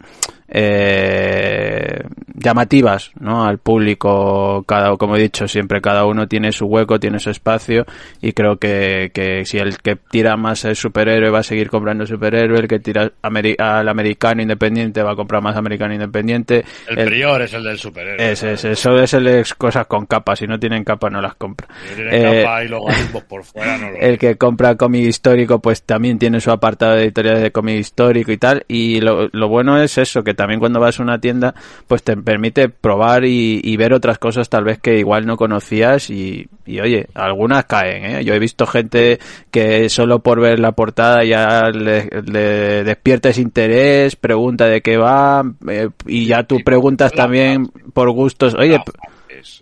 eh, 0.48 2.02
llamativas, 2.34 3.10
¿no? 3.18 3.44
Al 3.44 3.58
público, 3.58 4.64
cada, 4.66 4.96
como 4.96 5.16
he 5.16 5.20
dicho, 5.22 5.48
siempre 5.48 5.80
cada 5.80 6.04
uno 6.04 6.28
tiene 6.28 6.52
su 6.52 6.66
hueco, 6.66 7.00
tiene 7.00 7.18
su 7.18 7.30
espacio 7.30 7.84
y 8.20 8.32
creo 8.32 8.58
que, 8.58 9.10
que 9.12 9.44
si 9.44 9.58
el 9.58 9.78
que 9.78 9.96
tira 9.96 10.36
más 10.36 10.64
el 10.64 10.76
superhéroe 10.76 11.30
va 11.30 11.40
a 11.40 11.42
seguir 11.42 11.68
comprando 11.68 12.06
superhéroe, 12.06 12.58
el 12.60 12.68
que 12.68 12.78
tira 12.78 13.10
ameri- 13.22 13.60
al 13.60 13.88
americano 13.88 14.42
independiente 14.42 15.02
va 15.02 15.12
a 15.12 15.16
comprar 15.16 15.42
más 15.42 15.56
americano 15.56 15.94
independiente. 15.94 16.64
El, 16.88 16.98
el- 16.98 17.08
prior 17.08 17.42
es 17.42 17.52
el 17.54 17.64
del 17.64 17.78
superhéroe. 17.78 18.30
es, 18.32 18.42
es- 18.42 18.64
eso 18.64 18.98
es 19.00 19.14
el 19.14 19.26
ex- 19.26 19.54
cosas 19.54 19.86
con 19.86 20.06
capas, 20.06 20.38
si 20.38 20.46
no 20.46 20.58
tienen 20.58 20.84
capa 20.84 21.10
no 21.10 21.20
las 21.20 21.34
compra. 21.34 21.66
Si 21.94 22.00
Eh, 22.02 22.42
capa 22.42 22.64
y 22.64 22.68
logaritmos 22.68 23.24
por 23.24 23.44
fuera, 23.44 23.76
no 23.78 23.90
lo 23.90 23.98
el 23.98 24.18
que 24.18 24.36
compra 24.36 24.76
cómic 24.76 25.04
histórico 25.04 25.58
pues 25.60 25.82
también 25.82 26.18
tiene 26.18 26.40
su 26.40 26.50
apartado 26.50 26.94
de 26.94 27.02
editoriales 27.04 27.42
de 27.42 27.50
cómic 27.50 27.76
histórico 27.78 28.30
y 28.32 28.36
tal 28.38 28.64
y 28.68 29.00
lo, 29.00 29.28
lo 29.32 29.48
bueno 29.48 29.80
es 29.82 29.98
eso 29.98 30.22
que 30.22 30.34
también 30.38 30.60
cuando 30.60 30.78
vas 30.78 31.00
a 31.00 31.02
una 31.02 31.20
tienda 31.20 31.52
pues 31.88 32.04
te 32.04 32.16
permite 32.16 32.68
probar 32.68 33.24
y, 33.24 33.60
y 33.62 33.76
ver 33.76 33.92
otras 33.92 34.18
cosas 34.18 34.48
tal 34.48 34.62
vez 34.62 34.78
que 34.78 34.96
igual 34.98 35.26
no 35.26 35.36
conocías 35.36 36.10
y, 36.10 36.48
y, 36.64 36.78
oye 36.78 37.08
algunas 37.14 37.64
caen 37.64 38.04
¿eh? 38.04 38.24
yo 38.24 38.34
he 38.34 38.38
visto 38.38 38.64
gente 38.66 39.18
que 39.50 39.88
solo 39.88 40.20
por 40.20 40.40
ver 40.40 40.60
la 40.60 40.72
portada 40.72 41.24
ya 41.24 41.70
le, 41.70 42.08
le 42.24 42.84
despierta 42.84 43.30
ese 43.30 43.42
interés 43.42 44.14
pregunta 44.14 44.66
de 44.66 44.80
qué 44.80 44.96
va 44.96 45.42
eh, 45.68 45.88
y 46.06 46.26
ya 46.26 46.44
tú 46.44 46.60
preguntas 46.64 47.12
también 47.12 47.66
por 47.92 48.10
gustos 48.10 48.54
oye. 48.54 48.78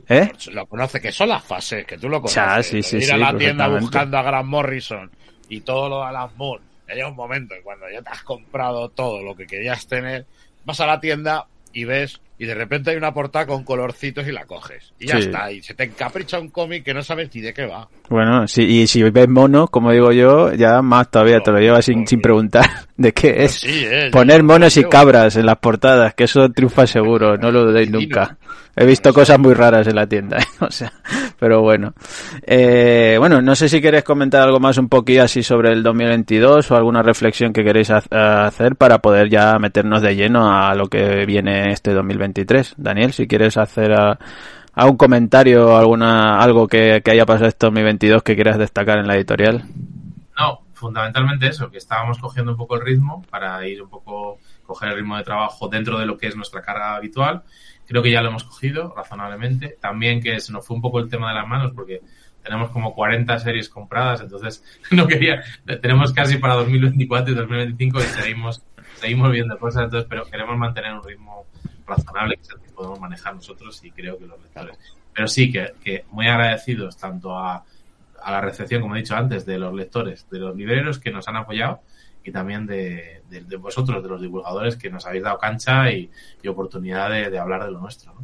¿Eh? 0.08 0.30
Lo 0.52 0.64
conoce, 0.64 1.00
que 1.00 1.12
son 1.12 1.28
las 1.28 1.44
fases, 1.44 1.84
que 1.84 1.98
tú 1.98 2.08
lo 2.08 2.16
conoces. 2.16 2.36
Ya, 2.36 2.62
sí, 2.62 2.82
sí, 2.82 2.96
ir 2.96 3.04
sí, 3.04 3.10
a 3.10 3.18
la 3.18 3.36
tienda 3.36 3.68
buscando 3.68 4.16
a 4.16 4.22
Grant 4.22 4.48
Morrison 4.48 5.10
y 5.50 5.60
todo 5.60 5.90
lo 5.90 6.00
de 6.00 6.06
Alan 6.06 6.30
Moore. 6.36 6.62
Llega 6.88 7.08
un 7.08 7.16
momento 7.16 7.54
en 7.54 7.62
cuando 7.62 7.86
ya 7.90 8.00
te 8.00 8.10
has 8.10 8.22
comprado 8.22 8.88
todo 8.90 9.22
lo 9.22 9.34
que 9.34 9.46
querías 9.46 9.86
tener, 9.86 10.26
vas 10.66 10.80
a 10.80 10.86
la 10.86 11.00
tienda 11.00 11.46
y 11.72 11.84
ves, 11.84 12.20
y 12.38 12.44
de 12.44 12.54
repente 12.54 12.90
hay 12.90 12.96
una 12.96 13.12
portada 13.14 13.46
con 13.46 13.64
colorcitos 13.64 14.26
y 14.28 14.32
la 14.32 14.44
coges. 14.44 14.92
Y 14.98 15.06
ya 15.06 15.16
Sí. 15.16 15.26
está, 15.28 15.50
y 15.50 15.62
se 15.62 15.72
te 15.74 15.84
encapricha 15.84 16.38
un 16.38 16.48
cómic 16.50 16.84
que 16.84 16.92
no 16.92 17.02
sabes 17.02 17.34
ni 17.34 17.40
de 17.40 17.54
qué 17.54 17.64
va. 17.66 17.88
Bueno, 18.10 18.46
sí, 18.46 18.62
y 18.62 18.86
si 18.86 19.02
ves 19.02 19.28
mono, 19.28 19.68
como 19.68 19.92
digo 19.92 20.12
yo, 20.12 20.52
ya 20.52 20.82
más 20.82 21.10
todavía 21.10 21.40
te 21.40 21.50
lo 21.50 21.58
llevas 21.58 21.84
sin, 21.86 22.06
sin 22.06 22.20
preguntar 22.20 22.64
de 22.96 23.12
qué 23.12 23.44
es. 23.44 23.52
Sí, 23.60 23.84
eh, 23.86 24.10
Poner 24.10 24.42
monos 24.42 24.76
y 24.76 24.84
cabras 24.84 25.36
en 25.36 25.46
las 25.46 25.58
portadas, 25.58 26.14
que 26.14 26.24
eso 26.24 26.50
triunfa 26.50 26.86
seguro, 26.86 27.36
no 27.38 27.50
lo 27.50 27.64
dudéis 27.66 27.90
nunca. 27.90 28.36
He 28.78 28.84
visto 28.84 29.12
cosas 29.14 29.38
muy 29.38 29.54
raras 29.54 29.86
en 29.86 29.96
la 29.96 30.06
tienda, 30.06 30.36
o 30.60 30.70
sea, 30.70 30.92
pero 31.38 31.62
bueno. 31.62 31.94
Eh, 32.46 33.16
bueno, 33.18 33.40
no 33.40 33.54
sé 33.56 33.68
si 33.70 33.80
queréis 33.80 34.04
comentar 34.04 34.42
algo 34.42 34.60
más 34.60 34.76
un 34.76 34.88
poquillo 34.90 35.22
así 35.22 35.42
sobre 35.42 35.72
el 35.72 35.82
2022 35.82 36.70
o 36.70 36.76
alguna 36.76 37.02
reflexión 37.02 37.52
que 37.54 37.64
queréis 37.64 37.90
ha- 37.90 38.46
hacer 38.46 38.76
para 38.76 38.98
poder 38.98 39.30
ya 39.30 39.58
meternos 39.58 40.02
de 40.02 40.14
lleno 40.14 40.50
a 40.54 40.74
lo 40.74 40.86
que 40.88 41.24
viene 41.24 41.72
este 41.72 41.94
2023. 41.94 42.74
Daniel, 42.76 43.12
si 43.14 43.26
quieres 43.26 43.56
hacer 43.56 43.92
a, 43.94 44.18
a 44.74 44.86
un 44.86 44.96
comentario, 44.98 45.74
alguna, 45.76 46.38
algo 46.38 46.68
que, 46.68 47.00
que 47.02 47.10
haya 47.12 47.24
pasado 47.24 47.48
este 47.48 47.66
2022 47.66 48.22
que 48.22 48.34
quieras 48.34 48.58
destacar 48.58 48.98
en 48.98 49.06
la 49.06 49.16
editorial. 49.16 49.64
No, 50.38 50.60
fundamentalmente 50.74 51.46
eso, 51.48 51.70
que 51.70 51.78
estábamos 51.78 52.18
cogiendo 52.18 52.52
un 52.52 52.58
poco 52.58 52.74
el 52.76 52.82
ritmo 52.84 53.24
para 53.30 53.66
ir 53.66 53.82
un 53.82 53.88
poco 53.88 54.36
coger 54.66 54.90
el 54.90 54.96
ritmo 54.96 55.16
de 55.16 55.22
trabajo 55.22 55.68
dentro 55.68 55.98
de 55.98 56.04
lo 56.04 56.18
que 56.18 56.26
es 56.26 56.36
nuestra 56.36 56.60
carga 56.60 56.94
habitual. 56.96 57.42
Creo 57.86 58.02
que 58.02 58.10
ya 58.10 58.22
lo 58.22 58.28
hemos 58.28 58.44
cogido 58.44 58.92
razonablemente. 58.96 59.76
También 59.80 60.20
que 60.20 60.40
se 60.40 60.52
nos 60.52 60.66
fue 60.66 60.76
un 60.76 60.82
poco 60.82 60.98
el 60.98 61.08
tema 61.08 61.28
de 61.30 61.36
las 61.36 61.46
manos 61.46 61.72
porque 61.74 62.02
tenemos 62.42 62.70
como 62.70 62.94
40 62.94 63.38
series 63.40 63.68
compradas, 63.68 64.20
entonces 64.20 64.62
no 64.92 65.06
quería, 65.06 65.42
tenemos 65.82 66.12
casi 66.12 66.38
para 66.38 66.54
2024 66.54 67.32
y 67.32 67.36
2025 67.36 67.98
y 67.98 68.02
seguimos, 68.02 68.62
seguimos 68.94 69.32
viendo 69.32 69.58
cosas, 69.58 69.84
entonces, 69.84 70.06
pero 70.08 70.24
queremos 70.26 70.56
mantener 70.56 70.92
un 70.92 71.02
ritmo 71.02 71.44
razonable 71.86 72.36
que 72.36 72.42
es 72.42 72.50
el 72.50 72.60
que 72.60 72.70
podemos 72.70 73.00
manejar 73.00 73.34
nosotros 73.34 73.82
y 73.84 73.90
creo 73.90 74.18
que 74.18 74.26
los 74.26 74.40
lectores. 74.40 74.78
Pero 75.12 75.28
sí 75.28 75.50
que, 75.50 75.72
que 75.82 76.04
muy 76.10 76.28
agradecidos 76.28 76.96
tanto 76.96 77.36
a, 77.36 77.64
a 78.22 78.32
la 78.32 78.40
recepción, 78.40 78.82
como 78.82 78.94
he 78.94 79.00
dicho 79.00 79.16
antes, 79.16 79.44
de 79.44 79.58
los 79.58 79.74
lectores, 79.74 80.28
de 80.30 80.38
los 80.38 80.54
libreros 80.54 80.98
que 80.98 81.10
nos 81.10 81.26
han 81.28 81.36
apoyado 81.36 81.80
y 82.26 82.32
también 82.32 82.66
de, 82.66 83.22
vosotros, 83.58 84.02
de 84.02 84.08
los 84.08 84.20
divulgadores 84.20 84.76
que 84.76 84.90
nos 84.90 85.06
habéis 85.06 85.22
dado 85.22 85.38
cancha 85.38 85.90
y, 85.92 86.10
oportunidad 86.48 87.10
de, 87.10 87.38
hablar 87.38 87.64
de 87.64 87.72
lo 87.72 87.80
nuestro. 87.80 88.12
¿no? 88.14 88.20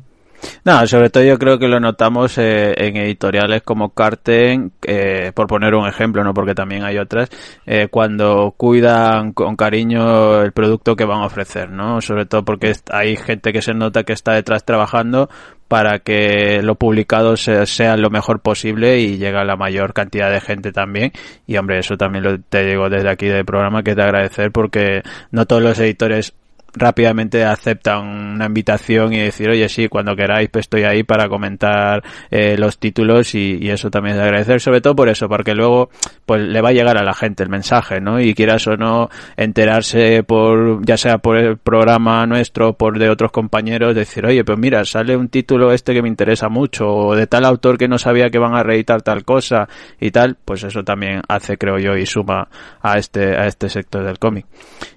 No, 0.65 0.87
sobre 0.87 1.11
todo 1.11 1.23
yo 1.25 1.39
creo 1.39 1.59
que 1.59 1.69
lo 1.69 1.81
notamos 1.81 2.39
eh, 2.39 2.73
en 2.77 2.97
editoriales 2.97 3.63
como 3.63 3.91
Carten, 3.91 4.73
eh, 4.83 5.33
por 5.35 5.47
poner 5.47 5.75
un 5.75 5.89
ejemplo, 5.89 6.23
no 6.25 6.35
porque 6.35 6.55
también 6.55 6.85
hay 6.85 6.99
otras, 6.99 7.31
eh, 7.67 7.89
cuando 7.91 8.55
cuidan 8.57 9.33
con 9.33 9.57
cariño 9.57 10.41
el 10.43 10.53
producto 10.53 10.97
que 10.97 11.05
van 11.05 11.23
a 11.23 11.27
ofrecer, 11.27 11.71
¿no? 11.71 12.01
Sobre 12.01 12.27
todo 12.27 12.45
porque 12.45 12.73
hay 12.91 13.17
gente 13.17 13.53
que 13.53 13.63
se 13.63 13.75
nota 13.75 14.05
que 14.05 14.13
está 14.13 14.33
detrás 14.33 14.65
trabajando 14.65 15.29
para 15.73 16.01
que 16.01 16.61
lo 16.63 16.75
publicado 16.75 17.35
sea, 17.35 17.65
sea 17.65 17.97
lo 17.97 18.11
mejor 18.11 18.41
posible 18.41 18.99
y 18.99 19.17
llegue 19.17 19.39
a 19.39 19.45
la 19.45 19.57
mayor 19.57 19.95
cantidad 19.95 20.31
de 20.31 20.43
gente 20.43 20.71
también. 20.71 21.13
Y 21.47 21.57
hombre, 21.57 21.79
eso 21.79 21.97
también 21.97 22.25
lo, 22.25 22.39
te 22.41 22.67
digo 22.67 22.91
desde 22.91 23.09
aquí 23.09 23.25
del 23.25 23.47
programa 23.47 23.83
que 23.83 23.95
te 23.95 24.03
agradecer 24.03 24.53
porque 24.53 25.01
no 25.31 25.47
todos 25.47 25.63
los 25.63 25.79
editores 25.79 26.35
rápidamente 26.75 27.45
aceptan 27.45 28.07
una 28.35 28.47
invitación 28.47 29.13
y 29.13 29.19
decir, 29.19 29.51
oye, 29.51 29.69
sí, 29.69 29.89
cuando 29.89 30.17
queráis, 30.17 30.49
pues 30.51 30.65
estoy 30.65 30.85
ahí 30.85 31.03
para 31.03 31.29
comentar 31.29 32.03
eh, 32.31 32.57
los 32.57 32.79
títulos 32.79 33.35
y, 33.35 33.59
y 33.61 33.71
eso 33.71 33.91
también 33.91 34.17
es 34.17 34.23
de 34.23 34.25
agradecer, 34.25 34.61
sobre 34.61 34.81
todo 34.81 34.95
por 34.97 35.09
eso, 35.09 35.29
porque 35.29 35.55
luego 35.55 35.91
pues 36.27 36.43
le 36.43 36.61
va 36.61 36.71
a 36.71 36.73
llegar 36.73 36.97
a 36.99 37.05
la 37.05 37.15
gente 37.15 37.43
el 37.43 37.49
mensaje, 37.49 38.01
¿no? 38.01 38.21
Y 38.21 38.35
quieras 38.35 38.67
o 38.67 38.77
no 38.77 39.11
enterarse 39.37 40.23
por, 40.23 40.85
ya 40.85 40.97
sea 40.97 41.19
por 41.19 41.37
el 41.37 41.59
programa 41.59 42.27
nuestro, 42.27 42.75
por 42.75 42.99
de 42.99 43.11
otros 43.11 43.33
compañeros, 43.33 43.95
decir, 43.95 44.25
oye, 44.27 44.45
pues 44.45 44.59
mira, 44.59 44.85
sale 44.85 45.17
un 45.17 45.29
título 45.29 45.73
este 45.73 45.95
que 45.95 46.03
me 46.03 46.09
interesa 46.09 46.49
mucho, 46.49 46.89
o 46.89 47.15
de 47.15 47.27
tal 47.27 47.45
autor 47.45 47.79
que 47.79 47.89
no 47.89 47.99
sabía 47.99 48.31
que 48.31 48.39
van 48.39 48.55
a 48.55 48.63
reeditar 48.63 49.03
tal 49.03 49.25
cosa 49.25 49.69
y 50.01 50.11
tal, 50.11 50.37
pues 50.45 50.65
eso 50.65 50.83
también 50.85 51.23
hace, 51.29 51.57
creo 51.59 51.79
yo, 51.79 51.97
y 51.97 52.07
suma 52.07 52.49
a 52.81 52.99
este, 52.99 53.37
a 53.37 53.47
este 53.47 53.69
sector 53.69 54.05
del 54.05 54.19
cómic. 54.19 54.47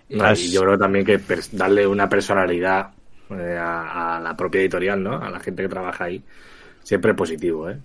No, 0.10 0.32
y 0.34 0.52
yo 0.52 0.62
creo 0.62 0.78
también 0.78 1.06
que 1.06 1.20
darle 1.54 1.88
una 1.88 2.08
personalidad 2.08 2.92
eh, 3.32 3.58
a, 3.60 4.18
a 4.18 4.20
la 4.20 4.36
propia 4.38 4.62
editorial, 4.62 5.02
¿no? 5.02 5.18
A 5.22 5.30
la 5.32 5.40
gente 5.40 5.64
que 5.64 5.70
trabaja 5.70 6.04
ahí, 6.06 6.24
siempre 6.84 7.12
es 7.12 7.18
positivo, 7.18 7.70
¿eh? 7.70 7.80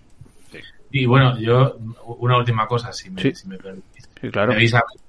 Y 0.92 1.06
bueno, 1.06 1.38
yo, 1.38 1.76
una 2.18 2.36
última 2.36 2.66
cosa, 2.66 2.92
si 2.92 3.10
me, 3.10 3.22
Sí. 3.22 3.34
si 3.34 3.48
me 3.48 3.56
permitís. 3.56 4.08
Sí, 4.20 4.28
claro. 4.30 4.50
Me 4.52 4.56
veis 4.58 4.74
a 4.74 4.78
mí, 4.78 5.00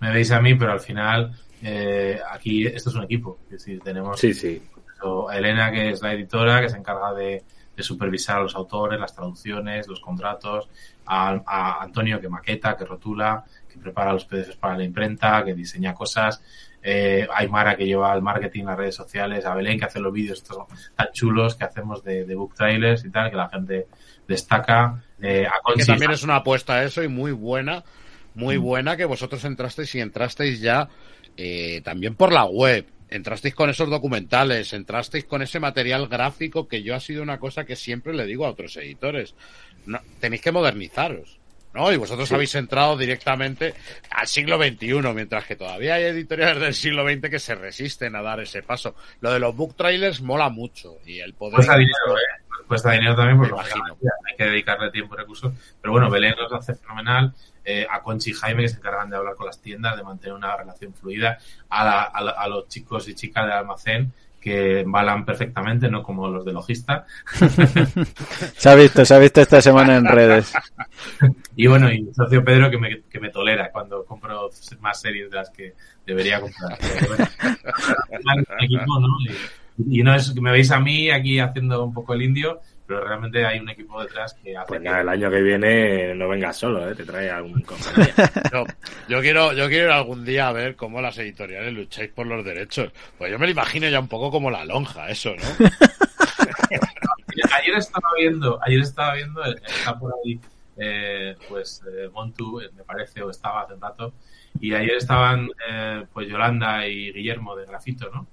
me 0.00 0.12
veis 0.12 0.30
a 0.30 0.40
mí, 0.40 0.54
pero 0.54 0.72
al 0.72 0.80
final 0.80 1.32
eh, 1.62 2.20
aquí 2.30 2.66
esto 2.66 2.90
es 2.90 2.96
un 2.96 3.04
equipo. 3.04 3.38
Es 3.46 3.50
decir, 3.52 3.80
tenemos 3.80 4.20
Sí, 4.20 4.34
sí. 4.34 4.62
A 5.28 5.36
Elena, 5.36 5.72
que 5.72 5.90
es 5.90 6.00
la 6.02 6.12
editora, 6.12 6.60
que 6.60 6.68
se 6.68 6.76
encarga 6.76 7.12
de, 7.14 7.42
de 7.74 7.82
supervisar 7.82 8.36
a 8.38 8.42
los 8.42 8.54
autores, 8.54 9.00
las 9.00 9.12
traducciones, 9.14 9.88
los 9.88 10.00
contratos, 10.00 10.68
a, 11.06 11.40
a 11.44 11.82
Antonio, 11.82 12.20
que 12.20 12.28
maqueta, 12.28 12.76
que 12.76 12.84
rotula, 12.84 13.42
que 13.72 13.78
prepara 13.78 14.12
los 14.12 14.24
PDFs 14.24 14.56
para 14.56 14.76
la 14.76 14.84
imprenta, 14.84 15.42
que 15.44 15.54
diseña 15.54 15.94
cosas, 15.94 16.42
eh, 16.82 17.26
Aymara, 17.32 17.76
que 17.76 17.86
lleva 17.86 18.12
el 18.14 18.22
marketing, 18.22 18.64
las 18.64 18.76
redes 18.76 18.94
sociales, 18.94 19.46
a 19.46 19.54
Belén, 19.54 19.78
que 19.78 19.84
hace 19.84 20.00
los 20.00 20.12
vídeos 20.12 20.38
estos 20.38 20.58
tan 20.96 21.08
chulos 21.12 21.54
que 21.54 21.64
hacemos 21.64 22.02
de, 22.02 22.24
de 22.24 22.34
book 22.34 22.54
trailers 22.54 23.04
y 23.04 23.10
tal, 23.10 23.30
que 23.30 23.36
la 23.36 23.48
gente 23.48 23.86
destaca, 24.26 25.02
eh, 25.20 25.46
a 25.46 25.52
Que 25.52 25.60
Conchi, 25.62 25.86
también 25.86 26.10
es 26.10 26.22
una 26.22 26.36
apuesta 26.36 26.74
a 26.74 26.84
eso 26.84 27.02
y 27.02 27.08
muy 27.08 27.32
buena, 27.32 27.84
muy 28.34 28.56
buena 28.56 28.96
que 28.96 29.04
vosotros 29.04 29.44
entrasteis 29.44 29.94
y 29.94 30.00
entrasteis 30.00 30.60
ya 30.60 30.88
eh, 31.36 31.80
también 31.84 32.14
por 32.14 32.32
la 32.32 32.44
web. 32.44 32.86
Entrasteis 33.08 33.54
con 33.54 33.68
esos 33.68 33.90
documentales, 33.90 34.72
entrasteis 34.72 35.26
con 35.26 35.42
ese 35.42 35.60
material 35.60 36.08
gráfico 36.08 36.66
que 36.66 36.82
yo 36.82 36.94
ha 36.94 37.00
sido 37.00 37.22
una 37.22 37.38
cosa 37.38 37.64
que 37.66 37.76
siempre 37.76 38.14
le 38.14 38.24
digo 38.24 38.46
a 38.46 38.50
otros 38.50 38.76
editores. 38.78 39.34
No, 39.84 40.00
tenéis 40.18 40.40
que 40.40 40.50
modernizaros. 40.50 41.41
¿No? 41.74 41.92
Y 41.92 41.96
vosotros 41.96 42.30
habéis 42.32 42.54
entrado 42.54 42.96
directamente 42.96 43.74
al 44.10 44.26
siglo 44.26 44.56
XXI, 44.62 44.94
mientras 45.14 45.44
que 45.46 45.56
todavía 45.56 45.94
hay 45.94 46.04
editoriales 46.04 46.60
del 46.60 46.74
siglo 46.74 47.04
XX 47.08 47.30
que 47.30 47.38
se 47.38 47.54
resisten 47.54 48.14
a 48.16 48.22
dar 48.22 48.40
ese 48.40 48.62
paso. 48.62 48.94
Lo 49.20 49.32
de 49.32 49.38
los 49.38 49.54
book 49.56 49.74
trailers 49.76 50.20
mola 50.20 50.48
mucho 50.48 50.96
y 51.06 51.20
el 51.20 51.34
poder... 51.34 51.56
Cuesta 51.56 51.76
dinero, 51.76 52.16
¿eh? 52.16 52.42
Cuesta 52.68 52.92
dinero 52.92 53.14
también, 53.16 53.36
porque 53.38 53.52
Me 53.54 53.60
imagino. 53.60 53.96
hay 54.30 54.36
que 54.36 54.44
dedicarle 54.44 54.90
tiempo 54.90 55.14
y 55.14 55.18
recursos. 55.18 55.52
Pero 55.80 55.92
bueno, 55.92 56.08
Belén 56.10 56.34
los 56.38 56.52
hace 56.52 56.74
fenomenal. 56.74 57.32
Eh, 57.64 57.86
a 57.88 58.00
Conchi 58.02 58.30
y 58.30 58.34
Jaime, 58.34 58.62
que 58.62 58.68
se 58.70 58.76
encargan 58.78 59.08
de 59.10 59.16
hablar 59.16 59.34
con 59.36 59.46
las 59.46 59.60
tiendas, 59.60 59.96
de 59.96 60.02
mantener 60.02 60.34
una 60.34 60.56
relación 60.56 60.92
fluida. 60.94 61.38
A, 61.68 61.84
la- 61.84 62.02
a, 62.02 62.20
la- 62.22 62.30
a 62.32 62.48
los 62.48 62.66
chicos 62.68 63.06
y 63.08 63.14
chicas 63.14 63.44
del 63.44 63.52
almacén, 63.52 64.12
que 64.42 64.80
embalan 64.80 65.24
perfectamente, 65.24 65.88
no 65.88 66.02
como 66.02 66.28
los 66.28 66.44
de 66.44 66.52
logista. 66.52 67.06
Se 68.56 68.68
ha 68.68 68.74
visto, 68.74 69.04
se 69.04 69.14
ha 69.14 69.18
visto 69.18 69.40
esta 69.40 69.60
semana 69.60 69.96
en 69.96 70.04
redes. 70.04 70.52
Y 71.56 71.66
bueno, 71.68 71.90
y 71.92 72.02
mi 72.02 72.12
socio 72.12 72.44
Pedro, 72.44 72.70
que 72.70 72.78
me, 72.78 73.02
que 73.02 73.20
me 73.20 73.30
tolera 73.30 73.70
cuando 73.70 74.04
compro 74.04 74.50
más 74.80 75.00
series 75.00 75.30
de 75.30 75.36
las 75.36 75.50
que 75.50 75.74
debería 76.04 76.40
comprar. 76.40 76.78
Y, 79.78 80.00
y 80.00 80.02
no 80.02 80.14
es 80.14 80.32
que 80.32 80.40
me 80.40 80.52
veis 80.52 80.70
a 80.70 80.78
mí 80.78 81.10
aquí 81.10 81.38
haciendo 81.38 81.82
un 81.82 81.94
poco 81.94 82.12
el 82.12 82.22
indio, 82.22 82.60
pero 82.86 83.04
realmente 83.04 83.44
hay 83.46 83.58
un 83.60 83.68
equipo 83.70 84.00
detrás 84.02 84.34
que 84.34 84.56
hace 84.56 84.68
Pues 84.68 84.80
que- 84.82 84.88
el 84.88 85.08
año 85.08 85.30
que 85.30 85.40
viene 85.42 86.14
no 86.14 86.28
vengas 86.28 86.56
solo, 86.56 86.90
¿eh? 86.90 86.94
Te 86.94 87.04
trae 87.04 87.30
algún 87.30 87.60
compañero. 87.62 88.12
Yo, 88.52 88.64
yo 89.08 89.20
quiero, 89.20 89.52
yo 89.52 89.68
quiero 89.68 89.86
ir 89.86 89.90
algún 89.92 90.24
día 90.24 90.48
a 90.48 90.52
ver 90.52 90.76
cómo 90.76 91.00
las 91.00 91.16
editoriales 91.18 91.72
lucháis 91.72 92.10
por 92.10 92.26
los 92.26 92.44
derechos. 92.44 92.90
Pues 93.18 93.30
yo 93.30 93.38
me 93.38 93.46
lo 93.46 93.52
imagino 93.52 93.88
ya 93.88 94.00
un 94.00 94.08
poco 94.08 94.30
como 94.30 94.50
la 94.50 94.64
lonja, 94.64 95.08
eso, 95.08 95.30
¿no? 95.34 95.66
Ayer 97.58 97.76
estaba 97.76 98.08
viendo, 98.18 98.58
ayer 98.62 98.80
estaba 98.80 99.14
viendo, 99.14 99.44
eh, 99.44 99.54
está 99.64 99.98
por 99.98 100.12
ahí, 100.24 100.38
eh, 100.76 101.36
pues 101.48 101.82
eh, 101.88 102.08
Montu, 102.12 102.60
eh, 102.60 102.70
me 102.76 102.82
parece, 102.84 103.22
o 103.22 103.30
estaba 103.30 103.62
hace 103.62 103.74
un 103.74 103.80
rato, 103.80 104.14
y 104.60 104.74
ayer 104.74 104.96
estaban, 104.96 105.48
eh, 105.68 106.04
pues 106.12 106.28
Yolanda 106.28 106.86
y 106.86 107.12
Guillermo 107.12 107.56
de 107.56 107.66
Grafito, 107.66 108.10
¿no? 108.10 108.26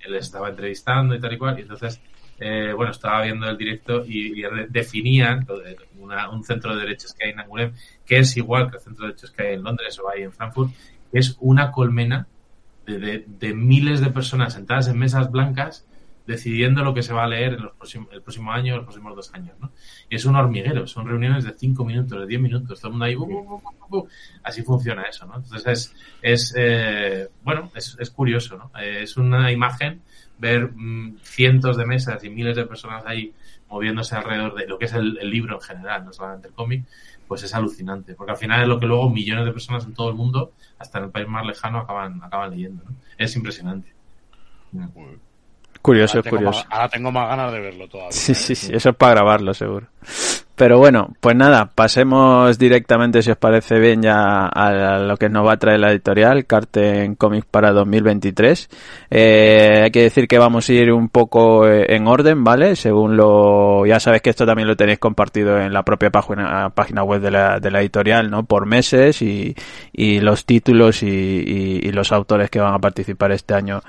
Él 0.00 0.14
estaba 0.16 0.50
entrevistando 0.50 1.14
y 1.14 1.20
tal 1.20 1.32
y 1.32 1.38
cual, 1.38 1.58
y 1.58 1.62
entonces, 1.62 2.00
eh, 2.40 2.72
bueno, 2.74 2.92
estaba 2.92 3.22
viendo 3.22 3.48
el 3.48 3.56
directo 3.56 4.04
y, 4.06 4.38
y 4.38 4.42
de- 4.42 4.66
definían 4.68 5.46
una- 5.98 6.30
un 6.30 6.42
centro 6.44 6.74
de 6.74 6.82
derechos 6.82 7.14
que 7.14 7.26
hay 7.26 7.30
en 7.32 7.40
Angoulême, 7.40 7.72
que 8.04 8.18
es 8.18 8.36
igual 8.36 8.70
que 8.70 8.76
el 8.78 8.82
centro 8.82 9.02
de 9.06 9.12
derechos 9.12 9.30
que 9.30 9.42
hay 9.46 9.54
en 9.54 9.62
Londres 9.62 9.98
o 9.98 10.10
hay 10.10 10.22
en 10.22 10.32
Frankfurt, 10.32 10.72
es 11.12 11.36
una 11.40 11.70
colmena 11.70 12.26
de- 12.86 13.24
de 13.26 13.54
miles 13.54 14.00
de 14.00 14.10
personas 14.10 14.52
sentadas 14.54 14.88
en 14.88 14.98
mesas 14.98 15.30
blancas 15.30 15.86
decidiendo 16.26 16.82
lo 16.82 16.94
que 16.94 17.02
se 17.02 17.12
va 17.12 17.24
a 17.24 17.28
leer 17.28 17.54
en 17.54 17.62
los 17.62 17.72
próximos, 17.72 18.08
el 18.12 18.22
próximo 18.22 18.52
año 18.52 18.76
los 18.76 18.84
próximos 18.84 19.14
dos 19.14 19.34
años, 19.34 19.56
¿no? 19.60 19.72
Y 20.08 20.16
es 20.16 20.24
un 20.24 20.36
hormiguero, 20.36 20.86
son 20.86 21.06
reuniones 21.06 21.44
de 21.44 21.52
cinco 21.52 21.84
minutos, 21.84 22.18
de 22.18 22.26
diez 22.26 22.40
minutos, 22.40 22.80
todo 22.80 22.88
el 22.88 22.92
mundo 22.92 23.04
ahí, 23.04 23.14
bu, 23.14 23.26
bu, 23.26 23.62
bu, 23.88 24.08
así 24.42 24.62
funciona 24.62 25.02
eso, 25.02 25.26
¿no? 25.26 25.36
Entonces 25.36 25.66
es, 25.66 25.94
es 26.22 26.54
eh, 26.56 27.28
bueno, 27.42 27.70
es, 27.74 27.96
es 27.98 28.10
curioso, 28.10 28.56
¿no? 28.56 28.70
Eh, 28.80 29.02
es 29.02 29.16
una 29.16 29.52
imagen 29.52 30.02
ver 30.38 30.72
mm, 30.74 31.18
cientos 31.22 31.76
de 31.76 31.86
mesas 31.86 32.22
y 32.24 32.30
miles 32.30 32.56
de 32.56 32.64
personas 32.66 33.04
ahí 33.06 33.32
moviéndose 33.68 34.14
alrededor 34.14 34.54
de 34.54 34.66
lo 34.66 34.78
que 34.78 34.84
es 34.86 34.92
el 34.92 35.14
libro 35.30 35.56
en 35.56 35.60
general, 35.60 36.04
no 36.04 36.12
solamente 36.12 36.48
el 36.48 36.54
cómic, 36.54 36.84
pues 37.26 37.42
es 37.42 37.54
alucinante, 37.54 38.14
porque 38.14 38.32
al 38.32 38.38
final 38.38 38.62
es 38.62 38.68
lo 38.68 38.78
que 38.78 38.86
luego 38.86 39.10
millones 39.10 39.44
de 39.44 39.52
personas 39.52 39.84
en 39.84 39.94
todo 39.94 40.10
el 40.10 40.14
mundo, 40.14 40.52
hasta 40.78 40.98
en 40.98 41.04
el 41.04 41.10
país 41.10 41.26
más 41.28 41.44
lejano, 41.46 41.78
acaban, 41.78 42.22
acaban 42.22 42.50
leyendo, 42.50 42.84
¿no? 42.84 42.94
Es 43.16 43.34
impresionante. 43.36 43.92
Curioso, 45.82 46.18
ahora, 46.18 46.30
curioso. 46.30 46.58
más, 46.58 46.66
ahora 46.70 46.88
tengo 46.88 47.12
más 47.12 47.28
ganas 47.28 47.52
de 47.52 47.60
verlo 47.60 47.88
todavía. 47.88 48.12
Sí, 48.12 48.32
¿eh? 48.32 48.34
sí, 48.34 48.54
sí, 48.54 48.72
eso 48.74 48.90
es 48.90 48.96
para 48.96 49.14
grabarlo, 49.14 49.52
seguro. 49.54 49.86
Pero 50.56 50.78
bueno, 50.78 51.08
pues 51.20 51.34
nada, 51.34 51.72
pasemos 51.74 52.56
directamente, 52.60 53.22
si 53.22 53.30
os 53.32 53.36
parece 53.36 53.80
bien, 53.80 54.02
ya 54.02 54.46
a 54.46 54.98
lo 55.00 55.16
que 55.16 55.28
nos 55.28 55.44
va 55.44 55.54
a 55.54 55.56
traer 55.56 55.80
la 55.80 55.90
editorial, 55.90 56.46
Carten 56.46 57.16
Comics 57.16 57.46
para 57.50 57.72
2023. 57.72 58.68
Eh, 59.10 59.80
hay 59.84 59.90
que 59.90 60.02
decir 60.02 60.28
que 60.28 60.38
vamos 60.38 60.68
a 60.68 60.72
ir 60.72 60.92
un 60.92 61.08
poco 61.08 61.66
eh, 61.66 61.86
en 61.96 62.06
orden, 62.06 62.44
¿vale? 62.44 62.76
Según 62.76 63.16
lo... 63.16 63.84
Ya 63.84 63.98
sabéis 63.98 64.22
que 64.22 64.30
esto 64.30 64.46
también 64.46 64.68
lo 64.68 64.76
tenéis 64.76 65.00
compartido 65.00 65.58
en 65.58 65.72
la 65.72 65.82
propia 65.82 66.10
página, 66.10 66.70
página 66.70 67.02
web 67.02 67.20
de 67.20 67.32
la, 67.32 67.58
de 67.58 67.70
la 67.72 67.80
editorial, 67.80 68.30
¿no? 68.30 68.44
Por 68.44 68.64
meses 68.66 69.22
y, 69.22 69.56
y 69.92 70.20
los 70.20 70.44
títulos 70.46 71.02
y, 71.02 71.08
y- 71.08 71.80
y 71.82 71.90
los 71.90 72.12
autores 72.12 72.48
que 72.48 72.60
van 72.60 72.74
a 72.74 72.78
participar 72.78 73.32
este 73.32 73.54
año 73.54 73.80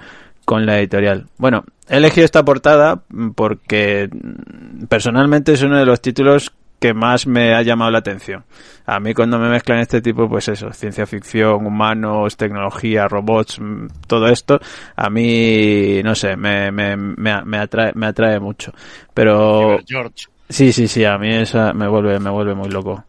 con 0.46 0.66
la 0.66 0.80
editorial. 0.80 1.26
Bueno, 1.38 1.66
he 1.90 1.98
elegido 1.98 2.26
esta 2.26 2.46
portada 2.46 3.02
porque 3.36 4.10
mm, 4.12 4.86
personalmente 4.86 5.54
es 5.54 5.64
uno 5.64 5.78
de 5.78 5.86
los 5.86 6.02
títulos 6.02 6.54
que 6.80 6.94
más 6.94 7.26
me 7.26 7.56
ha 7.56 7.62
llamado 7.62 7.92
la 7.92 8.00
atención. 8.00 8.44
A 8.86 9.00
mí 9.00 9.14
cuando 9.14 9.40
me 9.40 9.50
mezclan 9.50 9.80
este 9.80 10.02
tipo, 10.02 10.30
pues 10.30 10.48
eso, 10.50 10.72
ciencia 10.72 11.06
ficción, 11.08 11.66
humanos, 11.66 12.38
tecnología, 12.38 13.08
robots, 13.08 13.60
mm, 13.60 13.88
todo 14.08 14.28
esto, 14.28 14.60
a 14.96 15.10
mí, 15.10 16.02
no 16.04 16.14
sé, 16.16 16.36
me, 16.38 16.72
me, 16.72 16.96
me, 16.96 17.44
me 17.44 17.58
atrae, 17.58 17.92
me 17.96 18.08
atrae 18.08 18.40
mucho. 18.40 18.72
Pero 19.14 19.80
George. 19.88 20.28
sí, 20.50 20.72
sí, 20.72 20.88
sí, 20.88 21.04
a 21.06 21.18
mí 21.18 21.34
esa 21.34 21.74
me 21.74 21.88
vuelve, 21.88 22.20
me 22.20 22.30
vuelve 22.30 22.54
muy 22.54 22.70
loco. 22.70 23.04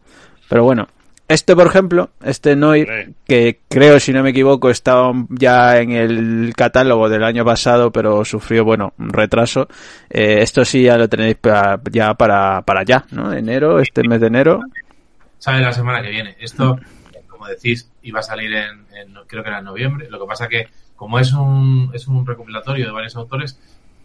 Pero 0.49 0.63
bueno, 0.63 0.87
este 1.27 1.55
por 1.55 1.67
ejemplo, 1.67 2.09
este 2.23 2.55
Noir, 2.55 3.13
que 3.25 3.59
creo, 3.67 3.99
si 3.99 4.13
no 4.13 4.23
me 4.23 4.29
equivoco, 4.29 4.69
estaba 4.69 5.11
ya 5.29 5.77
en 5.79 5.91
el 5.91 6.53
catálogo 6.55 7.09
del 7.09 7.23
año 7.23 7.43
pasado, 7.43 7.91
pero 7.91 8.23
sufrió, 8.23 8.63
bueno, 8.63 8.93
un 8.97 9.09
retraso. 9.09 9.67
Eh, 10.09 10.39
esto 10.41 10.63
sí 10.63 10.83
ya 10.83 10.97
lo 10.97 11.09
tenéis 11.09 11.37
ya 11.91 12.13
para, 12.13 12.61
para 12.61 12.83
ya, 12.83 13.05
¿no? 13.11 13.33
Enero, 13.33 13.79
este 13.79 14.07
mes 14.07 14.21
de 14.21 14.27
enero. 14.27 14.61
sale 15.37 15.61
la 15.61 15.73
semana 15.73 16.01
que 16.01 16.09
viene. 16.09 16.35
Esto, 16.39 16.79
como 17.27 17.47
decís, 17.47 17.91
iba 18.03 18.19
a 18.21 18.23
salir 18.23 18.53
en, 18.53 18.85
en- 18.95 19.13
creo 19.27 19.43
que 19.43 19.49
era 19.49 19.59
en 19.59 19.65
noviembre. 19.65 20.09
Lo 20.09 20.19
que 20.19 20.25
pasa 20.27 20.47
que, 20.47 20.67
como 20.95 21.19
es 21.19 21.33
un, 21.33 21.91
es 21.93 22.07
un 22.07 22.25
recopilatorio 22.25 22.85
de 22.85 22.91
varios 22.91 23.15
autores, 23.17 23.59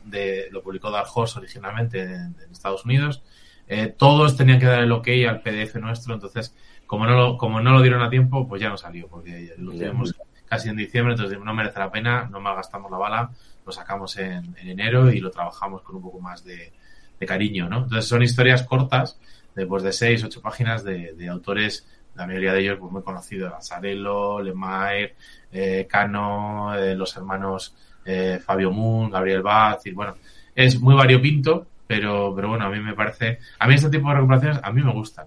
de, 0.05 0.49
lo 0.51 0.62
publicó 0.62 0.91
Dark 0.91 1.07
Horse 1.14 1.39
originalmente 1.39 2.01
en, 2.03 2.35
en 2.45 2.51
Estados 2.51 2.85
Unidos, 2.85 3.23
eh, 3.68 3.95
todos 3.97 4.37
tenían 4.37 4.59
que 4.59 4.66
dar 4.66 4.81
el 4.83 4.91
ok 4.91 5.07
al 5.29 5.41
PDF 5.41 5.77
nuestro, 5.77 6.12
entonces, 6.14 6.55
como 6.93 7.07
no, 7.07 7.16
lo, 7.16 7.38
como 7.38 7.59
no 7.62 7.72
lo 7.72 7.80
dieron 7.80 8.03
a 8.03 8.11
tiempo, 8.11 8.47
pues 8.47 8.61
ya 8.61 8.68
no 8.68 8.76
salió, 8.76 9.09
porque 9.09 9.55
lo 9.57 9.72
tuvimos 9.72 10.14
casi 10.45 10.68
en 10.68 10.76
diciembre, 10.76 11.14
entonces 11.14 11.38
no 11.43 11.55
merece 11.55 11.78
la 11.78 11.90
pena, 11.90 12.28
no 12.30 12.38
malgastamos 12.38 12.90
la 12.90 12.99
bala, 12.99 13.30
lo 13.64 13.72
sacamos 13.72 14.14
en, 14.18 14.55
en 14.59 14.68
enero 14.68 15.11
y 15.11 15.18
lo 15.18 15.30
trabajamos 15.30 15.80
con 15.80 15.97
un 15.97 16.03
poco 16.03 16.20
más 16.20 16.45
de, 16.45 16.70
de 17.18 17.26
cariño, 17.26 17.66
¿no? 17.66 17.84
Entonces 17.84 18.05
son 18.05 18.22
historias 18.22 18.64
cortas, 18.64 19.18
de, 19.55 19.64
pues, 19.64 19.82
de 19.82 19.90
seis, 19.90 20.22
ocho 20.22 20.43
páginas 20.43 20.84
de, 20.84 21.14
de 21.14 21.28
autores, 21.30 21.88
la 22.14 22.26
mayoría 22.26 22.53
de 22.53 22.61
ellos 22.61 22.76
pues, 22.78 22.93
muy 22.93 23.03
conocidos, 23.03 23.51
Lanzarello, 23.51 24.43
Lemire, 24.43 25.14
eh, 25.51 25.86
Cano, 25.88 26.74
eh, 26.74 26.95
los 26.95 27.16
hermanos 27.16 27.74
eh, 28.05 28.38
Fabio 28.45 28.70
Moon, 28.70 29.11
Gabriel 29.11 29.40
Baz, 29.40 29.86
y 29.86 29.93
bueno, 29.93 30.16
es 30.55 30.78
muy 30.78 30.95
variopinto, 30.95 31.68
pero, 31.86 32.34
pero 32.36 32.51
bueno, 32.51 32.66
a 32.66 32.68
mí 32.68 32.80
me 32.80 32.93
parece, 32.93 33.38
a 33.59 33.66
mí 33.66 33.76
este 33.76 33.88
tipo 33.88 34.11
de 34.11 34.16
recuperaciones 34.16 34.61
a 34.62 34.70
mí 34.70 34.82
me 34.82 34.93
gustan. 34.93 35.24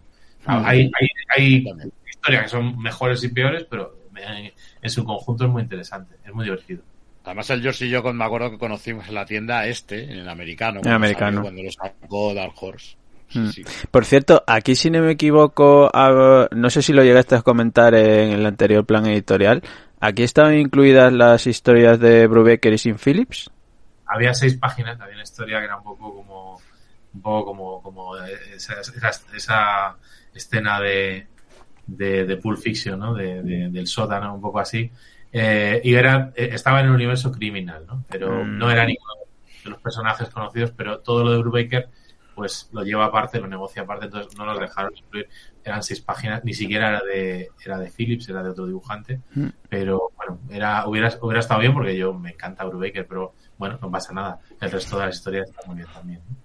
Hay, 0.47 0.91
hay, 0.99 1.07
hay 1.35 1.65
historias 2.09 2.43
que 2.43 2.49
son 2.49 2.77
mejores 2.79 3.23
y 3.23 3.29
peores, 3.29 3.65
pero 3.69 3.95
en, 4.81 4.89
su 4.89 5.03
conjunto 5.03 5.45
es 5.45 5.49
muy 5.51 5.61
interesante, 5.63 6.15
es 6.25 6.33
muy 6.33 6.45
divertido. 6.45 6.81
Además, 7.23 7.49
el 7.49 7.61
George 7.61 7.85
y 7.85 7.89
yo 7.89 8.03
con- 8.03 8.15
me 8.17 8.23
acuerdo 8.25 8.51
que 8.51 8.57
conocimos 8.59 9.07
en 9.07 9.15
la 9.15 9.25
tienda 9.25 9.65
este, 9.65 10.03
en 10.03 10.19
el 10.19 10.29
americano. 10.29 10.77
En 10.77 10.83
cuando 10.83 10.95
americano. 10.95 11.27
salió, 11.37 11.41
Cuando 11.41 11.63
lo 11.63 11.71
sacó 11.71 12.33
Dark 12.33 12.53
Horse. 12.59 12.95
Sí, 13.29 13.39
Mm. 13.39 13.47
sí. 13.51 13.63
Por 13.89 14.05
cierto, 14.05 14.43
aquí 14.45 14.75
si 14.75 14.91
no 14.91 15.01
me 15.01 15.11
equivoco, 15.13 15.89
no 16.51 16.69
sé 16.69 16.81
si 16.83 16.93
lo 16.93 17.03
llegaste 17.03 17.33
a 17.35 17.41
comentar 17.41 17.95
en 17.95 18.31
el 18.31 18.45
anterior 18.45 18.85
plan 18.85 19.07
editorial, 19.07 19.63
aquí 19.99 20.21
estaban 20.21 20.55
incluidas 20.59 21.11
las 21.11 21.47
historias 21.47 21.99
de 21.99 22.27
Brubaker 22.27 22.73
y 22.73 22.77
Sin 22.77 22.97
Phillips. 22.99 23.49
había 24.05 24.31
seis 24.35 24.55
páginas, 24.57 25.01
había 25.01 25.15
una 25.15 25.23
historia 25.23 25.57
que 25.59 25.65
era 25.65 25.77
un 25.77 25.83
poco 25.83 26.13
como 26.13 26.61
un 27.15 27.21
poco 27.21 27.45
como, 27.45 27.81
como 27.81 28.15
esa, 28.17 28.79
esa, 28.79 29.09
esa 29.35 29.95
escena 30.35 30.79
de, 30.79 31.27
de, 31.87 32.25
de 32.25 32.37
Pulp 32.37 32.59
Fiction, 32.59 32.99
¿no? 32.99 33.13
De, 33.13 33.41
de- 33.41 33.69
del 33.69 33.87
sótano, 33.87 34.33
un 34.35 34.41
poco 34.41 34.59
así. 34.59 34.91
Eh, 35.31 35.81
y 35.83 35.93
era, 35.95 36.31
eh, 36.35 36.49
estaba 36.53 36.79
en 36.81 36.87
el 36.87 36.91
universo 36.93 37.31
criminal, 37.31 37.85
¿no? 37.87 38.05
Pero 38.09 38.43
Mm. 38.45 38.57
no 38.57 38.69
era 38.71 38.85
ninguno 38.85 39.13
de 39.63 39.69
los 39.71 39.81
personajes 39.81 40.29
conocidos, 40.29 40.71
pero 40.71 40.99
todo 40.99 41.23
lo 41.23 41.31
de 41.31 41.37
Brubaker 41.39 41.89
pues 42.35 42.69
lo 42.73 42.83
lleva 42.83 43.05
aparte, 43.05 43.39
lo 43.39 43.47
negocia 43.47 43.83
aparte, 43.83 44.05
entonces 44.07 44.37
no 44.37 44.45
nos 44.45 44.59
dejaron 44.59 44.91
incluir, 44.93 45.29
eran 45.63 45.81
seis 45.81 46.01
páginas, 46.01 46.43
ni 46.43 46.53
siquiera 46.53 46.89
era 46.89 47.01
de, 47.01 47.47
era 47.65 47.77
de 47.77 47.89
Phillips, 47.89 48.27
era 48.27 48.43
de 48.43 48.49
otro 48.49 48.65
dibujante, 48.67 49.21
Mm. 49.33 49.47
pero 49.69 50.11
bueno, 50.17 50.39
era, 50.49 50.85
hubiera, 50.85 51.07
hubiera 51.21 51.39
estado 51.39 51.61
bien 51.61 51.73
porque 51.73 51.95
yo 51.95 52.13
me 52.13 52.31
encanta 52.31 52.65
Brubaker, 52.65 53.07
pero 53.07 53.35
bueno, 53.57 53.79
no 53.81 53.89
pasa 53.89 54.11
nada, 54.13 54.39
el 54.59 54.69
resto 54.69 54.99
de 54.99 55.05
las 55.05 55.15
historias 55.15 55.49
está 55.49 55.61
muy 55.65 55.77
bien 55.77 55.87
también. 55.93 56.21
¿no? 56.29 56.35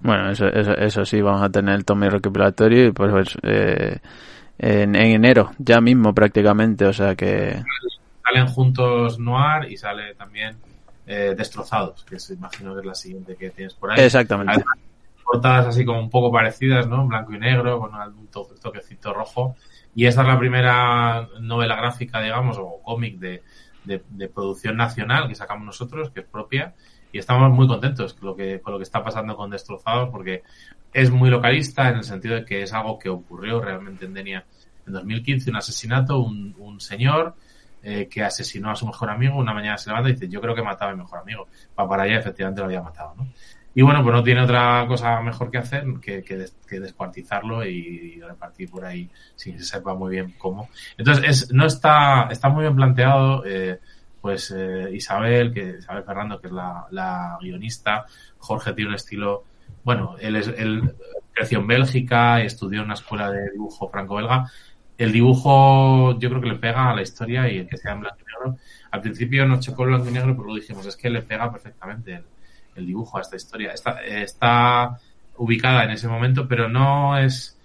Bueno, 0.00 0.30
eso, 0.30 0.46
eso, 0.46 0.72
eso 0.76 1.04
sí, 1.04 1.20
vamos 1.20 1.42
a 1.42 1.50
tener 1.50 1.74
el 1.74 1.84
tomo 1.84 2.08
recopilatorio 2.08 2.86
y 2.88 2.92
pues 2.92 3.36
eh, 3.42 3.98
en, 4.58 4.94
en 4.94 5.12
enero, 5.12 5.52
ya 5.58 5.80
mismo 5.80 6.14
prácticamente, 6.14 6.84
o 6.84 6.92
sea 6.92 7.14
que... 7.14 7.62
Salen 8.22 8.46
juntos 8.48 9.18
Noir 9.18 9.70
y 9.70 9.76
sale 9.76 10.14
también 10.14 10.56
eh, 11.06 11.34
Destrozados, 11.36 12.04
que 12.04 12.16
es, 12.16 12.30
imagino 12.30 12.74
que 12.74 12.80
es 12.80 12.86
la 12.86 12.94
siguiente 12.94 13.36
que 13.36 13.50
tienes 13.50 13.74
por 13.74 13.90
ahí. 13.90 14.04
Exactamente. 14.04 14.52
Además, 14.52 14.78
portadas 15.24 15.66
así 15.68 15.84
como 15.84 16.00
un 16.00 16.10
poco 16.10 16.30
parecidas, 16.30 16.86
¿no? 16.86 17.06
Blanco 17.06 17.34
y 17.34 17.38
negro, 17.38 17.80
con 17.80 17.94
algún 17.94 18.26
to- 18.28 18.48
toquecito 18.60 19.12
rojo. 19.12 19.56
Y 19.94 20.06
esta 20.06 20.22
es 20.22 20.28
la 20.28 20.38
primera 20.38 21.26
novela 21.40 21.74
gráfica, 21.76 22.20
digamos, 22.20 22.58
o 22.58 22.80
cómic 22.82 23.18
de, 23.18 23.42
de, 23.84 24.02
de 24.08 24.28
producción 24.28 24.76
nacional 24.76 25.26
que 25.26 25.34
sacamos 25.34 25.64
nosotros, 25.64 26.10
que 26.10 26.20
es 26.20 26.26
propia. 26.26 26.74
Y 27.12 27.18
estamos 27.18 27.50
muy 27.52 27.66
contentos 27.66 28.14
con 28.14 28.28
lo 28.30 28.36
que, 28.36 28.60
con 28.60 28.72
lo 28.72 28.78
que 28.78 28.84
está 28.84 29.02
pasando 29.02 29.36
con 29.36 29.50
Destrozados, 29.50 30.10
porque 30.10 30.42
es 30.92 31.10
muy 31.10 31.30
localista 31.30 31.88
en 31.88 31.96
el 31.96 32.04
sentido 32.04 32.34
de 32.36 32.44
que 32.44 32.62
es 32.62 32.72
algo 32.72 32.98
que 32.98 33.08
ocurrió 33.08 33.60
realmente 33.60 34.04
en 34.06 34.14
Denia 34.14 34.44
en 34.86 34.92
2015, 34.92 35.50
un 35.50 35.56
asesinato, 35.56 36.18
un, 36.20 36.54
un 36.58 36.80
señor 36.80 37.34
eh, 37.82 38.08
que 38.10 38.22
asesinó 38.22 38.70
a 38.70 38.76
su 38.76 38.86
mejor 38.86 39.10
amigo, 39.10 39.38
una 39.38 39.54
mañana 39.54 39.78
se 39.78 39.90
levanta 39.90 40.10
y 40.10 40.12
dice, 40.14 40.28
yo 40.28 40.40
creo 40.40 40.54
que 40.54 40.62
mataba 40.62 40.92
a 40.92 40.94
mi 40.94 41.02
mejor 41.02 41.20
amigo. 41.20 41.48
Para 41.74 42.02
allá, 42.02 42.18
efectivamente 42.18 42.60
lo 42.60 42.66
había 42.66 42.82
matado, 42.82 43.14
¿no? 43.16 43.28
Y 43.72 43.82
bueno, 43.82 44.02
pues 44.02 44.12
no 44.14 44.22
tiene 44.24 44.42
otra 44.42 44.84
cosa 44.88 45.20
mejor 45.22 45.48
que 45.50 45.58
hacer 45.58 45.84
que, 46.02 46.24
que, 46.24 46.36
des- 46.36 46.56
que 46.68 46.80
descuartizarlo 46.80 47.64
y, 47.64 48.14
y 48.16 48.20
repartir 48.20 48.68
por 48.68 48.84
ahí 48.84 49.08
sin 49.36 49.52
que 49.54 49.60
se 49.60 49.66
sepa 49.76 49.94
muy 49.94 50.10
bien 50.10 50.34
cómo. 50.36 50.68
Entonces, 50.98 51.24
es, 51.44 51.52
no 51.52 51.66
está, 51.66 52.26
está 52.32 52.48
muy 52.48 52.62
bien 52.62 52.74
planteado, 52.74 53.44
eh, 53.46 53.78
pues 54.20 54.52
eh, 54.56 54.90
Isabel, 54.92 55.52
que 55.52 55.76
Isabel 55.78 56.04
Fernando, 56.04 56.40
que 56.40 56.48
es 56.48 56.52
la, 56.52 56.86
la 56.90 57.38
guionista, 57.40 58.04
Jorge 58.38 58.72
tiene 58.74 58.90
un 58.90 58.96
estilo, 58.96 59.44
bueno, 59.84 60.16
él, 60.20 60.36
es, 60.36 60.48
él 60.48 60.94
creció 61.32 61.60
en 61.60 61.66
Bélgica 61.66 62.40
estudió 62.42 62.80
en 62.80 62.86
una 62.86 62.94
escuela 62.94 63.30
de 63.30 63.50
dibujo 63.50 63.88
franco-belga. 63.88 64.50
El 64.98 65.12
dibujo 65.12 66.18
yo 66.18 66.28
creo 66.28 66.40
que 66.42 66.48
le 66.48 66.56
pega 66.56 66.90
a 66.90 66.94
la 66.94 67.02
historia 67.02 67.50
y 67.50 67.58
el 67.58 67.66
que 67.66 67.78
sea 67.78 67.92
en 67.92 68.00
blanco 68.00 68.18
y 68.20 68.24
negro. 68.24 68.58
Al 68.90 69.00
principio 69.00 69.46
nos 69.46 69.60
chocó 69.60 69.84
el 69.84 69.90
blanco 69.90 70.08
y 70.08 70.12
negro, 70.12 70.32
pero 70.32 70.44
luego 70.44 70.60
dijimos, 70.60 70.84
es 70.86 70.96
que 70.96 71.08
le 71.08 71.22
pega 71.22 71.50
perfectamente 71.50 72.14
el, 72.14 72.24
el 72.74 72.86
dibujo 72.86 73.16
a 73.16 73.22
esta 73.22 73.36
historia. 73.36 73.72
Está, 73.72 74.02
está 74.02 74.98
ubicada 75.38 75.84
en 75.84 75.92
ese 75.92 76.08
momento, 76.08 76.46
pero 76.46 76.68
no 76.68 77.16
es, 77.16 77.58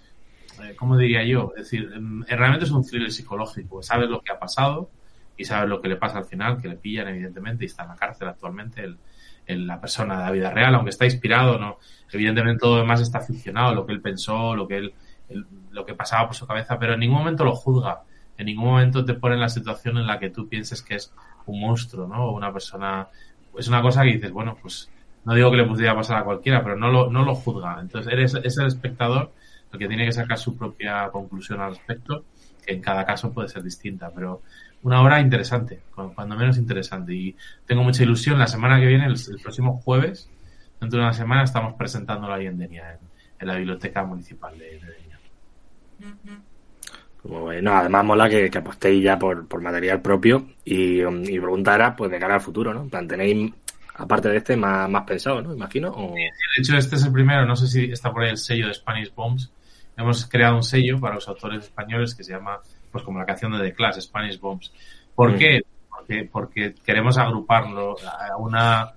eh, 0.62 0.74
¿cómo 0.76 0.96
diría 0.96 1.22
yo? 1.24 1.52
Es 1.56 1.64
decir, 1.64 1.90
em, 1.94 2.22
realmente 2.24 2.64
es 2.64 2.70
un 2.70 2.84
thriller 2.84 3.12
psicológico. 3.12 3.82
Sabes 3.82 4.08
lo 4.08 4.22
que 4.22 4.32
ha 4.32 4.38
pasado 4.38 4.88
y 5.36 5.44
sabes 5.44 5.68
lo 5.68 5.80
que 5.80 5.88
le 5.88 5.96
pasa 5.96 6.18
al 6.18 6.24
final, 6.24 6.60
que 6.60 6.68
le 6.68 6.76
pillan 6.76 7.08
evidentemente 7.08 7.64
y 7.64 7.66
está 7.66 7.82
en 7.84 7.90
la 7.90 7.96
cárcel 7.96 8.28
actualmente 8.28 8.82
el, 8.84 8.98
el- 9.46 9.66
la 9.66 9.80
persona 9.80 10.18
de 10.18 10.24
la 10.24 10.30
vida 10.30 10.50
real, 10.50 10.74
aunque 10.74 10.90
está 10.90 11.04
inspirado, 11.04 11.58
no. 11.58 11.78
Evidentemente 12.12 12.60
todo 12.60 12.76
lo 12.76 12.82
demás 12.82 13.00
está 13.00 13.20
ficcionado, 13.20 13.74
lo 13.74 13.86
que 13.86 13.92
él 13.92 14.00
pensó, 14.00 14.54
lo 14.56 14.66
que 14.66 14.76
él, 14.78 14.94
el- 15.28 15.46
lo 15.70 15.84
que 15.84 15.94
pasaba 15.94 16.26
por 16.26 16.36
su 16.36 16.46
cabeza, 16.46 16.78
pero 16.78 16.94
en 16.94 17.00
ningún 17.00 17.18
momento 17.18 17.44
lo 17.44 17.54
juzga. 17.54 18.02
En 18.38 18.46
ningún 18.46 18.66
momento 18.66 19.04
te 19.04 19.14
pone 19.14 19.34
en 19.34 19.40
la 19.40 19.48
situación 19.48 19.96
en 19.98 20.06
la 20.06 20.18
que 20.18 20.30
tú 20.30 20.48
pienses 20.48 20.82
que 20.82 20.96
es 20.96 21.12
un 21.46 21.60
monstruo, 21.60 22.06
¿no? 22.06 22.26
O 22.26 22.36
una 22.36 22.52
persona. 22.52 23.08
Es 23.58 23.68
una 23.68 23.80
cosa 23.82 24.02
que 24.02 24.12
dices, 24.12 24.30
bueno, 24.32 24.56
pues 24.60 24.90
no 25.24 25.34
digo 25.34 25.50
que 25.50 25.56
le 25.56 25.64
pudiera 25.64 25.94
pasar 25.94 26.18
a 26.18 26.24
cualquiera, 26.24 26.62
pero 26.62 26.76
no 26.76 26.90
lo, 26.90 27.10
no 27.10 27.24
lo 27.24 27.34
juzga. 27.34 27.78
Entonces, 27.80 28.12
eres, 28.12 28.34
es 28.34 28.58
el 28.58 28.66
espectador 28.66 29.32
el 29.72 29.78
que 29.78 29.88
tiene 29.88 30.04
que 30.04 30.12
sacar 30.12 30.38
su 30.38 30.56
propia 30.56 31.08
conclusión 31.10 31.60
al 31.60 31.70
respecto, 31.70 32.24
que 32.64 32.74
en 32.74 32.80
cada 32.82 33.04
caso 33.04 33.32
puede 33.32 33.48
ser 33.48 33.62
distinta, 33.62 34.10
pero 34.14 34.42
una 34.82 35.02
obra 35.02 35.20
interesante, 35.20 35.80
cu- 35.94 36.12
cuando 36.14 36.36
menos 36.36 36.58
interesante. 36.58 37.14
Y 37.14 37.36
tengo 37.66 37.82
mucha 37.82 38.02
ilusión. 38.02 38.38
La 38.38 38.46
semana 38.46 38.78
que 38.78 38.86
viene, 38.86 39.06
el, 39.06 39.14
el 39.14 39.40
próximo 39.42 39.78
jueves, 39.78 40.30
dentro 40.80 40.98
de 40.98 41.04
una 41.04 41.14
semana, 41.14 41.42
estamos 41.42 41.74
presentándola 41.74 42.36
ahí 42.36 42.46
en 42.46 42.58
Denia, 42.58 42.92
en, 42.92 42.98
en 43.38 43.46
la 43.46 43.54
biblioteca 43.56 44.04
municipal 44.04 44.58
de, 44.58 44.64
de 44.64 44.92
Denia. 44.92 45.18
Bueno, 47.24 47.74
además 47.74 48.04
mola 48.04 48.28
que, 48.28 48.48
que 48.48 48.58
apostéis 48.58 49.02
ya 49.02 49.18
por, 49.18 49.48
por 49.48 49.60
material 49.60 50.00
propio 50.00 50.46
y, 50.64 51.02
um, 51.02 51.24
y 51.24 51.40
pregunta 51.40 51.74
era 51.74 51.96
pues 51.96 52.08
de 52.08 52.20
cara 52.20 52.34
al 52.34 52.40
futuro, 52.40 52.72
¿no? 52.72 52.84
Plan, 52.86 53.08
tenéis, 53.08 53.52
aparte 53.96 54.28
de 54.28 54.36
este, 54.36 54.56
más, 54.56 54.88
más 54.88 55.02
pensado, 55.02 55.42
¿no? 55.42 55.52
Imagino. 55.52 55.90
O... 55.90 56.14
De 56.14 56.30
hecho, 56.58 56.76
este 56.76 56.94
es 56.94 57.04
el 57.04 57.10
primero, 57.10 57.44
no 57.44 57.56
sé 57.56 57.66
si 57.66 57.90
está 57.90 58.12
por 58.12 58.22
ahí 58.22 58.30
el 58.30 58.38
sello 58.38 58.68
de 58.68 58.74
Spanish 58.74 59.12
Bombs. 59.12 59.50
Hemos 59.96 60.26
creado 60.26 60.54
un 60.54 60.62
sello 60.62 61.00
para 61.00 61.16
los 61.16 61.26
autores 61.26 61.64
españoles 61.64 62.14
que 62.14 62.22
se 62.22 62.32
llama, 62.32 62.60
pues 62.90 63.04
como 63.04 63.18
la 63.18 63.26
canción 63.26 63.52
de 63.52 63.58
The 63.58 63.74
Clash, 63.74 64.00
Spanish 64.00 64.38
Bombs. 64.40 64.72
¿Por 65.14 65.32
Mm. 65.32 65.38
qué? 65.38 65.62
Porque, 65.90 66.28
porque 66.30 66.74
queremos 66.84 67.18
agruparlo 67.18 67.96
a 68.06 68.36
una, 68.36 68.92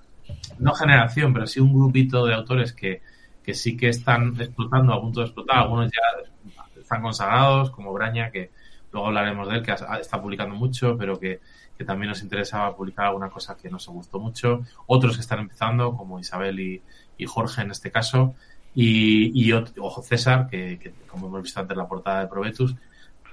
no 0.60 0.74
generación, 0.74 1.34
pero 1.34 1.48
sí 1.48 1.60
un 1.60 1.74
grupito 1.74 2.26
de 2.26 2.34
autores 2.36 2.74
que, 2.74 3.02
que 3.44 3.54
sí 3.54 3.76
que 3.78 3.90
están 3.90 4.36
explotando, 4.40 4.94
a 4.94 5.02
punto 5.02 5.22
de 5.22 5.26
explotar. 5.28 5.60
Algunos 5.60 5.92
ya 5.92 6.52
están 6.80 7.02
consagrados, 7.02 7.72
como 7.72 7.94
Braña, 7.94 8.30
que 8.32 8.52
luego 8.92 9.08
hablaremos 9.08 9.48
de 9.48 9.56
él, 9.56 9.64
que 9.64 9.72
está 9.72 10.22
publicando 10.22 10.56
mucho, 10.56 10.98
pero 10.98 11.20
que, 11.20 11.40
que 11.78 11.84
también 11.86 12.10
nos 12.10 12.22
interesaba 12.22 12.76
publicar 12.76 13.06
alguna 13.08 13.30
cosa 13.30 13.56
que 13.58 13.70
nos 13.70 13.88
gustó 13.88 14.20
mucho. 14.20 14.62
Otros 14.88 15.16
que 15.16 15.22
están 15.22 15.40
empezando, 15.40 15.96
como 15.96 16.20
Isabel 16.20 16.60
y, 16.60 16.82
y 17.18 17.26
Jorge 17.26 17.62
en 17.62 17.72
este 17.72 17.92
caso. 17.92 18.36
y, 18.76 19.52
ojo 19.52 20.02
César, 20.04 20.48
que, 20.48 20.78
que 20.80 20.92
como 21.08 21.28
hemos 21.28 21.42
visto 21.44 21.60
antes 21.60 21.76
la 21.76 21.88
portada 21.88 22.22
de 22.22 22.28
Probetus, 22.28 22.76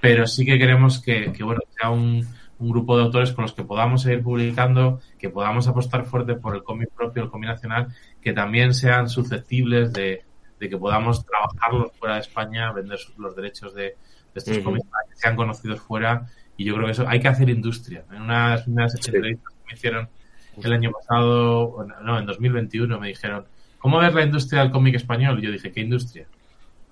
pero 0.01 0.27
sí 0.27 0.45
que 0.45 0.57
queremos 0.59 1.01
que, 1.01 1.31
que, 1.33 1.43
bueno, 1.43 1.61
sea 1.79 1.89
un, 1.89 2.25
un 2.59 2.69
grupo 2.69 2.97
de 2.97 3.03
autores 3.03 3.31
con 3.31 3.43
los 3.43 3.53
que 3.53 3.63
podamos 3.63 4.01
seguir 4.03 4.23
publicando, 4.23 4.99
que 5.19 5.29
podamos 5.29 5.67
apostar 5.67 6.05
fuerte 6.05 6.35
por 6.35 6.55
el 6.55 6.63
cómic 6.63 6.89
propio, 6.95 7.23
el 7.23 7.29
cómic 7.29 7.49
nacional, 7.49 7.87
que 8.21 8.33
también 8.33 8.73
sean 8.73 9.09
susceptibles 9.09 9.93
de, 9.93 10.23
de 10.59 10.69
que 10.69 10.77
podamos 10.77 11.25
trabajarlos 11.25 11.91
fuera 11.97 12.15
de 12.15 12.21
España, 12.21 12.71
vender 12.71 12.97
sus- 12.97 13.17
los 13.17 13.35
derechos 13.35 13.73
de, 13.73 13.83
de 13.83 13.95
estos 14.35 14.57
Ujú. 14.57 14.65
cómics 14.65 14.87
para 14.87 15.07
que 15.09 15.15
sean 15.15 15.35
conocidos 15.35 15.79
fuera. 15.81 16.25
Y 16.57 16.65
yo 16.65 16.73
creo 16.73 16.85
que 16.87 16.91
eso 16.93 17.07
hay 17.07 17.19
que 17.19 17.27
hacer 17.27 17.49
industria. 17.49 18.03
En 18.11 18.23
unas, 18.23 18.65
unas 18.67 18.91
Sí. 18.93 18.99
entrevistas 19.05 19.53
que 19.53 19.63
me 19.67 19.73
hicieron 19.73 20.09
el 20.63 20.73
año 20.73 20.91
pasado, 20.91 21.85
no, 22.03 22.17
en 22.17 22.25
2021, 22.25 22.99
me 22.99 23.09
dijeron, 23.09 23.45
¿cómo 23.77 23.99
ves 23.99 24.11
la 24.15 24.23
industria 24.23 24.61
del 24.63 24.71
cómic 24.71 24.95
español? 24.95 25.37
Y 25.37 25.43
yo 25.43 25.51
dije, 25.51 25.71
¿qué 25.71 25.81
industria? 25.81 26.25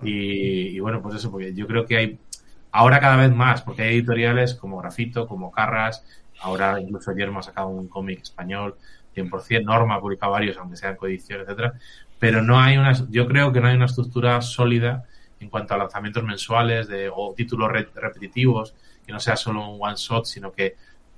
Y, 0.03 0.76
y 0.76 0.80
bueno, 0.80 1.01
pues 1.01 1.16
eso, 1.16 1.32
porque 1.32 1.53
yo 1.56 1.66
creo 1.66 1.86
que 1.86 1.97
hay, 1.97 2.20
ahora 2.76 2.99
cada 2.99 3.15
vez 3.17 3.32
más, 3.34 3.61
porque 3.61 3.84
hay 3.84 3.95
editoriales 3.95 4.55
como 4.55 4.78
Grafito, 4.78 5.28
como 5.28 5.51
Carras, 5.51 6.03
ahora 6.41 6.80
incluso 6.80 7.13
Yermo 7.13 7.39
ha 7.39 7.43
sacado 7.43 7.69
un 7.69 7.88
cómic 7.88 8.21
español, 8.21 8.76
100%, 9.15 9.63
Norma 9.63 9.95
ha 9.95 9.99
publicado 10.01 10.34
varios, 10.34 10.57
aunque 10.57 10.76
sean 10.76 10.95
coediciones, 10.95 11.45
etcétera, 11.47 11.73
pero 12.19 12.41
no 12.41 12.59
hay 12.59 12.78
una, 12.78 12.93
yo 13.09 13.28
creo 13.28 13.51
que 13.51 13.61
no 13.61 13.67
hay 13.67 13.76
una 13.76 13.86
estructura 13.86 14.41
sólida 14.41 15.05
en 15.39 15.49
cuanto 15.49 15.73
a 15.73 15.78
lanzamientos 15.78 16.23
mensuales 16.23 16.88
de, 16.88 17.09
o 17.13 17.34
títulos 17.36 17.71
re- 17.71 17.89
repetitivos, 17.95 18.73
que 19.05 19.13
no 19.13 19.19
sea 19.19 19.36
solo 19.36 19.69
un 19.69 19.78
one 19.82 19.95
shot, 19.97 20.26
sino 20.26 20.51
que 20.51 20.76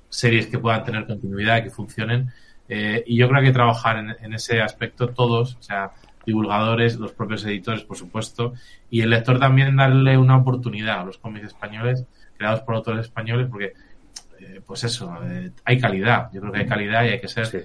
series 0.09 0.47
que 0.47 0.59
puedan 0.59 0.83
tener 0.83 1.05
continuidad, 1.05 1.63
que 1.63 1.69
funcionen. 1.69 2.31
Eh, 2.69 3.03
y 3.07 3.17
yo 3.17 3.29
creo 3.29 3.41
que 3.41 3.47
que 3.47 3.53
trabajar 3.53 3.97
en, 3.97 4.15
en 4.19 4.33
ese 4.33 4.61
aspecto 4.61 5.09
todos, 5.09 5.55
o 5.55 5.61
sea, 5.61 5.91
divulgadores, 6.27 6.97
los 6.97 7.13
propios 7.13 7.43
editores, 7.45 7.83
por 7.83 7.97
supuesto, 7.97 8.53
y 8.91 9.01
el 9.01 9.09
lector 9.09 9.39
también 9.39 9.77
darle 9.77 10.17
una 10.17 10.35
oportunidad 10.37 10.99
a 10.99 11.05
los 11.05 11.17
cómics 11.17 11.47
españoles, 11.47 12.05
creados 12.37 12.59
por 12.61 12.75
autores 12.75 13.05
españoles, 13.05 13.47
porque, 13.49 13.73
eh, 14.39 14.61
pues 14.65 14.83
eso, 14.83 15.17
eh, 15.23 15.51
hay 15.63 15.79
calidad. 15.79 16.29
Yo 16.33 16.41
creo 16.41 16.53
que 16.53 16.59
hay 16.59 16.67
calidad 16.67 17.05
y 17.05 17.07
hay 17.07 17.19
que 17.21 17.29
ser 17.29 17.45
Sí. 17.47 17.59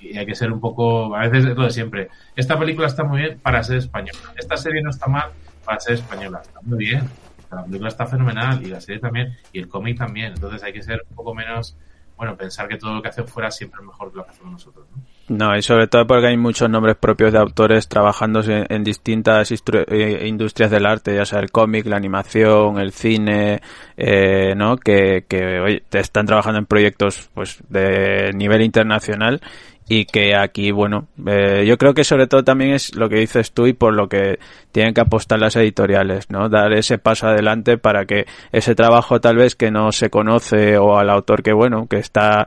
y 0.00 0.18
hay 0.18 0.26
que 0.26 0.34
ser 0.34 0.52
un 0.52 0.60
poco, 0.60 1.14
a 1.16 1.20
veces 1.28 1.46
es 1.50 1.56
lo 1.56 1.64
de 1.64 1.70
siempre. 1.70 2.08
Esta 2.36 2.58
película 2.58 2.88
está 2.88 3.04
muy 3.04 3.20
bien 3.20 3.38
para 3.38 3.62
ser 3.62 3.78
española. 3.78 4.18
Esta 4.36 4.56
serie 4.56 4.82
no 4.82 4.90
está 4.90 5.06
mal 5.06 5.30
para 5.64 5.78
ser 5.80 5.94
española. 5.94 6.40
Está 6.42 6.60
muy 6.62 6.78
bien. 6.78 7.02
La 7.50 7.64
película 7.64 7.88
está 7.88 8.06
fenomenal 8.06 8.60
y 8.62 8.66
la 8.66 8.80
serie 8.80 9.00
también 9.00 9.36
y 9.52 9.60
el 9.60 9.68
cómic 9.68 9.96
también. 9.96 10.32
Entonces 10.34 10.62
hay 10.64 10.72
que 10.72 10.82
ser 10.82 11.02
un 11.08 11.16
poco 11.16 11.34
menos, 11.34 11.76
bueno, 12.16 12.36
pensar 12.36 12.68
que 12.68 12.76
todo 12.76 12.94
lo 12.94 13.00
que 13.00 13.08
hacen 13.08 13.26
fuera 13.26 13.50
siempre 13.50 13.80
es 13.80 13.86
mejor 13.86 14.10
que 14.10 14.18
lo 14.18 14.24
que 14.24 14.30
hacemos 14.32 14.52
nosotros. 14.52 14.86
¿no? 14.94 15.02
No, 15.28 15.54
y 15.54 15.60
sobre 15.60 15.88
todo 15.88 16.06
porque 16.06 16.28
hay 16.28 16.38
muchos 16.38 16.70
nombres 16.70 16.96
propios 16.96 17.32
de 17.32 17.38
autores 17.38 17.86
trabajando 17.86 18.40
en, 18.46 18.82
distintas 18.82 19.52
eh, 19.52 20.26
industrias 20.26 20.70
del 20.70 20.86
arte, 20.86 21.14
ya 21.14 21.26
sea 21.26 21.40
el 21.40 21.50
cómic, 21.50 21.84
la 21.84 21.96
animación, 21.96 22.78
el 22.78 22.92
cine, 22.92 23.60
eh, 23.98 24.54
¿no? 24.56 24.78
Que, 24.78 25.26
que 25.28 25.60
oye, 25.60 25.82
están 25.92 26.24
trabajando 26.24 26.58
en 26.58 26.64
proyectos 26.64 27.28
pues 27.34 27.62
de 27.68 28.32
nivel 28.34 28.62
internacional 28.62 29.42
y 29.86 30.04
que 30.04 30.34
aquí, 30.34 30.70
bueno, 30.70 31.08
eh, 31.26 31.64
yo 31.66 31.76
creo 31.78 31.94
que 31.94 32.04
sobre 32.04 32.26
todo 32.26 32.44
también 32.44 32.72
es 32.72 32.94
lo 32.94 33.08
que 33.08 33.16
dices 33.16 33.52
tú 33.52 33.66
y 33.66 33.72
por 33.72 33.94
lo 33.94 34.08
que 34.08 34.38
tienen 34.70 34.92
que 34.92 35.00
apostar 35.00 35.38
las 35.38 35.56
editoriales, 35.56 36.30
¿no? 36.30 36.48
Dar 36.48 36.72
ese 36.74 36.98
paso 36.98 37.26
adelante 37.26 37.78
para 37.78 38.04
que 38.04 38.26
ese 38.52 38.74
trabajo 38.74 39.20
tal 39.20 39.36
vez 39.36 39.56
que 39.56 39.70
no 39.70 39.92
se 39.92 40.10
conoce 40.10 40.76
o 40.78 40.98
al 40.98 41.08
autor 41.08 41.42
que, 41.42 41.52
bueno, 41.52 41.86
que 41.86 41.96
está 41.96 42.46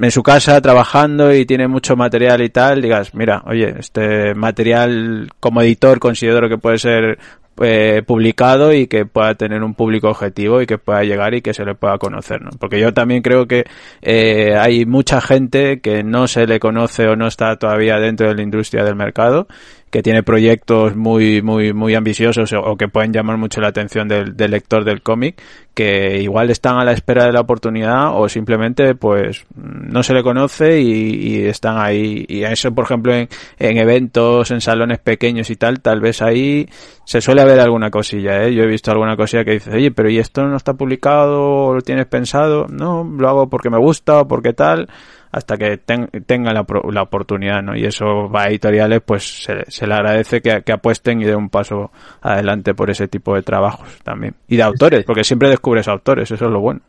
en 0.00 0.10
su 0.10 0.22
casa 0.22 0.60
trabajando 0.60 1.34
y 1.34 1.44
tiene 1.44 1.68
mucho 1.68 1.96
material 1.96 2.42
y 2.42 2.50
tal, 2.50 2.80
digas, 2.80 3.14
mira, 3.14 3.42
oye, 3.46 3.74
este 3.78 4.34
material 4.34 5.28
como 5.40 5.62
editor 5.62 5.98
considero 5.98 6.48
que 6.48 6.58
puede 6.58 6.78
ser 6.78 7.18
eh, 7.60 8.02
publicado 8.06 8.72
y 8.72 8.86
que 8.86 9.04
pueda 9.04 9.34
tener 9.34 9.62
un 9.62 9.74
público 9.74 10.08
objetivo 10.08 10.62
y 10.62 10.66
que 10.66 10.78
pueda 10.78 11.04
llegar 11.04 11.34
y 11.34 11.42
que 11.42 11.52
se 11.52 11.64
le 11.64 11.74
pueda 11.74 11.98
conocer, 11.98 12.40
¿no? 12.40 12.50
Porque 12.58 12.80
yo 12.80 12.94
también 12.94 13.22
creo 13.22 13.46
que 13.46 13.64
eh, 14.00 14.56
hay 14.58 14.86
mucha 14.86 15.20
gente 15.20 15.80
que 15.80 16.02
no 16.02 16.28
se 16.28 16.46
le 16.46 16.58
conoce 16.58 17.08
o 17.08 17.16
no 17.16 17.26
está 17.26 17.56
todavía 17.56 17.98
dentro 17.98 18.28
de 18.28 18.34
la 18.34 18.42
industria 18.42 18.84
del 18.84 18.96
mercado 18.96 19.46
que 19.92 20.02
tiene 20.02 20.22
proyectos 20.22 20.96
muy 20.96 21.42
muy 21.42 21.74
muy 21.74 21.94
ambiciosos 21.94 22.50
o, 22.54 22.76
que 22.78 22.88
pueden 22.88 23.12
llamar 23.12 23.36
mucho 23.36 23.60
la 23.60 23.68
atención 23.68 24.08
del, 24.08 24.34
lector 24.38 24.86
del 24.86 25.02
cómic 25.02 25.40
que 25.74 26.22
igual 26.22 26.48
están 26.48 26.78
a 26.78 26.84
la 26.84 26.92
espera 26.92 27.26
de 27.26 27.32
la 27.32 27.40
oportunidad 27.40 28.18
o 28.18 28.26
simplemente 28.30 28.94
pues 28.94 29.44
no 29.54 30.02
se 30.02 30.14
le 30.14 30.22
conoce 30.22 30.80
y, 30.80 31.44
están 31.44 31.76
ahí 31.78 32.24
y 32.26 32.42
eso 32.42 32.74
por 32.74 32.86
ejemplo 32.86 33.12
en 33.12 33.28
eventos 33.58 34.50
en 34.50 34.62
salones 34.62 34.98
pequeños 34.98 35.50
y 35.50 35.56
tal 35.56 35.82
tal 35.82 36.00
vez 36.00 36.22
ahí 36.22 36.66
se 37.04 37.20
suele 37.20 37.41
ver 37.44 37.60
alguna 37.60 37.90
cosilla 37.90 38.44
¿eh? 38.44 38.54
yo 38.54 38.62
he 38.62 38.66
visto 38.66 38.90
alguna 38.90 39.16
cosilla 39.16 39.44
que 39.44 39.52
dice 39.52 39.70
oye 39.74 39.90
pero 39.90 40.10
y 40.10 40.18
esto 40.18 40.46
no 40.46 40.56
está 40.56 40.74
publicado 40.74 41.42
o 41.42 41.74
lo 41.74 41.80
tienes 41.80 42.06
pensado 42.06 42.66
no 42.68 43.04
lo 43.04 43.28
hago 43.28 43.48
porque 43.48 43.70
me 43.70 43.78
gusta 43.78 44.20
o 44.20 44.28
porque 44.28 44.52
tal 44.52 44.88
hasta 45.32 45.56
que 45.56 45.78
ten, 45.78 46.08
tenga 46.26 46.52
la, 46.52 46.66
la, 46.90 47.02
oportunidad, 47.02 47.62
¿no? 47.62 47.74
Y 47.74 47.86
eso 47.86 48.28
va 48.28 48.42
a 48.42 48.48
editoriales, 48.48 49.00
pues 49.00 49.44
se, 49.44 49.64
se 49.66 49.86
le 49.86 49.94
agradece 49.94 50.42
que, 50.42 50.62
que, 50.62 50.72
apuesten 50.72 51.22
y 51.22 51.24
den 51.24 51.36
un 51.36 51.48
paso 51.48 51.90
adelante 52.20 52.74
por 52.74 52.90
ese 52.90 53.08
tipo 53.08 53.34
de 53.34 53.42
trabajos 53.42 53.88
también. 54.04 54.34
Y 54.46 54.56
de 54.56 54.62
autores, 54.62 55.04
porque 55.04 55.24
siempre 55.24 55.48
descubres 55.48 55.88
autores, 55.88 56.30
eso 56.30 56.44
es 56.44 56.50
lo 56.50 56.60
bueno. 56.60 56.82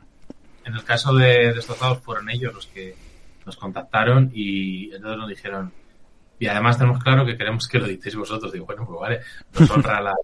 En 0.66 0.74
el 0.74 0.84
caso 0.84 1.14
de 1.14 1.54
Destrozados 1.54 2.00
fueron 2.00 2.30
ellos 2.30 2.54
los 2.54 2.68
que 2.68 2.94
nos 3.46 3.56
contactaron 3.56 4.30
y 4.34 4.94
entonces 4.94 5.18
nos 5.18 5.30
dijeron, 5.30 5.72
y 6.38 6.48
además 6.48 6.78
tenemos 6.78 7.02
claro 7.02 7.26
que 7.26 7.38
queremos 7.38 7.68
que 7.70 7.80
lo 7.80 7.86
editéis 7.86 8.18
vosotros. 8.18 8.52
Digo, 8.52 8.66
bueno, 8.66 8.86
pues 8.86 9.00
vale, 9.00 9.20
nos 9.58 9.72
honra 9.72 10.02
la, 10.02 10.16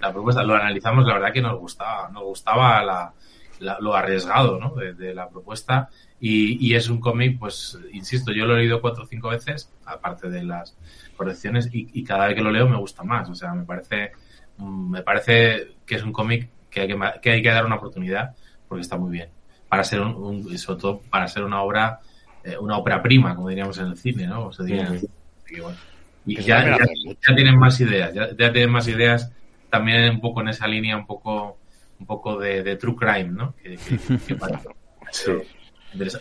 la 0.00 0.12
propuesta. 0.12 0.42
Lo 0.42 0.54
analizamos, 0.54 1.06
la 1.06 1.14
verdad 1.14 1.32
que 1.32 1.42
nos 1.42 1.58
gustaba, 1.58 2.08
nos 2.10 2.22
gustaba 2.24 2.82
la, 2.82 3.12
la, 3.60 3.78
lo 3.80 3.94
arriesgado, 3.94 4.58
¿no? 4.58 4.74
De, 4.74 4.94
de 4.94 5.14
la 5.14 5.28
propuesta 5.28 5.88
y, 6.20 6.66
y, 6.66 6.74
es 6.74 6.88
un 6.88 7.00
cómic, 7.00 7.38
pues, 7.38 7.78
insisto, 7.92 8.32
yo 8.32 8.44
lo 8.44 8.56
he 8.56 8.60
leído 8.60 8.80
cuatro 8.80 9.04
o 9.04 9.06
cinco 9.06 9.28
veces, 9.28 9.72
aparte 9.84 10.28
de 10.28 10.42
las 10.42 10.76
correcciones, 11.16 11.68
y, 11.72 11.88
y, 11.92 12.02
cada 12.02 12.26
vez 12.26 12.34
que 12.34 12.42
lo 12.42 12.50
leo 12.50 12.68
me 12.68 12.76
gusta 12.76 13.04
más. 13.04 13.28
O 13.28 13.34
sea, 13.36 13.54
me 13.54 13.64
parece, 13.64 14.12
me 14.58 15.02
parece 15.02 15.76
que 15.86 15.94
es 15.94 16.02
un 16.02 16.12
cómic 16.12 16.48
que 16.70 16.80
hay 16.80 16.88
que, 16.88 16.98
que 17.22 17.30
hay 17.30 17.42
que 17.42 17.50
dar 17.50 17.64
una 17.64 17.76
oportunidad 17.76 18.34
porque 18.66 18.82
está 18.82 18.96
muy 18.96 19.12
bien. 19.12 19.28
Para 19.68 19.84
ser 19.84 20.00
un, 20.00 20.14
un 20.14 20.58
sobre 20.58 20.80
todo 20.80 21.00
para 21.10 21.28
ser 21.28 21.44
una 21.44 21.62
obra, 21.62 22.00
eh, 22.42 22.56
una 22.58 22.76
ópera 22.76 23.00
prima, 23.00 23.36
como 23.36 23.48
diríamos 23.48 23.78
en 23.78 23.86
el 23.86 23.96
cine, 23.96 24.26
¿no? 24.26 24.46
O 24.46 24.52
sea, 24.52 24.64
diría, 24.64 24.88
sí. 24.98 25.06
que, 25.46 25.60
bueno. 25.60 25.78
Y 26.26 26.36
ya, 26.42 26.64
ya, 26.64 26.76
ya, 26.78 27.34
tienen 27.34 27.58
más 27.58 27.80
ideas, 27.80 28.12
ya, 28.12 28.28
ya, 28.36 28.52
tienen 28.52 28.70
más 28.70 28.86
ideas 28.88 29.32
también 29.70 30.10
un 30.10 30.20
poco 30.20 30.40
en 30.40 30.48
esa 30.48 30.66
línea, 30.66 30.96
un 30.96 31.06
poco, 31.06 31.58
un 32.00 32.06
poco 32.06 32.38
de, 32.38 32.62
de 32.62 32.76
true 32.76 32.96
crime, 32.96 33.30
¿no? 33.30 33.54
Que, 33.54 33.76
que, 33.76 34.18
que 34.26 34.34
parece. 34.36 34.68
Sí. 35.10 35.32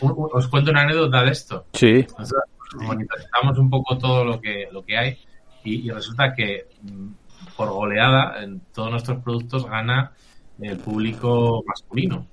Os 0.02 0.48
cuento 0.48 0.72
una 0.72 0.82
anécdota 0.82 1.24
de 1.24 1.32
esto. 1.32 1.66
Sí. 1.74 2.06
Nosotros 2.18 2.44
monitorizamos 2.76 3.58
un 3.58 3.70
poco 3.70 3.98
todo 3.98 4.24
lo 4.24 4.40
que, 4.40 4.68
lo 4.72 4.84
que 4.84 4.98
hay 4.98 5.18
y, 5.64 5.88
y 5.88 5.92
resulta 5.92 6.34
que 6.34 6.68
mm, 6.82 7.10
por 7.56 7.70
goleada 7.70 8.44
en 8.44 8.62
todos 8.74 8.92
nuestros 8.92 9.22
productos 9.24 9.66
gana 9.66 10.14
el 10.60 10.78
público 10.78 11.64
masculino. 11.66 12.28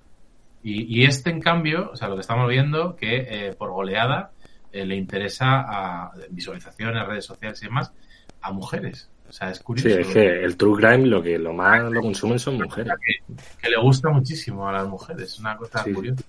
Y, 0.63 1.01
y, 1.01 1.05
este, 1.05 1.31
en 1.31 1.41
cambio, 1.41 1.91
o 1.93 1.97
sea, 1.97 2.09
lo 2.09 2.15
que 2.15 2.23
estamos 2.23 2.49
viendo, 2.49 2.97
que 2.97 3.27
eh, 3.29 3.55
por 3.55 3.71
goleada 3.71 4.31
eh, 4.73 4.87
le 4.87 4.97
interesa 4.97 5.61
a 5.61 6.13
visualizaciones, 6.31 7.07
redes 7.07 7.27
sociales 7.27 7.61
y 7.63 7.67
demás, 7.67 7.93
a 8.41 8.53
mujeres. 8.53 9.11
O 9.29 9.33
sea, 9.33 9.51
es 9.51 9.61
curioso. 9.61 9.89
Sí, 9.89 9.95
es 10.01 10.07
que 10.09 10.45
el 10.45 10.57
true 10.57 10.77
crime 10.77 11.07
lo 11.07 11.23
que 11.23 11.39
lo 11.39 11.53
más 11.53 11.83
lo 11.91 12.01
consumen 12.03 12.39
son 12.39 12.59
mujeres. 12.59 12.93
Que, 13.01 13.35
que 13.61 13.69
le 13.69 13.81
gusta 13.81 14.11
muchísimo 14.11 14.69
a 14.69 14.73
las 14.73 14.87
mujeres, 14.87 15.33
es 15.33 15.39
una 15.41 15.57
cosa 15.57 15.83
sí. 15.83 15.93
curiosa. 15.93 16.23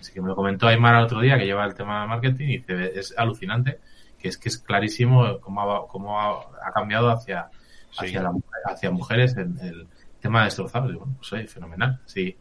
Así 0.00 0.12
que 0.12 0.20
me 0.20 0.28
lo 0.28 0.36
comentó 0.36 0.66
Aymar 0.66 0.96
el 0.96 1.04
otro 1.04 1.20
día 1.20 1.36
que 1.38 1.44
lleva 1.44 1.64
el 1.64 1.74
tema 1.74 2.02
de 2.02 2.08
marketing 2.08 2.48
y 2.48 2.58
dice, 2.58 2.98
es 2.98 3.14
alucinante, 3.16 3.80
que 4.18 4.28
es 4.28 4.38
que 4.38 4.48
es 4.48 4.58
clarísimo 4.58 5.40
cómo 5.40 5.60
ha, 5.62 5.88
cómo 5.88 6.20
ha, 6.20 6.40
ha 6.66 6.72
cambiado 6.72 7.10
hacia, 7.10 7.48
sí. 7.90 8.06
hacia, 8.06 8.22
la, 8.22 8.32
hacia 8.64 8.90
mujeres 8.90 9.36
el, 9.36 9.58
el 9.60 9.88
tema 10.20 10.40
de 10.40 10.44
destrozados. 10.46 10.92
Y 10.92 10.94
bueno, 10.96 11.14
pues 11.18 11.32
oye, 11.32 11.46
fenomenal. 11.46 12.00
Sí, 12.06 12.36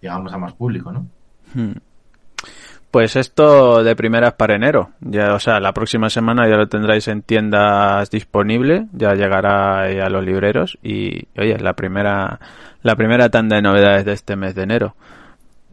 llegamos 0.00 0.32
a 0.32 0.38
más 0.38 0.54
público, 0.54 0.92
¿no? 0.92 1.08
Hmm. 1.54 1.72
Pues 2.90 3.16
esto 3.16 3.84
de 3.84 3.94
primeras 3.94 4.34
para 4.34 4.54
enero. 4.54 4.90
Ya, 5.00 5.34
o 5.34 5.40
sea, 5.40 5.60
la 5.60 5.72
próxima 5.72 6.08
semana 6.08 6.48
ya 6.48 6.56
lo 6.56 6.68
tendráis 6.68 7.06
en 7.08 7.22
tiendas 7.22 8.10
disponible, 8.10 8.86
ya 8.92 9.12
llegará 9.14 9.82
a 9.82 10.08
los 10.08 10.24
libreros 10.24 10.78
y, 10.82 11.28
oye, 11.38 11.58
la 11.58 11.74
primera, 11.74 12.40
la 12.82 12.96
primera 12.96 13.28
tanda 13.28 13.56
de 13.56 13.62
novedades 13.62 14.06
de 14.06 14.12
este 14.14 14.36
mes 14.36 14.54
de 14.54 14.62
enero. 14.62 14.96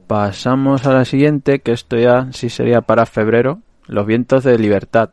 Pasamos 0.08 0.86
a 0.86 0.94
la 0.94 1.06
siguiente, 1.06 1.60
que 1.60 1.72
esto 1.72 1.98
ya 1.98 2.28
sí 2.32 2.50
sería 2.50 2.82
para 2.82 3.06
febrero, 3.06 3.60
Los 3.88 4.06
vientos 4.06 4.44
de 4.44 4.58
libertad. 4.60 5.12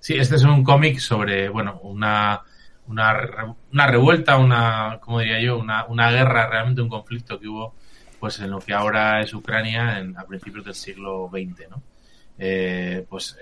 Sí, 0.00 0.16
este 0.16 0.34
es 0.34 0.42
un 0.42 0.64
cómic 0.64 0.98
sobre, 0.98 1.48
bueno, 1.50 1.78
una, 1.84 2.40
una, 2.88 3.14
una 3.72 3.86
revuelta, 3.86 4.38
una, 4.38 4.98
como 5.00 5.20
diría 5.20 5.40
yo, 5.40 5.58
una, 5.58 5.84
una 5.84 6.10
guerra, 6.10 6.48
realmente 6.48 6.82
un 6.82 6.88
conflicto 6.88 7.38
que 7.38 7.46
hubo 7.46 7.74
pues 8.22 8.38
en 8.38 8.52
lo 8.52 8.60
que 8.60 8.72
ahora 8.72 9.20
es 9.20 9.34
Ucrania 9.34 9.98
en, 9.98 10.16
a 10.16 10.22
principios 10.22 10.64
del 10.64 10.76
siglo 10.76 11.28
XX, 11.28 11.68
¿no? 11.70 11.82
Eh, 12.38 13.04
pues 13.10 13.36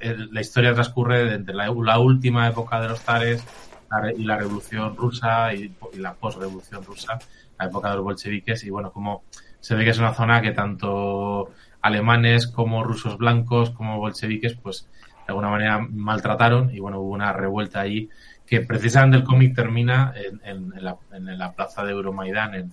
eh, 0.00 0.16
la 0.28 0.40
historia 0.40 0.74
transcurre 0.74 1.32
entre 1.32 1.54
la, 1.54 1.70
última 1.70 2.48
época 2.48 2.80
de 2.80 2.88
los 2.88 3.06
re- 3.06 4.14
y 4.18 4.24
la 4.24 4.38
revolución 4.38 4.96
rusa 4.96 5.54
y, 5.54 5.72
la 5.98 6.14
post-revolución 6.14 6.84
rusa, 6.84 7.16
la 7.56 7.66
época 7.66 7.90
de 7.90 7.94
los 7.94 8.04
bolcheviques 8.04 8.64
y 8.64 8.70
bueno, 8.70 8.90
como 8.90 9.22
se 9.60 9.76
ve 9.76 9.84
que 9.84 9.90
es 9.90 9.98
una 9.98 10.14
zona 10.14 10.42
que 10.42 10.50
tanto 10.50 11.52
alemanes 11.80 12.48
como 12.48 12.82
rusos 12.82 13.16
blancos 13.18 13.70
como 13.70 13.98
bolcheviques 13.98 14.54
pues 14.54 14.88
de 15.08 15.28
alguna 15.28 15.48
manera 15.48 15.78
maltrataron 15.78 16.74
y 16.74 16.80
bueno, 16.80 16.98
hubo 16.98 17.10
una 17.10 17.32
revuelta 17.32 17.78
allí 17.78 18.10
que 18.44 18.62
precisamente 18.62 19.16
el 19.16 19.22
cómic 19.22 19.54
termina 19.54 20.12
en 20.42 21.38
la 21.38 21.52
plaza 21.52 21.84
de 21.84 21.92
Euromaidán 21.92 22.56
en, 22.56 22.72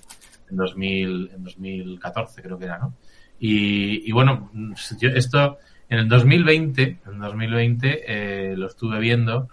en, 0.50 0.58
2000, 0.58 1.32
en 1.34 1.44
2014 1.44 2.42
creo 2.42 2.58
que 2.58 2.66
era, 2.66 2.78
¿no? 2.78 2.94
Y, 3.40 4.08
y 4.08 4.12
bueno, 4.12 4.52
yo 5.00 5.10
esto 5.10 5.58
en 5.90 6.00
el 6.00 6.10
2020, 6.10 7.00
en 7.06 7.20
2020 7.20 8.04
eh, 8.06 8.56
lo 8.56 8.68
estuve 8.68 9.00
viendo 9.00 9.50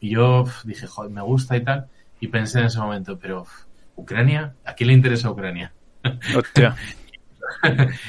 y 0.00 0.10
yo 0.10 0.44
dije, 0.64 0.86
joder, 0.86 1.10
me 1.10 1.22
gusta 1.22 1.56
y 1.56 1.64
tal, 1.64 1.86
y 2.20 2.28
pensé 2.28 2.60
en 2.60 2.66
ese 2.66 2.78
momento, 2.78 3.18
pero 3.18 3.46
¿Ucrania? 3.96 4.54
¿A 4.64 4.74
quién 4.74 4.88
le 4.88 4.94
interesa 4.94 5.30
Ucrania? 5.30 5.72
Hostia. 6.36 6.74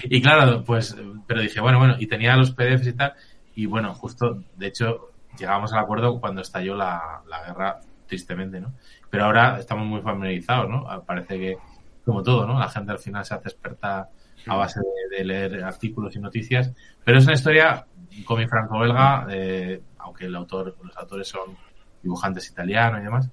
y 0.03 0.21
claro, 0.21 0.63
pues, 0.63 0.95
pero 1.27 1.41
dije, 1.41 1.59
bueno, 1.59 1.77
bueno, 1.79 1.95
y 1.99 2.07
tenía 2.07 2.36
los 2.36 2.51
PDFs 2.51 2.88
y 2.88 2.93
tal, 2.93 3.13
y 3.55 3.65
bueno, 3.65 3.93
justo, 3.93 4.43
de 4.55 4.67
hecho, 4.67 5.11
llegamos 5.38 5.73
al 5.73 5.79
acuerdo 5.79 6.19
cuando 6.19 6.41
estalló 6.41 6.75
la, 6.75 7.21
la 7.29 7.45
guerra, 7.45 7.79
tristemente, 8.07 8.59
¿no? 8.59 8.73
Pero 9.09 9.25
ahora 9.25 9.59
estamos 9.59 9.86
muy 9.86 10.01
familiarizados, 10.01 10.69
¿no? 10.69 10.86
Ah, 10.89 11.03
Parece 11.03 11.39
que, 11.39 11.57
como 12.06 12.24
todo, 12.24 12.45
¿no? 12.45 12.60
La 12.60 12.70
gente 12.70 12.91
al 12.91 12.99
final 12.99 13.26
se 13.26 13.34
hace 13.34 13.49
experta 13.49 14.10
a 14.47 14.56
base 14.56 14.80
de, 14.80 15.18
de 15.18 15.26
leer 15.26 15.64
artículos 15.64 16.16
y 16.16 16.20
noticias, 16.20 16.72
pero 17.03 17.18
es 17.18 17.26
una 17.26 17.34
historia, 17.34 17.86
cómic 18.24 18.49
franco-belga, 18.49 19.28
eh, 19.30 19.82
aunque 19.99 20.26
el 20.26 20.36
autor, 20.36 20.76
los 20.84 20.95
autores 20.97 21.28
son 21.28 21.58
dibujantes 22.01 22.49
italianos 22.49 23.01
y 23.01 23.03
demás, 23.03 23.30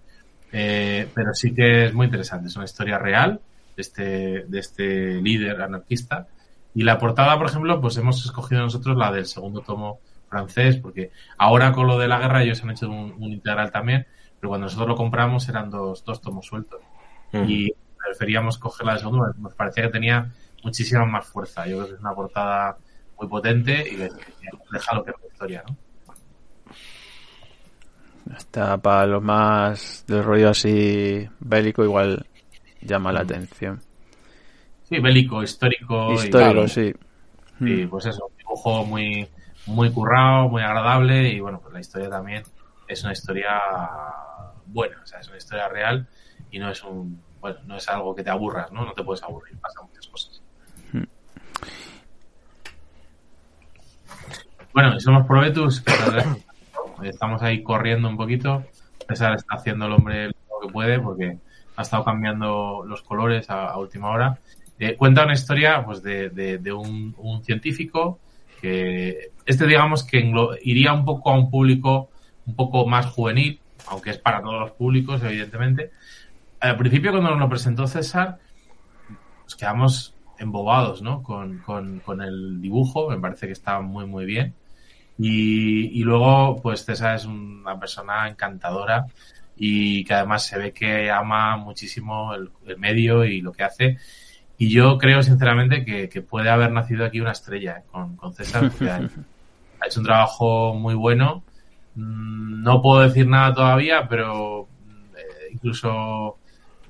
eh, 0.53 1.09
pero 1.15 1.35
sí 1.35 1.55
que 1.55 1.87
es 1.87 1.95
muy 1.95 2.07
interesante, 2.07 2.49
es 2.49 2.57
una 2.57 2.65
historia 2.65 2.99
real 2.99 3.41
de 3.77 3.81
este, 3.81 4.45
de 4.47 4.59
este 4.59 5.21
líder 5.21 5.61
anarquista. 5.61 6.27
Y 6.75 6.85
la 6.85 6.99
portada, 6.99 7.37
por 7.37 7.47
ejemplo, 7.49 7.81
pues 7.81 7.97
hemos 7.99 8.25
escogido 8.25 8.63
nosotros 8.63 8.97
la 8.97 9.13
del 9.13 9.27
segundo 9.27 9.61
tomo 9.61 10.01
francés, 10.29 10.77
porque 10.77 11.11
ahora 11.37 11.73
con 11.73 11.87
lo 11.87 11.99
de 11.99 12.09
la 12.09 12.19
guerra 12.19 12.43
ellos 12.43 12.63
han 12.63 12.71
hecho 12.71 12.89
un, 12.89 13.15
un 13.19 13.33
integral 13.33 13.71
también, 13.71 14.07
pero 14.41 14.49
cuando 14.49 14.67
nosotros 14.67 14.89
lo 14.89 14.97
compramos 14.97 15.49
eran 15.49 15.71
dos, 15.71 16.05
dos 16.05 16.21
tomos 16.21 16.47
sueltos. 16.47 16.81
Y 17.47 17.73
preferíamos 18.05 18.59
coger 18.59 18.87
la 18.87 18.93
del 18.93 19.01
segundo, 19.01 19.33
nos 19.39 19.55
parecía 19.55 19.85
que 19.85 19.91
tenía 19.91 20.31
muchísima 20.63 21.05
más 21.05 21.27
fuerza. 21.27 21.67
Yo 21.67 21.77
creo 21.79 21.89
que 21.89 21.95
es 21.95 22.01
una 22.01 22.15
portada 22.15 22.77
muy 23.19 23.29
potente 23.29 23.81
y 23.89 23.97
que 23.97 24.09
deja 24.73 24.95
lo 24.95 25.05
que 25.05 25.11
es 25.11 25.17
la 25.21 25.27
historia, 25.29 25.65
¿no? 25.69 25.77
Está 28.37 28.77
para 28.79 29.07
los 29.07 29.23
más 29.23 30.05
del 30.07 30.23
rollo 30.23 30.51
así 30.51 31.29
bélico, 31.41 31.83
igual 31.85 32.25
llama 32.81 33.13
la 33.13 33.21
atención. 33.21 33.81
Sí, 34.89 34.99
bélico, 35.01 35.43
histórico. 35.43 36.13
y- 36.13 36.15
Histórico, 36.27 36.69
sí. 36.69 36.95
Y 37.61 37.87
pues 37.87 38.07
eso, 38.07 38.27
un 38.27 38.37
dibujo 38.37 38.85
muy, 38.85 39.29
muy 39.67 39.91
currado, 39.93 40.49
muy 40.49 40.63
agradable 40.63 41.29
y 41.29 41.41
bueno, 41.41 41.61
pues 41.61 41.73
la 41.75 41.81
historia 41.81 42.09
también 42.11 42.43
es 42.89 43.03
una 43.05 43.13
historia 43.13 43.61
buena, 44.67 45.01
o 45.03 45.07
sea, 45.07 45.21
es 45.21 45.29
una 45.29 45.39
historia 45.39 45.69
real 45.69 46.07
y 46.51 46.59
no 46.59 46.71
es 46.71 46.83
un, 46.85 47.21
bueno, 47.43 47.59
no 47.67 47.77
es 47.77 47.89
algo 47.89 48.15
que 48.15 48.23
te 48.23 48.31
aburras, 48.31 48.71
¿no? 48.71 48.87
No 48.87 48.93
te 48.93 49.03
puedes 49.03 49.23
aburrir, 49.25 49.59
pasan 49.59 49.87
muchas 49.87 50.07
cosas. 50.07 50.43
Bueno, 54.73 54.97
y 54.97 55.01
somos 55.01 55.27
Probetus, 55.27 55.83
que 55.83 57.09
estamos 57.09 57.43
ahí 57.43 57.63
corriendo 57.63 58.09
un 58.09 58.17
poquito. 58.17 58.65
César 59.09 59.35
está 59.35 59.57
haciendo 59.57 59.87
el 59.87 59.93
hombre 59.93 60.29
lo 60.29 60.67
que 60.67 60.73
puede 60.73 61.01
porque 61.01 61.37
ha 61.77 61.83
estado 61.83 62.05
cambiando 62.05 62.85
los 62.87 63.03
colores 63.03 63.51
a, 63.51 63.67
a 63.67 63.77
última 63.77 64.11
hora. 64.11 64.39
Eh, 64.79 64.97
cuenta 64.97 65.25
una 65.25 65.35
historia 65.35 65.85
pues 65.85 66.03
de, 66.03 66.31
de, 66.31 66.59
de 66.59 66.73
un, 66.73 67.15
un 67.19 67.45
científico 67.45 68.21
que 68.61 69.33
este 69.45 69.67
digamos 69.67 70.05
que 70.05 70.33
iría 70.63 70.93
un 70.93 71.05
poco 71.05 71.31
a 71.31 71.35
un 71.35 71.51
público 71.51 72.09
un 72.47 72.55
poco 72.55 72.87
más 72.87 73.07
juvenil, 73.07 73.61
aunque 73.89 74.11
es 74.11 74.19
para 74.19 74.41
todos 74.41 74.61
los 74.61 74.71
públicos, 74.73 75.23
evidentemente. 75.25 75.91
Al 76.63 76.77
principio 76.77 77.11
cuando 77.11 77.31
nos 77.31 77.41
lo 77.41 77.49
presentó 77.49 77.87
César, 77.87 78.39
nos 79.45 79.57
quedamos 79.57 80.15
embobados, 80.39 81.03
¿no? 81.03 81.23
Con, 81.23 81.59
con, 81.59 82.01
con 82.01 82.23
el 82.23 82.61
dibujo, 82.61 83.11
me 83.11 83.19
parece 83.19 83.47
que 83.47 83.53
está 83.53 83.81
muy, 83.81 84.07
muy 84.07 84.25
bien. 84.25 84.55
Y, 85.19 86.01
y 86.01 86.05
luego, 86.05 86.61
pues 86.63 86.85
César 86.85 87.17
es 87.17 87.25
una 87.27 87.79
persona 87.79 88.29
encantadora 88.29 89.07
y 89.57 90.05
que 90.05 90.15
además 90.15 90.47
se 90.47 90.59
ve 90.59 90.73
que 90.73 91.11
ama 91.11 91.57
muchísimo 91.57 92.33
el, 92.35 92.51
el 92.67 92.79
medio 92.79 93.25
y 93.25 93.41
lo 93.41 93.53
que 93.53 93.65
hace. 93.65 93.99
Y 94.57 94.71
yo 94.71 94.97
creo 94.99 95.23
sinceramente 95.23 95.85
que, 95.85 96.09
que 96.09 96.23
puede 96.23 96.49
haber 96.49 96.71
nacido 96.71 97.05
aquí 97.05 97.21
una 97.21 97.33
estrella 97.33 97.83
con, 97.91 98.17
con 98.17 98.33
César, 98.35 98.71
ha 99.81 99.87
hecho 99.87 100.01
un 100.01 100.07
trabajo 100.07 100.75
muy 100.75 100.95
bueno. 100.95 101.43
Mm, 101.97 102.63
No 102.63 102.81
puedo 102.81 103.03
decir 103.03 103.27
nada 103.27 103.53
todavía, 103.53 104.07
pero 104.09 104.69
eh, 105.17 105.53
incluso 105.53 106.39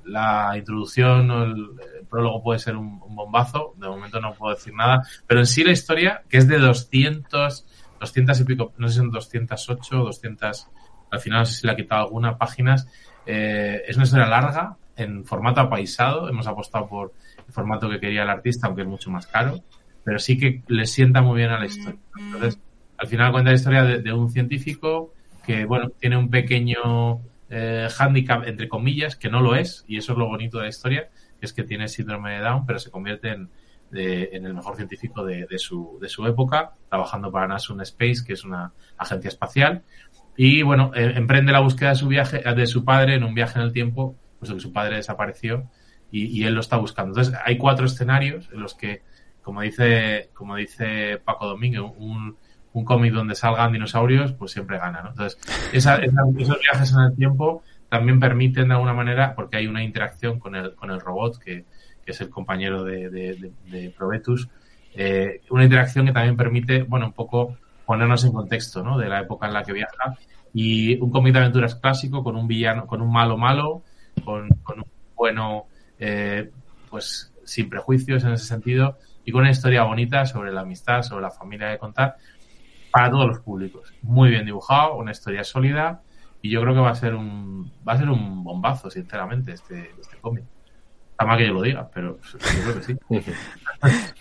la 0.05 0.53
introducción 0.57 1.29
o 1.31 1.43
el, 1.43 1.69
prólogo 2.09 2.43
puede 2.43 2.59
ser 2.59 2.75
un, 2.75 2.99
bombazo. 2.99 3.73
De 3.77 3.87
momento 3.87 4.19
no 4.19 4.33
puedo 4.33 4.53
decir 4.53 4.73
nada. 4.73 5.01
Pero 5.27 5.39
en 5.39 5.45
sí 5.45 5.63
la 5.63 5.71
historia, 5.71 6.23
que 6.29 6.37
es 6.37 6.47
de 6.47 6.59
200, 6.59 7.65
200 7.99 8.39
y 8.39 8.43
pico, 8.43 8.73
no 8.77 8.87
sé 8.87 8.93
si 8.93 8.99
son 8.99 9.11
208 9.11 10.01
o 10.01 10.05
200, 10.05 10.67
al 11.11 11.19
final 11.19 11.39
no 11.39 11.45
sé 11.45 11.53
si 11.53 11.67
le 11.67 11.73
ha 11.73 11.75
quitado 11.75 12.05
algunas 12.05 12.37
páginas. 12.37 12.87
Eh, 13.25 13.81
es 13.87 13.95
una 13.95 14.05
historia 14.05 14.27
larga, 14.27 14.77
en 14.95 15.25
formato 15.25 15.61
apaisado. 15.61 16.29
Hemos 16.29 16.47
apostado 16.47 16.87
por 16.87 17.13
el 17.47 17.53
formato 17.53 17.89
que 17.89 17.99
quería 17.99 18.23
el 18.23 18.29
artista, 18.29 18.67
aunque 18.67 18.83
es 18.83 18.87
mucho 18.87 19.09
más 19.09 19.27
caro. 19.27 19.59
Pero 20.03 20.19
sí 20.19 20.37
que 20.37 20.63
le 20.67 20.85
sienta 20.85 21.21
muy 21.21 21.37
bien 21.37 21.51
a 21.51 21.59
la 21.59 21.65
historia. 21.65 21.99
Entonces, 22.17 22.59
al 22.97 23.07
final 23.07 23.31
cuenta 23.31 23.51
la 23.51 23.55
historia 23.55 23.83
de 23.83 24.13
un 24.13 24.29
científico 24.29 25.13
que, 25.45 25.65
bueno, 25.65 25.89
tiene 25.89 26.17
un 26.17 26.29
pequeño 26.29 27.21
eh, 27.49 27.87
handicap, 27.97 28.47
entre 28.47 28.67
comillas, 28.67 29.15
que 29.15 29.29
no 29.29 29.41
lo 29.41 29.55
es, 29.55 29.83
y 29.87 29.97
eso 29.97 30.13
es 30.13 30.17
lo 30.17 30.27
bonito 30.27 30.57
de 30.57 30.63
la 30.63 30.69
historia, 30.69 31.09
que 31.39 31.45
es 31.45 31.53
que 31.53 31.63
tiene 31.63 31.87
síndrome 31.87 32.31
de 32.31 32.39
Down, 32.39 32.65
pero 32.65 32.79
se 32.79 32.89
convierte 32.89 33.31
en, 33.31 33.49
el 33.91 34.53
mejor 34.53 34.75
científico 34.75 35.23
de, 35.23 35.45
su, 35.59 35.99
de 36.01 36.09
su 36.09 36.25
época, 36.25 36.73
trabajando 36.89 37.31
para 37.31 37.47
NASA 37.47 37.75
Space, 37.83 38.23
que 38.25 38.33
es 38.33 38.43
una 38.43 38.73
agencia 38.97 39.27
espacial. 39.27 39.83
Y 40.35 40.63
bueno, 40.63 40.91
eh, 40.95 41.13
emprende 41.15 41.51
la 41.51 41.59
búsqueda 41.59 41.89
de 41.89 41.95
su 41.95 42.07
viaje, 42.07 42.39
de 42.39 42.65
su 42.65 42.83
padre 42.83 43.15
en 43.15 43.23
un 43.23 43.35
viaje 43.35 43.59
en 43.59 43.65
el 43.65 43.71
tiempo, 43.71 44.15
puesto 44.39 44.55
que 44.55 44.61
su 44.61 44.73
padre 44.73 44.95
desapareció 44.95 45.69
y, 46.11 46.25
y 46.25 46.45
él 46.45 46.55
lo 46.55 46.61
está 46.61 46.77
buscando. 46.77 47.11
Entonces, 47.11 47.39
hay 47.45 47.57
cuatro 47.57 47.85
escenarios 47.85 48.49
en 48.51 48.61
los 48.61 48.73
que, 48.73 49.03
como 49.43 49.61
dice, 49.61 50.31
como 50.33 50.55
dice 50.55 51.21
Paco 51.23 51.45
Domínguez, 51.45 51.83
un, 51.97 52.37
un 52.73 52.85
cómic 52.85 53.13
donde 53.13 53.35
salgan 53.35 53.71
dinosaurios, 53.71 54.33
pues 54.33 54.51
siempre 54.51 54.77
gana, 54.77 55.01
¿no? 55.01 55.09
Entonces, 55.09 55.39
esa- 55.71 55.97
esos 55.97 56.59
viajes 56.59 56.93
en 56.93 56.99
el 57.01 57.15
tiempo 57.15 57.63
también 57.89 58.19
permiten 58.19 58.67
de 58.69 58.73
alguna 58.73 58.93
manera, 58.93 59.35
porque 59.35 59.57
hay 59.57 59.67
una 59.67 59.83
interacción 59.83 60.39
con 60.39 60.55
el, 60.55 60.73
con 60.73 60.89
el 60.91 60.99
robot, 60.99 61.37
que, 61.37 61.65
es 62.05 62.19
el 62.19 62.29
compañero 62.29 62.83
de, 62.83 63.09
de, 63.09 63.93
Probetus, 63.97 64.49
eh, 64.93 65.39
una 65.49 65.63
interacción 65.63 66.05
que 66.05 66.11
también 66.11 66.35
permite, 66.35 66.83
bueno, 66.83 67.05
un 67.05 67.13
poco 67.13 67.55
ponernos 67.85 68.25
en 68.25 68.33
contexto, 68.33 68.83
¿no? 68.83 68.97
De 68.97 69.07
la 69.07 69.21
época 69.21 69.47
en 69.47 69.53
la 69.53 69.63
que 69.63 69.71
viaja. 69.71 70.17
Y 70.53 70.99
un 70.99 71.11
cómic 71.11 71.33
de 71.33 71.39
aventuras 71.39 71.75
clásico 71.75 72.21
con 72.21 72.35
un 72.35 72.45
villano, 72.45 72.85
con 72.87 73.01
un 73.01 73.11
malo 73.11 73.37
malo, 73.37 73.83
con, 74.25 74.49
con 74.63 74.79
un 74.79 74.85
bueno, 75.15 75.67
eh, 75.99 76.49
pues 76.89 77.31
sin 77.45 77.69
prejuicios 77.69 78.23
en 78.23 78.33
ese 78.33 78.45
sentido, 78.45 78.97
y 79.25 79.31
con 79.31 79.41
una 79.41 79.51
historia 79.51 79.83
bonita 79.83 80.25
sobre 80.25 80.51
la 80.51 80.61
amistad, 80.61 81.01
sobre 81.01 81.21
la 81.21 81.31
familia 81.31 81.67
de 81.67 81.77
contar, 81.77 82.17
para 82.93 83.09
todos 83.09 83.27
los 83.27 83.39
públicos. 83.39 83.91
Muy 84.03 84.29
bien 84.29 84.45
dibujado, 84.45 84.95
una 84.95 85.11
historia 85.11 85.43
sólida, 85.43 86.01
y 86.41 86.49
yo 86.51 86.61
creo 86.61 86.73
que 86.73 86.79
va 86.79 86.91
a 86.91 86.95
ser 86.95 87.15
un, 87.15 87.71
va 87.87 87.93
a 87.93 87.97
ser 87.97 88.09
un 88.09 88.43
bombazo, 88.43 88.89
sinceramente, 88.89 89.51
este, 89.53 89.91
este 89.99 90.17
cómic. 90.21 90.43
Está 91.11 91.25
mal 91.25 91.37
que 91.37 91.47
yo 91.47 91.53
lo 91.53 91.61
diga, 91.61 91.87
pero 91.93 92.17
yo 92.33 92.39
creo 92.63 92.75
que 92.75 92.83
sí. 92.83 92.95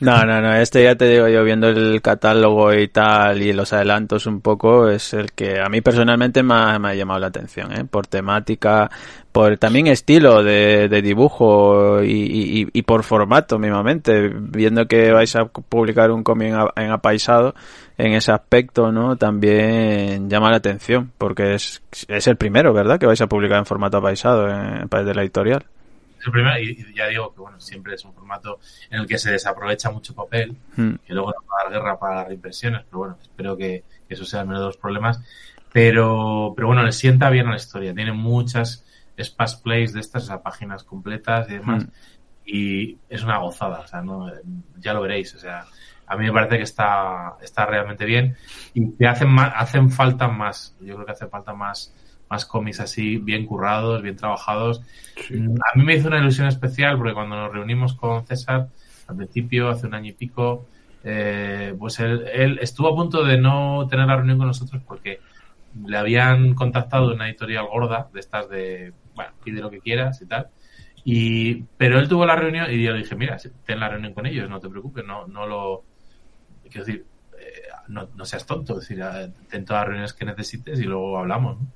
No, 0.00 0.24
no, 0.26 0.40
no, 0.40 0.54
este 0.54 0.82
ya 0.82 0.96
te 0.96 1.06
digo 1.08 1.28
yo, 1.28 1.44
viendo 1.44 1.68
el 1.68 2.02
catálogo 2.02 2.74
y 2.74 2.88
tal, 2.88 3.40
y 3.42 3.52
los 3.52 3.72
adelantos 3.72 4.26
un 4.26 4.40
poco, 4.40 4.88
es 4.88 5.14
el 5.14 5.30
que 5.32 5.60
a 5.60 5.68
mí 5.68 5.80
personalmente 5.80 6.42
me 6.42 6.54
ha, 6.54 6.78
me 6.80 6.88
ha 6.88 6.94
llamado 6.96 7.20
la 7.20 7.28
atención, 7.28 7.72
¿eh? 7.72 7.84
Por 7.84 8.08
temática, 8.08 8.90
por 9.30 9.56
también 9.58 9.86
estilo 9.86 10.42
de, 10.42 10.88
dibujo 11.02 12.02
y, 12.02 12.10
y- 12.62 12.68
y 12.72 12.82
por 12.82 13.04
formato 13.04 13.58
mismamente, 13.60 14.30
viendo 14.34 14.86
que 14.88 15.12
vais 15.12 15.34
a 15.36 15.44
publicar 15.44 16.10
un 16.10 16.24
cómic 16.24 16.54
en 16.76 16.90
apaisado, 16.90 17.54
en 17.98 18.12
ese 18.14 18.32
aspecto, 18.32 18.90
¿no? 18.90 19.16
También 19.16 20.28
llama 20.28 20.50
la 20.50 20.56
atención, 20.56 21.12
porque 21.18 21.54
es, 21.54 21.82
es 22.08 22.26
el 22.26 22.36
primero, 22.36 22.72
¿verdad? 22.72 22.98
Que 22.98 23.06
vais 23.06 23.20
a 23.20 23.26
publicar 23.26 23.58
en 23.58 23.66
formato 23.66 23.98
apaisado 23.98 24.48
en 24.48 24.82
el 24.82 24.88
país 24.88 25.06
de 25.06 25.14
la 25.14 25.22
editorial. 25.22 25.64
Es 26.18 26.26
el 26.26 26.32
primero, 26.32 26.58
y, 26.58 26.94
ya 26.94 27.08
digo 27.08 27.34
que 27.34 27.40
bueno, 27.40 27.60
siempre 27.60 27.94
es 27.94 28.04
un 28.04 28.14
formato 28.14 28.60
en 28.90 29.00
el 29.00 29.06
que 29.06 29.18
se 29.18 29.32
desaprovecha 29.32 29.90
mucho 29.90 30.14
papel, 30.14 30.56
Mm. 30.76 30.94
que 31.06 31.12
luego 31.12 31.32
nos 31.32 31.44
va 31.44 31.60
a 31.60 31.64
dar 31.64 31.72
guerra 31.72 31.98
para 31.98 32.16
las 32.16 32.28
reimpresiones, 32.28 32.82
pero 32.88 32.98
bueno, 32.98 33.18
espero 33.20 33.56
que, 33.56 33.84
que 34.08 34.14
eso 34.14 34.24
sea 34.24 34.40
el 34.42 34.46
menor 34.46 34.60
de 34.62 34.66
los 34.66 34.76
problemas. 34.76 35.20
Pero, 35.72 36.52
pero 36.54 36.68
bueno, 36.68 36.82
le 36.82 36.92
sienta 36.92 37.30
bien 37.30 37.46
a 37.48 37.50
la 37.50 37.56
historia. 37.56 37.94
Tiene 37.94 38.12
muchas 38.12 38.84
spas 39.20 39.56
plays 39.56 39.92
de 39.92 40.00
estas, 40.00 40.26
sea, 40.26 40.42
páginas 40.42 40.84
completas 40.84 41.48
y 41.48 41.54
demás. 41.54 41.84
Mm. 41.84 41.88
Y 42.44 42.98
es 43.08 43.22
una 43.22 43.38
gozada, 43.38 43.80
o 43.80 43.86
sea, 43.86 44.02
no, 44.02 44.30
ya 44.78 44.92
lo 44.92 45.00
veréis. 45.00 45.34
O 45.34 45.38
sea, 45.38 45.64
a 46.06 46.16
mí 46.16 46.26
me 46.26 46.32
parece 46.32 46.58
que 46.58 46.64
está, 46.64 47.36
está 47.40 47.66
realmente 47.66 48.04
bien. 48.04 48.36
Y 48.74 48.92
que 48.92 49.06
hacen, 49.06 49.28
más, 49.28 49.52
hacen 49.56 49.90
falta 49.90 50.28
más. 50.28 50.76
Yo 50.80 50.94
creo 50.94 51.06
que 51.06 51.12
hace 51.12 51.26
falta 51.26 51.52
más, 51.54 51.94
más 52.28 52.44
cómics 52.44 52.80
así, 52.80 53.16
bien 53.16 53.46
currados, 53.46 54.02
bien 54.02 54.16
trabajados. 54.16 54.82
A 55.30 55.78
mí 55.78 55.84
me 55.84 55.94
hizo 55.94 56.08
una 56.08 56.18
ilusión 56.18 56.48
especial 56.48 56.96
porque 56.96 57.14
cuando 57.14 57.36
nos 57.36 57.52
reunimos 57.52 57.94
con 57.94 58.26
César, 58.26 58.68
al 59.08 59.16
principio, 59.16 59.68
hace 59.68 59.86
un 59.86 59.94
año 59.94 60.10
y 60.10 60.12
pico, 60.12 60.66
eh, 61.04 61.74
pues 61.78 61.98
él, 62.00 62.24
él 62.32 62.58
estuvo 62.62 62.88
a 62.88 62.94
punto 62.94 63.24
de 63.24 63.38
no 63.38 63.86
tener 63.88 64.06
la 64.06 64.16
reunión 64.16 64.38
con 64.38 64.46
nosotros 64.46 64.82
porque 64.86 65.20
le 65.86 65.96
habían 65.96 66.54
contactado 66.54 67.12
una 67.12 67.28
editorial 67.28 67.66
gorda, 67.66 68.08
de 68.12 68.20
estas 68.20 68.48
de, 68.48 68.92
bueno, 69.14 69.32
pide 69.42 69.60
lo 69.60 69.70
que 69.70 69.80
quieras 69.80 70.20
y 70.22 70.26
tal. 70.26 70.48
Y, 71.04 71.62
pero 71.76 71.98
él 71.98 72.08
tuvo 72.08 72.24
la 72.26 72.36
reunión 72.36 72.70
y 72.70 72.82
yo 72.82 72.92
le 72.92 72.98
dije, 72.98 73.16
mira, 73.16 73.36
ten 73.64 73.80
la 73.80 73.88
reunión 73.88 74.14
con 74.14 74.26
ellos, 74.26 74.48
no 74.48 74.60
te 74.60 74.68
preocupes, 74.68 75.04
no, 75.04 75.26
no 75.26 75.46
lo, 75.46 75.84
quiero 76.72 76.86
decir, 76.86 77.06
eh, 77.38 77.62
no, 77.88 78.08
no 78.16 78.24
seas 78.24 78.46
tonto, 78.46 78.74
es 78.78 78.88
decir, 78.88 79.04
ten 79.48 79.64
todas 79.64 79.80
las 79.82 79.88
reuniones 79.88 80.12
que 80.14 80.24
necesites 80.24 80.80
y 80.80 80.84
luego 80.84 81.18
hablamos. 81.18 81.60
¿no? 81.60 81.66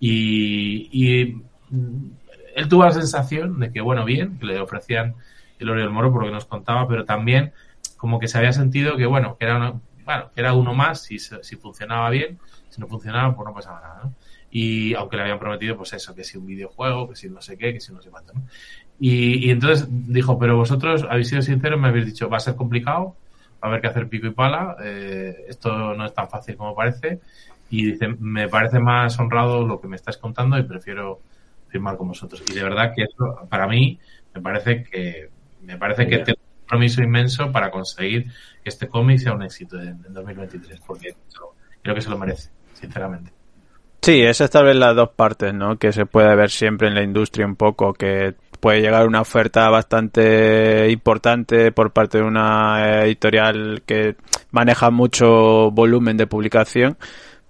Y, 0.00 0.88
y 0.92 1.42
mm, 1.70 2.10
él 2.56 2.68
tuvo 2.68 2.84
la 2.84 2.92
sensación 2.92 3.58
de 3.60 3.72
que, 3.72 3.80
bueno, 3.80 4.04
bien, 4.04 4.38
que 4.38 4.46
le 4.46 4.60
ofrecían 4.60 5.14
el 5.58 5.70
oro 5.70 5.80
y 5.80 5.84
el 5.84 5.90
moro 5.90 6.12
por 6.12 6.22
lo 6.22 6.28
que 6.28 6.34
nos 6.34 6.44
contaba, 6.46 6.86
pero 6.88 7.04
también 7.04 7.52
como 7.96 8.18
que 8.18 8.28
se 8.28 8.38
había 8.38 8.52
sentido 8.52 8.96
que, 8.96 9.06
bueno, 9.06 9.36
que 9.38 9.44
era, 9.46 9.56
una- 9.56 9.80
bueno, 10.04 10.30
que 10.34 10.40
era 10.40 10.52
uno 10.54 10.74
más 10.74 11.02
si, 11.02 11.18
si 11.18 11.56
funcionaba 11.56 12.10
bien, 12.10 12.38
si 12.68 12.80
no 12.80 12.86
funcionaba, 12.88 13.34
pues 13.34 13.46
no 13.46 13.54
pasaba 13.54 13.80
nada, 13.80 14.00
¿no? 14.04 14.14
Y 14.50 14.94
aunque 14.94 15.16
le 15.16 15.22
habían 15.22 15.38
prometido, 15.38 15.76
pues 15.76 15.92
eso, 15.92 16.14
que 16.14 16.24
si 16.24 16.38
un 16.38 16.46
videojuego, 16.46 17.08
que 17.08 17.16
si 17.16 17.28
no 17.28 17.40
sé 17.42 17.58
qué, 17.58 17.72
que 17.72 17.80
si 17.80 17.92
no 17.92 18.00
sé 18.00 18.10
cuánto, 18.10 18.32
¿no? 18.34 18.46
Y, 18.98 19.46
y 19.46 19.50
entonces 19.50 19.86
dijo, 19.90 20.38
pero 20.38 20.56
vosotros 20.56 21.04
habéis 21.08 21.28
sido 21.28 21.42
sinceros, 21.42 21.78
me 21.80 21.88
habéis 21.88 22.06
dicho, 22.06 22.28
va 22.30 22.38
a 22.38 22.40
ser 22.40 22.54
complicado, 22.56 23.16
a 23.66 23.70
haber 23.70 23.80
que 23.80 23.88
hacer 23.88 24.08
pico 24.08 24.26
y 24.26 24.30
pala, 24.30 24.76
eh, 24.82 25.44
esto 25.48 25.94
no 25.94 26.06
es 26.06 26.14
tan 26.14 26.28
fácil 26.28 26.56
como 26.56 26.74
parece, 26.74 27.20
y 27.70 27.92
dice, 27.92 28.08
me 28.18 28.48
parece 28.48 28.78
más 28.78 29.18
honrado 29.18 29.66
lo 29.66 29.80
que 29.80 29.88
me 29.88 29.96
estáis 29.96 30.16
contando 30.16 30.58
y 30.58 30.62
prefiero 30.62 31.20
firmar 31.68 31.96
con 31.96 32.08
vosotros. 32.08 32.42
Y 32.48 32.54
de 32.54 32.62
verdad 32.62 32.92
que 32.94 33.02
eso, 33.02 33.46
para 33.48 33.66
mí, 33.66 33.98
me 34.34 34.40
parece 34.40 34.84
que, 34.84 35.30
me 35.62 35.76
parece 35.76 36.06
que 36.06 36.18
tengo 36.18 36.38
un 36.38 36.58
compromiso 36.60 37.02
inmenso 37.02 37.50
para 37.50 37.70
conseguir 37.70 38.26
que 38.62 38.68
este 38.68 38.88
cómic 38.88 39.18
sea 39.18 39.32
un 39.32 39.42
éxito 39.42 39.80
en, 39.80 40.04
en 40.06 40.14
2023, 40.14 40.80
porque 40.86 41.14
creo 41.82 41.94
que 41.94 42.00
se 42.00 42.10
lo 42.10 42.18
merece, 42.18 42.50
sinceramente. 42.74 43.32
Sí, 44.02 44.22
esa 44.22 44.44
es 44.44 44.50
tal 44.50 44.66
vez 44.66 44.76
las 44.76 44.94
dos 44.94 45.10
partes, 45.16 45.52
¿no? 45.52 45.78
Que 45.78 45.90
se 45.90 46.06
puede 46.06 46.34
ver 46.36 46.50
siempre 46.50 46.86
en 46.86 46.94
la 46.94 47.02
industria 47.02 47.44
un 47.44 47.56
poco, 47.56 47.92
que 47.92 48.36
puede 48.60 48.80
llegar 48.80 49.06
una 49.06 49.20
oferta 49.20 49.68
bastante 49.68 50.90
importante 50.90 51.72
por 51.72 51.92
parte 51.92 52.18
de 52.18 52.24
una 52.24 53.02
editorial 53.04 53.82
que 53.86 54.16
maneja 54.50 54.90
mucho 54.90 55.70
volumen 55.70 56.16
de 56.16 56.26
publicación, 56.26 56.96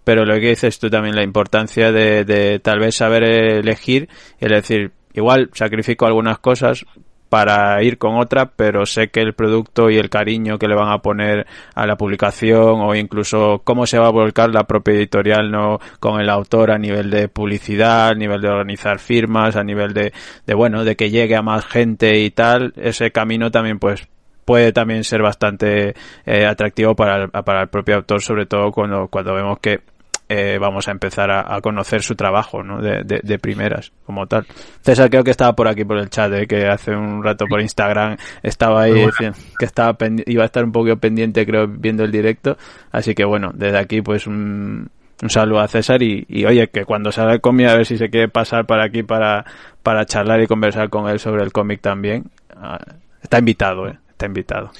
pero 0.04 0.24
lo 0.24 0.34
que 0.34 0.50
dices 0.50 0.78
tú 0.78 0.90
también, 0.90 1.16
la 1.16 1.24
importancia 1.24 1.92
de, 1.92 2.24
de 2.24 2.58
tal 2.60 2.78
vez 2.78 2.96
saber 2.96 3.24
elegir, 3.24 4.08
es 4.38 4.50
decir, 4.50 4.92
igual 5.14 5.50
sacrifico 5.54 6.06
algunas 6.06 6.38
cosas 6.38 6.84
para 7.28 7.82
ir 7.82 7.98
con 7.98 8.16
otra, 8.16 8.46
pero 8.54 8.86
sé 8.86 9.08
que 9.08 9.20
el 9.20 9.34
producto 9.34 9.90
y 9.90 9.98
el 9.98 10.10
cariño 10.10 10.58
que 10.58 10.68
le 10.68 10.74
van 10.74 10.92
a 10.92 10.98
poner 10.98 11.46
a 11.74 11.86
la 11.86 11.96
publicación 11.96 12.80
o 12.80 12.94
incluso 12.94 13.60
cómo 13.64 13.86
se 13.86 13.98
va 13.98 14.06
a 14.06 14.10
volcar 14.10 14.50
la 14.50 14.64
propia 14.64 14.94
editorial 14.94 15.50
no 15.50 15.78
con 16.00 16.20
el 16.20 16.30
autor 16.30 16.70
a 16.70 16.78
nivel 16.78 17.10
de 17.10 17.28
publicidad, 17.28 18.08
a 18.08 18.14
nivel 18.14 18.40
de 18.40 18.48
organizar 18.48 18.98
firmas, 18.98 19.56
a 19.56 19.64
nivel 19.64 19.92
de, 19.92 20.12
de 20.46 20.54
bueno, 20.54 20.84
de 20.84 20.96
que 20.96 21.10
llegue 21.10 21.36
a 21.36 21.42
más 21.42 21.64
gente 21.66 22.20
y 22.20 22.30
tal, 22.30 22.72
ese 22.76 23.10
camino 23.10 23.50
también 23.50 23.78
pues 23.78 24.08
puede 24.44 24.72
también 24.72 25.04
ser 25.04 25.22
bastante 25.22 25.94
eh, 26.24 26.46
atractivo 26.46 26.94
para 26.94 27.24
el, 27.24 27.30
para 27.30 27.62
el 27.62 27.68
propio 27.68 27.96
autor, 27.96 28.22
sobre 28.22 28.46
todo 28.46 28.70
cuando, 28.70 29.08
cuando 29.08 29.34
vemos 29.34 29.58
que 29.58 29.80
eh, 30.28 30.58
vamos 30.60 30.88
a 30.88 30.90
empezar 30.90 31.30
a, 31.30 31.54
a 31.54 31.60
conocer 31.60 32.02
su 32.02 32.16
trabajo 32.16 32.62
¿no? 32.62 32.80
de, 32.80 33.04
de, 33.04 33.20
de 33.22 33.38
primeras 33.38 33.92
como 34.04 34.26
tal. 34.26 34.46
César 34.80 35.08
creo 35.08 35.22
que 35.22 35.30
estaba 35.30 35.54
por 35.54 35.68
aquí 35.68 35.84
por 35.84 35.98
el 35.98 36.10
chat, 36.10 36.32
¿eh? 36.32 36.46
que 36.46 36.66
hace 36.66 36.92
un 36.92 37.22
rato 37.22 37.46
por 37.46 37.60
Instagram 37.60 38.16
estaba 38.42 38.82
ahí 38.82 38.94
diciendo 39.06 39.38
que 39.58 39.64
estaba 39.64 39.96
iba 40.26 40.42
a 40.42 40.46
estar 40.46 40.64
un 40.64 40.72
poco 40.72 40.96
pendiente 40.96 41.46
creo 41.46 41.68
viendo 41.68 42.02
el 42.04 42.10
directo, 42.10 42.56
así 42.90 43.14
que 43.14 43.24
bueno, 43.24 43.52
desde 43.54 43.78
aquí 43.78 44.02
pues 44.02 44.26
un, 44.26 44.90
un 45.22 45.30
saludo 45.30 45.60
a 45.60 45.68
César 45.68 46.02
y, 46.02 46.26
y 46.28 46.44
oye 46.44 46.68
que 46.68 46.84
cuando 46.84 47.12
salga 47.12 47.32
el 47.32 47.40
cómic 47.40 47.68
a 47.68 47.76
ver 47.76 47.86
si 47.86 47.96
se 47.96 48.10
quiere 48.10 48.28
pasar 48.28 48.66
para 48.66 48.84
aquí 48.84 49.02
para, 49.02 49.44
para 49.82 50.04
charlar 50.06 50.40
y 50.42 50.46
conversar 50.46 50.90
con 50.90 51.08
él 51.08 51.20
sobre 51.20 51.44
el 51.44 51.52
cómic 51.52 51.80
también. 51.80 52.24
Ah, 52.56 52.78
está 53.22 53.38
invitado, 53.38 53.88
¿eh? 53.88 53.98
está 54.10 54.26
invitado. 54.26 54.70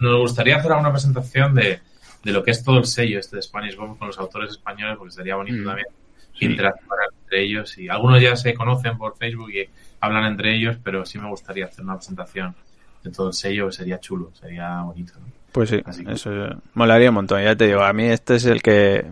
Nos 0.00 0.18
gustaría 0.20 0.56
hacer 0.56 0.72
una 0.72 0.90
presentación 0.90 1.54
de, 1.54 1.80
de 2.22 2.32
lo 2.32 2.42
que 2.42 2.50
es 2.50 2.62
todo 2.62 2.78
el 2.78 2.84
sello 2.84 3.18
este 3.18 3.36
de 3.36 3.42
Spanish 3.42 3.76
Bomb 3.76 3.98
con 3.98 4.08
los 4.08 4.18
autores 4.18 4.50
españoles, 4.50 4.96
porque 4.98 5.12
sería 5.12 5.36
bonito 5.36 5.62
Mm. 5.62 5.64
también 5.66 5.86
interactuar 6.40 6.98
entre 7.22 7.42
ellos. 7.42 7.76
Y 7.78 7.88
algunos 7.88 8.20
ya 8.22 8.34
se 8.36 8.54
conocen 8.54 8.96
por 8.96 9.16
Facebook 9.16 9.50
y 9.50 9.68
hablan 10.00 10.24
entre 10.24 10.54
ellos, 10.56 10.76
pero 10.82 11.04
sí 11.04 11.18
me 11.18 11.28
gustaría 11.28 11.66
hacer 11.66 11.84
una 11.84 11.96
presentación 11.96 12.54
de 13.02 13.10
todo 13.10 13.28
el 13.28 13.34
sello, 13.34 13.70
sería 13.72 13.98
chulo, 14.00 14.30
sería 14.34 14.80
bonito. 14.82 15.14
¿no? 15.18 15.26
Pues 15.52 15.70
sí, 15.70 15.80
Así 15.84 16.04
que- 16.04 16.12
eso 16.12 16.30
molaría 16.74 17.08
un 17.10 17.14
montón. 17.16 17.42
Ya 17.42 17.56
te 17.56 17.66
digo, 17.66 17.82
a 17.82 17.92
mí 17.92 18.04
este 18.04 18.36
es 18.36 18.44
el 18.46 18.62
que 18.62 19.04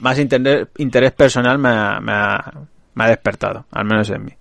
más 0.00 0.18
interés, 0.18 0.68
interés 0.78 1.12
personal 1.12 1.58
me 1.58 1.68
ha, 1.70 2.00
me, 2.00 2.12
ha, 2.12 2.52
me 2.94 3.04
ha 3.04 3.08
despertado, 3.08 3.66
al 3.70 3.84
menos 3.84 4.10
en 4.10 4.24
mí. 4.24 4.32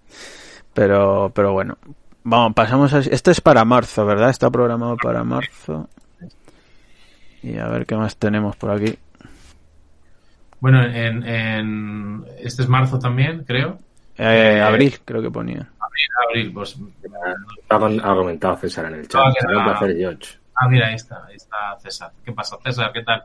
Pero, 0.74 1.32
pero 1.34 1.54
bueno, 1.54 1.78
vamos, 2.24 2.54
pasamos 2.54 2.94
a... 2.94 3.00
Esto 3.00 3.32
es 3.32 3.42
para 3.42 3.64
marzo, 3.64 4.06
¿verdad? 4.06 4.30
Está 4.30 4.50
programado 4.50 4.98
para 4.98 5.24
marzo. 5.24 5.88
Y 7.44 7.58
a 7.58 7.68
ver 7.68 7.86
qué 7.86 7.96
más 7.96 8.16
tenemos 8.18 8.56
por 8.56 8.72
aquí. 8.72 8.98
Bueno, 10.60 10.82
en, 10.84 11.24
en 11.28 12.26
este 12.40 12.64
es 12.64 12.70
marzo 12.70 12.98
también, 12.98 13.44
creo. 13.44 13.78
Eh, 14.18 14.56
Eh, 14.58 14.62
abril, 14.62 14.98
creo 15.04 15.22
que 15.22 15.30
ponía. 15.30 15.70
Abril, 16.30 16.52
pues. 16.54 16.78
Ha 17.70 18.16
comentado 18.16 18.56
César 18.58 18.86
en 18.86 18.96
el 18.96 19.08
chat. 19.08 19.22
Ah, 19.22 19.58
un 19.58 19.64
placer, 19.66 19.98
George. 19.98 20.38
Ah, 20.56 20.70
mira, 20.70 20.88
ahí 20.88 20.96
está, 20.96 21.26
ahí 21.28 21.36
está 21.36 21.58
César. 21.82 22.12
¿Qué 22.24 22.32
pasa, 22.32 22.58
César? 22.64 22.92
¿Qué 22.94 23.04
tal? 23.04 23.24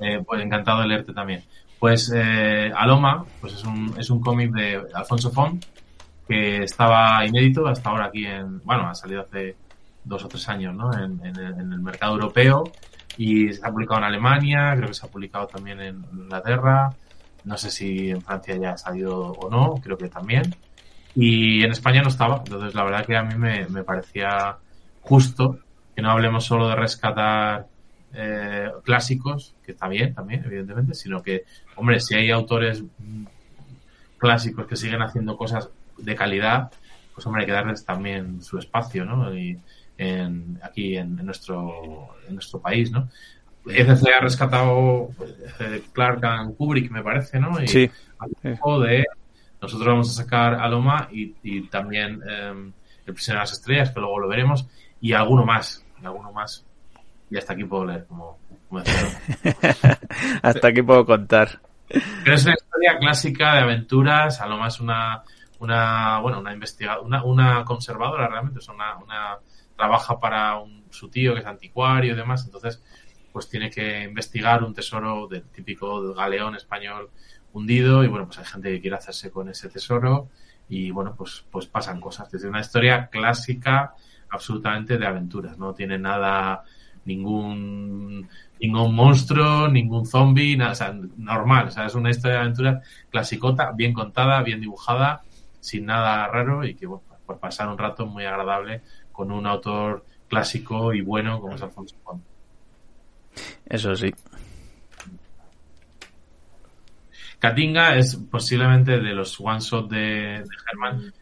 Eh, 0.00 0.22
pues 0.24 0.42
encantado 0.42 0.80
de 0.80 0.88
leerte 0.88 1.12
también. 1.12 1.44
Pues 1.78 2.10
eh, 2.14 2.72
Aloma, 2.74 3.24
pues 3.40 3.54
es 3.54 3.64
un, 3.64 3.94
es 3.98 4.08
un 4.08 4.20
cómic 4.20 4.52
de 4.52 4.82
Alfonso 4.94 5.30
Font 5.30 5.62
que 6.26 6.62
estaba 6.62 7.26
inédito 7.26 7.66
hasta 7.66 7.90
ahora 7.90 8.06
aquí 8.06 8.24
en, 8.24 8.60
bueno, 8.64 8.88
ha 8.88 8.94
salido 8.94 9.20
hace 9.20 9.56
dos 10.02 10.24
o 10.24 10.28
tres 10.28 10.48
años, 10.48 10.74
¿no? 10.74 10.94
En, 10.94 11.20
en 11.26 11.36
el, 11.36 11.52
en 11.60 11.72
el 11.72 11.80
mercado 11.80 12.14
europeo 12.14 12.64
y 13.16 13.52
se 13.52 13.64
ha 13.64 13.70
publicado 13.70 13.98
en 13.98 14.04
Alemania, 14.04 14.74
creo 14.76 14.88
que 14.88 14.94
se 14.94 15.06
ha 15.06 15.10
publicado 15.10 15.46
también 15.46 15.80
en 15.80 16.04
Inglaterra, 16.12 16.90
no 17.44 17.56
sé 17.56 17.70
si 17.70 18.10
en 18.10 18.22
Francia 18.22 18.56
ya 18.56 18.70
ha 18.72 18.78
salido 18.78 19.32
o 19.32 19.50
no, 19.50 19.74
creo 19.82 19.96
que 19.96 20.08
también. 20.08 20.54
Y 21.14 21.62
en 21.62 21.70
España 21.70 22.02
no 22.02 22.08
estaba, 22.08 22.38
entonces 22.38 22.74
la 22.74 22.84
verdad 22.84 23.06
que 23.06 23.16
a 23.16 23.22
mí 23.22 23.36
me, 23.36 23.66
me 23.68 23.84
parecía 23.84 24.56
justo 25.02 25.58
que 25.94 26.02
no 26.02 26.10
hablemos 26.10 26.44
solo 26.44 26.68
de 26.68 26.76
rescatar 26.76 27.66
eh, 28.14 28.70
clásicos, 28.84 29.54
que 29.64 29.72
está 29.72 29.88
bien 29.88 30.14
también, 30.14 30.44
evidentemente, 30.44 30.94
sino 30.94 31.22
que, 31.22 31.44
hombre, 31.76 32.00
si 32.00 32.14
hay 32.14 32.30
autores 32.30 32.82
mm, 32.82 33.24
clásicos 34.18 34.66
que 34.66 34.76
siguen 34.76 35.02
haciendo 35.02 35.36
cosas 35.36 35.68
de 35.98 36.14
calidad, 36.14 36.70
pues 37.12 37.26
hombre, 37.26 37.42
hay 37.42 37.46
que 37.46 37.52
darles 37.52 37.84
también 37.84 38.42
su 38.42 38.58
espacio, 38.58 39.04
¿no? 39.04 39.34
Y 39.34 39.58
en, 39.98 40.58
aquí 40.62 40.96
en, 40.96 41.18
en 41.18 41.26
nuestro 41.26 42.14
en 42.28 42.34
nuestro 42.34 42.60
país, 42.60 42.90
¿no? 42.90 43.08
ECC 43.66 44.08
ha 44.14 44.20
rescatado 44.20 45.08
eh, 45.60 45.82
Clark 45.92 46.24
and 46.24 46.56
Kubrick, 46.56 46.90
me 46.90 47.02
parece, 47.02 47.40
¿no? 47.40 47.62
Y 47.62 47.66
Sí. 47.68 47.90
de 48.80 49.06
nosotros 49.62 49.86
vamos 49.88 50.10
a 50.10 50.22
sacar 50.22 50.54
Aloma 50.54 51.08
y, 51.10 51.34
y 51.42 51.62
también 51.68 52.20
eh, 52.28 52.72
El 53.06 53.14
prisionero 53.14 53.40
de 53.40 53.42
las 53.44 53.52
estrellas, 53.52 53.90
que 53.90 54.00
luego 54.00 54.18
lo 54.18 54.28
veremos, 54.28 54.66
y 55.00 55.12
alguno 55.14 55.44
más, 55.46 55.82
y 56.02 56.04
alguno 56.04 56.30
más. 56.32 56.64
Y 57.30 57.38
hasta 57.38 57.54
aquí 57.54 57.64
puedo 57.64 57.86
leer, 57.86 58.04
como, 58.06 58.38
como 58.68 58.82
decía. 58.82 59.08
Hasta 60.42 60.68
aquí 60.68 60.82
puedo 60.82 61.04
contar. 61.06 61.60
Pero 61.88 62.34
es 62.34 62.44
una 62.44 62.54
historia 62.54 62.98
clásica 62.98 63.54
de 63.54 63.60
aventuras, 63.60 64.40
a 64.40 64.46
lo 64.46 64.56
más 64.58 64.80
una, 64.80 65.22
una 65.58 66.18
bueno, 66.20 66.40
una 66.40 66.52
investigada, 66.52 67.00
una, 67.00 67.22
una 67.24 67.64
conservadora 67.64 68.28
realmente, 68.28 68.60
sea, 68.60 68.74
una, 68.74 68.96
una 68.96 69.36
trabaja 69.76 70.18
para 70.18 70.58
un, 70.58 70.84
su 70.90 71.08
tío 71.08 71.34
que 71.34 71.40
es 71.40 71.46
anticuario 71.46 72.12
y 72.12 72.16
demás, 72.16 72.44
entonces 72.44 72.82
pues 73.32 73.48
tiene 73.48 73.68
que 73.68 74.04
investigar 74.04 74.62
un 74.62 74.72
tesoro 74.72 75.26
del 75.26 75.42
típico 75.44 76.14
galeón 76.14 76.54
español 76.54 77.10
hundido 77.52 78.04
y 78.04 78.08
bueno, 78.08 78.26
pues 78.26 78.38
hay 78.38 78.44
gente 78.44 78.70
que 78.70 78.80
quiere 78.80 78.96
hacerse 78.96 79.30
con 79.30 79.48
ese 79.48 79.68
tesoro 79.68 80.28
y 80.68 80.90
bueno, 80.90 81.14
pues, 81.16 81.44
pues 81.50 81.66
pasan 81.66 82.00
cosas. 82.00 82.32
Es 82.32 82.44
una 82.44 82.60
historia 82.60 83.08
clásica 83.08 83.94
absolutamente 84.30 84.98
de 84.98 85.06
aventuras, 85.06 85.58
no 85.58 85.74
tiene 85.74 85.98
nada 85.98 86.62
ningún 87.04 88.28
ningún 88.60 88.94
monstruo, 88.94 89.68
ningún 89.68 90.06
zombie, 90.06 90.56
nada, 90.56 90.72
o 90.72 90.74
sea, 90.74 90.96
normal, 91.16 91.68
o 91.68 91.70
sea, 91.70 91.86
es 91.86 91.94
una 91.94 92.10
historia 92.10 92.36
de 92.36 92.42
aventura 92.42 92.82
clasicota, 93.10 93.72
bien 93.72 93.92
contada, 93.92 94.42
bien 94.42 94.60
dibujada, 94.60 95.22
sin 95.60 95.86
nada 95.86 96.26
raro 96.28 96.64
y 96.64 96.74
que 96.74 96.86
bueno, 96.86 97.04
por 97.26 97.38
pasar 97.38 97.68
un 97.68 97.78
rato 97.78 98.06
muy 98.06 98.24
agradable 98.24 98.82
con 99.14 99.32
un 99.32 99.46
autor 99.46 100.04
clásico 100.28 100.92
y 100.92 101.00
bueno 101.00 101.40
como 101.40 101.54
es 101.54 101.62
Alfonso 101.62 101.96
Juan. 102.02 102.20
Eso 103.64 103.94
sí. 103.96 104.12
Katinga 107.38 107.96
es 107.96 108.16
posiblemente 108.16 108.98
de 108.98 109.14
los 109.14 109.40
one 109.40 109.60
shot 109.60 109.88
de, 109.88 109.98
de 109.98 110.56
Herman, 110.70 111.12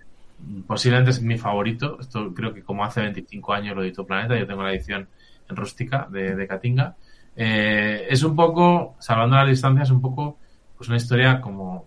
posiblemente 0.67 1.11
es 1.11 1.21
mi 1.21 1.39
favorito. 1.39 1.99
Esto 2.01 2.33
creo 2.33 2.55
que 2.55 2.63
como 2.63 2.85
hace 2.85 3.01
25 3.03 3.53
años 3.53 3.77
lo 3.77 3.83
editó 3.83 4.07
Planeta, 4.07 4.39
yo 4.39 4.47
tengo 4.47 4.63
la 4.63 4.73
edición 4.73 5.09
en 5.49 5.57
rústica 5.57 6.09
de, 6.11 6.35
de 6.35 6.47
Katinga. 6.47 6.97
Eh, 7.37 8.07
es 8.09 8.23
un 8.23 8.35
poco, 8.35 8.97
salvando 8.99 9.37
las 9.37 9.49
distancias, 9.49 9.91
un 9.91 10.01
poco 10.01 10.39
pues 10.77 10.89
una 10.89 10.97
historia 10.97 11.41
como, 11.41 11.87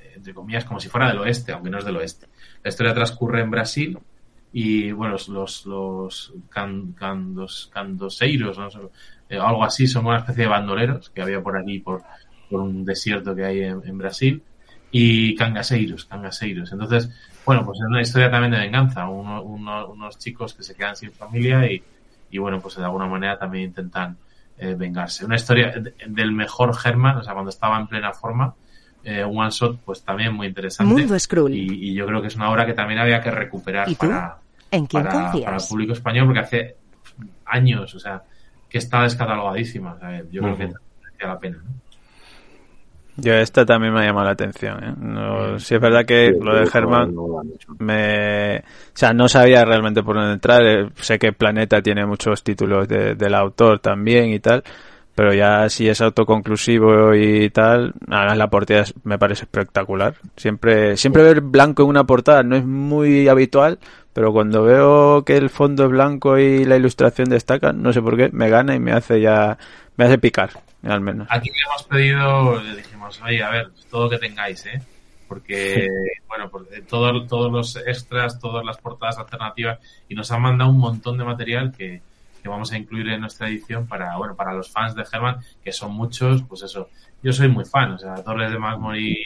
eh, 0.00 0.14
entre 0.16 0.34
comillas, 0.34 0.64
como 0.64 0.80
si 0.80 0.88
fuera 0.88 1.08
del 1.08 1.18
oeste, 1.18 1.52
aunque 1.52 1.70
no 1.70 1.78
es 1.78 1.84
del 1.84 1.96
oeste. 1.96 2.26
La 2.62 2.70
historia 2.70 2.94
transcurre 2.94 3.42
en 3.42 3.50
Brasil 3.50 3.98
y, 4.56 4.92
bueno, 4.92 5.14
los, 5.14 5.28
los, 5.28 5.66
los 5.66 6.32
can, 6.48 6.92
candos, 6.92 7.68
candoseiros, 7.74 8.56
¿no? 8.56 8.68
Eh, 9.28 9.36
algo 9.38 9.64
así, 9.64 9.86
son 9.88 10.06
una 10.06 10.18
especie 10.18 10.44
de 10.44 10.48
bandoleros 10.48 11.10
que 11.10 11.22
había 11.22 11.42
por 11.42 11.56
aquí, 11.58 11.80
por, 11.80 12.02
por 12.48 12.60
un 12.60 12.84
desierto 12.84 13.34
que 13.34 13.44
hay 13.44 13.62
en, 13.62 13.82
en 13.84 13.98
Brasil, 13.98 14.42
y 14.92 15.34
cangaseiros, 15.34 16.04
cangaseiros. 16.04 16.70
Entonces, 16.72 17.10
bueno, 17.44 17.64
pues 17.66 17.80
es 17.80 17.86
una 17.86 18.00
historia 18.00 18.30
también 18.30 18.52
de 18.52 18.58
venganza, 18.60 19.08
uno, 19.08 19.42
uno, 19.42 19.88
unos 19.88 20.18
chicos 20.18 20.54
que 20.54 20.62
se 20.62 20.74
quedan 20.76 20.94
sin 20.94 21.10
familia 21.10 21.66
y, 21.70 21.82
y 22.30 22.38
bueno, 22.38 22.60
pues 22.60 22.76
de 22.76 22.84
alguna 22.84 23.06
manera 23.06 23.36
también 23.36 23.64
intentan 23.70 24.16
eh, 24.56 24.76
vengarse. 24.78 25.24
Una 25.24 25.34
historia 25.34 25.72
de- 25.72 25.94
del 26.06 26.30
mejor 26.30 26.72
Herman, 26.84 27.16
o 27.16 27.22
sea, 27.24 27.32
cuando 27.32 27.50
estaba 27.50 27.76
en 27.80 27.88
plena 27.88 28.12
forma, 28.12 28.54
eh, 29.02 29.24
one 29.24 29.50
shot, 29.50 29.80
pues 29.80 30.02
también 30.04 30.32
muy 30.32 30.46
interesante. 30.46 30.92
Mundo. 31.02 31.14
Y, 31.56 31.90
y 31.90 31.94
yo 31.94 32.06
creo 32.06 32.22
que 32.22 32.28
es 32.28 32.36
una 32.36 32.50
obra 32.50 32.64
que 32.64 32.72
también 32.74 33.00
había 33.00 33.20
que 33.20 33.32
recuperar 33.32 33.88
para, 33.96 34.38
¿En 34.74 34.86
quién 34.86 35.04
para, 35.04 35.32
para 35.32 35.56
el 35.56 35.62
público 35.68 35.92
español, 35.92 36.26
porque 36.26 36.40
hace 36.40 36.76
años, 37.46 37.94
o 37.94 37.98
sea, 37.98 38.22
que 38.68 38.78
está 38.78 39.02
descatalogadísima. 39.02 39.94
o 39.94 39.98
sea, 39.98 40.22
yo 40.30 40.42
creo 40.42 40.56
que 40.56 40.64
merecía 40.66 41.28
la 41.28 41.38
pena. 41.38 41.58
¿no? 41.64 41.70
Yo 43.16 43.32
esta 43.34 43.64
también 43.64 43.94
me 43.94 44.00
ha 44.00 44.06
llamado 44.06 44.26
la 44.26 44.32
atención. 44.32 44.82
¿eh? 44.82 44.92
No, 44.98 45.58
sí 45.60 45.76
es 45.76 45.80
verdad 45.80 46.04
que 46.04 46.32
Sí, 46.32 46.38
lo 46.44 46.56
de 46.56 46.66
Germán 46.66 47.14
me, 47.78 48.58
o 48.58 48.62
sea, 48.92 49.12
no 49.12 49.28
sabía 49.28 49.64
realmente 49.64 50.02
por 50.02 50.16
dónde 50.16 50.32
entrar. 50.32 50.62
Eh, 50.66 50.88
Sé 50.96 51.18
que 51.20 51.32
Planeta 51.32 51.80
tiene 51.80 52.04
muchos 52.06 52.42
títulos 52.42 52.88
de- 52.88 53.14
del 53.14 53.34
autor 53.34 53.78
también 53.78 54.30
y 54.30 54.40
tal, 54.40 54.64
pero 55.14 55.32
ya 55.32 55.68
si 55.68 55.88
es 55.88 56.00
autoconclusivo 56.00 57.14
y 57.14 57.50
tal, 57.50 57.94
además 58.08 58.36
la 58.38 58.50
portada 58.50 58.84
me 59.04 59.18
parece 59.18 59.44
espectacular. 59.44 60.14
Siempre, 60.36 60.96
siempre 60.96 61.22
ver 61.22 61.40
blanco 61.40 61.82
en 61.82 61.88
una 61.88 62.04
portada 62.04 62.42
no 62.42 62.56
es 62.56 62.64
muy 62.64 63.28
habitual, 63.28 63.78
pero 64.12 64.32
cuando 64.32 64.62
veo 64.64 65.24
que 65.24 65.36
el 65.36 65.50
fondo 65.50 65.84
es 65.84 65.90
blanco 65.90 66.38
y 66.38 66.64
la 66.64 66.76
ilustración 66.76 67.28
destaca, 67.28 67.72
no 67.72 67.92
sé 67.92 68.00
por 68.02 68.16
qué, 68.16 68.30
me 68.32 68.48
gana 68.48 68.74
y 68.74 68.78
me 68.80 68.92
hace 68.92 69.20
ya, 69.20 69.58
me 69.96 70.04
hace 70.04 70.18
picar, 70.18 70.50
al 70.82 71.00
menos. 71.00 71.28
Aquí 71.30 71.48
le 71.50 71.56
hemos 71.68 71.82
pedido, 71.84 72.60
le 72.62 72.76
dijimos, 72.76 73.20
oye, 73.24 73.42
a 73.42 73.50
ver, 73.50 73.70
todo 73.90 74.04
lo 74.04 74.10
que 74.10 74.18
tengáis, 74.18 74.64
¿eh? 74.66 74.80
Porque, 75.26 75.88
bueno, 76.28 76.48
pues, 76.50 76.64
eh, 76.72 76.82
todo- 76.88 77.26
todos 77.26 77.50
los 77.50 77.76
extras, 77.76 78.38
todas 78.38 78.64
las 78.64 78.76
portadas 78.78 79.18
alternativas, 79.18 79.78
y 80.08 80.14
nos 80.14 80.30
han 80.30 80.42
mandado 80.42 80.70
un 80.70 80.78
montón 80.78 81.18
de 81.18 81.24
material 81.24 81.72
que, 81.76 82.02
que 82.44 82.50
vamos 82.50 82.70
a 82.72 82.76
incluir 82.76 83.08
en 83.08 83.22
nuestra 83.22 83.48
edición 83.48 83.86
para, 83.86 84.18
bueno, 84.18 84.36
para 84.36 84.52
los 84.52 84.70
fans 84.70 84.94
de 84.94 85.02
Herman, 85.10 85.38
que 85.64 85.72
son 85.72 85.94
muchos, 85.94 86.42
pues 86.42 86.62
eso, 86.62 86.90
yo 87.22 87.32
soy 87.32 87.48
muy 87.48 87.64
fan, 87.64 87.92
o 87.92 87.98
sea, 87.98 88.16
Torres 88.16 88.52
de 88.52 88.58
Magmory, 88.58 89.16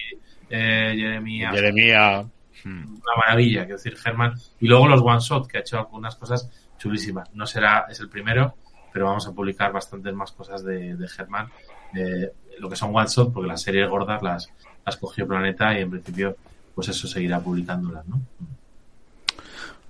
eh, 0.49 0.95
Jeremías, 0.97 1.53
Jeremía. 1.53 2.25
hmm. 2.65 2.85
una 2.85 3.17
maravilla, 3.17 3.63
quiero 3.63 3.77
decir, 3.77 3.97
Germán. 3.97 4.35
Y 4.61 4.69
luego 4.69 4.87
los 4.87 5.01
One 5.01 5.19
Shot, 5.19 5.49
que 5.49 5.59
ha 5.59 5.61
hecho 5.63 5.79
algunas 5.81 6.15
cosas 6.15 6.49
chulísimas. 6.79 7.35
No 7.35 7.45
será, 7.45 7.87
es 7.91 7.99
el 7.99 8.09
primero, 8.09 8.55
pero 8.93 9.07
vamos 9.07 9.27
a 9.27 9.33
publicar 9.33 9.73
bastantes 9.73 10.15
más 10.15 10.31
cosas 10.31 10.63
de, 10.63 10.95
de 10.95 11.09
Germán. 11.09 11.49
Eh, 11.97 12.31
lo 12.61 12.71
que 12.71 12.77
son 12.77 12.95
One 12.95 13.09
Shot, 13.09 13.33
porque 13.33 13.49
las 13.49 13.63
series 13.63 13.91
gordas 13.91 14.23
las, 14.23 14.49
las 14.87 14.97
cogió 14.97 15.27
Planeta 15.27 15.77
y 15.77 15.83
en 15.83 15.91
principio, 15.91 16.37
pues 16.73 16.87
eso 16.87 17.09
seguirá 17.09 17.41
publicándolas, 17.41 18.07
¿no? 18.07 18.21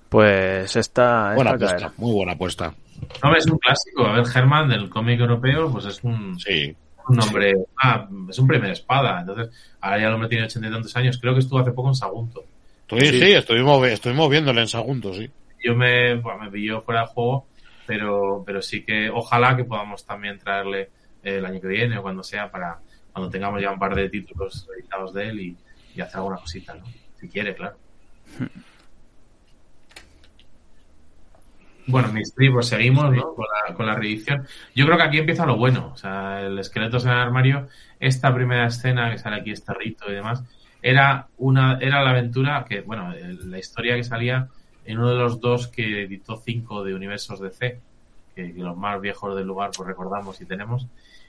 Pues 0.08 0.74
esta, 0.76 1.34
Buena 1.34 1.50
esta 1.50 1.66
apuesta, 1.66 1.92
muy 1.98 2.12
buena 2.12 2.32
apuesta. 2.32 2.72
No, 3.22 3.34
es 3.36 3.46
un 3.46 3.58
clásico. 3.58 4.06
A 4.06 4.12
ver, 4.12 4.26
Germán 4.26 4.68
del 4.68 4.88
cómic 4.88 5.20
europeo, 5.20 5.70
pues 5.70 5.86
es 5.86 6.02
un, 6.04 6.38
Sí. 6.38 6.74
un 7.08 7.16
nombre, 7.16 7.54
ah, 7.82 8.08
es 8.28 8.38
un 8.38 8.46
primer 8.48 8.70
espada. 8.70 9.20
Entonces, 9.20 9.50
ahora 9.80 9.98
ya 10.00 10.08
el 10.08 10.14
hombre 10.14 10.28
tiene 10.28 10.44
ochenta 10.44 10.68
y 10.68 10.72
tantos 10.72 10.96
años. 10.96 11.18
Creo 11.18 11.32
que 11.34 11.40
estuvo 11.40 11.58
hace 11.58 11.72
poco 11.72 11.88
en 11.88 11.94
Sagunto. 11.94 12.44
Estoy, 12.88 13.20
sí, 13.20 13.32
estuvimos, 13.32 13.86
estuvimos 13.86 14.30
viéndole 14.30 14.62
en 14.62 14.68
Sagunto, 14.68 15.12
sí. 15.12 15.28
yo 15.62 15.74
me, 15.74 16.14
bueno, 16.16 16.44
me 16.44 16.50
pilló 16.50 16.80
fuera 16.80 17.02
de 17.02 17.06
juego, 17.08 17.46
pero, 17.86 18.42
pero 18.46 18.62
sí 18.62 18.82
que 18.82 19.10
ojalá 19.10 19.54
que 19.56 19.64
podamos 19.64 20.06
también 20.06 20.38
traerle 20.38 20.88
eh, 21.22 21.36
el 21.36 21.44
año 21.44 21.60
que 21.60 21.66
viene 21.68 21.98
o 21.98 22.02
cuando 22.02 22.22
sea 22.22 22.50
para 22.50 22.78
cuando 23.12 23.30
tengamos 23.30 23.60
ya 23.60 23.72
un 23.72 23.78
par 23.78 23.94
de 23.94 24.08
títulos 24.08 24.66
editados 24.78 25.12
de 25.12 25.28
él 25.28 25.40
y, 25.40 25.56
y 25.96 26.00
hacer 26.00 26.16
alguna 26.16 26.36
cosita, 26.36 26.74
¿no? 26.74 26.84
Si 27.20 27.28
quiere, 27.28 27.54
claro. 27.54 27.76
Bueno, 31.88 32.12
Mystery, 32.12 32.50
pues 32.50 32.66
seguimos 32.66 33.10
¿no? 33.14 33.34
con, 33.34 33.46
la, 33.46 33.74
con 33.74 33.86
la 33.86 33.94
reedición. 33.94 34.46
Yo 34.74 34.84
creo 34.84 34.98
que 34.98 35.04
aquí 35.04 35.18
empieza 35.18 35.46
lo 35.46 35.56
bueno. 35.56 35.90
O 35.94 35.96
sea, 35.96 36.42
el 36.42 36.58
esqueleto 36.58 36.98
en 36.98 37.08
el 37.08 37.18
armario, 37.18 37.68
esta 37.98 38.34
primera 38.34 38.66
escena 38.66 39.10
que 39.10 39.18
sale 39.18 39.36
aquí, 39.36 39.52
este 39.52 39.72
rito 39.72 40.04
y 40.10 40.14
demás, 40.14 40.44
era 40.82 41.26
una 41.38 41.78
era 41.80 42.02
la 42.02 42.10
aventura 42.10 42.64
que, 42.68 42.82
bueno, 42.82 43.12
la 43.14 43.58
historia 43.58 43.96
que 43.96 44.04
salía 44.04 44.48
en 44.84 44.98
uno 44.98 45.08
de 45.10 45.16
los 45.16 45.40
dos 45.40 45.68
que 45.68 46.04
editó 46.04 46.36
cinco 46.36 46.84
de 46.84 46.94
universos 46.94 47.40
DC, 47.40 47.80
que, 48.34 48.54
que 48.54 48.60
los 48.60 48.76
más 48.76 49.00
viejos 49.00 49.34
del 49.34 49.46
lugar 49.46 49.70
pues 49.74 49.88
recordamos 49.88 50.40
y 50.40 50.44
tenemos. 50.44 50.86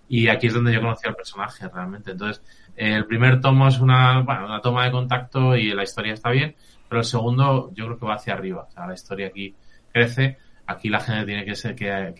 Y 0.09 0.27
aquí 0.27 0.47
es 0.47 0.53
donde 0.53 0.73
yo 0.73 0.81
conocí 0.81 1.07
al 1.07 1.15
personaje 1.15 1.67
realmente. 1.69 2.11
Entonces, 2.11 2.43
el 2.75 3.05
primer 3.05 3.39
tomo 3.39 3.67
es 3.67 3.79
una, 3.79 4.21
bueno, 4.21 4.45
una 4.45 4.59
toma 4.59 4.83
de 4.85 4.91
contacto 4.91 5.55
y 5.55 5.71
la 5.71 5.83
historia 5.83 6.13
está 6.13 6.31
bien, 6.31 6.55
pero 6.89 6.99
el 6.99 7.05
segundo 7.05 7.71
yo 7.73 7.85
creo 7.85 7.99
que 7.99 8.05
va 8.05 8.15
hacia 8.15 8.33
arriba. 8.33 8.65
O 8.67 8.71
sea, 8.71 8.87
la 8.87 8.93
historia 8.95 9.27
aquí 9.27 9.55
crece. 9.91 10.37
Aquí 10.69 10.87
la 10.87 10.99
gente 10.99 11.25
tiene 11.25 11.45
que 11.45 11.55
ser 11.55 11.73
que, 11.73 12.13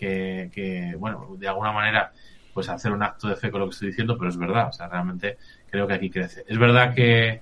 que, 0.51 0.95
bueno, 0.97 1.35
de 1.37 1.47
alguna 1.47 1.71
manera, 1.71 2.11
pues 2.51 2.67
hacer 2.67 2.91
un 2.91 3.03
acto 3.03 3.27
de 3.27 3.35
fe 3.35 3.51
con 3.51 3.59
lo 3.59 3.67
que 3.67 3.73
estoy 3.73 3.89
diciendo, 3.89 4.17
pero 4.17 4.31
es 4.31 4.37
verdad. 4.37 4.69
O 4.69 4.73
sea, 4.73 4.87
realmente 4.87 5.37
creo 5.69 5.85
que 5.85 5.93
aquí 5.93 6.09
crece. 6.09 6.43
Es 6.47 6.57
verdad 6.57 6.95
que, 6.95 7.41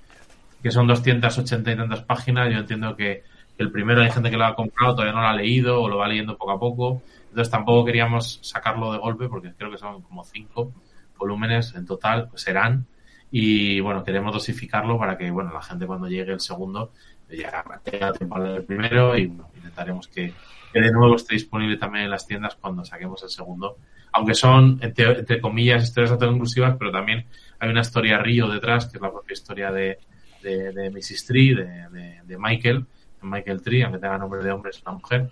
que 0.61 0.69
son 0.69 0.85
280 0.85 1.71
y 1.71 1.75
tantas 1.77 2.01
páginas. 2.03 2.51
Yo 2.51 2.59
entiendo 2.59 2.93
que 2.97 3.23
el 3.57 3.71
primero 3.71 4.01
hay 4.01 4.11
gente 4.11 4.29
que 4.29 4.35
lo 4.35 4.43
ha 4.43 4.53
comprado, 4.53 4.95
todavía 4.95 5.13
no 5.13 5.21
lo 5.21 5.27
ha 5.27 5.33
leído 5.33 5.81
o 5.81 5.87
lo 5.87 5.97
va 5.97 6.09
leyendo 6.09 6.37
poco 6.37 6.51
a 6.51 6.59
poco. 6.59 7.01
Entonces 7.29 7.49
tampoco 7.49 7.85
queríamos 7.85 8.39
sacarlo 8.41 8.91
de 8.91 8.97
golpe 8.97 9.29
porque 9.29 9.53
creo 9.53 9.71
que 9.71 9.77
son 9.77 10.01
como 10.01 10.25
cinco 10.25 10.73
volúmenes 11.17 11.73
en 11.73 11.85
total, 11.85 12.27
pues 12.27 12.41
serán. 12.41 12.85
Y 13.31 13.79
bueno, 13.79 14.03
queremos 14.03 14.33
dosificarlo 14.33 14.99
para 14.99 15.17
que, 15.17 15.31
bueno, 15.31 15.53
la 15.53 15.61
gente 15.61 15.87
cuando 15.87 16.09
llegue 16.09 16.33
el 16.33 16.41
segundo 16.41 16.91
ya 17.29 17.63
tenga 17.83 18.11
tiempo 18.11 18.35
a 18.35 18.39
leer 18.39 18.57
el 18.57 18.63
primero 18.63 19.17
y 19.17 19.27
bueno, 19.27 19.49
intentaremos 19.55 20.07
que, 20.09 20.33
que 20.77 20.85
de 20.85 20.91
nuevo 20.91 21.15
esté 21.15 21.35
disponible 21.35 21.77
también 21.77 22.05
en 22.05 22.11
las 22.11 22.27
tiendas 22.27 22.55
cuando 22.55 22.85
saquemos 22.85 23.23
el 23.23 23.29
segundo. 23.29 23.77
Aunque 24.11 24.33
son, 24.33 24.79
entre, 24.81 25.19
entre 25.19 25.41
comillas, 25.41 25.83
historias 25.83 26.11
autoconclusivas, 26.11 26.75
pero 26.77 26.91
también 26.91 27.25
hay 27.59 27.69
una 27.69 27.81
historia 27.81 28.19
río 28.19 28.47
detrás, 28.47 28.85
que 28.87 28.97
es 28.97 29.01
la 29.01 29.11
propia 29.11 29.33
historia 29.33 29.71
de, 29.71 29.99
de, 30.41 30.71
de 30.71 30.89
Mrs. 30.89 31.25
Tree, 31.25 31.55
de, 31.55 31.89
de, 31.89 32.21
de 32.23 32.37
Michael, 32.37 32.85
Michael 33.21 33.61
Tree, 33.61 33.83
aunque 33.83 33.99
tenga 33.99 34.17
nombre 34.17 34.43
de 34.43 34.51
hombre, 34.51 34.71
es 34.71 34.81
una 34.81 34.93
mujer. 34.93 35.29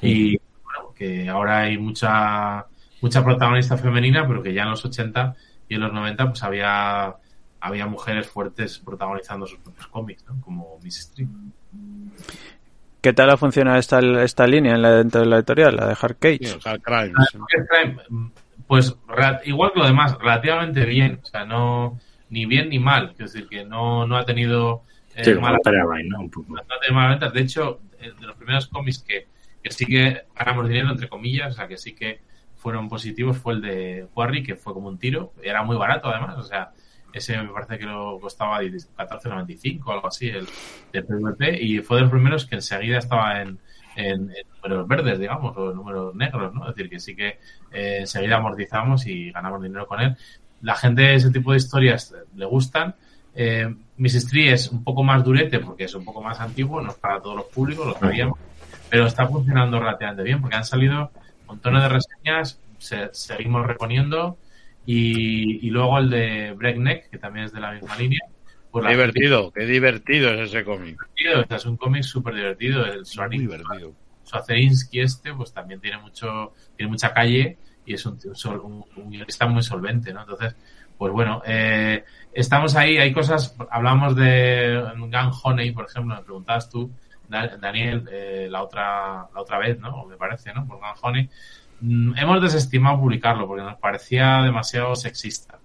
Y 0.00 0.38
bueno, 0.62 0.92
que 0.94 1.28
ahora 1.28 1.62
hay 1.62 1.78
mucha, 1.78 2.66
mucha 3.00 3.24
protagonista 3.24 3.76
femenina, 3.76 4.26
pero 4.26 4.42
que 4.42 4.52
ya 4.52 4.62
en 4.62 4.70
los 4.70 4.84
80 4.84 5.34
y 5.68 5.74
en 5.74 5.80
los 5.80 5.92
90 5.92 6.28
pues 6.28 6.42
había, 6.42 7.16
había 7.60 7.86
mujeres 7.86 8.26
fuertes 8.26 8.78
protagonizando 8.78 9.46
sus 9.46 9.58
propios 9.58 9.86
cómics, 9.88 10.24
¿no? 10.28 10.40
Como 10.40 10.78
Mrs. 10.82 11.12
Tree. 11.14 11.28
¿Qué 13.04 13.12
tal 13.12 13.28
ha 13.28 13.36
funcionado 13.36 13.76
esta, 13.76 14.00
esta 14.22 14.46
línea 14.46 14.74
en 14.76 14.80
la, 14.80 14.92
dentro 14.92 15.20
de 15.20 15.26
la 15.26 15.36
editorial, 15.36 15.76
la 15.76 15.88
de 15.88 15.96
Hard 16.00 16.16
Cage? 16.18 16.38
Sí, 16.46 16.58
pues 18.66 18.96
igual 19.44 19.72
que 19.74 19.78
lo 19.80 19.84
demás, 19.86 20.16
relativamente 20.18 20.86
bien. 20.86 21.20
O 21.22 21.26
sea, 21.26 21.44
no 21.44 22.00
ni 22.30 22.46
bien 22.46 22.70
ni 22.70 22.78
mal. 22.78 23.08
Quiero 23.10 23.26
decir 23.30 23.46
que 23.46 23.62
no, 23.62 24.06
no 24.06 24.16
ha 24.16 24.24
tenido 24.24 24.84
eh, 25.14 25.22
Sí, 25.22 25.34
como 25.34 25.42
mala- 25.48 25.58
Estaría 25.58 25.84
Rain, 25.84 26.08
¿no? 26.08 26.20
Un 26.20 26.30
poco. 26.30 26.54
no 26.54 26.60
ha 26.62 26.80
tenido 26.80 26.94
malas 26.94 27.10
ventas. 27.10 27.34
De 27.34 27.40
hecho, 27.42 27.80
eh, 28.00 28.10
de 28.18 28.26
los 28.26 28.36
primeros 28.36 28.68
cómics 28.68 29.04
que, 29.06 29.26
que 29.62 29.70
sí 29.70 29.84
que 29.84 30.22
ganamos 30.34 30.66
dinero, 30.66 30.90
entre 30.90 31.08
comillas, 31.10 31.52
o 31.52 31.56
sea, 31.56 31.68
que 31.68 31.76
sí 31.76 31.94
que 31.94 32.20
fueron 32.56 32.88
positivos, 32.88 33.36
fue 33.36 33.52
el 33.52 33.60
de 33.60 34.06
Quarry, 34.14 34.42
que 34.42 34.56
fue 34.56 34.72
como 34.72 34.88
un 34.88 34.96
tiro. 34.98 35.34
Era 35.42 35.62
muy 35.62 35.76
barato, 35.76 36.08
además. 36.08 36.38
O 36.38 36.42
sea, 36.42 36.70
ese 37.18 37.36
me 37.38 37.48
parece 37.48 37.78
que 37.78 37.86
lo 37.86 38.18
costaba 38.20 38.62
14.95 38.62 39.82
o 39.86 39.92
algo 39.92 40.08
así, 40.08 40.28
el 40.28 40.46
de 40.92 41.02
PvP. 41.02 41.62
Y 41.62 41.78
fue 41.80 41.96
de 41.96 42.02
los 42.02 42.10
primeros 42.10 42.46
que 42.46 42.56
enseguida 42.56 42.98
estaba 42.98 43.40
en, 43.42 43.58
en, 43.96 44.30
en 44.30 44.46
números 44.62 44.88
verdes, 44.88 45.18
digamos, 45.18 45.56
o 45.56 45.72
números 45.72 46.14
negros, 46.14 46.52
¿no? 46.54 46.68
Es 46.68 46.74
decir, 46.74 46.90
que 46.90 47.00
sí 47.00 47.14
que 47.16 47.38
eh, 47.72 47.98
enseguida 48.00 48.36
amortizamos 48.36 49.06
y 49.06 49.30
ganamos 49.30 49.62
dinero 49.62 49.86
con 49.86 50.00
él. 50.00 50.16
La 50.62 50.74
gente, 50.74 51.14
ese 51.14 51.30
tipo 51.30 51.50
de 51.52 51.58
historias 51.58 52.14
le 52.34 52.46
gustan. 52.46 52.94
Eh. 53.34 53.74
Tree 54.30 54.50
es 54.52 54.70
un 54.70 54.82
poco 54.84 55.02
más 55.02 55.22
durete 55.24 55.58
porque 55.60 55.84
es 55.84 55.94
un 55.94 56.04
poco 56.04 56.22
más 56.22 56.40
antiguo, 56.40 56.80
no 56.80 56.90
es 56.90 56.96
para 56.96 57.20
todos 57.20 57.36
los 57.36 57.46
públicos, 57.46 57.86
lo 57.86 57.94
sabíamos, 57.98 58.38
pero 58.90 59.06
está 59.06 59.26
funcionando 59.28 59.78
relativamente 59.78 60.22
bien 60.24 60.40
porque 60.40 60.56
han 60.56 60.64
salido 60.64 61.10
montones 61.46 61.82
de 61.82 61.88
reseñas, 61.88 62.58
se- 62.78 63.10
seguimos 63.12 63.66
reponiendo 63.66 64.36
y, 64.86 65.66
y 65.66 65.70
luego 65.70 65.98
el 65.98 66.10
de 66.10 66.52
Breakneck, 66.52 67.10
que 67.10 67.18
también 67.18 67.46
es 67.46 67.52
de 67.52 67.60
la 67.60 67.72
misma 67.72 67.96
línea. 67.96 68.20
Pues 68.70 68.84
divertido, 68.88 69.52
qué 69.52 69.64
divertido 69.66 70.30
es 70.34 70.48
ese 70.50 70.64
cómic. 70.64 70.98
divertido, 70.98 71.40
o 71.42 71.46
sea, 71.46 71.56
es 71.56 71.66
un 71.66 71.76
cómic 71.76 72.02
súper 72.02 72.34
divertido. 72.34 72.84
El 72.84 73.04
Sonic 73.06 73.40
divertido. 73.40 73.94
Suazerinsky 74.22 75.00
este, 75.00 75.34
pues 75.34 75.52
también 75.52 75.80
tiene 75.80 75.98
mucho, 75.98 76.52
tiene 76.76 76.90
mucha 76.90 77.12
calle 77.12 77.58
y 77.84 77.94
es 77.94 78.04
un, 78.06 78.18
un, 78.62 78.84
un- 78.96 79.10
guionista 79.10 79.46
muy 79.46 79.62
solvente, 79.62 80.12
¿no? 80.12 80.22
Entonces, 80.22 80.56
pues 80.96 81.12
bueno, 81.12 81.42
eh, 81.46 82.04
estamos 82.32 82.74
ahí, 82.76 82.96
hay 82.96 83.12
cosas, 83.12 83.54
hablamos 83.70 84.16
de 84.16 84.82
Gun 84.96 85.12
Honey, 85.42 85.72
por 85.72 85.86
ejemplo, 85.86 86.14
me 86.16 86.22
preguntabas 86.22 86.70
tú, 86.70 86.90
Da- 87.28 87.56
Daniel, 87.58 88.06
eh, 88.10 88.48
la 88.50 88.62
otra, 88.62 89.28
la 89.34 89.40
otra 89.40 89.58
vez, 89.58 89.78
¿no? 89.78 90.04
Me 90.06 90.16
parece, 90.16 90.52
¿no? 90.54 90.66
Por 90.66 90.76
Gun 90.78 90.86
Honey. 91.02 91.30
Mm, 91.80 92.16
hemos 92.16 92.42
desestimado 92.42 93.00
publicarlo 93.00 93.46
porque 93.46 93.62
nos 93.62 93.78
parecía 93.78 94.42
demasiado 94.42 94.94
sexista, 94.96 95.58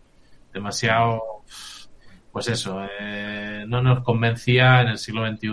demasiado, 0.53 1.44
pues 2.31 2.48
eso, 2.48 2.81
eh, 2.99 3.65
no 3.68 3.81
nos 3.81 4.03
convencía 4.03 4.81
en 4.81 4.90
el 4.90 4.98
siglo 4.98 5.27
XXI 5.27 5.49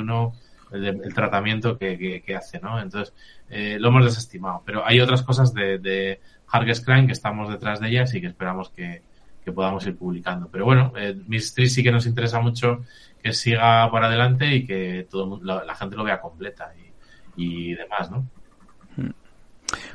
el, 0.73 0.87
el 0.87 1.15
tratamiento 1.15 1.79
que, 1.79 2.23
hace, 2.37 2.61
¿no? 2.61 2.81
Entonces, 2.81 3.15
eh, 3.49 3.79
lo 3.79 3.89
hemos 3.89 4.05
desestimado. 4.05 4.63
Pero 4.67 4.85
hay 4.85 5.01
otras 5.01 5.23
cosas 5.23 5.55
de, 5.55 5.79
de 5.79 6.21
Hargest 6.49 6.85
Klein 6.85 7.07
que 7.07 7.13
estamos 7.13 7.49
detrás 7.51 7.81
de 7.81 7.89
ellas 7.89 8.15
y 8.15 8.21
que 8.21 8.29
esperamos 8.29 8.71
que, 8.71 9.03
podamos 9.55 9.87
ir 9.87 9.97
publicando. 9.97 10.49
Pero 10.51 10.65
bueno, 10.65 10.93
eh, 10.97 11.17
Tree 11.55 11.69
sí 11.69 11.85
que 11.85 11.93
nos 11.93 12.07
interesa 12.07 12.41
mucho 12.41 12.83
que 13.23 13.33
siga 13.33 13.89
por 13.93 14.03
adelante 14.03 14.53
y 14.53 14.67
que 14.67 15.07
todo 15.09 15.41
la, 15.41 15.65
la 15.65 15.75
gente 15.77 15.95
lo 15.95 16.03
vea 16.03 16.21
completa 16.21 16.73
y 17.37 17.75
demás, 17.75 18.11
¿no? 18.11 18.27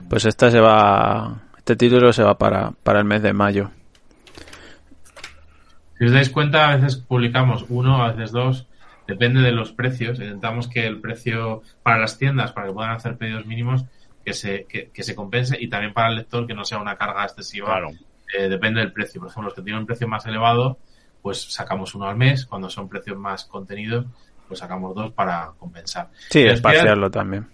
Pues 0.09 0.25
esta 0.25 0.51
se 0.51 0.59
va, 0.59 1.41
este 1.57 1.75
título 1.75 2.11
se 2.11 2.23
va 2.23 2.37
para, 2.37 2.71
para 2.83 2.99
el 2.99 3.05
mes 3.05 3.21
de 3.21 3.33
mayo. 3.33 3.71
Si 5.97 6.05
os 6.05 6.11
dais 6.11 6.29
cuenta, 6.29 6.69
a 6.69 6.75
veces 6.75 6.97
publicamos 6.97 7.65
uno, 7.69 8.03
a 8.03 8.11
veces 8.11 8.31
dos, 8.31 8.67
depende 9.07 9.41
de 9.41 9.51
los 9.51 9.71
precios. 9.71 10.19
Intentamos 10.19 10.67
que 10.67 10.87
el 10.87 10.99
precio 10.99 11.61
para 11.83 11.99
las 11.99 12.17
tiendas, 12.17 12.51
para 12.51 12.67
que 12.67 12.73
puedan 12.73 12.91
hacer 12.91 13.17
pedidos 13.17 13.45
mínimos, 13.45 13.85
que 14.25 14.33
se, 14.33 14.65
que, 14.65 14.89
que 14.89 15.03
se 15.03 15.15
compense 15.15 15.57
y 15.59 15.69
también 15.69 15.93
para 15.93 16.09
el 16.09 16.15
lector 16.15 16.47
que 16.47 16.53
no 16.53 16.65
sea 16.65 16.79
una 16.79 16.95
carga 16.95 17.23
excesiva. 17.23 17.67
Claro. 17.67 17.89
Eh, 18.37 18.49
depende 18.49 18.79
del 18.79 18.91
precio. 18.91 19.21
Por 19.21 19.29
ejemplo, 19.29 19.49
los 19.49 19.53
que 19.53 19.61
tienen 19.61 19.81
un 19.81 19.85
precio 19.85 20.07
más 20.07 20.25
elevado, 20.25 20.77
pues 21.21 21.53
sacamos 21.53 21.93
uno 21.95 22.07
al 22.07 22.17
mes. 22.17 22.45
Cuando 22.45 22.69
son 22.69 22.89
precios 22.89 23.17
más 23.17 23.45
contenidos, 23.45 24.05
pues 24.47 24.59
sacamos 24.59 24.95
dos 24.95 25.11
para 25.13 25.51
compensar. 25.59 26.09
Sí, 26.29 26.41
espaciarlo 26.41 27.11
también. 27.11 27.47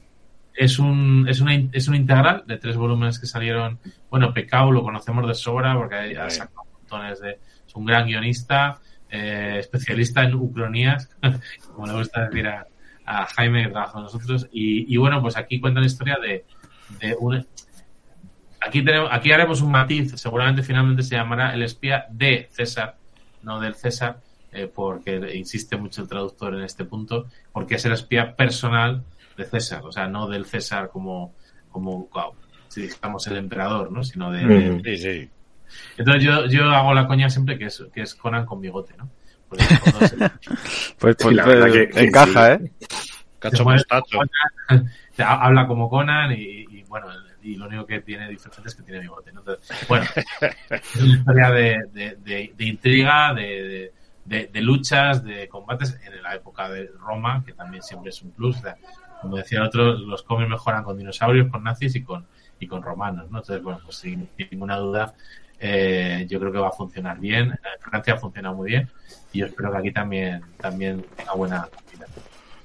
Es 0.57 0.79
un, 0.79 1.27
es, 1.29 1.39
una, 1.39 1.53
es 1.71 1.87
un 1.87 1.95
integral 1.95 2.43
de 2.47 2.57
tres 2.57 2.75
volúmenes 2.75 3.19
que 3.19 3.27
salieron. 3.27 3.79
Bueno, 4.09 4.33
Pecao 4.33 4.71
lo 4.71 4.81
conocemos 4.81 5.27
de 5.27 5.35
sobra 5.35 5.75
porque 5.75 6.17
ha 6.17 6.29
sacado 6.31 6.65
montones 6.73 7.19
de. 7.21 7.39
Es 7.67 7.75
un 7.75 7.85
gran 7.85 8.07
guionista, 8.07 8.79
eh, 9.09 9.57
especialista 9.59 10.23
en 10.23 10.33
ucronías, 10.33 11.09
como 11.73 11.85
le 11.85 11.93
gusta 11.93 12.25
decir 12.25 12.47
a, 12.47 12.65
a 13.05 13.25
Jaime 13.27 13.65
que 13.65 13.69
trabaja 13.69 13.93
con 13.93 14.03
nosotros. 14.03 14.47
Y, 14.51 14.91
y 14.91 14.97
bueno, 14.97 15.21
pues 15.21 15.37
aquí 15.37 15.59
cuenta 15.59 15.79
la 15.79 15.85
historia 15.85 16.17
de, 16.19 16.43
de 17.01 17.15
un. 17.19 17.45
Aquí, 18.59 18.83
tenemos, 18.83 19.09
aquí 19.11 19.31
haremos 19.31 19.61
un 19.61 19.69
matiz, 19.69 20.13
seguramente 20.19 20.63
finalmente 20.63 21.03
se 21.03 21.15
llamará 21.15 21.53
El 21.53 21.61
espía 21.61 22.07
de 22.09 22.49
César, 22.51 22.97
no 23.43 23.59
del 23.59 23.75
César, 23.75 24.21
eh, 24.51 24.69
porque 24.73 25.35
insiste 25.35 25.77
mucho 25.77 26.01
el 26.01 26.09
traductor 26.09 26.55
en 26.55 26.63
este 26.63 26.83
punto, 26.83 27.27
porque 27.51 27.75
es 27.75 27.85
el 27.85 27.93
espía 27.93 28.35
personal 28.35 29.03
de 29.37 29.45
César, 29.45 29.81
o 29.85 29.91
sea, 29.91 30.07
no 30.07 30.27
del 30.27 30.45
César 30.45 30.89
como, 30.89 31.33
como 31.71 32.07
wow, 32.13 32.33
si 32.67 32.81
dijéramos 32.81 33.25
el 33.27 33.37
emperador, 33.37 33.91
¿no? 33.91 34.03
Sino 34.03 34.31
de, 34.31 34.45
de- 34.45 34.71
Ujú. 34.71 34.81
Sí, 34.83 34.97
sí. 34.97 35.29
Entonces 35.97 36.23
yo, 36.23 36.45
yo 36.47 36.65
hago 36.71 36.93
la 36.93 37.07
coña 37.07 37.29
siempre 37.29 37.57
que 37.57 37.65
es, 37.65 37.83
que 37.93 38.01
es 38.01 38.15
Conan 38.15 38.45
con 38.45 38.59
bigote, 38.61 38.95
¿no? 38.97 39.09
Porque 39.49 39.63
se- 39.63 40.17
Pues, 40.99 41.15
pues, 41.17 41.35
la 41.35 41.45
verdad 41.45 41.67
pues, 41.67 41.87
que- 41.87 41.89
que 41.89 41.99
encaja, 42.05 42.57
sí. 42.57 42.63
¿eh? 42.65 42.71
Cacho 43.39 43.63
mostacho. 43.63 44.19
habla 45.19 45.67
como 45.67 45.89
Conan 45.89 46.31
y, 46.31 46.65
y, 46.69 46.83
bueno, 46.87 47.07
y 47.43 47.55
lo 47.55 47.67
único 47.67 47.85
que 47.85 48.01
tiene 48.01 48.27
diferente 48.27 48.67
es 48.69 48.75
que 48.75 48.83
tiene 48.83 48.99
bigote, 49.01 49.31
¿no? 49.31 49.39
Entonces, 49.41 49.87
bueno, 49.87 50.05
es 50.71 50.95
una 51.01 51.15
historia 51.17 51.51
de, 51.51 51.77
de, 51.93 52.15
de- 52.23 52.53
de 52.57 52.65
intriga, 52.65 53.33
de, 53.33 53.43
de, 53.43 53.93
de- 54.25 54.47
de 54.47 54.61
luchas, 54.61 55.23
de 55.23 55.47
combates 55.47 55.97
en 56.03 56.21
la 56.23 56.35
época 56.35 56.69
de 56.69 56.89
Roma, 56.99 57.43
que 57.45 57.53
también 57.53 57.83
siempre 57.83 58.09
es 58.09 58.21
un 58.21 58.31
plus. 58.31 58.57
O 58.57 58.61
sea, 58.61 58.75
como 59.21 59.37
decía 59.37 59.63
otro, 59.63 59.93
los 59.93 60.23
cómics 60.23 60.49
mejoran 60.49 60.83
con 60.83 60.97
dinosaurios, 60.97 61.49
con 61.49 61.63
nazis 61.63 61.95
y 61.95 62.03
con, 62.03 62.25
y 62.59 62.67
con 62.67 62.81
romanos, 62.81 63.29
¿no? 63.31 63.39
Entonces, 63.39 63.63
bueno, 63.63 63.79
pues 63.83 63.97
sin, 63.97 64.27
sin 64.37 64.47
ninguna 64.51 64.77
duda, 64.77 65.13
eh, 65.59 66.25
yo 66.29 66.39
creo 66.39 66.51
que 66.51 66.59
va 66.59 66.69
a 66.69 66.71
funcionar 66.71 67.19
bien. 67.19 67.51
En 67.51 67.81
Francia 67.81 68.13
ha 68.13 68.17
funcionado 68.17 68.55
muy 68.55 68.69
bien 68.69 68.87
y 69.33 69.39
yo 69.39 69.45
espero 69.45 69.71
que 69.71 69.77
aquí 69.77 69.91
también, 69.91 70.41
también 70.57 71.03
tenga 71.15 71.33
buena 71.33 71.61
actividad. 71.61 72.07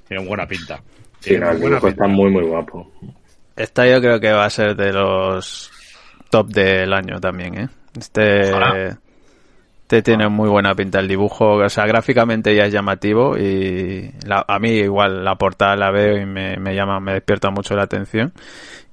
Tiene 0.07 0.27
buena 0.27 0.47
pinta. 0.47 0.83
Sí, 1.21 1.39
no, 1.39 1.51
el 1.51 1.59
buena 1.59 1.77
dibujo 1.77 1.89
está 1.89 2.07
muy, 2.07 2.31
muy 2.31 2.45
guapo. 2.45 2.93
Esta 3.57 3.87
yo 3.87 4.01
creo 4.01 4.19
que 4.21 4.33
va 4.33 4.45
a 4.45 4.51
ser 4.51 4.75
de 4.77 4.93
los 4.93 5.71
top 6.31 6.49
del 6.49 6.93
año 6.93 7.21
también, 7.21 7.59
¿eh? 7.59 7.69
Este, 7.99 8.51
Ojalá. 8.51 8.99
Este 9.97 10.03
tiene 10.13 10.29
muy 10.29 10.49
buena 10.49 10.75
pinta 10.75 11.01
el 11.01 11.09
dibujo, 11.09 11.57
o 11.57 11.69
sea, 11.69 11.87
gráficamente 11.87 12.55
ya 12.55 12.65
es 12.65 12.73
llamativo 12.73 13.37
y 13.37 14.11
la- 14.27 14.45
a 14.49 14.59
mí 14.59 14.71
igual 14.71 15.25
la 15.25 15.35
portada 15.37 15.77
la 15.77 15.91
veo 15.91 16.17
y 16.21 16.25
me, 16.27 16.57
me 16.57 16.75
llama, 16.75 16.99
me 17.01 17.13
despierta 17.15 17.51
mucho 17.51 17.75
la 17.77 17.83
atención. 17.83 18.33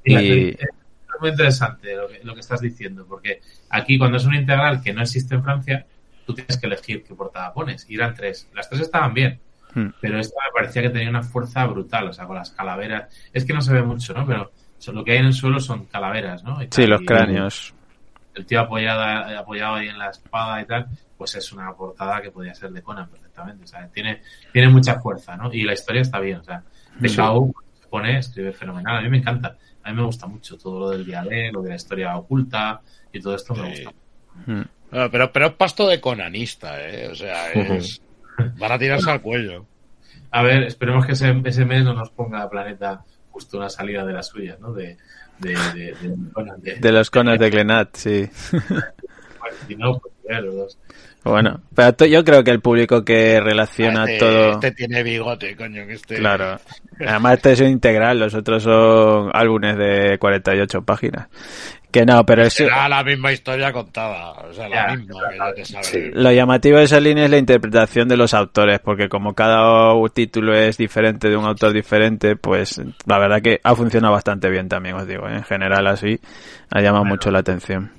Y 0.04 0.16
Y 0.16 0.50
es 0.50 0.58
muy 1.22 1.30
interesante 1.30 1.96
lo 1.96 2.08
que, 2.08 2.20
lo 2.24 2.34
que 2.34 2.40
estás 2.42 2.62
diciendo, 2.62 3.06
porque 3.08 3.42
aquí 3.70 3.98
cuando 3.98 4.18
es 4.18 4.26
un 4.26 4.36
integral 4.36 4.82
que 4.82 4.94
no 4.94 5.02
existe 5.02 5.36
en 5.36 5.44
Francia, 5.44 5.86
tú 6.26 6.34
tienes 6.34 6.58
que 6.58 6.68
elegir 6.68 7.04
qué 7.04 7.16
portada 7.16 7.54
pones. 7.54 7.86
Y 7.90 7.96
eran 7.96 8.14
tres. 8.14 8.48
Las 8.54 8.70
tres 8.70 8.82
estaban 8.82 9.14
bien, 9.14 9.40
Hmm. 9.74 9.90
pero 10.02 10.20
esta 10.20 10.36
me 10.48 10.52
parecía 10.52 10.82
que 10.82 10.90
tenía 10.90 11.10
una 11.12 11.22
fuerza 11.22 11.64
brutal, 11.68 12.08
o 12.08 12.14
sea, 12.14 12.26
con 12.26 12.36
las 12.36 12.50
calaveras. 12.52 13.04
Es 13.32 13.46
que 13.46 13.54
no 13.54 13.62
se 13.62 13.72
ve 13.74 13.84
mucho, 13.84 14.14
¿no? 14.14 14.26
Pero 14.26 14.52
lo 14.94 15.04
que 15.04 15.12
hay 15.12 15.18
en 15.20 15.26
el 15.26 15.34
suelo 15.34 15.60
son 15.60 15.86
calaveras, 15.86 16.44
¿no? 16.44 16.62
Y 16.64 16.68
sí, 16.72 16.88
los 16.88 17.02
cráneos. 17.02 17.74
El 18.40 18.46
tío 18.46 18.62
apoyado, 18.62 19.02
apoyado 19.38 19.76
ahí 19.76 19.88
en 19.88 19.98
la 20.00 20.10
espada 20.10 20.62
y 20.62 20.66
tal, 20.66 20.88
pues 21.18 21.36
es 21.36 21.52
una 21.52 21.74
portada 21.74 22.22
que 22.22 22.32
podría 22.32 22.54
ser 22.56 22.72
de 22.72 22.82
Conan 22.82 23.10
perfectamente. 23.10 23.64
O 23.64 23.68
sea, 23.68 23.88
tiene, 23.90 24.22
tiene 24.54 24.70
mucha 24.70 25.00
fuerza, 25.00 25.36
¿no? 25.36 25.54
Y 25.54 25.64
la 25.64 25.74
historia 25.74 26.02
está 26.02 26.20
bien, 26.20 26.38
o 26.40 26.44
sea, 26.44 26.64
Pekao 27.00 27.54
se 27.80 27.88
pone, 27.88 28.18
escribe 28.18 28.52
fenomenal. 28.54 28.98
A 28.98 29.02
mí 29.02 29.10
me 29.10 29.18
encanta. 29.18 29.58
A 29.84 29.90
mí 29.92 29.96
me 29.96 30.04
gusta 30.04 30.28
mucho 30.28 30.58
todo 30.58 30.80
lo 30.80 30.90
del 30.90 31.06
diadema, 31.06 31.52
lo 31.54 31.62
de 31.62 31.70
la 31.70 31.76
historia 31.76 32.16
oculta 32.18 32.82
y 33.12 33.20
todo 33.20 33.36
esto 33.36 33.54
me 33.56 33.76
Sí. 33.76 33.84
gusta. 33.86 34.00
Hmm. 34.46 34.62
No, 34.92 35.12
pero, 35.12 35.32
pero 35.32 35.48
es 35.48 35.54
pasto 35.54 35.88
de 35.88 36.00
conanista, 36.02 36.82
¿eh? 36.88 37.08
O 37.10 37.16
sea, 37.16 37.52
es... 37.54 38.02
Van 38.58 38.72
a 38.72 38.80
tirarse 38.80 39.10
al 39.12 39.22
cuello. 39.22 39.66
A 40.32 40.42
ver, 40.44 40.64
esperemos 40.64 41.06
que 41.06 41.12
ese, 41.14 41.42
ese 41.44 41.66
mes 41.66 41.84
no 41.84 41.94
nos 41.94 42.10
ponga 42.12 42.50
Planeta 42.50 43.04
justo 43.32 43.58
una 43.58 43.70
salida 43.70 44.06
de 44.06 44.14
las 44.14 44.28
suyas, 44.28 44.60
¿no? 44.60 44.74
De, 44.74 44.98
de, 45.40 45.50
de, 45.74 45.96
de, 46.02 46.16
de- 46.62 46.76
De 46.80 46.92
los 46.92 47.10
conos 47.10 47.40
de 47.40 47.50
Glenat, 47.50 47.96
sí. 47.96 48.30
bueno, 48.52 49.56
si 49.68 49.76
no, 49.76 50.00
pues 50.00 50.14
ya 50.30 50.42
los 50.42 50.56
dos. 50.56 50.78
Bueno, 51.24 51.62
pero 51.76 52.06
yo 52.06 52.24
creo 52.24 52.44
que 52.46 52.52
el 52.52 52.62
público 52.62 53.04
que 53.04 53.42
relaciona 53.42 54.06
este, 54.06 54.20
todo... 54.20 54.52
este 54.52 54.72
tiene 54.72 55.04
bigote, 55.04 55.54
coño, 55.56 55.86
que 55.86 55.94
este... 55.94 56.16
Claro. 56.16 56.58
Además, 57.06 57.36
este 57.36 57.52
es 57.52 57.60
un 57.62 57.68
integral, 57.68 58.20
los 58.20 58.34
otros 58.34 58.64
son 58.64 59.30
álbumes 59.34 59.78
de 59.78 60.18
48 60.18 60.82
páginas. 60.84 61.28
Que 61.92 62.06
no, 62.06 62.24
pero 62.24 62.44
es, 62.44 62.54
Será 62.54 62.88
la 62.88 63.04
misma 63.04 63.32
historia 63.32 63.74
contada. 63.74 64.32
O 64.48 64.54
sea, 64.54 64.70
la 64.70 64.90
Ya, 64.90 64.96
misma, 64.96 65.20
que 65.30 65.38
ya 65.38 65.54
te 65.56 65.66
sabes. 65.66 65.88
Sí. 65.88 66.12
lo 66.14 66.32
llamativo 66.32 66.78
de 66.78 66.84
esa 66.84 67.00
línea 67.00 67.26
es 67.26 67.32
la 67.32 67.38
interpretación 67.40 68.08
de 68.08 68.16
los 68.16 68.34
autores, 68.36 68.80
porque 68.80 69.10
como 69.10 69.34
cada 69.34 69.92
título 70.14 70.54
es 70.56 70.78
diferente 70.78 71.30
de 71.30 71.36
un 71.36 71.46
autor 71.46 71.74
diferente, 71.74 72.36
pues 72.36 72.80
la 73.08 73.18
verdad 73.18 73.42
que 73.42 73.60
ha 73.64 73.74
funcionado 73.76 74.14
bastante 74.14 74.50
bien 74.52 74.70
también, 74.70 74.96
os 74.96 75.08
digo. 75.08 75.28
¿eh? 75.28 75.38
En 75.38 75.44
general 75.44 75.88
así, 75.88 76.20
ha 76.70 76.80
llamado 76.82 77.04
Bueno. 77.06 77.16
mucho 77.16 77.32
la 77.32 77.40
atención. 77.40 77.92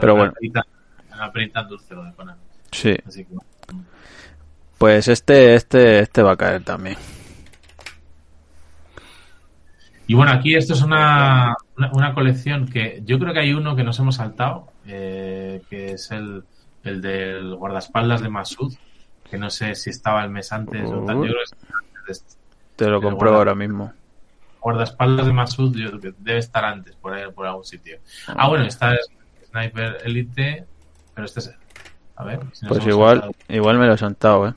Pero 0.00 0.14
bueno. 0.14 0.32
Una 1.12 1.32
perita 1.32 1.62
dulce 1.64 1.94
de. 1.94 2.02
Sí, 2.70 2.96
Así 3.06 3.24
que, 3.24 3.34
pues 4.78 5.08
este, 5.08 5.54
este, 5.54 6.00
este 6.00 6.22
va 6.22 6.32
a 6.32 6.36
caer 6.36 6.62
también. 6.62 6.96
Y 10.06 10.14
bueno, 10.14 10.32
aquí 10.32 10.54
esto 10.54 10.74
es 10.74 10.82
una, 10.82 11.54
una, 11.76 11.90
una 11.92 12.14
colección 12.14 12.66
que 12.68 13.02
yo 13.04 13.18
creo 13.18 13.32
que 13.32 13.40
hay 13.40 13.52
uno 13.54 13.74
que 13.74 13.84
nos 13.84 13.98
hemos 13.98 14.16
saltado, 14.16 14.68
eh, 14.86 15.62
que 15.70 15.92
es 15.92 16.10
el, 16.10 16.44
el 16.82 17.00
del 17.00 17.54
guardaespaldas 17.56 18.20
de 18.20 18.28
Masud, 18.28 18.74
que 19.30 19.38
no 19.38 19.48
sé 19.50 19.74
si 19.74 19.90
estaba 19.90 20.22
el 20.22 20.30
mes 20.30 20.52
antes 20.52 20.90
o 20.90 21.04
tal. 21.04 21.16
Yo 21.16 21.22
creo 21.22 21.34
que 21.34 21.42
es 21.44 21.52
antes 21.52 22.04
de 22.06 22.12
este. 22.12 22.34
Te 22.76 22.88
lo 22.88 23.00
compruebo 23.00 23.36
ahora 23.38 23.54
mismo. 23.54 23.92
guardaespaldas 24.60 25.26
de 25.26 25.32
Masud 25.32 25.74
yo 25.76 25.88
creo 25.90 26.00
que 26.00 26.14
debe 26.18 26.38
estar 26.38 26.64
antes, 26.64 26.94
por 26.96 27.14
ahí, 27.14 27.30
por 27.32 27.46
algún 27.46 27.64
sitio. 27.64 27.98
Ah, 28.28 28.48
bueno, 28.48 28.64
está 28.64 28.94
Sniper 29.50 29.98
Elite, 30.04 30.66
pero 31.14 31.24
este 31.24 31.40
es... 31.40 31.54
A 32.16 32.24
ver. 32.24 32.40
si 32.52 32.66
Pues 32.66 32.86
igual, 32.86 33.20
saltado. 33.20 33.34
igual 33.48 33.78
me 33.78 33.86
lo 33.86 33.94
he 33.94 33.98
soltado, 33.98 34.48
¿eh? 34.48 34.54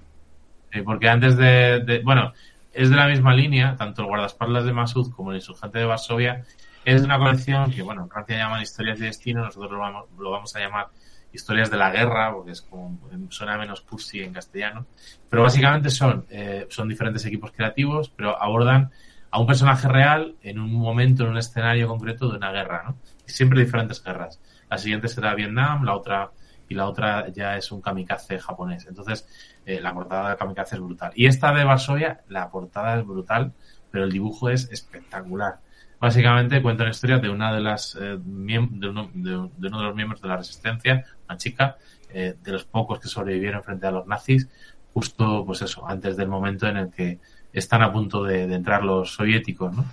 Sí, 0.74 0.82
porque 0.82 1.08
antes 1.10 1.38
de, 1.38 1.82
de- 1.86 2.02
Bueno, 2.04 2.34
es 2.78 2.92
de 2.92 2.96
la 2.96 3.08
misma 3.08 3.34
línea, 3.34 3.76
tanto 3.76 4.04
el 4.04 4.08
guardaespaldas 4.08 4.64
de 4.64 4.72
Masud 4.72 5.12
como 5.12 5.32
el 5.32 5.38
insurgente 5.38 5.80
de 5.80 5.86
Varsovia. 5.86 6.44
Es 6.86 7.02
una 7.02 7.18
colección 7.18 7.72
que, 7.72 7.82
bueno, 7.82 8.04
en 8.04 8.10
Francia 8.10 8.38
llaman 8.38 8.62
historias 8.62 9.00
de 9.00 9.08
destino, 9.08 9.44
nosotros 9.44 9.72
lo 9.72 9.80
vamos, 9.80 10.06
lo 10.18 10.30
vamos 10.30 10.56
a 10.56 10.60
llamar 10.60 10.88
historias 11.34 11.72
de 11.72 11.78
la 11.78 11.90
guerra, 11.90 12.32
porque 12.32 12.52
es 12.52 12.62
como, 12.62 13.00
suena 13.30 13.58
menos 13.58 13.82
cursi 13.82 14.22
en 14.22 14.32
castellano. 14.32 14.86
Pero 15.28 15.42
básicamente 15.42 15.90
son, 15.90 16.28
eh, 16.30 16.68
son 16.70 16.88
diferentes 16.88 17.26
equipos 17.26 17.52
creativos, 17.52 18.10
pero 18.16 18.40
abordan 18.40 18.92
a 19.32 19.40
un 19.40 19.48
personaje 19.48 19.88
real 19.88 20.36
en 20.44 20.60
un 20.60 20.72
momento, 20.72 21.24
en 21.24 21.32
un 21.32 21.38
escenario 21.38 21.88
concreto 21.88 22.30
de 22.30 22.38
una 22.38 22.52
guerra, 22.52 22.84
¿no? 22.86 22.98
Siempre 23.26 23.60
diferentes 23.60 24.04
guerras. 24.04 24.40
La 24.70 24.78
siguiente 24.78 25.08
será 25.08 25.34
Vietnam, 25.34 25.84
la 25.84 25.96
otra 25.96 26.30
y 26.70 26.76
la 26.76 26.88
otra 26.88 27.30
ya 27.30 27.58
es 27.58 27.72
un 27.72 27.82
kamikaze 27.82 28.40
japonés. 28.40 28.86
Entonces, 28.88 29.28
eh, 29.66 29.80
la 29.82 29.94
portada 29.94 30.32
de 30.32 30.38
kamikaze 30.38 30.76
es 30.76 30.82
brutal. 30.82 31.12
Y 31.16 31.26
esta 31.28 31.54
de 31.54 31.64
Varsovia, 31.64 32.22
la 32.30 32.50
portada 32.50 33.00
es 33.00 33.06
brutal, 33.06 33.54
pero 33.92 34.04
el 34.06 34.12
dibujo 34.12 34.50
es 34.50 34.70
espectacular. 34.72 35.60
Básicamente 36.00 36.62
cuenta 36.62 36.84
una 36.84 36.92
historia 36.92 37.18
de 37.18 37.30
una 37.30 37.54
de 37.54 37.62
las 37.62 37.96
eh, 37.96 38.18
de, 38.22 38.60
uno, 38.90 39.10
de- 39.14 39.50
de 39.58 39.68
uno 39.68 39.80
de 39.80 39.86
los 39.86 39.96
miembros 39.96 40.22
de 40.22 40.28
la 40.28 40.38
resistencia, 40.38 41.04
una 41.28 41.38
chica, 41.38 41.78
eh, 42.10 42.36
de 42.42 42.52
los 42.52 42.66
pocos 42.66 43.00
que 43.00 43.08
sobrevivieron 43.08 43.64
frente 43.64 43.88
a 43.88 43.92
los 43.92 44.06
nazis, 44.08 44.48
justo, 44.94 45.44
pues 45.46 45.62
eso, 45.62 45.88
antes 45.88 46.16
del 46.18 46.28
momento 46.28 46.68
en 46.68 46.78
el 46.78 46.90
que 46.92 47.20
están 47.54 47.82
a 47.82 47.92
punto 47.92 48.24
de, 48.24 48.46
de 48.48 48.56
entrar 48.56 48.84
los 48.84 49.14
soviéticos, 49.14 49.76
¿no? 49.76 49.86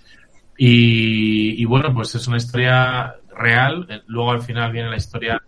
Y, 0.57 1.61
y 1.61 1.65
bueno, 1.65 1.93
pues 1.95 2.15
es 2.15 2.27
una 2.29 2.37
historia 2.37 3.15
real. 3.37 3.87
Eh, 3.89 4.03
Luego 4.07 4.31
al 4.33 4.43
final 4.43 4.73
viene 4.73 4.91
la 4.91 4.97
historia 4.97 5.43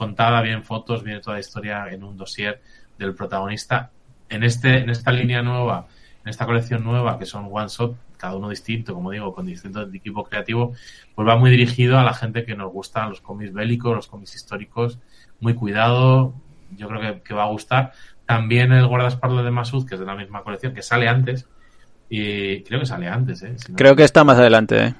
contada, 0.00 0.40
vienen 0.42 0.64
fotos, 0.64 1.04
viene 1.04 1.20
toda 1.20 1.34
la 1.36 1.40
historia 1.40 1.86
en 1.90 2.02
un 2.02 2.16
dossier 2.16 2.60
del 2.98 3.14
protagonista. 3.14 3.90
En 4.30 4.42
este, 4.44 4.78
en 4.78 4.88
esta 4.90 5.12
línea 5.12 5.42
nueva, 5.42 5.86
en 6.24 6.30
esta 6.30 6.46
colección 6.46 6.82
nueva, 6.82 7.18
que 7.18 7.26
son 7.26 7.48
one 7.52 7.68
shot, 7.68 7.94
cada 8.16 8.34
uno 8.34 8.48
distinto, 8.48 8.94
como 8.94 9.10
digo, 9.10 9.34
con 9.34 9.44
distinto 9.46 9.82
equipo 9.92 10.24
creativo, 10.24 10.72
pues 11.14 11.28
va 11.28 11.36
muy 11.36 11.50
dirigido 11.50 11.98
a 11.98 12.04
la 12.04 12.14
gente 12.14 12.44
que 12.46 12.54
nos 12.56 12.72
gustan 12.72 13.10
los 13.10 13.20
cómics 13.20 13.52
bélicos, 13.52 13.94
los 13.94 14.06
cómics 14.06 14.34
históricos, 14.34 14.98
muy 15.40 15.54
cuidado, 15.54 16.34
yo 16.76 16.88
creo 16.88 17.00
que, 17.00 17.22
que 17.22 17.34
va 17.34 17.44
a 17.44 17.48
gustar. 17.48 17.92
También 18.26 18.72
el 18.72 18.86
guardaespaldas 18.86 19.44
de 19.44 19.50
Masud, 19.50 19.86
que 19.86 19.94
es 19.96 20.00
de 20.00 20.06
la 20.06 20.14
misma 20.16 20.42
colección, 20.42 20.72
que 20.74 20.82
sale 20.82 21.08
antes, 21.08 21.46
y 22.08 22.62
creo 22.64 22.80
que 22.80 22.86
sale 22.86 23.08
antes, 23.08 23.42
¿eh? 23.42 23.54
Si 23.56 23.72
no- 23.72 23.76
Creo 23.76 23.94
que 23.96 24.04
está 24.04 24.24
más 24.24 24.38
adelante, 24.38 24.76
¿eh? 24.86 24.94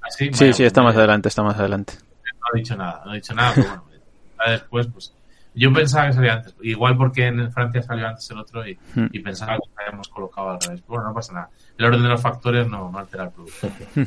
¿Ah, 0.00 0.10
sí? 0.10 0.30
Sí, 0.32 0.44
está 0.64 0.80
pues, 0.82 0.84
más 0.90 0.94
eh, 0.94 0.98
adelante, 0.98 1.28
está 1.28 1.42
más 1.42 1.58
adelante. 1.58 1.94
no 1.98 2.46
ha 2.52 2.56
dicho 2.58 2.76
nada, 2.76 3.02
no 3.04 3.10
ha 3.10 3.14
dicho 3.14 3.34
nada, 3.34 3.52
pero 3.54 3.68
bueno, 3.68 3.84
después, 4.50 4.86
pues. 4.88 5.14
Yo 5.56 5.72
pensaba 5.72 6.08
que 6.08 6.14
salía 6.14 6.32
antes, 6.34 6.54
igual 6.62 6.96
porque 6.96 7.26
en 7.28 7.52
Francia 7.52 7.80
salió 7.80 8.08
antes 8.08 8.28
el 8.30 8.38
otro 8.38 8.66
y, 8.66 8.76
Hmm. 8.94 9.06
y 9.12 9.20
pensaba 9.20 9.52
que 9.52 9.68
lo 9.68 9.82
habíamos 9.82 10.08
colocado 10.08 10.50
al 10.50 10.60
revés. 10.60 10.82
Bueno, 10.86 11.04
no 11.04 11.14
pasa 11.14 11.32
nada. 11.32 11.50
El 11.78 11.84
orden 11.84 12.02
de 12.02 12.08
los 12.08 12.20
factores 12.20 12.66
no, 12.66 12.90
no 12.90 12.98
altera 12.98 13.24
el 13.24 13.30
producto. 13.30 13.70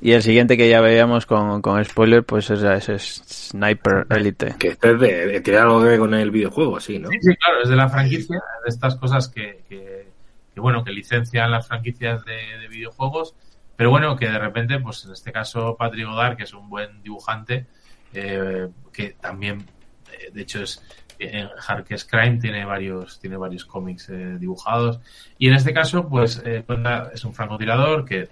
Y 0.00 0.12
el 0.12 0.22
siguiente 0.22 0.56
que 0.56 0.68
ya 0.68 0.80
veíamos 0.80 1.26
con, 1.26 1.60
con 1.60 1.84
spoiler, 1.84 2.24
pues 2.24 2.48
es 2.50 2.62
ese 2.62 2.94
es 2.94 3.22
Sniper 3.50 4.06
Elite. 4.08 4.54
Que 4.58 4.68
este 4.68 4.92
es 4.92 5.00
de, 5.00 5.40
tiene 5.42 5.58
algo 5.58 5.82
que 5.82 5.88
ver 5.88 5.98
con 5.98 6.14
el 6.14 6.30
videojuego, 6.30 6.80
sí, 6.80 6.98
¿no? 6.98 7.08
Sí, 7.10 7.18
sí, 7.20 7.36
claro, 7.36 7.62
es 7.62 7.68
de 7.68 7.76
la 7.76 7.88
franquicia, 7.88 8.36
de 8.64 8.68
estas 8.68 8.96
cosas 8.96 9.28
que, 9.28 9.62
que, 9.68 10.08
que, 10.54 10.60
bueno, 10.60 10.82
que 10.82 10.92
licencian 10.92 11.50
las 11.50 11.68
franquicias 11.68 12.24
de, 12.24 12.58
de 12.58 12.68
videojuegos, 12.68 13.34
pero 13.76 13.90
bueno, 13.90 14.16
que 14.16 14.28
de 14.30 14.38
repente, 14.38 14.78
pues 14.78 15.04
en 15.04 15.12
este 15.12 15.32
caso 15.32 15.76
Patrick 15.78 16.06
Godard, 16.06 16.36
que 16.38 16.44
es 16.44 16.54
un 16.54 16.70
buen 16.70 17.02
dibujante, 17.02 17.66
eh, 18.14 18.68
que 18.92 19.10
también, 19.20 19.64
eh, 20.12 20.30
de 20.32 20.42
hecho, 20.42 20.62
es 20.62 20.82
en 21.20 21.48
Harkes 21.66 22.04
Crime 22.06 22.38
tiene 22.38 22.64
varios, 22.64 23.20
tiene 23.20 23.36
varios 23.36 23.64
cómics 23.64 24.08
eh, 24.08 24.38
dibujados, 24.38 25.00
y 25.38 25.48
en 25.48 25.54
este 25.54 25.72
caso, 25.72 26.08
pues 26.08 26.42
eh, 26.44 26.64
es 27.12 27.24
un 27.24 27.34
francotirador 27.34 28.04
que, 28.04 28.22
eh, 28.22 28.28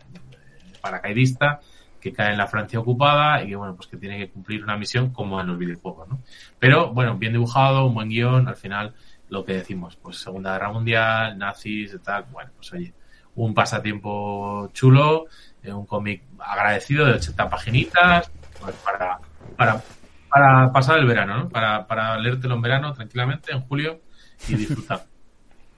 paracaidista, 0.81 1.61
que 2.01 2.13
cae 2.13 2.33
en 2.33 2.39
la 2.39 2.47
Francia 2.47 2.79
ocupada 2.79 3.43
y 3.43 3.49
que 3.49 3.57
bueno, 3.57 3.75
pues 3.75 3.89
que 3.89 3.97
tiene 3.97 4.19
que 4.19 4.31
cumplir 4.31 4.63
una 4.63 4.77
misión 4.77 5.11
como 5.11 5.41
en 5.41 5.49
los 5.49 5.59
videojuegos, 5.59 6.09
¿no? 6.09 6.21
Pero 6.59 6.93
bueno, 6.93 7.19
bien 7.19 7.33
dibujado, 7.33 7.87
un 7.87 7.95
buen 7.95 8.09
guion, 8.09 8.47
al 8.49 8.57
final 8.57 8.95
lo 9.29 9.45
que 9.45 9.55
decimos, 9.55 9.97
pues 9.97 10.17
Segunda 10.19 10.53
Guerra 10.53 10.73
Mundial, 10.73 11.37
nazis 11.37 11.93
y 11.93 11.99
tal, 11.99 12.25
bueno, 12.31 12.53
pues 12.57 12.73
oye, 12.73 12.95
un 13.35 13.53
pasatiempo 13.53 14.71
chulo, 14.73 15.27
un 15.65 15.87
cómic 15.87 16.23
agradecido 16.39 17.05
de 17.05 17.15
80 17.15 17.51
paginitas, 17.51 18.31
pues 18.61 18.75
para, 18.77 19.19
para, 19.57 19.83
para 20.29 20.73
pasar 20.73 20.99
el 20.99 21.07
verano, 21.07 21.39
¿no? 21.39 21.49
Para, 21.49 21.87
para 21.87 22.19
leértelo 22.19 22.55
en 22.55 22.63
verano 22.63 22.93
tranquilamente, 22.93 23.53
en 23.53 23.61
julio, 23.63 24.01
y 24.49 24.55
disfrutar. 24.55 25.07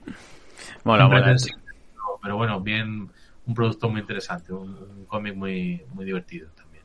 Mola, 0.83 1.07
mola. 1.07 1.35
pero- 2.21 2.37
bueno, 2.37 2.59
bien, 2.61 3.09
un 3.45 3.53
producto 3.55 3.89
muy 3.89 4.01
interesante, 4.01 4.53
un, 4.53 4.69
un 4.77 5.05
cómic 5.05 5.35
muy, 5.35 5.83
muy 5.93 6.05
divertido 6.05 6.49
también. 6.55 6.83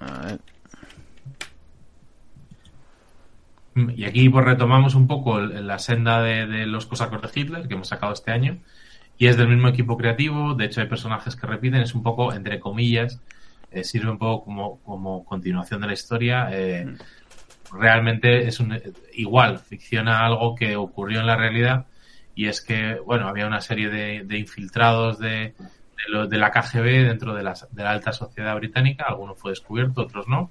A 0.00 0.26
ver. 0.26 0.40
Y 3.96 4.04
aquí 4.04 4.28
pues 4.28 4.44
retomamos 4.44 4.94
un 4.96 5.06
poco 5.06 5.38
la 5.38 5.78
senda 5.78 6.20
de, 6.20 6.46
de 6.46 6.66
los 6.66 6.86
cosacos 6.86 7.22
de 7.22 7.40
Hitler 7.40 7.68
que 7.68 7.74
hemos 7.74 7.88
sacado 7.88 8.12
este 8.12 8.32
año. 8.32 8.58
Y 9.18 9.26
es 9.26 9.36
del 9.36 9.48
mismo 9.48 9.68
equipo 9.68 9.96
creativo, 9.96 10.54
de 10.54 10.64
hecho 10.66 10.80
hay 10.80 10.88
personajes 10.88 11.36
que 11.36 11.46
repiten, 11.46 11.80
es 11.80 11.94
un 11.94 12.02
poco, 12.02 12.32
entre 12.32 12.58
comillas, 12.60 13.20
eh, 13.70 13.84
sirve 13.84 14.10
un 14.10 14.18
poco 14.18 14.44
como, 14.44 14.80
como 14.82 15.24
continuación 15.24 15.80
de 15.80 15.86
la 15.88 15.92
historia. 15.94 16.48
eh, 16.52 16.86
realmente 17.72 18.46
es 18.48 18.60
un, 18.60 18.80
igual, 19.14 19.58
ficciona 19.58 20.24
algo 20.24 20.54
que 20.54 20.76
ocurrió 20.76 21.20
en 21.20 21.26
la 21.26 21.36
realidad 21.36 21.86
y 22.34 22.46
es 22.46 22.60
que, 22.62 22.94
bueno, 23.04 23.28
había 23.28 23.46
una 23.46 23.60
serie 23.60 23.88
de, 23.90 24.22
de 24.24 24.38
infiltrados 24.38 25.18
de, 25.18 25.28
de, 25.28 25.54
lo- 26.08 26.26
de 26.26 26.38
la 26.38 26.50
KGB 26.50 27.06
dentro 27.08 27.34
de 27.34 27.42
la, 27.42 27.54
de 27.70 27.82
la 27.82 27.90
alta 27.90 28.12
sociedad 28.12 28.54
británica, 28.56 29.04
alguno 29.08 29.34
fue 29.34 29.50
descubierto, 29.52 30.02
otros 30.02 30.28
no. 30.28 30.50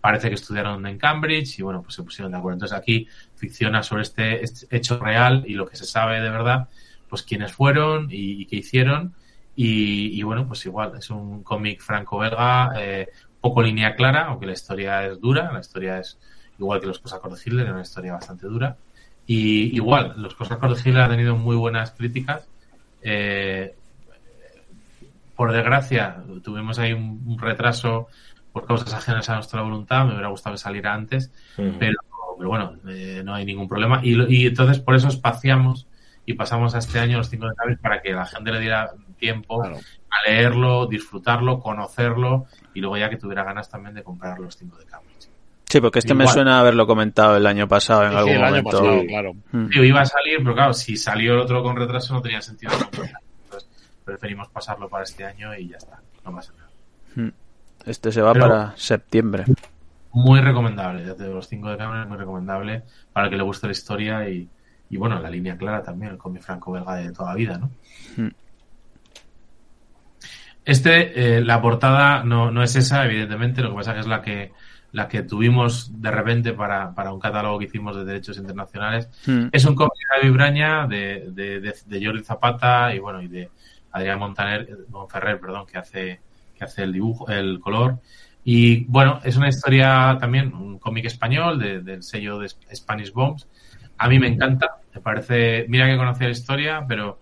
Parece 0.00 0.28
que 0.28 0.34
estudiaron 0.34 0.86
en 0.86 0.98
Cambridge 0.98 1.58
y 1.58 1.62
bueno, 1.62 1.82
pues 1.82 1.94
se 1.94 2.02
pusieron 2.02 2.32
de 2.32 2.38
acuerdo. 2.38 2.56
Entonces 2.56 2.76
aquí 2.76 3.08
ficciona 3.36 3.82
sobre 3.82 4.02
este, 4.02 4.44
este 4.44 4.76
hecho 4.76 4.98
real 4.98 5.44
y 5.46 5.54
lo 5.54 5.66
que 5.66 5.76
se 5.76 5.86
sabe 5.86 6.20
de 6.20 6.28
verdad, 6.30 6.68
pues 7.08 7.22
quiénes 7.22 7.52
fueron 7.52 8.08
y, 8.10 8.42
y 8.42 8.46
qué 8.46 8.56
hicieron. 8.56 9.14
Y, 9.56 10.18
y 10.18 10.22
bueno, 10.22 10.46
pues 10.46 10.64
igual, 10.66 10.92
es 10.98 11.10
un 11.10 11.42
cómic 11.42 11.80
franco-belga, 11.80 12.72
eh, 12.76 13.08
poco 13.40 13.62
línea 13.62 13.94
clara, 13.94 14.26
aunque 14.26 14.46
la 14.46 14.52
historia 14.52 15.06
es 15.06 15.20
dura, 15.20 15.52
la 15.52 15.60
historia 15.60 15.98
es 15.98 16.18
igual 16.58 16.80
que 16.80 16.86
los 16.86 16.98
cosacos 16.98 17.34
de 17.34 17.50
Hitler, 17.50 17.66
es 17.66 17.72
una 17.72 17.82
historia 17.82 18.12
bastante 18.14 18.46
dura. 18.46 18.76
Y 19.26 19.74
igual, 19.74 20.14
los 20.16 20.34
cosacos 20.34 20.82
de 20.82 20.90
Hitler 20.90 21.04
han 21.04 21.10
tenido 21.10 21.36
muy 21.36 21.56
buenas 21.56 21.92
críticas. 21.92 22.46
Eh, 23.02 23.74
por 25.36 25.52
desgracia, 25.52 26.22
tuvimos 26.42 26.78
ahí 26.78 26.92
un, 26.92 27.22
un 27.26 27.38
retraso 27.38 28.08
por 28.52 28.66
causas 28.66 28.94
ajenas 28.94 29.28
a 29.30 29.34
nuestra 29.34 29.62
voluntad. 29.62 30.04
Me 30.06 30.12
hubiera 30.12 30.28
gustado 30.28 30.54
que 30.54 30.58
saliera 30.58 30.94
antes, 30.94 31.32
pero, 31.56 31.98
pero 32.38 32.48
bueno, 32.48 32.74
eh, 32.88 33.22
no 33.24 33.34
hay 33.34 33.44
ningún 33.44 33.68
problema. 33.68 34.00
Y, 34.02 34.14
y 34.32 34.46
entonces 34.46 34.78
por 34.78 34.94
eso 34.94 35.08
espaciamos 35.08 35.86
y 36.24 36.34
pasamos 36.34 36.74
a 36.74 36.78
este 36.78 36.98
año 36.98 37.18
los 37.18 37.28
cinco 37.28 37.46
de 37.46 37.76
para 37.76 38.00
que 38.00 38.12
la 38.12 38.24
gente 38.24 38.52
le 38.52 38.60
diera 38.60 38.92
tiempo 39.24 39.60
Claro. 39.60 39.76
a 40.10 40.30
leerlo, 40.30 40.86
disfrutarlo, 40.86 41.58
conocerlo 41.60 42.46
y 42.74 42.80
luego 42.80 42.96
ya 42.96 43.08
que 43.10 43.16
tuviera 43.16 43.42
ganas 43.44 43.68
también 43.70 43.94
de 43.94 44.02
comprar 44.02 44.38
los 44.38 44.56
cinco 44.56 44.76
de 44.78 44.84
Cambridge. 44.86 45.28
Sí, 45.68 45.80
porque 45.80 45.98
este 45.98 46.14
me 46.14 46.26
suena 46.28 46.60
haberlo 46.60 46.86
comentado 46.86 47.36
el 47.36 47.46
año 47.46 47.66
pasado 47.66 48.04
en 48.04 48.10
Sí, 48.10 48.16
algún 48.16 48.32
sí, 48.32 48.36
el 48.38 48.44
año 48.44 48.50
momento. 48.62 48.70
pasado, 48.70 49.00
Sí. 49.00 49.06
claro. 49.08 49.32
Mm. 49.52 49.66
Iba 49.82 50.00
a 50.02 50.04
salir, 50.06 50.38
pero 50.38 50.54
claro, 50.54 50.72
si 50.74 50.96
salió 50.96 51.32
el 51.34 51.40
otro 51.40 51.62
con 51.62 51.76
retraso 51.76 52.14
no 52.14 52.20
tenía 52.22 52.40
sentido. 52.42 52.72
Entonces 52.74 53.68
preferimos 54.04 54.48
pasarlo 54.48 54.88
para 54.88 55.02
este 55.04 55.24
año 55.24 55.54
y 55.56 55.68
ya 55.68 55.78
está, 55.78 55.98
no 56.24 56.32
pasa 56.34 56.52
nada. 56.56 57.32
Este 57.86 58.12
se 58.12 58.22
va 58.22 58.32
Pero- 58.32 58.46
para 58.48 58.72
septiembre. 58.76 59.44
Muy 60.12 60.40
recomendable, 60.40 61.04
ya 61.04 61.14
te 61.16 61.24
digo, 61.24 61.34
los 61.34 61.48
cinco 61.48 61.68
de 61.70 61.76
Cambridge 61.76 62.06
muy 62.06 62.16
recomendable 62.18 62.82
para 63.12 63.26
el 63.26 63.30
que 63.30 63.36
le 63.36 63.42
guste 63.42 63.66
la 63.66 63.72
historia 63.72 64.28
y, 64.28 64.48
y 64.90 64.96
bueno, 64.96 65.18
la 65.18 65.28
línea 65.28 65.56
clara 65.56 65.82
también, 65.82 66.12
el 66.12 66.18
cómic 66.18 66.40
franco-belga 66.42 66.94
de 66.96 67.10
toda 67.12 67.30
la 67.30 67.34
vida, 67.34 67.58
¿no? 67.58 67.70
Mm. 68.16 68.28
Este, 70.64 71.36
eh, 71.38 71.44
la 71.44 71.60
portada 71.60 72.24
no, 72.24 72.50
no 72.50 72.62
es 72.62 72.74
esa, 72.76 73.04
evidentemente, 73.04 73.60
lo 73.62 73.70
que 73.70 73.76
pasa 73.76 73.94
que 73.94 74.00
es 74.00 74.06
la 74.06 74.22
que 74.22 74.52
la 74.92 75.08
que 75.08 75.22
tuvimos 75.24 75.90
de 76.00 76.08
repente 76.12 76.52
para, 76.52 76.94
para 76.94 77.12
un 77.12 77.18
catálogo 77.18 77.58
que 77.58 77.64
hicimos 77.64 77.96
de 77.96 78.04
derechos 78.04 78.38
internacionales. 78.38 79.08
Mm. 79.26 79.46
Es 79.50 79.64
un 79.64 79.74
cómic 79.74 79.92
de 79.98 80.16
David 80.22 80.34
Braña, 80.36 80.86
de, 80.86 81.30
de, 81.32 81.60
de, 81.60 81.74
de 81.84 82.06
Jordi 82.06 82.22
Zapata 82.22 82.94
y 82.94 83.00
bueno, 83.00 83.20
y 83.20 83.26
de 83.26 83.50
Adrián 83.90 84.20
Montaner, 84.20 84.68
Monferrer, 84.90 85.40
perdón, 85.40 85.66
que 85.66 85.78
hace, 85.78 86.20
que 86.56 86.62
hace 86.64 86.84
el 86.84 86.92
dibujo, 86.92 87.28
el 87.28 87.58
color. 87.58 87.98
Y 88.44 88.84
bueno, 88.84 89.18
es 89.24 89.36
una 89.36 89.48
historia 89.48 90.16
también, 90.20 90.54
un 90.54 90.78
cómic 90.78 91.06
español 91.06 91.58
de- 91.58 91.80
del 91.80 92.04
sello 92.04 92.38
de 92.38 92.48
Spanish 92.72 93.12
Bombs. 93.12 93.48
A 93.98 94.08
mí 94.08 94.20
me 94.20 94.28
encanta, 94.28 94.76
me 94.94 95.00
parece, 95.00 95.66
mira 95.68 95.86
que 95.88 95.96
conocía 95.96 96.28
la 96.28 96.32
historia, 96.32 96.84
pero 96.86 97.18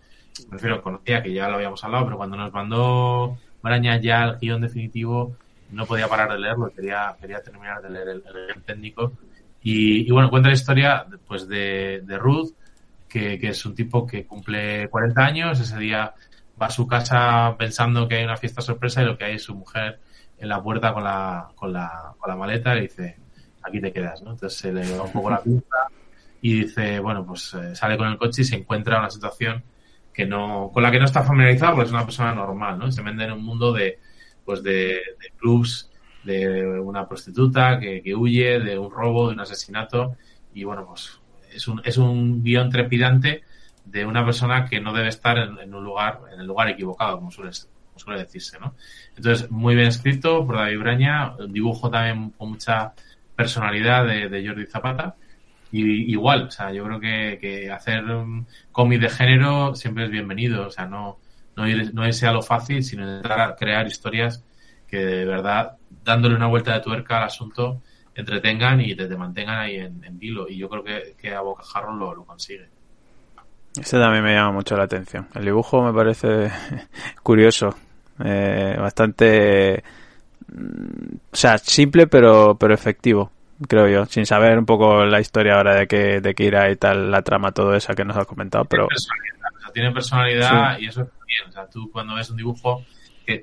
me 0.49 0.55
refiero, 0.55 0.83
conocía 0.83 1.23
que 1.23 1.33
ya 1.33 1.49
lo 1.49 1.57
habíamos 1.57 1.83
hablado, 1.85 2.05
pero 2.05 2.17
cuando 2.17 2.37
nos 2.37 2.53
mandó 2.53 3.39
Braña 3.63 4.01
ya 4.01 4.25
el 4.25 4.39
guion 4.39 4.61
definitivo, 4.61 5.37
no 5.71 5.87
podía 5.87 6.09
parar 6.09 6.33
de 6.33 6.39
leerlo, 6.39 6.71
quería, 6.73 7.15
quería 7.21 7.43
terminar 7.43 7.81
de 7.83 7.91
leer 7.91 8.09
el, 8.09 8.63
técnico. 8.65 9.13
Y, 9.63 10.11
bueno, 10.11 10.29
cuenta 10.29 10.49
la 10.49 10.55
historia 10.55 11.07
pues, 11.27 11.47
de, 11.47 12.03
de 12.05 12.19
Ruth, 12.19 12.51
que, 13.09 13.39
que 13.39 13.49
es 13.49 13.65
un 13.65 13.75
tipo 13.75 14.07
que 14.07 14.27
cumple 14.27 14.89
40 14.89 15.25
años, 15.25 15.61
ese 15.61 15.79
día 15.79 16.15
va 16.61 16.67
a 16.67 16.71
su 16.71 16.87
casa 16.87 17.55
pensando 17.59 18.09
que 18.09 18.17
hay 18.17 18.25
una 18.25 18.37
fiesta 18.37 18.61
sorpresa 18.61 19.03
y 19.03 19.07
lo 19.07 19.17
que 19.17 19.25
hay 19.25 19.35
es 19.37 19.45
su 19.45 19.55
mujer 19.55 20.01
en 20.39 20.49
la 20.49 20.63
puerta 20.63 20.93
con 20.93 21.05
la, 21.05 21.49
con 21.55 21.73
la, 21.73 22.15
con 22.19 22.29
la 22.29 22.37
maleta 22.37 22.77
y 22.77 22.83
dice, 22.83 23.17
aquí 23.63 23.81
te 23.81 23.93
quedas, 23.93 24.23
¿no? 24.23 24.33
Entonces 24.33 24.59
se 24.59 24.73
le 24.73 24.89
da 24.89 25.03
un 25.03 25.13
poco 25.13 25.31
la 25.31 25.41
pinza 25.41 25.77
y 26.41 26.63
dice, 26.63 26.99
bueno, 26.99 27.25
pues 27.25 27.55
eh, 27.55 27.77
sale 27.77 27.97
con 27.97 28.09
el 28.09 28.19
coche 28.19 28.43
y 28.43 28.45
se 28.45 28.57
encuentra 28.57 28.99
una 28.99 29.11
situación 29.11 29.63
que 30.12 30.26
no, 30.26 30.70
con 30.72 30.82
la 30.82 30.90
que 30.90 30.98
no 30.98 31.05
está 31.06 31.22
familiarizado 31.22 31.74
porque 31.74 31.86
es 31.86 31.93
una 31.93 32.05
persona 32.05 32.34
normal, 32.34 32.78
¿no? 32.78 32.90
Se 32.93 33.02
vende 33.02 33.24
en 33.24 33.32
un 33.32 33.44
mundo 33.44 33.72
de, 33.72 33.98
pues 34.44 34.62
de, 34.62 35.01
de 35.20 35.32
clubs, 35.36 35.90
de 36.24 36.78
una 36.80 37.09
prostituta 37.09 37.78
que, 37.80 38.02
que 38.02 38.14
huye, 38.14 38.60
de 38.60 38.78
un 38.78 38.90
robo, 38.90 39.28
de 39.28 39.34
un 39.34 39.40
asesinato 39.40 40.16
y 40.55 40.64
bueno, 40.64 40.86
pues 40.86 41.20
es 41.51 41.66
un, 41.68 41.80
es 41.84 41.97
un 41.97 42.43
guion 42.43 42.70
trepidante 42.70 43.43
de 43.84 44.06
una 44.06 44.24
persona 44.24 44.66
que 44.66 44.80
no 44.80 44.93
debe 44.93 45.09
estar 45.09 45.39
en, 45.39 45.59
en 45.59 45.74
un 45.74 45.84
lugar, 45.84 46.20
en 46.32 46.40
el 46.40 46.47
lugar 46.47 46.68
equivocado, 46.68 47.16
como 47.16 47.30
suele, 47.30 47.51
como 47.86 47.98
suele 47.98 48.20
decirse, 48.20 48.59
¿no? 48.60 48.74
Entonces, 49.16 49.51
muy 49.51 49.74
bien 49.74 49.89
escrito 49.89 50.47
por 50.47 50.56
David 50.56 50.78
Braña, 50.78 51.36
un 51.36 51.52
dibujo 51.52 51.90
también 51.90 52.30
con 52.30 52.51
mucha 52.51 52.93
personalidad 53.34 54.06
de, 54.06 54.28
de 54.28 54.47
Jordi 54.47 54.66
Zapata. 54.66 55.16
Y 55.73 56.12
igual, 56.12 56.44
o 56.44 56.51
sea, 56.51 56.70
yo 56.70 56.85
creo 56.85 57.01
que, 57.01 57.39
que 57.40 57.70
hacer 57.70 58.05
cómic 58.70 59.01
de 59.01 59.09
género 59.09 59.74
siempre 59.74 60.05
es 60.05 60.11
bienvenido, 60.11 60.66
o 60.66 60.70
sea, 60.70 60.86
no, 60.86 61.19
no, 61.57 61.66
ir, 61.66 61.94
no 61.94 62.07
irse 62.07 62.27
a 62.27 62.32
lo 62.32 62.43
fácil, 62.43 62.85
sino 62.85 63.03
intentar 63.03 63.57
crear 63.57 63.86
historias 63.86 64.44
que 64.86 64.99
de 64.99 65.24
verdad, 65.24 65.78
dándole 66.05 66.36
una 66.36 66.47
vuelta 66.47 66.74
de 66.74 66.81
tuerca 66.81 67.16
al 67.16 67.24
asunto, 67.24 67.81
entretengan 68.15 68.82
y 68.82 68.94
te, 68.94 69.07
te 69.07 69.16
mantengan 69.16 69.59
ahí 69.59 69.77
en, 69.77 70.05
en 70.05 70.19
vilo. 70.19 70.47
Y 70.47 70.59
yo 70.59 70.69
creo 70.69 70.85
que, 70.85 71.15
que 71.19 71.35
a 71.35 71.40
Bocajarro 71.40 71.94
lo, 71.94 72.15
lo 72.15 72.24
consigue. 72.24 72.69
Ese 73.81 73.99
también 73.99 74.23
me 74.23 74.35
llama 74.35 74.53
mucho 74.53 74.77
la 74.77 74.85
atención. 74.85 75.27
El 75.35 75.47
dibujo 75.47 75.82
me 75.82 75.94
parece 75.94 76.51
curioso, 77.23 77.74
eh, 78.23 78.77
bastante, 78.78 79.82
mm, 80.53 81.15
o 81.32 81.36
sea, 81.36 81.57
simple 81.57 82.07
pero 82.07 82.57
pero 82.59 82.74
efectivo, 82.74 83.31
creo 83.68 83.89
yo, 83.89 84.06
sin 84.06 84.26
saber 84.26 84.59
un 84.59 84.66
poco 84.66 85.05
la 85.05 85.20
historia 85.20 85.56
ahora 85.56 85.74
de 85.74 85.86
que 85.86 86.20
de 86.20 86.34
que 86.34 86.44
irá 86.44 86.70
y 86.70 86.76
tal, 86.76 87.10
la 87.10 87.22
trama, 87.22 87.52
todo 87.52 87.74
esa 87.74 87.94
que 87.94 88.05
nos 88.05 88.16
has 88.16 88.26
comentado, 88.26 88.64
pero 88.64 88.86
Tiene 88.89 88.94
personalidad, 88.94 89.51
o 89.56 89.60
sea, 89.60 89.72
tiene 89.72 89.93
personalidad 89.93 90.78
y 90.78 90.86
eso 90.86 91.02
está 91.02 91.16
bien. 91.26 91.48
O 91.48 91.52
sea, 91.52 91.66
tú 91.68 91.90
cuando 91.90 92.14
ves 92.14 92.30
un 92.30 92.36
dibujo 92.36 92.84
que 93.26 93.43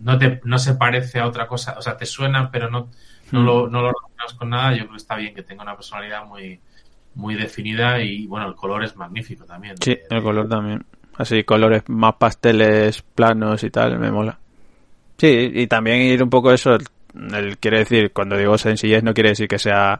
no 0.00 0.16
te 0.18 0.40
no 0.44 0.58
se 0.58 0.74
parece 0.74 1.18
a 1.20 1.26
otra 1.26 1.46
cosa, 1.46 1.76
o 1.78 1.82
sea, 1.82 1.96
te 1.96 2.06
suena 2.06 2.50
pero 2.50 2.70
no 2.70 2.88
no 3.32 3.42
lo, 3.42 3.68
no 3.68 3.80
lo 3.82 3.92
relacionas 3.92 4.34
con 4.38 4.50
nada, 4.50 4.72
yo 4.72 4.78
creo 4.80 4.90
que 4.92 4.96
está 4.96 5.14
bien 5.16 5.34
que 5.34 5.42
tenga 5.42 5.62
una 5.62 5.76
personalidad 5.76 6.24
muy 6.26 6.60
muy 7.14 7.34
definida 7.34 8.00
y 8.02 8.26
bueno, 8.26 8.48
el 8.48 8.54
color 8.54 8.84
es 8.84 8.96
magnífico 8.96 9.44
también. 9.44 9.76
sí, 9.80 9.90
De- 10.08 10.16
el 10.16 10.22
color 10.22 10.48
también. 10.48 10.84
Así, 11.16 11.44
colores 11.44 11.82
más 11.88 12.14
pasteles, 12.14 13.02
planos 13.02 13.62
y 13.62 13.70
tal, 13.70 13.98
me 13.98 14.10
mola. 14.10 14.38
Sí, 15.18 15.50
y 15.54 15.66
también 15.66 16.00
ir 16.00 16.22
un 16.22 16.30
poco 16.30 16.50
eso, 16.50 16.78
el- 17.14 17.58
quiere 17.58 17.78
decir, 17.78 18.12
cuando 18.12 18.36
digo 18.36 18.58
sencillez 18.58 19.02
no 19.02 19.14
quiere 19.14 19.30
decir 19.30 19.48
que 19.48 19.58
sea 19.58 19.98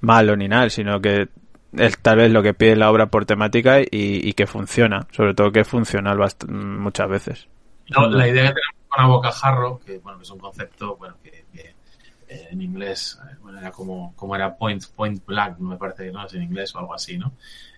malo 0.00 0.36
ni 0.36 0.48
nada, 0.48 0.70
sino 0.70 1.00
que 1.00 1.28
es 1.76 1.98
tal 1.98 2.16
vez 2.18 2.30
lo 2.30 2.42
que 2.42 2.54
pide 2.54 2.76
la 2.76 2.90
obra 2.90 3.06
por 3.06 3.26
temática 3.26 3.78
y, 3.80 4.32
que 4.32 4.46
funciona, 4.46 5.06
sobre 5.12 5.34
todo 5.34 5.52
que 5.52 5.60
es 5.60 5.68
funcional 5.68 6.18
muchas 6.48 7.08
veces. 7.08 7.48
No, 7.88 8.08
la 8.08 8.28
idea 8.28 8.52
que 8.52 8.60
tenemos 8.60 8.88
con 8.88 9.04
a 9.04 9.08
bocajarro, 9.08 9.80
que 9.84 9.98
bueno, 9.98 10.20
es 10.20 10.30
un 10.30 10.38
concepto, 10.38 10.96
bueno, 10.96 11.16
que, 11.22 11.44
eh, 11.54 12.48
en 12.50 12.60
inglés, 12.60 13.20
eh, 13.24 13.36
bueno, 13.42 13.58
era 13.58 13.70
como, 13.70 14.14
como 14.16 14.34
era 14.34 14.56
point, 14.56 14.84
point 14.94 15.24
blank, 15.24 15.58
me 15.58 15.76
parece 15.76 16.06
que 16.06 16.12
no 16.12 16.24
es 16.24 16.34
en 16.34 16.42
inglés 16.42 16.74
o 16.74 16.78
algo 16.78 16.94
así, 16.94 17.18
¿no? 17.18 17.32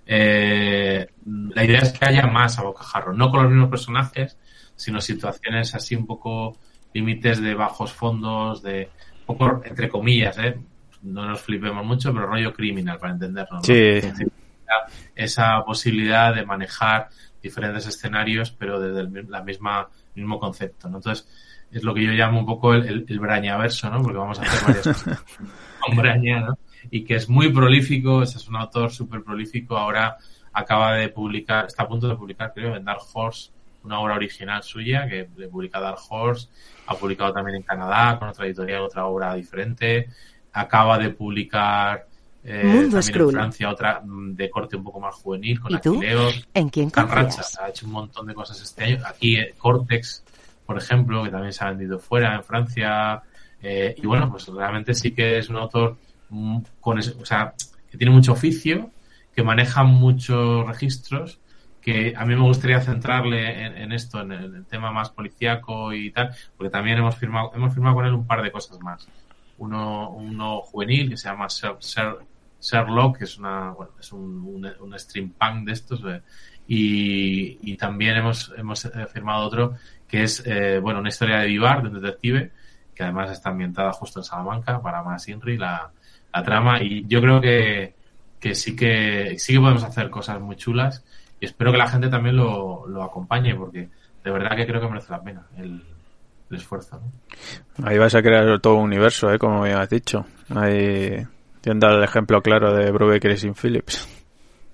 Eh, 0.06 1.06
la 1.54 1.64
idea 1.64 1.80
es 1.80 1.92
que 1.92 2.04
haya 2.04 2.26
más 2.26 2.58
a 2.58 2.62
bocajarro, 2.62 3.12
no 3.12 3.30
con 3.30 3.42
los 3.42 3.50
mismos 3.52 3.70
personajes, 3.70 4.36
sino 4.74 5.00
situaciones 5.00 5.74
así 5.74 5.94
un 5.94 6.06
poco 6.06 6.56
límites 6.94 7.40
de 7.40 7.54
bajos 7.54 7.92
fondos, 7.92 8.62
de 8.62 8.90
un 9.20 9.26
poco 9.26 9.62
entre 9.64 9.88
comillas, 9.88 10.38
¿eh? 10.38 10.58
No 11.02 11.26
nos 11.26 11.40
flipemos 11.40 11.84
mucho, 11.84 12.12
pero 12.12 12.26
rollo 12.26 12.52
criminal 12.52 12.98
para 12.98 13.14
entendernos. 13.14 13.68
¿no? 13.68 13.74
Sí. 13.74 14.00
esa 15.14 15.64
posibilidad 15.64 16.34
de 16.34 16.46
manejar 16.46 17.08
diferentes 17.42 17.86
escenarios, 17.86 18.52
pero 18.52 18.78
desde 18.78 19.00
el, 19.00 19.26
la 19.28 19.42
misma 19.42 19.88
mismo 20.14 20.38
concepto, 20.38 20.88
¿no? 20.88 20.98
Entonces, 20.98 21.28
es 21.70 21.82
lo 21.82 21.94
que 21.94 22.04
yo 22.04 22.12
llamo 22.12 22.38
un 22.40 22.46
poco 22.46 22.74
el, 22.74 22.86
el, 22.86 23.06
el 23.08 23.20
brañaverso, 23.20 23.90
¿no? 23.90 24.02
Porque 24.02 24.18
vamos 24.18 24.38
a 24.38 24.42
hacer 24.42 24.66
varias 24.66 24.86
cosas 24.86 25.24
con 25.80 25.96
Braña, 25.96 26.40
¿no? 26.40 26.58
Y 26.90 27.04
que 27.04 27.14
es 27.14 27.28
muy 27.28 27.50
prolífico, 27.50 28.22
ese 28.22 28.38
es 28.38 28.48
un 28.48 28.56
autor 28.56 28.90
súper 28.90 29.22
prolífico, 29.22 29.76
ahora 29.76 30.16
acaba 30.52 30.94
de 30.94 31.08
publicar, 31.08 31.66
está 31.66 31.84
a 31.84 31.88
punto 31.88 32.08
de 32.08 32.16
publicar, 32.16 32.52
creo, 32.54 32.76
en 32.76 32.84
Dark 32.84 33.00
Horse, 33.14 33.50
una 33.84 34.00
obra 34.00 34.14
original 34.14 34.62
suya, 34.62 35.06
que 35.08 35.28
le 35.36 35.48
publica 35.48 35.80
Dark 35.80 35.98
Horse, 36.08 36.48
ha 36.86 36.94
publicado 36.94 37.32
también 37.32 37.56
en 37.56 37.62
Canadá, 37.62 38.18
con 38.18 38.28
otra 38.28 38.46
editorial, 38.46 38.82
otra 38.82 39.06
obra 39.06 39.34
diferente, 39.34 40.08
acaba 40.52 40.98
de 40.98 41.10
publicar 41.10 42.06
eh, 42.44 42.64
Mundo 42.64 43.00
también 43.00 43.20
en. 43.20 43.30
Francia 43.30 43.70
otra 43.70 44.00
mm, 44.04 44.34
de 44.34 44.50
corte 44.50 44.76
un 44.76 44.84
poco 44.84 44.98
más 45.00 45.14
juvenil, 45.14 45.60
con 45.60 45.72
¿Y 45.72 45.78
tú? 45.80 45.94
Aquileos, 45.96 46.48
¿En 46.54 46.68
quién 46.70 46.90
Can 46.90 47.08
Racha, 47.08 47.22
confías? 47.36 47.58
ha 47.60 47.68
hecho 47.68 47.86
un 47.86 47.92
montón 47.92 48.26
de 48.26 48.34
cosas 48.34 48.60
este 48.60 48.84
año. 48.84 48.98
Aquí 49.06 49.36
eh, 49.36 49.54
Cortex, 49.56 50.24
por 50.66 50.76
ejemplo, 50.76 51.22
que 51.22 51.30
también 51.30 51.52
se 51.52 51.64
ha 51.64 51.70
vendido 51.70 51.98
fuera, 51.98 52.34
en 52.34 52.42
Francia. 52.42 53.22
eh, 53.62 53.94
y 53.96 54.06
bueno, 54.06 54.28
pues 54.30 54.46
realmente 54.48 54.92
sí 54.94 55.12
que 55.12 55.38
es 55.38 55.48
un 55.48 55.56
autor 55.56 55.96
mm, 56.30 56.58
con 56.80 56.98
o 56.98 57.24
sea, 57.24 57.54
que 57.90 57.96
tiene 57.96 58.12
mucho 58.12 58.32
oficio, 58.32 58.90
que 59.34 59.42
maneja 59.44 59.84
muchos 59.84 60.66
registros, 60.66 61.38
que 61.82 62.14
a 62.16 62.24
mí 62.24 62.34
me 62.36 62.42
gustaría 62.42 62.80
centrarle 62.80 63.66
en, 63.66 63.92
esto, 63.92 64.20
en 64.20 64.32
el, 64.32 64.64
tema 64.66 64.92
más 64.92 65.10
policíaco 65.10 65.92
y 65.92 66.12
tal, 66.12 66.30
porque 66.56 66.70
también 66.70 66.98
hemos 66.98 67.16
firmado, 67.16 67.50
hemos 67.54 67.74
firmado 67.74 67.96
con 67.96 68.06
él 68.06 68.14
un 68.14 68.26
par 68.26 68.40
de 68.42 68.52
cosas 68.52 68.78
más. 68.80 69.08
Uno, 69.58 70.10
uno 70.10 70.60
juvenil 70.60 71.10
que 71.10 71.16
se 71.16 71.28
llama 71.28 71.46
Sher- 71.48 71.78
Sher- 71.80 72.18
Sherlock, 72.60 73.18
que 73.18 73.24
es 73.24 73.36
una, 73.36 73.70
bueno, 73.72 73.92
es 73.98 74.12
un, 74.12 74.22
un, 74.44 74.72
un 74.80 74.98
stream 74.98 75.30
punk 75.30 75.66
de 75.66 75.72
estos, 75.72 76.00
eh, 76.06 76.22
y, 76.68 77.58
y 77.72 77.76
también 77.76 78.16
hemos, 78.16 78.52
hemos 78.56 78.84
eh, 78.84 79.06
firmado 79.12 79.44
otro 79.44 79.74
que 80.06 80.22
es, 80.22 80.42
eh, 80.46 80.78
bueno, 80.78 81.00
una 81.00 81.08
historia 81.08 81.38
de 81.38 81.46
Vivar, 81.46 81.82
de 81.82 81.88
un 81.88 82.00
detective, 82.00 82.52
que 82.94 83.02
además 83.02 83.30
está 83.30 83.48
ambientada 83.48 83.92
justo 83.92 84.20
en 84.20 84.24
Salamanca, 84.24 84.80
para 84.80 85.02
más 85.02 85.26
Inri, 85.28 85.56
la, 85.56 85.90
la 86.32 86.42
trama, 86.42 86.82
y 86.82 87.04
yo 87.08 87.20
creo 87.20 87.40
que, 87.40 87.94
que 88.38 88.54
sí 88.54 88.76
que 88.76 89.36
sí 89.38 89.54
que 89.54 89.60
podemos 89.60 89.82
hacer 89.84 90.10
cosas 90.10 90.38
muy 90.40 90.56
chulas, 90.56 91.02
y 91.42 91.44
espero 91.44 91.72
que 91.72 91.78
la 91.78 91.88
gente 91.88 92.08
también 92.08 92.36
lo, 92.36 92.86
lo 92.86 93.02
acompañe, 93.02 93.52
porque 93.56 93.88
de 94.22 94.30
verdad 94.30 94.56
que 94.56 94.64
creo 94.64 94.80
que 94.80 94.86
merece 94.86 95.10
la 95.10 95.24
pena 95.24 95.44
el, 95.56 95.82
el 96.48 96.56
esfuerzo, 96.56 97.00
¿no? 97.00 97.84
Ahí 97.84 97.98
vas 97.98 98.14
a 98.14 98.22
crear 98.22 98.60
todo 98.60 98.76
un 98.76 98.84
universo, 98.84 99.28
¿eh? 99.28 99.40
como 99.40 99.60
me 99.60 99.72
has 99.72 99.90
dicho. 99.90 100.24
Ahí 100.54 101.26
dado 101.64 101.98
el 101.98 102.04
ejemplo 102.04 102.40
claro 102.42 102.72
de 102.72 102.92
Brubaker 102.92 103.36
Sin 103.36 103.56
Phillips. 103.56 104.08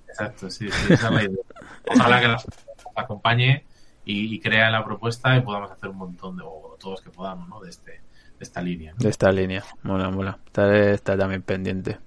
Exacto, 0.09 0.51
sí, 0.51 0.69
sí, 0.71 0.93
esa 0.93 1.09
es 1.09 1.15
la 1.15 1.23
idea. 1.23 1.45
Ojalá 1.91 2.21
que 2.21 2.29
la 2.29 2.39
gente 2.39 2.57
nos 2.67 2.99
acompañe 3.03 3.65
y, 4.05 4.35
y 4.35 4.39
crea 4.39 4.69
la 4.69 4.85
propuesta 4.85 5.35
y 5.39 5.41
podamos 5.41 5.71
hacer 5.71 5.89
un 5.89 5.97
montón 5.97 6.37
de, 6.37 6.43
o 6.45 6.77
todos 6.79 7.01
que 7.01 7.09
podamos, 7.09 7.49
¿no? 7.49 7.61
De 7.61 7.71
este, 7.71 7.93
de 7.93 8.43
esta 8.43 8.61
línea. 8.61 8.93
¿no? 8.93 8.99
De 8.99 9.09
esta 9.09 9.33
línea. 9.33 9.65
Mola, 9.85 10.11
mola. 10.11 10.39
Estaré, 10.45 10.93
estaré 10.93 11.19
también 11.19 11.41
pendiente. 11.41 11.99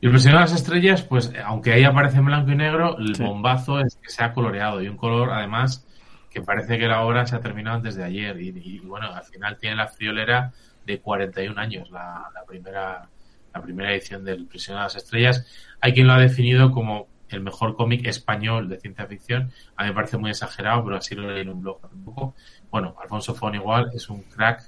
Y 0.00 0.06
el 0.06 0.12
Prisionero 0.12 0.38
de 0.40 0.44
las 0.50 0.52
Estrellas, 0.54 1.02
pues, 1.02 1.32
aunque 1.44 1.72
ahí 1.72 1.84
aparece 1.84 2.18
en 2.18 2.26
blanco 2.26 2.50
y 2.52 2.56
negro, 2.56 2.98
el 2.98 3.14
Sí. 3.16 3.22
bombazo 3.22 3.80
es 3.80 3.96
que 3.96 4.10
se 4.10 4.22
ha 4.22 4.32
coloreado 4.32 4.82
y 4.82 4.88
un 4.88 4.96
color, 4.96 5.30
además, 5.32 5.86
que 6.30 6.42
parece 6.42 6.78
que 6.78 6.86
la 6.86 7.02
obra 7.02 7.26
se 7.26 7.34
ha 7.36 7.40
terminado 7.40 7.76
antes 7.78 7.96
de 7.96 8.04
ayer. 8.04 8.38
Y, 8.40 8.48
y, 8.48 8.78
bueno, 8.80 9.12
al 9.14 9.24
final 9.24 9.56
tiene 9.58 9.76
la 9.76 9.88
friolera 9.88 10.52
de 10.84 11.00
41 11.00 11.58
años, 11.58 11.90
la, 11.90 12.30
la 12.34 12.44
primera 12.46 13.08
la 13.54 13.62
primera 13.62 13.90
edición 13.94 14.22
del 14.22 14.44
Prisionero 14.46 14.80
de 14.82 14.84
las 14.84 14.96
Estrellas. 14.96 15.46
Hay 15.80 15.94
quien 15.94 16.06
lo 16.06 16.12
ha 16.12 16.18
definido 16.18 16.70
como 16.72 17.08
el 17.30 17.40
mejor 17.40 17.74
cómic 17.74 18.06
español 18.06 18.68
de 18.68 18.78
ciencia 18.78 19.06
ficción. 19.06 19.50
A 19.76 19.84
mí 19.84 19.88
me 19.88 19.94
parece 19.94 20.18
muy 20.18 20.28
exagerado, 20.28 20.84
pero 20.84 20.96
así 20.98 21.14
lo 21.14 21.26
leí 21.32 21.40
en 21.40 21.48
un 21.48 21.62
blog 21.62 21.78
hace 21.82 21.94
un 21.94 22.04
poco. 22.04 22.34
Bueno, 22.70 22.94
Alfonso 23.02 23.34
Fon 23.34 23.54
igual 23.54 23.90
es 23.94 24.10
un 24.10 24.24
crack, 24.24 24.62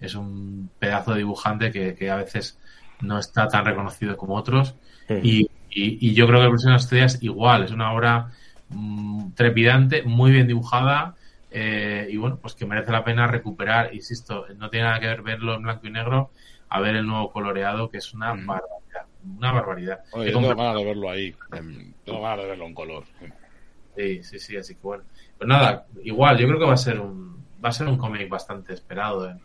es 0.00 0.14
un 0.14 0.70
pedazo 0.78 1.10
de 1.12 1.18
dibujante 1.18 1.70
que, 1.70 1.94
que 1.94 2.10
a 2.10 2.16
veces 2.16 2.58
no 3.02 3.18
está 3.18 3.48
tan 3.48 3.64
reconocido 3.64 4.16
como 4.16 4.34
otros. 4.36 4.74
Y, 5.22 5.40
y, 5.70 6.08
y 6.08 6.14
yo 6.14 6.26
creo 6.26 6.40
que 6.40 6.46
el 6.46 6.72
las 6.72 6.84
Estrellas 6.84 7.18
igual, 7.22 7.64
es 7.64 7.72
una 7.72 7.92
obra 7.92 8.30
mm, 8.68 9.32
trepidante, 9.32 10.02
muy 10.02 10.30
bien 10.30 10.46
dibujada. 10.46 11.16
eh, 11.50 12.06
y 12.10 12.16
bueno, 12.16 12.36
pues 12.40 12.54
que 12.54 12.64
merece 12.66 12.92
la 12.92 13.02
pena 13.04 13.26
recuperar, 13.26 13.92
insisto, 13.94 14.46
no 14.56 14.70
tiene 14.70 14.86
nada 14.86 15.00
que 15.00 15.06
ver 15.08 15.22
verlo 15.22 15.54
en 15.54 15.62
blanco 15.62 15.86
y 15.86 15.90
negro 15.90 16.30
a 16.68 16.80
ver 16.80 16.94
el 16.94 17.06
nuevo 17.06 17.32
coloreado, 17.32 17.90
que 17.90 17.98
es 17.98 18.14
una 18.14 18.28
barbaridad. 18.28 19.06
una 19.36 19.52
barbaridad. 19.52 20.00
Oye, 20.12 20.30
tengo 20.30 20.48
ganas 20.54 20.76
de 20.76 20.84
verlo 20.84 21.10
ahí. 21.10 21.34
em, 21.52 21.92
Tengo 22.04 22.22
ganas 22.22 22.38
de 22.44 22.46
verlo 22.46 22.66
en 22.66 22.74
color. 22.74 23.04
Sí, 23.96 24.22
sí, 24.22 24.38
sí, 24.38 24.56
así 24.56 24.74
que 24.76 24.80
bueno. 24.82 25.02
Pues 25.36 25.48
nada, 25.48 25.86
igual, 26.04 26.38
yo 26.38 26.46
creo 26.46 26.58
que 26.60 26.66
va 26.66 26.74
a 26.74 26.76
ser 26.76 27.00
un 27.00 27.44
va 27.62 27.70
a 27.70 27.72
ser 27.72 27.88
un 27.88 27.98
cómic 27.98 28.28
bastante 28.28 28.72
esperado 28.72 29.28
en 29.28 29.38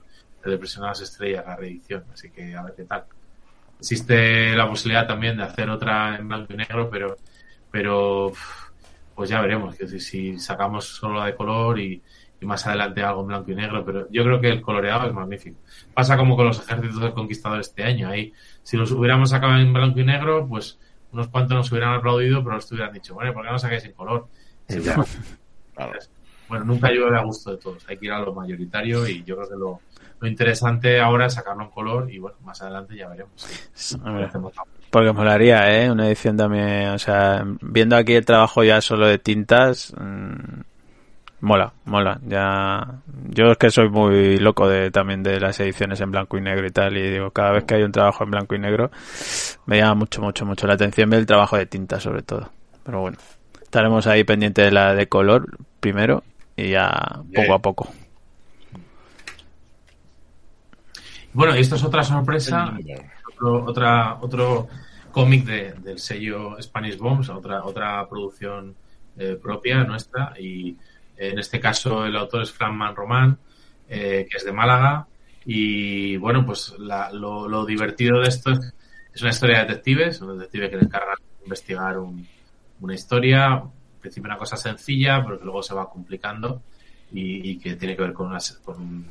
el 0.45 0.51
de 0.51 0.57
Presión 0.57 0.85
a 0.85 0.89
las 0.89 1.01
Estrellas, 1.01 1.43
la 1.45 1.55
reedición, 1.55 2.05
así 2.13 2.29
que 2.29 2.55
a 2.55 2.61
ver 2.63 2.73
qué 2.75 2.83
tal. 2.85 3.05
Existe 3.79 4.55
la 4.55 4.67
posibilidad 4.67 5.07
también 5.07 5.37
de 5.37 5.43
hacer 5.43 5.69
otra 5.69 6.15
en 6.17 6.27
blanco 6.27 6.53
y 6.53 6.57
negro, 6.57 6.89
pero 6.89 7.17
pero 7.75 8.31
pues 9.15 9.29
ya 9.29 9.41
veremos, 9.41 9.75
que 9.75 9.85
si, 9.85 9.99
si 9.99 10.39
sacamos 10.39 10.85
solo 10.85 11.19
la 11.19 11.25
de 11.25 11.35
color 11.35 11.77
y, 11.77 12.01
y 12.39 12.45
más 12.45 12.65
adelante 12.67 13.03
algo 13.03 13.21
en 13.21 13.27
blanco 13.27 13.51
y 13.51 13.55
negro, 13.55 13.83
pero 13.85 14.07
yo 14.09 14.23
creo 14.23 14.39
que 14.39 14.47
el 14.47 14.61
coloreado 14.61 15.07
es 15.07 15.13
magnífico. 15.13 15.57
Pasa 15.93 16.15
como 16.15 16.37
con 16.37 16.45
los 16.45 16.59
ejércitos 16.59 17.01
del 17.01 17.13
conquistador 17.13 17.59
este 17.59 17.83
año, 17.83 18.07
ahí 18.07 18.31
si 18.63 18.77
los 18.77 18.91
hubiéramos 18.91 19.31
sacado 19.31 19.57
en 19.57 19.73
blanco 19.73 19.99
y 19.99 20.05
negro, 20.05 20.47
pues 20.47 20.79
unos 21.11 21.27
cuantos 21.27 21.57
nos 21.57 21.71
hubieran 21.71 21.93
aplaudido, 21.93 22.43
pero 22.43 22.55
los 22.55 22.71
hubieran 22.71 22.93
dicho, 22.93 23.13
bueno, 23.13 23.33
¿por 23.33 23.45
qué 23.45 23.51
no 23.51 23.59
sacáis 23.59 23.83
en 23.85 23.93
color? 23.93 24.27
Claro. 25.73 25.93
Bueno, 26.47 26.63
nunca 26.63 26.89
llueve 26.91 27.17
a 27.17 27.23
gusto 27.23 27.51
de 27.51 27.57
todos. 27.57 27.85
Hay 27.89 27.97
que 27.97 28.05
ir 28.05 28.11
a 28.13 28.19
lo 28.19 28.33
mayoritario 28.33 29.05
y 29.07 29.23
yo 29.23 29.35
creo 29.35 29.49
que 29.49 29.55
lo, 29.55 29.81
lo 30.25 30.31
interesante 30.31 30.99
ahora 30.99 31.27
es 31.27 31.35
sacarlo 31.35 31.63
en 31.63 31.69
color 31.69 32.11
y 32.11 32.17
bueno, 32.17 32.37
más 32.43 32.59
adelante 32.61 32.95
ya 32.95 33.07
veremos. 33.07 33.47
si 33.73 33.95
Porque 34.89 35.11
molaría, 35.13 35.71
¿eh? 35.71 35.91
Una 35.91 36.07
edición 36.07 36.35
también, 36.35 36.89
o 36.89 36.97
sea, 36.97 37.45
viendo 37.61 37.95
aquí 37.95 38.13
el 38.13 38.25
trabajo 38.25 38.63
ya 38.63 38.81
solo 38.81 39.07
de 39.07 39.19
tintas, 39.19 39.93
mm, 39.95 40.61
mola, 41.41 41.73
mola. 41.85 42.19
Ya, 42.25 43.01
yo 43.29 43.51
es 43.51 43.57
que 43.57 43.69
soy 43.69 43.89
muy 43.89 44.39
loco 44.39 44.67
de 44.67 44.89
también 44.89 45.21
de 45.21 45.39
las 45.39 45.59
ediciones 45.59 46.01
en 46.01 46.09
blanco 46.09 46.37
y 46.37 46.41
negro 46.41 46.65
y 46.65 46.71
tal, 46.71 46.97
y 46.97 47.11
digo, 47.11 47.29
cada 47.29 47.51
vez 47.51 47.65
que 47.65 47.75
hay 47.75 47.83
un 47.83 47.91
trabajo 47.91 48.23
en 48.23 48.31
blanco 48.31 48.55
y 48.55 48.59
negro, 48.59 48.89
me 49.67 49.77
llama 49.77 49.95
mucho, 49.95 50.21
mucho, 50.21 50.45
mucho 50.45 50.65
la 50.65 50.73
atención 50.73 51.13
el 51.13 51.27
trabajo 51.27 51.55
de 51.55 51.67
tinta 51.67 51.99
sobre 51.99 52.23
todo. 52.23 52.49
Pero 52.83 53.01
bueno, 53.01 53.17
estaremos 53.61 54.07
ahí 54.07 54.23
pendientes 54.23 54.65
de 54.65 54.71
la 54.71 54.95
de 54.95 55.07
color 55.07 55.57
primero 55.79 56.23
y 56.55 56.71
ya 56.71 57.21
poco 57.33 57.53
a 57.53 57.59
poco. 57.59 57.89
Bueno, 61.35 61.55
y 61.55 61.59
esto 61.59 61.75
es 61.75 61.83
otra 61.83 62.01
sorpresa, 62.03 62.73
otro, 63.27 63.65
otra, 63.65 64.17
otro 64.21 64.67
cómic 65.11 65.45
de- 65.45 65.73
del 65.73 65.99
sello 65.99 66.55
Spanish 66.61 66.97
Bombs, 66.97 67.29
otra, 67.29 67.63
otra 67.65 68.07
producción 68.07 68.75
eh, 69.17 69.37
propia 69.41 69.83
nuestra. 69.83 70.33
Y 70.39 70.75
en 71.17 71.39
este 71.39 71.59
caso 71.59 72.05
el 72.05 72.15
autor 72.17 72.41
es 72.43 72.51
Franman 72.51 72.95
Román, 72.95 73.37
eh, 73.89 74.27
que 74.29 74.37
es 74.37 74.45
de 74.45 74.51
Málaga. 74.51 75.07
Y 75.45 76.17
bueno, 76.17 76.45
pues 76.45 76.73
la- 76.79 77.11
lo, 77.11 77.47
lo 77.47 77.65
divertido 77.65 78.19
de 78.19 78.27
esto 78.29 78.51
es, 78.51 78.73
es 79.13 79.21
una 79.21 79.31
historia 79.31 79.59
de 79.59 79.65
detectives, 79.67 80.21
un 80.21 80.37
detective 80.37 80.69
que 80.69 80.77
le 80.77 80.83
encarga 80.83 81.13
de 81.17 81.43
investigar 81.43 81.97
un- 81.99 82.27
una 82.81 82.93
historia, 82.95 83.55
en 83.55 83.99
principio 84.01 84.27
una 84.29 84.37
cosa 84.37 84.57
sencilla, 84.57 85.23
pero 85.23 85.37
que 85.39 85.45
luego 85.45 85.63
se 85.63 85.73
va 85.75 85.89
complicando 85.89 86.61
y, 87.11 87.51
y 87.51 87.57
que 87.57 87.75
tiene 87.75 87.95
que 87.95 88.01
ver 88.01 88.13
con, 88.13 88.27
una- 88.27 88.39
con 88.63 88.81
un 88.81 89.05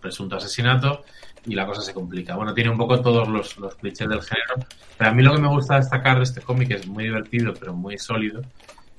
presunto 0.00 0.36
asesinato 0.36 1.04
y 1.48 1.54
la 1.54 1.66
cosa 1.66 1.80
se 1.80 1.94
complica. 1.94 2.36
Bueno, 2.36 2.52
tiene 2.52 2.70
un 2.70 2.76
poco 2.76 3.00
todos 3.00 3.26
los, 3.26 3.56
los 3.58 3.74
clichés 3.76 4.08
del 4.08 4.20
género, 4.22 4.66
pero 4.96 5.10
a 5.10 5.14
mí 5.14 5.22
lo 5.22 5.34
que 5.34 5.40
me 5.40 5.48
gusta 5.48 5.76
destacar 5.76 6.18
de 6.18 6.24
este 6.24 6.42
cómic, 6.42 6.70
es 6.72 6.86
muy 6.86 7.04
divertido 7.04 7.54
pero 7.58 7.74
muy 7.74 7.96
sólido, 7.98 8.42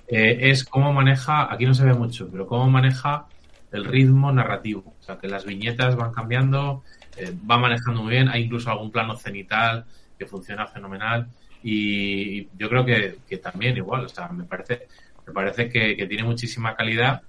eh, 0.08 0.50
es 0.50 0.64
cómo 0.64 0.92
maneja, 0.92 1.54
aquí 1.54 1.66
no 1.66 1.76
se 1.76 1.86
ve 1.86 1.94
mucho, 1.94 2.28
pero 2.32 2.48
cómo 2.48 2.68
maneja 2.70 3.28
el 3.72 3.86
ritmo 3.86 4.32
narrativo. 4.32 4.96
O 5.00 5.04
sea, 5.04 5.18
que 5.20 5.28
las 5.28 5.46
viñetas 5.46 5.96
van 5.96 6.12
cambiando, 6.12 6.84
eh, 7.18 7.32
va 7.50 7.60
manejando 7.60 8.02
muy 8.02 8.14
bien, 8.14 8.28
hay 8.28 8.44
incluso 8.44 8.72
algún 8.72 8.92
plano 8.92 9.16
cenital 9.16 9.86
que 10.18 10.26
funciona 10.26 10.66
fenomenal 10.66 11.28
y 11.62 12.46
yo 12.58 12.68
creo 12.68 12.84
que, 12.84 13.18
que 13.28 13.38
también 13.38 13.78
igual, 13.78 14.06
o 14.06 14.10
sea, 14.10 14.30
me 14.30 14.46
parece, 14.46 14.88
me 15.28 15.34
parece 15.34 15.70
que, 15.70 15.96
que 15.96 16.08
tiene 16.08 16.24
muchísima 16.24 16.76
calidad, 16.76 17.22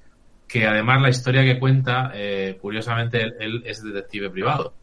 que 0.48 0.66
además 0.66 1.02
la 1.02 1.10
historia 1.10 1.44
que 1.44 1.58
cuenta, 1.58 2.10
eh, 2.14 2.56
curiosamente, 2.60 3.22
él 3.38 3.62
es 3.66 3.82
detective 3.82 4.30
privado. 4.30 4.74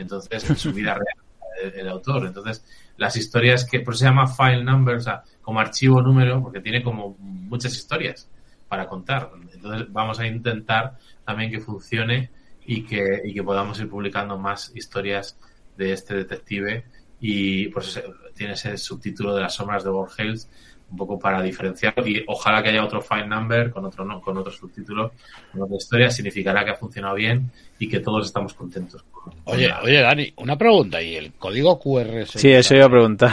Entonces, 0.00 0.48
en 0.48 0.56
su 0.56 0.72
vida 0.72 0.94
real, 0.94 1.74
el, 1.74 1.88
autor. 1.88 2.26
Entonces, 2.26 2.64
las 2.96 3.16
historias 3.16 3.64
que, 3.64 3.80
por 3.80 3.94
eso 3.94 4.00
se 4.00 4.04
llama 4.06 4.26
file 4.26 4.64
number, 4.64 4.96
o 4.96 5.00
sea, 5.00 5.22
como 5.42 5.60
archivo 5.60 6.00
número, 6.00 6.42
porque 6.42 6.60
tiene 6.60 6.82
como 6.82 7.16
muchas 7.18 7.74
historias 7.74 8.28
para 8.68 8.86
contar. 8.86 9.30
Entonces, 9.52 9.92
vamos 9.92 10.18
a 10.20 10.26
intentar 10.26 10.98
también 11.24 11.50
que 11.50 11.60
funcione 11.60 12.30
y 12.64 12.84
que, 12.84 13.22
y 13.24 13.34
que 13.34 13.42
podamos 13.42 13.78
ir 13.80 13.88
publicando 13.88 14.38
más 14.38 14.72
historias 14.74 15.38
de 15.76 15.92
este 15.92 16.14
detective 16.14 16.84
y 17.20 17.68
por 17.68 17.82
eso 17.82 18.00
tiene 18.34 18.54
ese 18.54 18.76
subtítulo 18.78 19.34
de 19.34 19.42
las 19.42 19.54
sombras 19.54 19.84
de 19.84 19.90
Borges 19.90 20.48
un 20.90 20.96
poco 20.96 21.18
para 21.18 21.40
diferenciarlo 21.42 22.06
y 22.06 22.24
ojalá 22.26 22.62
que 22.62 22.70
haya 22.70 22.84
otro 22.84 23.00
file 23.00 23.26
number 23.26 23.70
con 23.70 23.84
otro 23.84 24.04
no, 24.04 24.20
con 24.20 24.36
otro 24.36 24.52
subtítulo 24.52 25.12
con 25.52 25.62
otra 25.62 25.76
historia 25.76 26.10
significará 26.10 26.64
que 26.64 26.70
ha 26.72 26.74
funcionado 26.76 27.14
bien 27.14 27.50
y 27.78 27.88
que 27.88 28.00
todos 28.00 28.26
estamos 28.26 28.54
contentos 28.54 29.04
con- 29.10 29.32
con 29.44 29.54
Oye, 29.54 29.68
la- 29.68 29.80
oye, 29.82 30.00
Dani, 30.00 30.32
una 30.36 30.56
pregunta. 30.56 31.00
¿Y 31.00 31.14
el 31.16 31.32
código 31.34 31.78
QR? 31.78 32.26
se 32.26 32.38
Sí, 32.38 32.50
eso 32.50 32.74
iba 32.74 32.86
a 32.86 32.90
preguntar. 32.90 33.30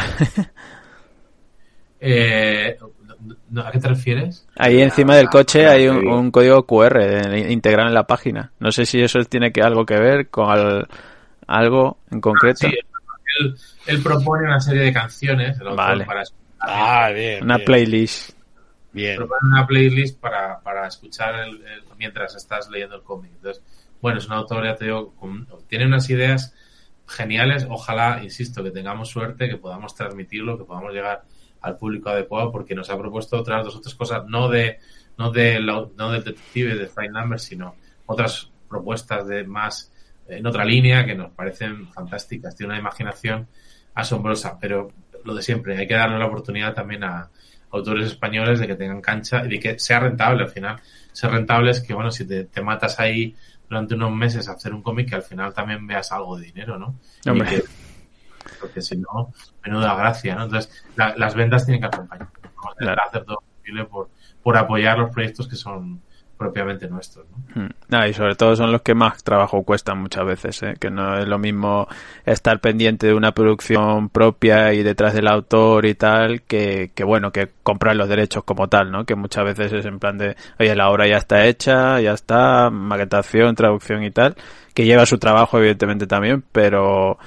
Eh, 1.99 2.77
no, 3.49 3.61
¿a 3.61 3.71
qué 3.71 3.79
te 3.79 3.87
refieres? 3.87 4.45
Ahí 4.55 4.81
encima 4.81 5.15
del 5.15 5.29
coche 5.29 5.65
Ah, 5.65 5.71
hay 5.71 5.87
un, 5.87 6.01
sí. 6.01 6.05
un 6.07 6.31
código 6.31 6.63
QR 6.65 6.97
eh, 7.01 7.51
integrado 7.51 7.87
en 7.87 7.93
la 7.95 8.05
página. 8.05 8.51
No 8.59 8.71
sé 8.71 8.85
si 8.85 9.01
eso 9.01 9.19
tiene 9.25 9.51
que 9.51 9.61
algo 9.61 9.85
que 9.85 9.95
ver 9.99 10.29
con 10.29 10.49
al- 10.49 10.87
algo 11.47 11.97
en 12.11 12.21
concreto. 12.21 12.67
Sí, 12.67 12.75
él, 13.39 13.55
él 13.87 14.03
propone 14.03 14.45
una 14.45 14.59
serie 14.59 14.83
de 14.83 14.93
canciones 14.93 15.57
Vale. 15.75 16.05
para 16.05 16.23
Ah, 16.59 17.09
bien. 17.13 17.43
Una 17.43 17.57
bien, 17.57 17.65
playlist. 17.65 18.31
Bien. 18.91 19.19
una 19.43 19.67
playlist 19.67 20.19
para, 20.19 20.59
para 20.61 20.87
escuchar 20.87 21.35
el- 21.35 21.61
el- 21.67 21.83
mientras 21.97 22.35
estás 22.35 22.69
leyendo 22.69 22.95
el 22.95 23.03
cómic. 23.03 23.31
Entonces, 23.35 23.63
bueno, 24.01 24.17
es 24.19 24.25
un 24.27 24.33
autor, 24.33 24.63
ya 24.65 24.75
te 24.75 24.85
digo, 24.85 25.13
con- 25.15 25.47
tiene 25.67 25.85
unas 25.85 26.09
ideas 26.09 26.55
geniales. 27.07 27.67
Ojalá, 27.69 28.21
insisto, 28.23 28.63
que 28.63 28.71
tengamos 28.71 29.09
suerte, 29.09 29.47
que 29.49 29.57
podamos 29.57 29.93
transmitirlo, 29.95 30.57
que 30.57 30.63
podamos 30.65 30.93
llegar 30.93 31.23
al 31.61 31.77
público 31.77 32.09
adecuado, 32.09 32.51
porque 32.51 32.75
nos 32.75 32.89
ha 32.89 32.97
propuesto 32.97 33.37
otras 33.37 33.63
dos 33.65 33.75
o 33.75 33.81
tres 33.81 33.95
cosas, 33.95 34.25
no 34.27 34.49
de 34.49 34.79
no 35.17 35.31
de 35.31 35.59
la- 35.59 35.87
no 35.95 36.11
del 36.11 36.23
detective 36.23 36.75
de 36.75 36.87
Fine 36.87 37.09
Number, 37.09 37.39
sino 37.39 37.75
otras 38.05 38.51
propuestas 38.69 39.27
de 39.27 39.43
más 39.45 39.91
en 40.27 40.45
otra 40.45 40.63
línea 40.63 41.05
que 41.07 41.15
nos 41.15 41.31
parecen 41.31 41.87
fantásticas. 41.91 42.55
Tiene 42.55 42.73
una 42.73 42.79
imaginación 42.79 43.47
asombrosa, 43.95 44.59
pero 44.59 44.91
lo 45.27 45.35
de 45.35 45.41
siempre, 45.41 45.77
hay 45.77 45.87
que 45.87 45.93
darle 45.93 46.17
la 46.17 46.25
oportunidad 46.25 46.73
también 46.73 47.03
a 47.03 47.29
autores 47.71 48.07
españoles 48.07 48.59
de 48.59 48.67
que 48.67 48.75
tengan 48.75 49.01
cancha 49.01 49.43
y 49.45 49.49
de 49.49 49.59
que 49.59 49.77
sea 49.79 49.99
rentable 49.99 50.43
al 50.43 50.49
final. 50.49 50.79
Ser 51.11 51.31
rentable 51.31 51.71
es 51.71 51.81
que, 51.81 51.93
bueno, 51.93 52.11
si 52.11 52.25
te, 52.25 52.45
te 52.45 52.61
matas 52.61 52.99
ahí 52.99 53.35
durante 53.69 53.95
unos 53.95 54.11
meses 54.13 54.47
a 54.47 54.53
hacer 54.53 54.73
un 54.73 54.81
cómic, 54.81 55.09
que 55.09 55.15
al 55.15 55.23
final 55.23 55.53
también 55.53 55.85
veas 55.85 56.11
algo 56.13 56.37
de 56.37 56.45
dinero, 56.45 56.77
¿no? 56.79 56.95
Y 57.25 57.29
Hombre. 57.29 57.49
que- 57.49 57.63
porque 58.61 58.81
si 58.81 58.95
no, 58.97 59.33
menuda 59.65 59.93
gracia, 59.95 60.35
¿no? 60.35 60.45
Entonces, 60.45 60.85
la- 60.95 61.15
las 61.17 61.35
ventas 61.35 61.65
tienen 61.65 61.81
que 61.81 61.87
acompañar. 61.87 62.29
Vamos 62.55 62.97
a 62.97 63.03
hacer 63.03 63.25
todo 63.25 63.35
lo 63.35 63.41
posible 63.57 63.83
por, 63.85 64.09
por 64.41 64.55
apoyar 64.57 64.97
los 64.97 65.11
proyectos 65.11 65.47
que 65.49 65.57
son 65.57 66.01
propiamente 66.37 66.87
nuestros, 66.87 67.25
¿no? 67.29 67.67
Nah, 67.89 68.07
y 68.07 68.13
sobre 68.13 68.35
todo 68.35 68.55
son 68.55 68.71
los 68.71 68.81
que 68.81 68.93
más 68.93 69.23
trabajo 69.23 69.63
cuestan 69.63 69.99
muchas 69.99 70.25
veces, 70.25 70.63
¿eh? 70.63 70.73
que 70.79 70.89
no 70.91 71.17
es 71.17 71.27
lo 71.27 71.39
mismo 71.39 71.87
estar 72.25 72.59
pendiente 72.59 73.07
de 73.07 73.13
una 73.13 73.31
producción 73.31 74.09
propia 74.09 74.73
y 74.73 74.83
detrás 74.83 75.13
del 75.13 75.27
autor 75.27 75.85
y 75.85 75.95
tal, 75.95 76.43
que, 76.43 76.91
que 76.93 77.03
bueno, 77.03 77.31
que 77.31 77.49
comprar 77.63 77.95
los 77.95 78.07
derechos 78.07 78.43
como 78.43 78.67
tal, 78.67 78.91
¿no? 78.91 79.05
Que 79.05 79.15
muchas 79.15 79.45
veces 79.45 79.73
es 79.73 79.85
en 79.85 79.99
plan 79.99 80.17
de, 80.17 80.35
oye, 80.59 80.75
la 80.75 80.89
obra 80.89 81.07
ya 81.07 81.17
está 81.17 81.45
hecha, 81.45 81.99
ya 81.99 82.13
está, 82.13 82.69
maquetación, 82.69 83.55
traducción 83.55 84.03
y 84.03 84.11
tal, 84.11 84.35
que 84.73 84.85
lleva 84.85 85.05
su 85.05 85.17
trabajo 85.17 85.57
evidentemente 85.57 86.05
también, 86.05 86.43
pero 86.51 87.17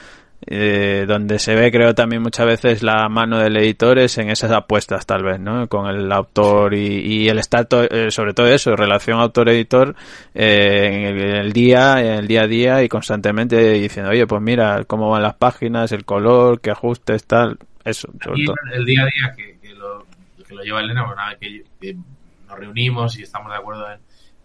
eh, 0.53 1.05
donde 1.07 1.39
se 1.39 1.55
ve 1.55 1.71
creo 1.71 1.95
también 1.95 2.23
muchas 2.23 2.45
veces 2.45 2.83
la 2.83 3.09
mano 3.09 3.39
del 3.39 3.57
editor 3.57 4.01
es 4.01 4.19
en 4.19 4.31
esas 4.31 4.51
apuestas 4.51 5.07
tal 5.07 5.23
vez, 5.23 5.39
¿no? 5.39 5.69
Con 5.69 5.87
el 5.87 6.11
autor 6.11 6.75
y, 6.75 6.87
y 6.99 7.29
el 7.29 7.39
estar 7.39 7.67
to- 7.67 7.85
eh, 7.85 8.11
sobre 8.11 8.35
todo 8.35 8.49
eso, 8.49 8.75
relación 8.75 9.21
autor-editor 9.21 9.95
eh, 10.35 10.91
en, 10.93 11.03
el, 11.05 11.21
en 11.21 11.37
el 11.37 11.53
día, 11.53 12.01
en 12.01 12.13
el 12.15 12.27
día 12.27 12.43
a 12.43 12.47
día 12.49 12.83
y 12.83 12.89
constantemente 12.89 13.57
diciendo, 13.75 14.11
oye, 14.11 14.27
pues 14.27 14.43
mira 14.43 14.83
cómo 14.89 15.09
van 15.11 15.23
las 15.23 15.35
páginas, 15.35 15.93
el 15.93 16.05
color, 16.05 16.61
qué 16.61 16.73
ajustes, 16.73 17.25
tal, 17.25 17.57
eso, 17.85 18.09
sobre 18.23 18.45
todo. 18.45 18.57
el 18.75 18.85
día 18.85 19.03
a 19.03 19.07
día 19.07 19.35
que, 19.37 19.59
que 19.61 19.73
lo, 19.75 20.05
que 20.47 20.55
lo 20.55 20.63
lleva 20.65 20.81
Elena, 20.81 21.03
nada, 21.17 21.37
que, 21.41 21.63
que 21.81 21.95
nos 22.49 22.59
reunimos 22.59 23.17
y 23.19 23.23
estamos 23.23 23.53
de 23.53 23.57
acuerdo 23.59 23.87
en, 23.89 24.01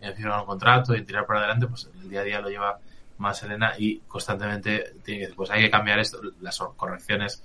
en 0.07 0.15
firmar 0.15 0.41
un 0.41 0.45
contrato 0.45 0.95
y 0.95 1.02
tirar 1.02 1.26
para 1.26 1.40
adelante, 1.40 1.65
pues 1.65 1.90
el 1.99 2.10
día 2.11 2.22
a 2.22 2.23
día 2.23 2.40
lo 2.41 2.49
lleva 2.49 2.77
más 3.17 3.41
Elena 3.43 3.73
y 3.77 3.99
constantemente 4.07 4.95
tiene 5.03 5.19
que 5.19 5.25
decir, 5.25 5.35
pues 5.35 5.51
hay 5.51 5.63
que 5.63 5.69
cambiar 5.69 5.99
esto, 5.99 6.19
las 6.41 6.57
correcciones 6.75 7.43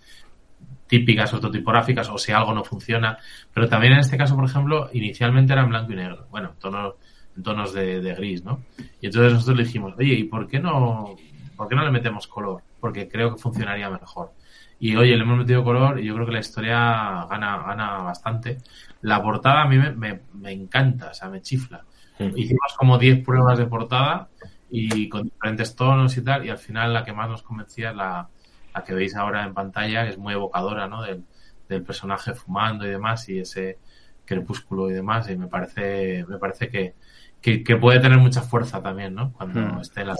típicas 0.87 1.33
ortotipográficas 1.33 2.09
o 2.09 2.19
si 2.19 2.33
algo 2.33 2.53
no 2.53 2.65
funciona. 2.65 3.17
Pero 3.55 3.69
también 3.69 3.95
en 3.95 4.01
este 4.01 4.17
caso, 4.17 4.35
por 4.35 4.45
ejemplo, 4.45 4.91
inicialmente 4.93 5.53
era 5.53 5.63
en 5.63 5.69
blanco 5.69 5.93
y 5.93 5.97
negro, 5.97 6.27
bueno, 6.31 6.55
tonos, 6.59 6.95
en 7.37 7.43
tonos 7.43 7.73
de, 7.73 8.01
de 8.01 8.15
gris, 8.15 8.45
¿no? 8.45 8.65
Y 9.01 9.07
entonces 9.07 9.33
nosotros 9.33 9.57
le 9.57 9.65
dijimos, 9.65 9.95
oye, 9.97 10.15
¿y 10.15 10.25
por 10.25 10.49
qué 10.49 10.59
no, 10.59 11.17
por 11.57 11.69
qué 11.69 11.77
no 11.77 11.85
le 11.85 11.91
metemos 11.91 12.27
color? 12.27 12.63
Porque 12.81 13.09
creo 13.09 13.35
que 13.35 13.41
funcionaría 13.41 13.89
mejor. 13.89 14.33
Y 14.81 14.97
oye, 14.97 15.15
le 15.15 15.23
hemos 15.23 15.39
metido 15.39 15.63
color 15.63 16.01
y 16.01 16.07
yo 16.07 16.15
creo 16.15 16.27
que 16.27 16.33
la 16.33 16.41
historia 16.41 17.27
gana, 17.31 17.59
gana 17.59 17.99
bastante. 17.99 18.59
La 19.03 19.23
portada 19.23 19.63
a 19.63 19.69
mí 19.69 19.77
me, 19.77 19.93
me, 19.93 20.21
me 20.35 20.53
encanta, 20.53 21.11
o 21.11 21.15
sea, 21.15 21.29
me 21.29 21.43
chifla. 21.43 21.85
Mm. 22.19 22.37
Hicimos 22.37 22.75
como 22.79 22.99
10 22.99 23.25
pruebas 23.25 23.59
de 23.59 23.67
portada 23.67 24.29
y 24.71 25.09
con 25.09 25.25
diferentes 25.25 25.75
tonos 25.77 26.17
y 26.17 26.25
tal, 26.25 26.45
y 26.47 26.51
al 26.51 26.59
final 26.59 26.93
la 26.95 27.05
que 27.05 27.13
más 27.13 27.29
nos 27.29 27.43
convencía 27.43 27.91
es 27.91 27.97
la, 27.97 28.31
la 28.75 28.85
que 28.85 28.95
veis 28.95 29.15
ahora 29.17 29.45
en 29.45 29.55
pantalla, 29.55 30.05
que 30.05 30.11
es 30.11 30.19
muy 30.19 30.35
evocadora, 30.35 30.89
¿no? 30.89 31.03
Del, 31.03 31.25
del 31.69 31.83
personaje 31.85 32.35
fumando 32.35 32.87
y 32.87 32.91
demás, 32.91 33.29
y 33.29 33.39
ese 33.41 33.81
crepúsculo 34.25 34.91
y 34.91 34.95
demás, 34.95 35.29
y 35.31 35.37
me 35.37 35.49
parece, 35.49 36.25
me 36.29 36.39
parece 36.39 36.69
que, 36.71 36.97
que, 37.41 37.65
que 37.65 37.77
puede 37.77 38.01
tener 38.01 38.19
mucha 38.19 38.43
fuerza 38.43 38.83
también, 38.83 39.15
¿no? 39.15 39.33
Cuando 39.33 39.61
Hmm. 39.61 39.81
esté 39.81 40.03
en 40.03 40.09
la. 40.09 40.17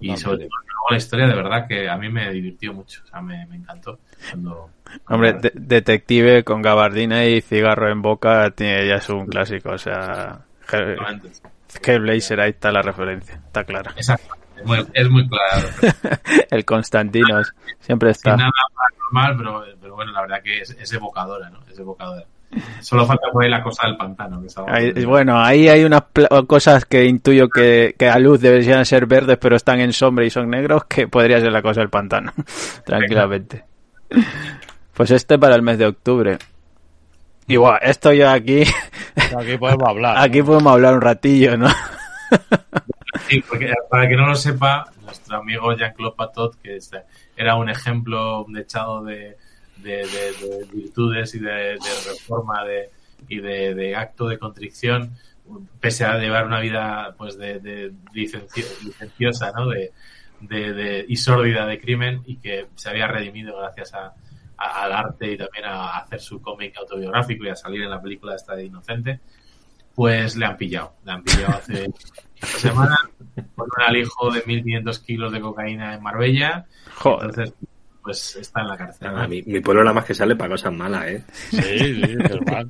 Y 0.00 0.08
No, 0.08 0.16
sobre 0.16 0.38
todo 0.38 0.48
luego 0.66 0.90
la 0.90 0.96
historia, 0.98 1.26
de 1.28 1.34
verdad 1.34 1.66
que 1.68 1.88
a 1.88 1.96
mí 1.98 2.08
me 2.10 2.30
divirtió 2.32 2.74
mucho, 2.74 3.02
o 3.04 3.06
sea, 3.06 3.22
me, 3.22 3.46
me 3.46 3.56
encantó. 3.56 4.00
Cuando, 4.28 4.74
Hombre, 5.08 5.32
de- 5.34 5.52
detective 5.54 6.42
con 6.44 6.60
gabardina 6.62 7.24
y 7.26 7.40
cigarro 7.40 7.90
en 7.90 8.02
boca 8.02 8.50
tiene, 8.50 8.86
ya 8.88 8.96
es 8.96 9.08
un 9.08 9.26
clásico, 9.26 9.70
o 9.70 9.78
sea... 9.78 10.44
Hell- 11.74 11.94
Hellblazer, 11.96 12.40
ahí 12.40 12.50
está 12.50 12.70
la 12.72 12.82
referencia, 12.82 13.34
está 13.34 13.64
clara. 13.64 13.92
Exacto, 13.96 14.34
es 14.56 14.64
muy, 14.64 14.86
es 14.92 15.08
muy 15.10 15.28
claro. 15.28 15.68
El 16.50 16.64
Constantino 16.64 17.42
siempre 17.80 18.12
Sin 18.14 18.18
está. 18.32 18.36
nada 18.36 18.50
normal, 19.12 19.34
pero, 19.36 19.64
pero 19.80 19.94
bueno, 19.94 20.12
la 20.12 20.22
verdad 20.22 20.42
que 20.42 20.60
es, 20.60 20.70
es 20.70 20.92
evocadora, 20.92 21.50
¿no? 21.50 21.60
Es 21.70 21.78
evocadora. 21.78 22.24
Solo 22.80 23.06
falta 23.06 23.28
ahí 23.40 23.48
la 23.48 23.62
cosa 23.62 23.86
del 23.86 23.96
pantano. 23.96 24.38
Que 24.42 24.46
estaba 24.48 24.70
Ahí- 24.74 24.92
bueno, 25.06 25.40
ahí 25.42 25.68
hay 25.70 25.84
unas 25.84 26.02
cosas 26.46 26.84
que 26.84 27.04
intuyo 27.06 27.48
que, 27.48 27.94
que 27.98 28.08
a 28.10 28.18
luz 28.18 28.40
deberían 28.42 28.84
ser 28.84 29.06
verdes, 29.06 29.38
pero 29.38 29.56
están 29.56 29.80
en 29.80 29.94
sombra 29.94 30.26
y 30.26 30.30
son 30.30 30.50
negros, 30.50 30.84
que 30.84 31.08
podría 31.08 31.40
ser 31.40 31.50
la 31.50 31.62
cosa 31.62 31.80
del 31.80 31.88
pantano, 31.88 32.30
tranquilamente. 32.84 33.64
Pues 34.92 35.10
este 35.12 35.38
para 35.38 35.54
el 35.54 35.62
mes 35.62 35.78
de 35.78 35.86
octubre. 35.86 36.36
Igual, 37.48 37.78
esto 37.82 38.12
ya 38.12 38.32
aquí, 38.32 38.62
Aquí 39.38 39.56
podemos 39.58 39.88
hablar. 39.88 40.16
aquí 40.18 40.38
¿no? 40.40 40.46
podemos 40.46 40.72
hablar 40.72 40.94
un 40.94 41.00
ratillo, 41.00 41.56
¿no? 41.56 41.68
Sí, 43.28 43.40
porque 43.46 43.72
para 43.90 44.08
que 44.08 44.16
no 44.16 44.26
lo 44.26 44.34
sepa, 44.34 44.90
nuestro 45.02 45.36
amigo 45.36 45.74
Jean-Claude 45.76 46.16
Patot, 46.16 46.56
que 46.62 46.78
era 47.36 47.56
un 47.56 47.68
ejemplo 47.68 48.46
dechado 48.48 49.02
de, 49.04 49.36
de, 49.76 49.96
de- 50.06 50.06
de 50.06 50.66
virtudes 50.72 51.34
y 51.34 51.40
de, 51.40 51.50
de 51.52 51.78
reforma 52.08 52.64
de, 52.64 52.90
y 53.28 53.40
de, 53.40 53.74
de 53.74 53.96
acto 53.96 54.28
de 54.28 54.38
contrición, 54.38 55.16
pese 55.80 56.04
a 56.04 56.16
llevar 56.18 56.46
una 56.46 56.60
vida 56.60 57.14
pues 57.18 57.36
de, 57.36 57.58
de 57.60 57.92
licencio- 58.14 58.64
licenciosa 58.84 59.52
¿no? 59.52 59.68
de, 59.68 59.92
de, 60.40 60.72
de- 60.72 61.04
y 61.08 61.16
sórdida 61.16 61.66
de 61.66 61.80
crimen 61.80 62.22
y 62.26 62.36
que 62.36 62.66
se 62.76 62.88
había 62.88 63.06
redimido 63.08 63.58
gracias 63.58 63.92
a- 63.94 64.14
al 64.62 64.92
arte 64.92 65.32
y 65.32 65.36
también 65.36 65.64
a 65.66 65.98
hacer 65.98 66.20
su 66.20 66.40
cómic 66.40 66.76
autobiográfico 66.76 67.44
y 67.44 67.48
a 67.48 67.56
salir 67.56 67.82
en 67.82 67.90
la 67.90 68.00
película 68.00 68.34
esta 68.34 68.54
de 68.54 68.64
Inocente, 68.64 69.20
pues 69.94 70.36
le 70.36 70.46
han 70.46 70.56
pillado. 70.56 70.94
Le 71.04 71.12
han 71.12 71.22
pillado 71.22 71.56
hace 71.56 71.84
esta 72.36 72.58
semana 72.58 72.98
con 73.54 73.68
un 73.76 73.82
alijo 73.82 74.30
de 74.30 74.44
1.500 74.44 75.04
kilos 75.04 75.32
de 75.32 75.40
cocaína 75.40 75.94
en 75.94 76.02
Marbella. 76.02 76.66
Joder. 76.96 77.30
Entonces, 77.30 77.54
pues 78.02 78.36
está 78.36 78.62
en 78.62 78.68
la 78.68 78.76
cárcel. 78.76 79.12
Nada, 79.12 79.28
mi, 79.28 79.42
mi 79.42 79.60
pueblo 79.60 79.84
nada 79.84 79.94
más 79.94 80.04
que 80.04 80.14
sale 80.14 80.34
para 80.34 80.50
cosas 80.50 80.72
malas, 80.72 81.06
¿eh? 81.06 81.24
Sí, 81.32 81.62
sí, 81.62 82.16
Germán. 82.26 82.68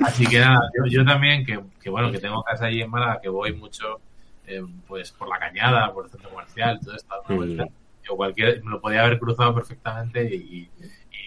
Así 0.00 0.26
que 0.26 0.40
nada, 0.40 0.60
yo, 0.76 0.90
yo 0.90 1.04
también, 1.04 1.44
que, 1.44 1.58
que 1.80 1.88
bueno, 1.88 2.10
que 2.10 2.18
tengo 2.18 2.42
casa 2.42 2.66
allí 2.66 2.82
en 2.82 2.90
Málaga, 2.90 3.20
que 3.20 3.28
voy 3.28 3.54
mucho 3.54 4.00
eh, 4.46 4.62
pues 4.86 5.10
por 5.12 5.28
la 5.28 5.38
cañada, 5.38 5.92
por 5.92 6.04
el 6.04 6.10
centro 6.10 6.30
comercial, 6.30 6.78
todo 6.80 6.94
esto. 6.94 7.14
¿no? 7.28 7.36
Mm. 7.36 7.68
Yo 8.08 8.16
cualquier, 8.16 8.62
me 8.62 8.70
lo 8.70 8.80
podía 8.80 9.04
haber 9.04 9.18
cruzado 9.18 9.54
perfectamente 9.54 10.24
y, 10.24 10.68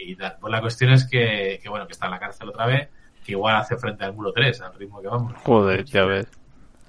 y, 0.05 0.15
tal. 0.15 0.37
Pues 0.39 0.51
la 0.51 0.61
cuestión 0.61 0.91
es 0.91 1.05
que, 1.05 1.59
que, 1.61 1.69
bueno, 1.69 1.87
que 1.87 1.93
está 1.93 2.05
en 2.05 2.11
la 2.11 2.19
cárcel 2.19 2.49
otra 2.49 2.65
vez, 2.65 2.89
que 3.23 3.33
igual 3.33 3.55
hace 3.55 3.77
frente 3.77 4.05
al 4.05 4.13
muro 4.13 4.31
3, 4.33 4.61
al 4.61 4.73
ritmo 4.75 5.01
que 5.01 5.07
vamos. 5.07 5.33
Joder, 5.43 5.83
ya 5.85 6.03
ves. 6.05 6.27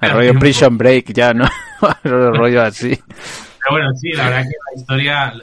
El 0.01 0.12
rollo. 0.12 0.39
Prison 0.39 0.78
Break 0.78 1.12
ya, 1.12 1.35
¿no? 1.35 1.45
el 2.05 2.35
rollo 2.35 2.62
así. 2.62 2.99
Pero 2.99 3.73
bueno, 3.73 3.95
sí, 3.95 4.12
la 4.12 4.24
verdad 4.24 4.43
que 4.43 4.57
la 4.74 4.81
historia 4.81 5.35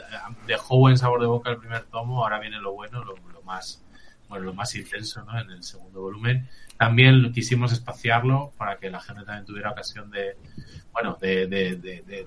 dejó 0.46 0.78
buen 0.78 0.98
sabor 0.98 1.20
de 1.20 1.26
boca 1.26 1.50
el 1.50 1.58
primer 1.58 1.82
tomo, 1.84 2.24
ahora 2.24 2.40
viene 2.40 2.58
lo 2.58 2.72
bueno, 2.72 3.04
lo, 3.04 3.14
lo 3.32 3.42
más 3.42 3.84
bueno, 4.28 4.46
lo 4.46 4.54
más 4.54 4.74
intenso, 4.74 5.24
¿no? 5.24 5.38
En 5.40 5.50
el 5.50 5.62
segundo 5.62 6.02
volumen. 6.02 6.48
También 6.76 7.32
quisimos 7.32 7.72
espaciarlo 7.72 8.52
para 8.56 8.76
que 8.76 8.90
la 8.90 9.00
gente 9.00 9.24
también 9.24 9.46
tuviera 9.46 9.70
ocasión 9.70 10.10
de, 10.10 10.36
bueno, 10.92 11.16
de, 11.20 11.46
de, 11.46 11.76
de, 11.76 12.02
de, 12.02 12.26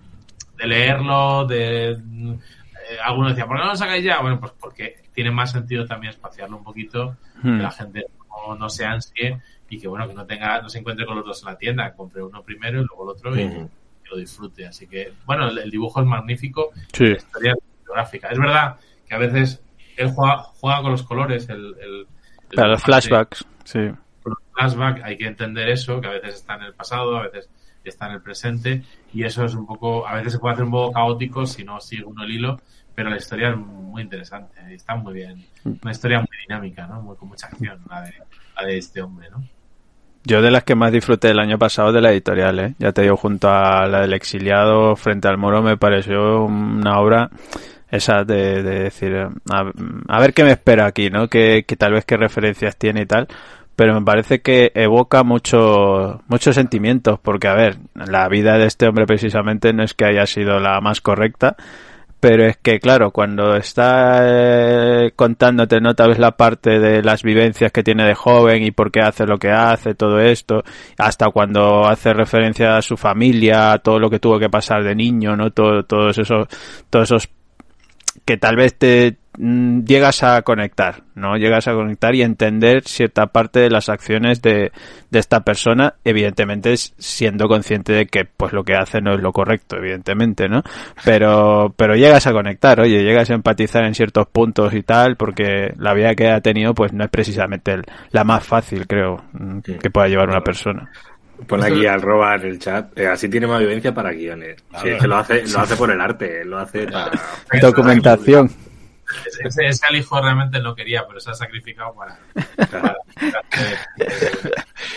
de 0.57 0.67
leerlo, 0.67 1.45
de 1.45 1.97
eh, 2.89 2.97
algunos 3.03 3.31
decían, 3.31 3.47
¿por 3.47 3.57
qué 3.57 3.63
no 3.63 3.69
lo 3.69 3.75
sacáis 3.75 4.03
ya? 4.03 4.21
Bueno, 4.21 4.39
pues 4.39 4.51
porque 4.59 4.95
tiene 5.13 5.31
más 5.31 5.51
sentido 5.51 5.85
también 5.85 6.11
espaciarlo 6.11 6.57
un 6.57 6.63
poquito, 6.63 7.17
Hmm. 7.41 7.57
que 7.57 7.63
la 7.63 7.71
gente 7.71 8.05
no, 8.47 8.55
no 8.55 8.69
se 8.69 8.85
ansie 8.85 9.41
y 9.69 9.79
que 9.79 9.87
bueno, 9.87 10.07
que 10.07 10.13
no 10.13 10.25
tenga, 10.25 10.61
no 10.61 10.69
se 10.69 10.79
encuentre 10.79 11.05
con 11.05 11.15
los 11.15 11.25
dos 11.25 11.41
en 11.43 11.49
la 11.49 11.57
tienda, 11.57 11.93
compre 11.93 12.21
uno 12.23 12.43
primero 12.43 12.81
y 12.81 12.85
luego 12.85 13.03
el 13.03 13.09
otro 13.17 13.35
y 13.35 13.47
que 13.49 14.09
lo 14.09 14.17
disfrute. 14.17 14.67
Así 14.67 14.87
que, 14.87 15.13
bueno, 15.25 15.47
el, 15.49 15.57
el 15.57 15.71
dibujo 15.71 16.01
es 16.01 16.05
magnífico, 16.07 16.69
Sí. 16.93 17.05
la 17.05 17.17
historia 17.17 17.53
es 17.53 17.85
gráfica. 17.87 18.27
Es 18.29 18.37
verdad 18.37 18.75
que 19.07 19.15
a 19.15 19.17
veces 19.17 19.63
él 19.97 20.11
juega, 20.11 20.37
juega 20.43 20.81
con 20.81 20.91
los 20.91 21.03
colores, 21.03 21.49
el, 21.49 21.75
el, 21.79 22.07
Para 22.55 22.69
los 22.69 22.83
flashbacks, 22.83 23.45
sí. 23.63 23.79
con 24.23 24.33
los 24.33 24.39
flashbacks 24.53 25.03
hay 25.03 25.17
que 25.17 25.27
entender 25.27 25.69
eso, 25.69 25.99
que 26.01 26.07
a 26.07 26.11
veces 26.11 26.35
está 26.35 26.55
en 26.55 26.63
el 26.63 26.73
pasado, 26.73 27.17
a 27.17 27.23
veces 27.23 27.49
está 27.89 28.07
en 28.07 28.13
el 28.13 28.21
presente, 28.21 28.83
y 29.13 29.23
eso 29.23 29.43
es 29.45 29.55
un 29.55 29.65
poco, 29.65 30.07
a 30.07 30.15
veces 30.15 30.33
se 30.33 30.39
puede 30.39 30.53
hacer 30.53 30.65
un 30.65 30.71
poco 30.71 30.91
caótico 30.91 31.45
si 31.45 31.63
no 31.63 31.79
sigue 31.79 32.03
uno 32.03 32.23
el 32.23 32.31
hilo, 32.31 32.61
pero 32.93 33.09
la 33.09 33.17
historia 33.17 33.49
es 33.49 33.57
muy 33.57 34.01
interesante, 34.03 34.59
está 34.73 34.95
muy 34.95 35.13
bien. 35.13 35.45
Una 35.63 35.91
historia 35.91 36.19
muy 36.19 36.37
dinámica, 36.47 36.87
¿no? 36.87 37.01
Muy, 37.01 37.15
con 37.15 37.29
mucha 37.29 37.47
acción, 37.47 37.79
la 37.89 38.01
de, 38.01 38.13
la 38.55 38.67
de 38.67 38.77
este 38.77 39.01
hombre, 39.01 39.29
¿no? 39.31 39.43
Yo 40.23 40.41
de 40.41 40.51
las 40.51 40.63
que 40.63 40.75
más 40.75 40.91
disfruté 40.91 41.31
el 41.31 41.39
año 41.39 41.57
pasado 41.57 41.91
de 41.91 42.01
la 42.01 42.11
editorial, 42.11 42.59
¿eh? 42.59 42.75
Ya 42.77 42.91
te 42.91 43.01
digo, 43.01 43.17
junto 43.17 43.49
a 43.49 43.87
la 43.87 44.01
del 44.01 44.13
exiliado 44.13 44.95
frente 44.95 45.27
al 45.27 45.37
moro 45.37 45.63
me 45.63 45.77
pareció 45.77 46.43
una 46.43 46.99
obra 46.99 47.31
esa 47.89 48.23
de, 48.23 48.61
de 48.61 48.83
decir, 48.83 49.15
a, 49.15 49.71
a 50.07 50.19
ver 50.19 50.33
qué 50.33 50.43
me 50.43 50.51
espera 50.51 50.85
aquí, 50.85 51.09
¿no? 51.09 51.27
Que, 51.27 51.65
que 51.67 51.75
tal 51.75 51.93
vez 51.93 52.05
qué 52.05 52.17
referencias 52.17 52.77
tiene 52.77 53.01
y 53.01 53.05
tal. 53.05 53.27
Pero 53.81 53.95
me 53.95 54.05
parece 54.05 54.41
que 54.41 54.71
evoca 54.75 55.23
mucho, 55.23 56.21
muchos 56.27 56.53
sentimientos, 56.53 57.19
porque 57.19 57.47
a 57.47 57.55
ver, 57.55 57.77
la 57.95 58.27
vida 58.27 58.59
de 58.59 58.67
este 58.67 58.87
hombre 58.87 59.07
precisamente 59.07 59.73
no 59.73 59.81
es 59.81 59.95
que 59.95 60.05
haya 60.05 60.27
sido 60.27 60.59
la 60.59 60.79
más 60.81 61.01
correcta, 61.01 61.55
pero 62.19 62.45
es 62.45 62.57
que, 62.57 62.79
claro, 62.79 63.09
cuando 63.09 63.55
está 63.55 64.19
eh, 64.21 65.13
contándote, 65.15 65.81
¿no? 65.81 65.95
Tal 65.95 66.09
vez 66.09 66.19
la 66.19 66.37
parte 66.37 66.77
de 66.77 67.01
las 67.01 67.23
vivencias 67.23 67.71
que 67.71 67.81
tiene 67.81 68.05
de 68.05 68.13
joven 68.13 68.61
y 68.61 68.69
por 68.69 68.91
qué 68.91 69.01
hace 69.01 69.25
lo 69.25 69.39
que 69.39 69.49
hace, 69.49 69.95
todo 69.95 70.19
esto, 70.19 70.61
hasta 70.99 71.31
cuando 71.31 71.87
hace 71.87 72.13
referencia 72.13 72.77
a 72.77 72.83
su 72.83 72.97
familia, 72.97 73.71
a 73.71 73.79
todo 73.79 73.97
lo 73.97 74.11
que 74.11 74.19
tuvo 74.19 74.37
que 74.37 74.51
pasar 74.51 74.83
de 74.83 74.93
niño, 74.93 75.35
¿no? 75.35 75.49
Todo, 75.49 75.85
todos 75.85 76.19
esos, 76.19 76.47
todos 76.91 77.09
esos 77.09 77.29
que 78.25 78.37
tal 78.37 78.57
vez 78.57 78.77
te 78.77 79.17
llegas 79.37 80.23
a 80.23 80.41
conectar, 80.41 81.03
¿no? 81.15 81.37
Llegas 81.37 81.67
a 81.67 81.73
conectar 81.73 82.13
y 82.15 82.21
entender 82.21 82.83
cierta 82.83 83.27
parte 83.27 83.59
de 83.59 83.69
las 83.69 83.87
acciones 83.89 84.41
de, 84.41 84.71
de 85.09 85.19
esta 85.19 85.41
persona, 85.41 85.93
evidentemente 86.03 86.73
es 86.73 86.93
siendo 86.97 87.47
consciente 87.47 87.93
de 87.93 88.05
que 88.07 88.25
pues 88.25 88.51
lo 88.53 88.63
que 88.63 88.73
hace 88.75 88.99
no 89.01 89.13
es 89.13 89.21
lo 89.21 89.31
correcto, 89.31 89.77
evidentemente, 89.77 90.49
¿no? 90.49 90.63
Pero, 91.05 91.73
pero 91.77 91.95
llegas 91.95 92.27
a 92.27 92.33
conectar, 92.33 92.79
oye, 92.81 93.03
llegas 93.03 93.29
a 93.29 93.35
empatizar 93.35 93.85
en 93.85 93.95
ciertos 93.95 94.27
puntos 94.27 94.73
y 94.73 94.83
tal, 94.83 95.15
porque 95.15 95.73
la 95.77 95.93
vida 95.93 96.13
que 96.15 96.29
ha 96.29 96.41
tenido 96.41 96.73
pues 96.73 96.91
no 96.93 97.03
es 97.05 97.09
precisamente 97.09 97.71
el- 97.71 97.85
la 98.11 98.23
más 98.23 98.43
fácil, 98.45 98.85
creo, 98.87 99.23
mm, 99.33 99.59
que 99.81 99.89
pueda 99.89 100.07
llevar 100.07 100.29
una 100.29 100.41
persona. 100.41 100.89
Pon 101.47 101.63
aquí 101.63 101.87
al 101.87 102.01
roba 102.03 102.35
en 102.35 102.41
el 102.45 102.59
chat. 102.59 102.95
Eh, 102.99 103.07
así 103.07 103.27
tiene 103.27 103.47
más 103.47 103.59
vivencia 103.59 103.91
para 103.91 104.11
guiones. 104.11 104.61
Claro. 104.69 104.85
Sí, 104.85 104.91
es 104.91 105.01
que 105.01 105.07
lo 105.07 105.15
hace, 105.15 105.47
lo 105.47 105.59
hace 105.59 105.75
por 105.75 105.89
el 105.89 105.99
arte, 105.99 106.45
lo 106.45 106.59
hace 106.59 106.85
para. 106.85 107.11
Documentación. 107.59 108.49
Ese, 109.25 109.47
ese, 109.47 109.67
ese 109.67 109.85
al 109.87 109.95
hijo 109.95 110.21
realmente 110.21 110.59
no 110.59 110.73
quería, 110.75 111.05
pero 111.07 111.19
se 111.19 111.31
ha 111.31 111.33
sacrificado 111.33 111.93
para... 111.95 112.17
para- 112.69 112.95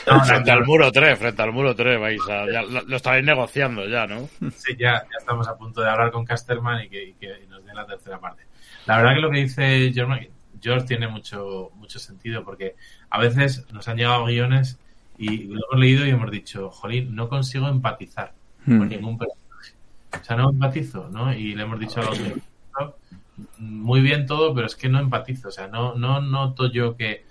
No, 0.06 0.18
no, 0.18 0.24
Frente 0.24 0.50
no, 0.50 0.56
al 0.58 0.64
muro 0.64 0.92
3, 0.92 1.18
frente 1.18 1.42
al 1.42 1.52
muro 1.52 1.74
3, 1.74 2.00
vais 2.00 2.20
a, 2.28 2.46
ya, 2.50 2.62
lo, 2.62 2.82
lo 2.82 2.96
estaréis 2.96 3.24
negociando 3.24 3.86
ya, 3.88 4.06
¿no? 4.06 4.28
Sí, 4.56 4.74
ya, 4.78 5.02
ya 5.02 5.18
estamos 5.18 5.48
a 5.48 5.56
punto 5.56 5.80
de 5.80 5.88
hablar 5.90 6.10
con 6.10 6.24
Casterman 6.24 6.84
y 6.84 6.88
que, 6.88 7.02
y 7.04 7.12
que 7.14 7.46
nos 7.48 7.64
dé 7.64 7.74
la 7.74 7.86
tercera 7.86 8.18
parte. 8.18 8.44
La 8.86 8.98
verdad 8.98 9.14
que 9.14 9.20
lo 9.20 9.30
que 9.30 9.38
dice 9.40 9.90
George, 9.94 10.30
George 10.60 10.86
tiene 10.86 11.08
mucho, 11.08 11.70
mucho 11.76 11.98
sentido 11.98 12.44
porque 12.44 12.74
a 13.10 13.18
veces 13.18 13.64
nos 13.72 13.86
han 13.88 13.96
llegado 13.96 14.24
guiones 14.26 14.78
y 15.18 15.44
lo 15.44 15.60
hemos 15.70 15.80
leído 15.80 16.06
y 16.06 16.10
hemos 16.10 16.30
dicho, 16.30 16.70
jolín, 16.70 17.14
no 17.14 17.28
consigo 17.28 17.68
empatizar 17.68 18.32
con 18.64 18.78
Mm. 18.86 18.88
ningún 18.88 19.18
personaje. 19.18 19.74
O 20.20 20.24
sea, 20.24 20.36
no 20.36 20.50
empatizo, 20.50 21.08
¿no? 21.10 21.32
Y 21.34 21.54
le 21.54 21.62
hemos 21.64 21.78
dicho 21.78 22.00
autor, 22.00 22.38
"No, 22.80 22.94
muy 23.58 24.00
bien 24.00 24.26
todo, 24.26 24.54
pero 24.54 24.66
es 24.66 24.76
que 24.76 24.88
no 24.88 24.98
empatizo. 25.00 25.48
O 25.48 25.52
sea, 25.52 25.68
no, 25.68 25.94
no 25.94 26.20
noto 26.20 26.70
yo 26.70 26.96
que 26.96 27.24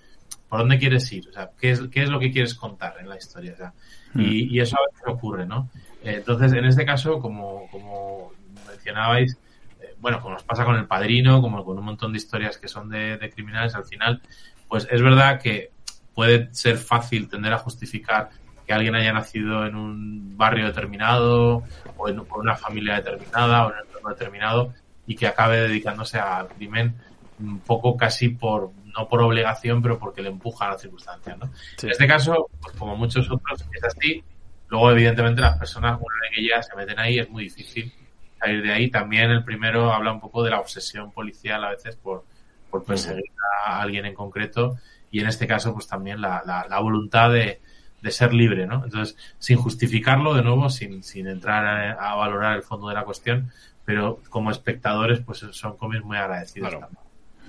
por 0.49 0.59
dónde 0.59 0.77
quieres 0.77 1.11
ir. 1.11 1.27
O 1.29 1.31
sea, 1.31 1.51
qué 1.59 1.71
es, 1.71 1.81
qué 1.91 2.03
es 2.03 2.09
lo 2.09 2.19
que 2.19 2.31
quieres 2.31 2.55
contar 2.55 2.95
en 2.99 3.09
la 3.09 3.17
historia. 3.17 3.53
O 3.53 3.57
sea, 3.57 3.73
y, 4.15 4.55
y 4.55 4.59
eso 4.59 4.77
a 4.77 4.85
veces 4.91 5.03
ocurre, 5.07 5.45
¿no? 5.45 5.69
Eh, 6.03 6.15
Entonces, 6.17 6.53
en 6.53 6.65
este 6.65 6.85
caso, 6.85 7.19
como, 7.19 7.67
como 7.71 8.31
mencionabais, 8.67 9.37
eh, 9.81 9.95
bueno, 9.99 10.21
como 10.21 10.35
nos 10.35 10.43
pasa 10.43 10.65
con 10.65 10.75
El 10.75 10.85
Padrino, 10.85 11.41
como 11.41 11.63
con 11.65 11.79
un 11.79 11.85
montón 11.85 12.11
de 12.11 12.17
historias 12.17 12.57
que 12.57 12.67
son 12.67 12.89
de, 12.89 13.17
de 13.17 13.29
criminales, 13.31 13.73
al 13.73 13.85
final, 13.85 14.21
pues 14.67 14.87
es 14.91 15.01
verdad 15.01 15.41
que 15.41 15.71
puede 16.13 16.53
ser 16.53 16.77
fácil 16.77 17.27
tender 17.27 17.53
a 17.53 17.57
justificar 17.57 18.29
que 18.65 18.73
alguien 18.73 18.95
haya 18.95 19.11
nacido 19.11 19.65
en 19.65 19.75
un 19.75 20.37
barrio 20.37 20.67
determinado 20.67 21.63
o 21.97 22.09
en, 22.09 22.23
por 22.25 22.39
una 22.39 22.55
familia 22.55 22.95
determinada 22.95 23.65
o 23.65 23.69
en 23.69 23.75
un 23.75 23.87
entorno 23.87 24.09
determinado 24.09 24.73
y 25.05 25.15
que 25.15 25.27
acabe 25.27 25.61
dedicándose 25.61 26.19
al 26.19 26.47
crimen 26.47 26.95
un 27.39 27.59
poco 27.59 27.97
casi 27.97 28.29
por 28.29 28.71
no 28.95 29.07
por 29.07 29.21
obligación 29.21 29.81
pero 29.81 29.99
porque 29.99 30.21
le 30.21 30.29
empuja 30.29 30.65
a 30.65 30.71
las 30.71 30.81
circunstancias 30.81 31.37
¿no? 31.37 31.49
Sí. 31.77 31.87
en 31.87 31.91
este 31.91 32.07
caso 32.07 32.49
pues 32.61 32.75
como 32.75 32.95
muchos 32.95 33.29
otros 33.29 33.65
es 33.73 33.83
así 33.83 34.23
luego 34.69 34.91
evidentemente 34.91 35.41
las 35.41 35.57
personas 35.57 35.99
una 35.99 36.15
vez 36.21 36.31
que 36.35 36.47
ya 36.47 36.61
se 36.61 36.75
meten 36.75 36.99
ahí 36.99 37.19
es 37.19 37.29
muy 37.29 37.45
difícil 37.45 37.91
salir 38.39 38.63
de 38.63 38.71
ahí 38.71 38.89
también 38.89 39.31
el 39.31 39.43
primero 39.43 39.91
habla 39.91 40.11
un 40.11 40.19
poco 40.19 40.43
de 40.43 40.51
la 40.51 40.59
obsesión 40.59 41.11
policial 41.11 41.63
a 41.63 41.71
veces 41.71 41.95
por, 41.95 42.23
por 42.69 42.83
perseguir 42.83 43.25
a 43.65 43.81
alguien 43.81 44.05
en 44.05 44.13
concreto 44.13 44.77
y 45.11 45.19
en 45.19 45.27
este 45.27 45.47
caso 45.47 45.73
pues 45.73 45.87
también 45.87 46.21
la, 46.21 46.41
la, 46.45 46.65
la 46.67 46.79
voluntad 46.79 47.31
de, 47.31 47.61
de 48.03 48.11
ser 48.11 48.33
libre, 48.33 48.67
¿no? 48.67 48.83
Entonces, 48.83 49.15
sin 49.39 49.57
justificarlo, 49.57 50.33
de 50.33 50.43
nuevo, 50.43 50.69
sin, 50.69 51.03
sin 51.03 51.27
entrar 51.27 51.65
a, 51.65 52.11
a 52.11 52.15
valorar 52.15 52.57
el 52.57 52.61
fondo 52.61 52.89
de 52.89 52.95
la 52.95 53.05
cuestión, 53.05 53.49
pero 53.85 54.19
como 54.29 54.51
espectadores, 54.51 55.19
pues 55.21 55.39
son 55.51 55.77
cómics 55.77 56.03
muy 56.03 56.17
agradecidos 56.17 56.69
Claro. 56.69 56.87
también. 56.87 57.03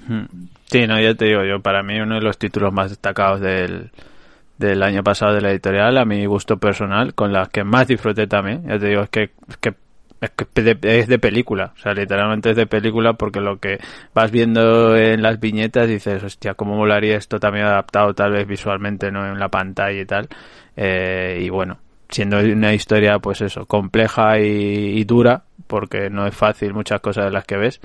Mm. 0.06 0.48
Sí, 0.66 0.86
no, 0.86 1.00
ya 1.00 1.14
te 1.14 1.26
digo, 1.26 1.44
yo 1.44 1.60
para 1.60 1.82
mí 1.82 1.98
uno 2.00 2.16
de 2.16 2.20
los 2.20 2.36
títulos 2.38 2.72
más 2.72 2.90
destacados 2.90 3.40
del, 3.40 3.90
del 4.58 4.82
año 4.82 5.02
pasado 5.02 5.32
de 5.34 5.40
la 5.40 5.50
editorial, 5.50 5.96
a 5.98 6.04
mi 6.04 6.26
gusto 6.26 6.58
personal, 6.58 7.14
con 7.14 7.32
las 7.32 7.48
que 7.48 7.64
más 7.64 7.86
disfruté 7.88 8.26
también, 8.26 8.64
ya 8.68 8.78
te 8.78 8.88
digo, 8.88 9.02
es 9.02 9.08
que, 9.10 9.30
es 9.48 9.56
que 9.58 9.74
es 10.20 10.30
que 10.30 10.62
de- 10.62 11.00
es 11.00 11.06
de 11.06 11.18
película, 11.18 11.72
o 11.76 11.78
sea, 11.78 11.92
literalmente 11.92 12.48
es 12.50 12.56
de 12.56 12.66
película 12.66 13.12
porque 13.12 13.40
lo 13.42 13.58
que 13.58 13.78
vas 14.14 14.30
viendo 14.30 14.96
en 14.96 15.20
las 15.22 15.38
viñetas 15.38 15.86
dices, 15.86 16.22
hostia, 16.22 16.54
cómo 16.54 16.76
molaría 16.76 17.16
esto 17.18 17.38
también 17.38 17.66
adaptado 17.66 18.14
tal 18.14 18.32
vez 18.32 18.46
visualmente, 18.46 19.10
¿no? 19.10 19.26
En 19.26 19.38
la 19.38 19.48
pantalla 19.50 20.00
y 20.00 20.06
tal. 20.06 20.28
Eh, 20.76 21.40
y 21.42 21.50
bueno, 21.50 21.78
siendo 22.08 22.38
una 22.38 22.72
historia, 22.74 23.18
pues 23.18 23.40
eso, 23.40 23.66
compleja 23.66 24.38
y, 24.40 24.98
y 24.98 25.04
dura, 25.04 25.44
porque 25.66 26.10
no 26.10 26.26
es 26.26 26.34
fácil 26.34 26.74
muchas 26.74 27.00
cosas 27.00 27.26
de 27.26 27.30
las 27.30 27.44
que 27.44 27.56
ves, 27.56 27.80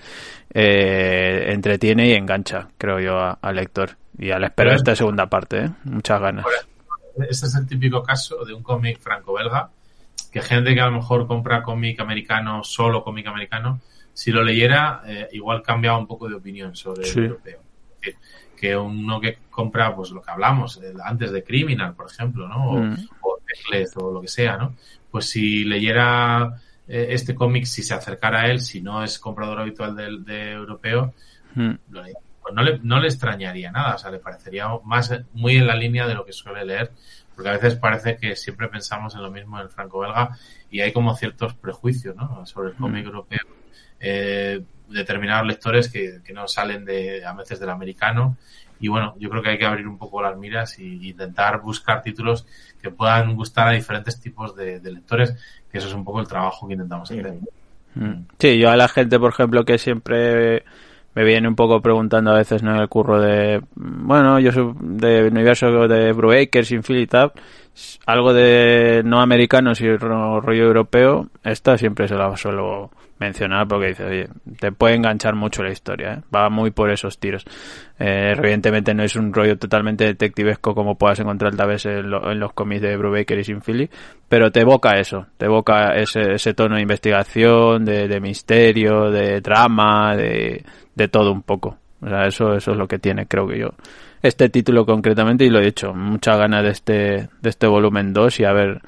eh, 0.53 1.45
entretiene 1.49 2.07
y 2.07 2.13
engancha, 2.13 2.67
creo 2.77 2.99
yo, 2.99 3.37
al 3.41 3.55
lector. 3.55 3.91
Y 4.17 4.31
a 4.31 4.39
la 4.39 4.47
espera 4.47 4.71
de 4.71 4.77
esta 4.77 4.95
segunda 4.95 5.27
parte, 5.27 5.65
¿eh? 5.65 5.69
Muchas 5.85 6.19
ganas. 6.19 6.45
Este 7.29 7.45
es 7.47 7.55
el 7.55 7.65
típico 7.67 8.03
caso 8.03 8.43
de 8.43 8.53
un 8.53 8.61
cómic 8.63 8.99
franco-belga, 8.99 9.69
que 10.31 10.41
gente 10.41 10.73
que 10.73 10.81
a 10.81 10.87
lo 10.87 10.91
mejor 10.97 11.25
compra 11.25 11.63
cómic 11.63 11.99
americano, 12.01 12.63
solo 12.63 13.03
cómic 13.03 13.27
americano, 13.27 13.79
si 14.13 14.31
lo 14.31 14.43
leyera, 14.43 15.01
eh, 15.07 15.29
igual 15.31 15.61
cambia 15.63 15.95
un 15.97 16.05
poco 16.05 16.27
de 16.27 16.35
opinión 16.35 16.75
sobre 16.75 17.05
Sí. 17.05 17.19
el 17.19 17.25
europeo. 17.27 17.59
Es 17.93 18.01
decir, 18.01 18.15
que 18.57 18.75
uno 18.75 19.21
que 19.21 19.37
compra, 19.49 19.95
pues 19.95 20.11
lo 20.11 20.21
que 20.21 20.31
hablamos, 20.31 20.79
antes 21.05 21.31
de 21.31 21.43
Criminal, 21.43 21.93
por 21.93 22.07
ejemplo, 22.11 22.47
¿no? 22.47 22.71
O, 22.71 22.77
Mm. 22.79 23.07
o 23.21 23.38
O 23.95 24.11
lo 24.11 24.21
que 24.21 24.27
sea, 24.27 24.57
¿no? 24.57 24.75
Pues 25.09 25.25
si 25.25 25.63
leyera 25.63 26.61
eh, 26.87 27.07
este 27.09 27.35
cómic, 27.35 27.65
si 27.65 27.83
se 27.83 27.93
acercara 27.93 28.41
a 28.41 28.47
él, 28.47 28.61
si 28.61 28.81
no 28.81 29.03
es 29.03 29.19
comprador 29.19 29.59
habitual 29.59 29.95
del 29.95 30.23
de 30.23 30.51
europeo, 30.51 31.13
Mm. 31.55 31.71
lo 31.89 32.03
leía. 32.03 32.17
Pues 32.41 32.55
no 32.55 32.63
le, 32.63 32.79
no 32.81 32.99
le 32.99 33.07
extrañaría 33.07 33.71
nada, 33.71 33.95
o 33.95 33.97
sea, 33.97 34.11
le 34.11 34.19
parecería 34.19 34.67
más 34.85 35.11
muy 35.33 35.57
en 35.57 35.67
la 35.67 35.75
línea 35.75 36.07
de 36.07 36.13
lo 36.13 36.25
que 36.25 36.31
suele 36.31 36.65
leer, 36.65 36.91
porque 37.35 37.49
a 37.49 37.53
veces 37.53 37.75
parece 37.75 38.17
que 38.17 38.35
siempre 38.35 38.69
pensamos 38.69 39.13
en 39.13 39.21
lo 39.21 39.29
mismo 39.29 39.57
en 39.57 39.63
el 39.63 39.69
franco-belga 39.69 40.37
y 40.71 40.79
hay 40.79 40.91
como 40.91 41.15
ciertos 41.15 41.53
prejuicios, 41.53 42.15
¿no? 42.15 42.45
Sobre 42.45 42.69
el 42.69 42.75
cómic 42.75 43.05
europeo, 43.05 43.39
eh, 43.99 44.63
determinados 44.87 45.47
lectores 45.47 45.89
que, 45.89 46.21
que 46.23 46.33
no 46.33 46.47
salen 46.47 46.85
de, 46.85 47.23
a 47.25 47.33
veces 47.33 47.59
del 47.59 47.69
americano 47.69 48.37
y 48.79 48.87
bueno, 48.87 49.15
yo 49.19 49.29
creo 49.29 49.43
que 49.43 49.49
hay 49.49 49.57
que 49.57 49.65
abrir 49.65 49.87
un 49.87 49.97
poco 49.97 50.21
las 50.21 50.37
miras 50.37 50.79
y 50.79 51.09
intentar 51.09 51.61
buscar 51.61 52.01
títulos 52.01 52.45
que 52.81 52.91
puedan 52.91 53.35
gustar 53.35 53.67
a 53.67 53.71
diferentes 53.71 54.19
tipos 54.19 54.55
de, 54.55 54.79
de 54.79 54.91
lectores, 54.91 55.35
que 55.71 55.77
eso 55.77 55.87
es 55.87 55.93
un 55.93 56.05
poco 56.05 56.21
el 56.21 56.27
trabajo 56.27 56.67
que 56.67 56.73
intentamos 56.73 57.11
hacer. 57.11 57.33
Mm. 57.95 58.25
Sí, 58.37 58.57
yo 58.57 58.69
a 58.69 58.77
la 58.77 58.87
gente, 58.87 59.19
por 59.19 59.31
ejemplo, 59.31 59.65
que 59.65 59.77
siempre 59.77 60.63
me 61.15 61.23
viene 61.23 61.47
un 61.47 61.55
poco 61.55 61.81
preguntando 61.81 62.31
a 62.31 62.37
veces 62.37 62.63
¿no? 62.63 62.75
en 62.75 62.81
el 62.81 62.87
curro 62.87 63.19
de, 63.19 63.61
bueno, 63.75 64.39
yo 64.39 64.51
soy 64.51 64.73
de 64.79 65.27
universo 65.27 65.87
de 65.87 66.13
Brubaker, 66.13 66.71
Infinity 66.71 67.07
Tab, 67.07 67.33
algo 68.05 68.33
de 68.33 69.01
no 69.05 69.19
americano, 69.21 69.71
ro- 69.97 70.41
rollo 70.41 70.63
europeo, 70.65 71.27
esta 71.43 71.77
siempre 71.77 72.07
se 72.07 72.15
la 72.15 72.35
suelo 72.37 72.91
mencionar 73.19 73.67
porque 73.67 73.87
dice, 73.87 74.05
oye, 74.05 74.29
te 74.59 74.71
puede 74.71 74.95
enganchar 74.95 75.35
mucho 75.35 75.61
la 75.61 75.71
historia, 75.71 76.13
¿eh? 76.13 76.21
va 76.33 76.49
muy 76.49 76.71
por 76.71 76.89
esos 76.89 77.19
tiros. 77.19 77.43
Eh, 77.99 78.33
evidentemente 78.37 78.93
no 78.93 79.03
es 79.03 79.17
un 79.17 79.33
rollo 79.33 79.57
totalmente 79.57 80.05
detectivesco 80.05 80.73
como 80.73 80.95
puedas 80.97 81.19
encontrar 81.19 81.53
tal 81.55 81.67
vez 81.67 81.85
en, 81.85 82.09
lo- 82.09 82.31
en 82.31 82.39
los 82.39 82.53
cómics 82.53 82.81
de 82.81 82.95
Brubaker 82.95 83.37
y 83.39 83.43
Sin 83.43 83.61
Philly, 83.61 83.89
pero 84.29 84.51
te 84.53 84.61
evoca 84.61 84.97
eso, 84.99 85.27
te 85.37 85.47
evoca 85.47 85.95
ese, 85.95 86.33
ese 86.35 86.53
tono 86.53 86.75
de 86.75 86.81
investigación, 86.81 87.83
de, 87.83 88.07
de 88.07 88.19
misterio, 88.21 89.11
de 89.11 89.41
drama, 89.41 90.15
de, 90.15 90.63
de 90.95 91.07
todo 91.09 91.33
un 91.33 91.41
poco. 91.41 91.77
O 92.01 92.07
sea, 92.07 92.25
eso, 92.25 92.53
eso 92.55 92.71
es 92.71 92.77
lo 92.77 92.87
que 92.87 92.99
tiene, 92.99 93.25
creo 93.25 93.45
que 93.45 93.59
yo. 93.59 93.71
Este 94.21 94.49
título 94.49 94.85
concretamente, 94.85 95.45
y 95.45 95.49
lo 95.49 95.59
he 95.59 95.65
dicho, 95.65 95.93
muchas 95.93 96.37
ganas 96.37 96.63
de 96.63 96.69
este, 96.71 96.93
de 97.41 97.49
este 97.49 97.67
volumen 97.67 98.11
2 98.13 98.39
y 98.41 98.43
a 98.45 98.51
ver, 98.53 98.81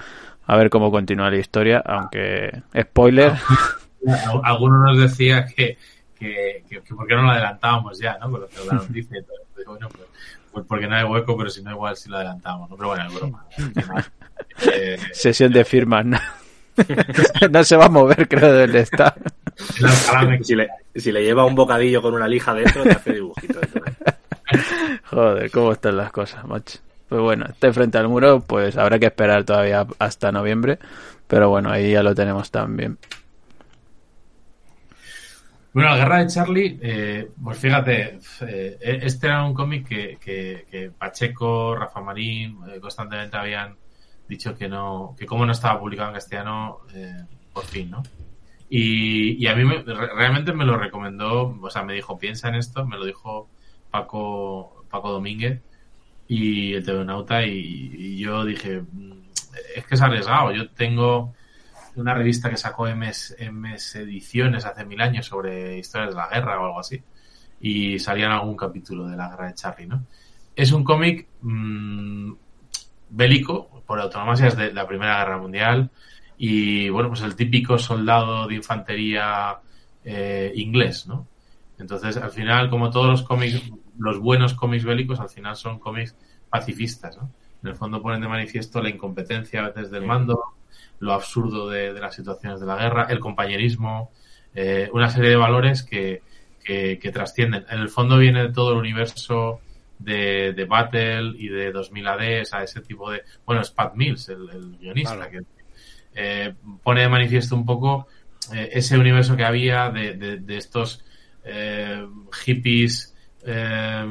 a 0.46 0.56
ver 0.58 0.70
cómo 0.70 0.92
continúa 0.92 1.30
la 1.30 1.38
historia, 1.38 1.82
aunque, 1.86 2.62
spoiler, 2.80 3.32
Al- 3.32 4.42
Alguno 4.44 4.80
nos 4.84 4.98
decía 5.00 5.46
que, 5.46 5.78
que, 6.20 6.64
que, 6.68 6.82
que 6.82 6.96
por 6.96 7.08
qué 7.08 7.16
no 7.16 7.22
lo 7.24 7.32
adelantábamos 7.32 7.98
ya, 8.00 8.18
¿no? 8.20 8.30
Con 8.32 8.42
lo 8.42 8.50
que 8.50 8.56
la 8.66 8.74
noticia 8.74 9.20
y 9.20 9.24
todo. 9.24 9.36
Pues, 9.54 9.66
bueno, 9.68 9.88
pues, 9.90 10.08
pues 10.52 10.66
porque 10.68 10.88
no 10.88 10.96
hay 10.96 11.04
hueco, 11.06 11.38
pero 11.38 11.50
si 11.50 11.62
no, 11.64 11.72
igual 11.72 11.96
sí 11.96 12.10
lo 12.10 12.18
adelantamos, 12.18 12.70
¿no? 12.70 12.76
Pero 12.76 12.90
bueno, 12.90 13.08
es 13.08 13.14
broma. 13.14 13.46
Eh, 14.74 14.98
sesión 15.14 15.54
de 15.54 15.64
firmas, 15.64 16.04
¿no? 16.06 16.18
no 17.52 17.64
se 17.64 17.76
va 17.78 17.86
a 17.86 17.90
mover, 17.90 18.28
creo, 18.28 18.52
del 18.54 18.76
está. 18.76 19.14
el 19.80 19.86
Alcalá 19.86 20.24
me- 20.24 20.44
Si 20.44 20.56
le, 20.56 20.68
si 20.96 21.12
le 21.12 21.24
lleva 21.24 21.46
un 21.46 21.56
bocadillo 21.56 22.02
con 22.02 22.14
una 22.16 22.28
lija 22.28 22.54
dentro, 22.54 22.84
te 22.84 22.92
hace 22.92 23.14
dibujito. 23.14 23.60
dentro. 23.60 23.82
Joder, 25.10 25.52
cómo 25.52 25.72
están 25.72 25.98
las 25.98 26.12
cosas, 26.12 26.46
macho. 26.46 26.80
Pues 27.08 27.22
bueno, 27.22 27.46
este 27.50 27.74
frente 27.74 27.98
al 27.98 28.08
muro, 28.08 28.42
pues 28.42 28.78
habrá 28.78 29.00
que 29.00 29.08
esperar 29.08 29.44
todavía 29.44 29.86
hasta 30.00 30.32
noviembre. 30.32 30.80
Pero 31.28 31.50
bueno, 31.50 31.70
ahí 31.72 31.92
ya 31.92 32.04
lo 32.04 32.16
tenemos 32.16 32.52
también. 32.52 32.98
Bueno, 35.74 35.90
la 35.92 35.98
guerra 35.98 36.18
de 36.20 36.28
Charlie, 36.28 36.80
eh, 36.82 37.32
pues 37.42 37.58
fíjate, 37.58 38.20
eh, 38.42 38.78
este 39.04 39.28
era 39.28 39.46
un 39.46 39.54
cómic 39.54 39.88
que, 39.88 40.92
Pacheco, 40.98 41.76
Rafa 41.76 42.02
Marín, 42.02 42.60
eh, 42.70 42.80
constantemente 42.82 43.38
habían 43.38 43.78
dicho 44.28 44.54
que 44.58 44.68
no, 44.68 45.16
que 45.18 45.26
como 45.26 45.46
no 45.46 45.54
estaba 45.54 45.80
publicado 45.80 46.10
en 46.10 46.16
castellano, 46.16 46.80
eh, 46.94 47.26
por 47.54 47.66
fin, 47.66 47.90
¿no? 47.90 48.04
Y, 48.70 49.34
y 49.44 49.48
a 49.48 49.56
mí 49.56 49.66
me- 49.66 49.84
re- 49.84 50.14
realmente 50.16 50.54
me 50.54 50.66
lo 50.66 50.78
recomendó, 50.78 51.58
o 51.62 51.70
sea, 51.70 51.84
me 51.84 51.94
dijo, 51.94 52.18
piensa 52.20 52.50
en 52.50 52.56
esto, 52.56 52.86
me 52.86 52.98
lo 52.98 53.06
dijo 53.06 53.50
Paco, 53.92 54.86
Paco 54.90 55.12
Domínguez 55.12 55.62
y 56.28 56.74
el 56.74 56.84
TV 56.86 57.06
Nauta 57.06 57.46
y, 57.46 57.52
y 57.98 58.18
yo 58.18 58.46
dije, 58.46 58.82
"Mm, 58.82 59.12
es 59.76 59.86
que 59.86 59.96
es 59.96 60.02
arriesgado, 60.02 60.52
yo 60.52 60.70
tengo 60.72 61.34
una 61.96 62.14
revista 62.14 62.50
que 62.50 62.58
sacó 62.58 62.88
MS, 62.88 63.36
MS 63.40 63.96
Ediciones 64.00 64.66
hace 64.66 64.86
mil 64.86 65.02
años 65.02 65.26
sobre 65.26 65.78
historias 65.78 66.12
de 66.12 66.16
la 66.16 66.30
guerra 66.30 66.60
o 66.60 66.66
algo 66.66 66.80
así. 66.80 67.02
Y 67.60 68.00
salía 68.00 68.26
en 68.26 68.32
algún 68.32 68.56
capítulo 68.56 69.08
de 69.08 69.16
la 69.16 69.30
guerra 69.30 69.48
de 69.48 69.54
Charlie, 69.54 69.88
¿no? 69.88 70.06
Es 70.56 70.72
un 70.72 70.84
cómic 70.84 71.28
mm, 71.42 72.34
bélico, 73.10 73.84
por 73.86 74.00
autonomía 74.00 74.48
es 74.48 74.58
de 74.58 74.74
la 74.74 74.88
Primera 74.88 75.20
Guerra 75.20 75.38
Mundial. 75.38 75.92
Y 76.38 76.90
bueno, 76.90 77.10
pues 77.10 77.22
el 77.22 77.36
típico 77.36 77.78
soldado 77.78 78.48
de 78.48 78.56
infantería 78.56 79.60
eh, 80.04 80.52
inglés, 80.56 81.08
¿no? 81.08 81.28
Entonces, 81.82 82.16
al 82.18 82.32
final, 82.32 82.70
como 82.70 82.90
todos 82.92 83.08
los 83.08 83.24
cómics, 83.24 83.62
los 83.98 84.20
buenos 84.20 84.54
cómics 84.54 84.86
bélicos, 84.86 85.20
al 85.20 85.30
final 85.30 85.56
son 85.56 85.80
cómics 85.80 86.16
pacifistas, 86.50 87.18
¿no? 87.18 87.32
En 87.64 87.70
el 87.70 87.76
fondo 87.76 88.02
ponen 88.02 88.22
de 88.22 88.28
manifiesto 88.28 88.82
la 88.82 88.90
incompetencia 88.90 89.60
a 89.66 89.70
veces 89.70 89.92
del 89.92 90.06
mando, 90.06 90.42
lo 91.00 91.14
absurdo 91.14 91.70
de, 91.70 91.94
de 91.94 92.00
las 92.00 92.16
situaciones 92.16 92.60
de 92.60 92.66
la 92.66 92.78
guerra, 92.78 93.08
el 93.10 93.20
compañerismo, 93.20 94.12
eh, 94.56 94.90
una 94.94 95.10
serie 95.10 95.30
de 95.32 95.36
valores 95.36 95.84
que, 95.84 96.22
que, 96.64 96.98
que 97.00 97.12
trascienden. 97.12 97.66
En 97.70 97.80
el 97.80 97.90
fondo 97.90 98.18
viene 98.18 98.44
de 98.44 98.52
todo 98.54 98.72
el 98.74 98.78
universo 98.78 99.60
de, 100.00 100.54
de 100.54 100.66
Battle 100.66 101.34
y 101.38 101.50
de 101.50 101.72
2000 101.72 102.08
AD, 102.08 102.44
a 102.52 102.64
ese 102.64 102.82
tipo 102.82 103.12
de... 103.12 103.22
Bueno, 103.46 103.62
es 103.62 103.70
Pat 103.72 103.96
Mills, 103.96 104.30
el, 104.30 104.50
el 104.50 104.78
guionista, 104.78 105.16
Claro. 105.16 105.32
que 105.32 105.40
eh, 106.14 106.54
pone 106.84 107.02
de 107.02 107.10
manifiesto 107.10 107.56
un 107.56 107.66
poco 107.66 108.08
eh, 108.54 108.70
ese 108.74 108.98
universo 108.98 109.36
que 109.38 109.46
había 109.46 109.90
de, 109.92 110.14
de, 110.16 110.38
de 110.38 110.58
estos 110.58 111.04
eh, 111.44 112.06
hippies 112.44 113.16
eh, 113.46 114.06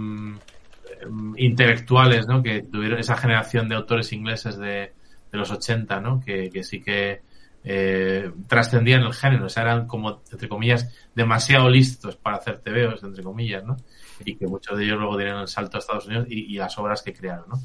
intelectuales, 1.37 2.27
¿no? 2.27 2.43
Que 2.43 2.63
tuvieron 2.63 2.99
esa 2.99 3.17
generación 3.17 3.69
de 3.69 3.75
autores 3.75 4.13
ingleses 4.13 4.57
de, 4.57 4.93
de 5.31 5.39
los 5.39 5.51
80, 5.51 6.01
¿no? 6.01 6.21
Que, 6.21 6.51
que 6.51 6.63
sí 6.63 6.83
que 6.83 7.23
eh, 7.63 8.31
trascendían 8.49 9.03
el 9.03 9.13
género, 9.13 9.47
o 9.47 9.49
sea, 9.49 9.65
eran 9.65 9.87
como, 9.87 10.23
entre 10.33 10.49
comillas, 10.49 10.89
demasiado 11.15 11.69
listos 11.69 12.17
para 12.17 12.37
hacer 12.39 12.59
TVOs, 12.61 13.03
entre 13.03 13.23
comillas, 13.23 13.65
¿no? 13.65 13.77
Y 14.25 14.37
que 14.37 14.47
muchos 14.47 14.79
de 14.79 14.85
ellos 14.85 14.99
luego 14.99 15.17
dieron 15.17 15.41
el 15.41 15.49
salto 15.49 15.77
a 15.77 15.81
Estados 15.81 16.07
Unidos 16.07 16.27
y, 16.29 16.55
y 16.55 16.57
las 16.57 16.77
obras 16.79 17.03
que 17.03 17.13
crearon, 17.13 17.49
¿no? 17.49 17.57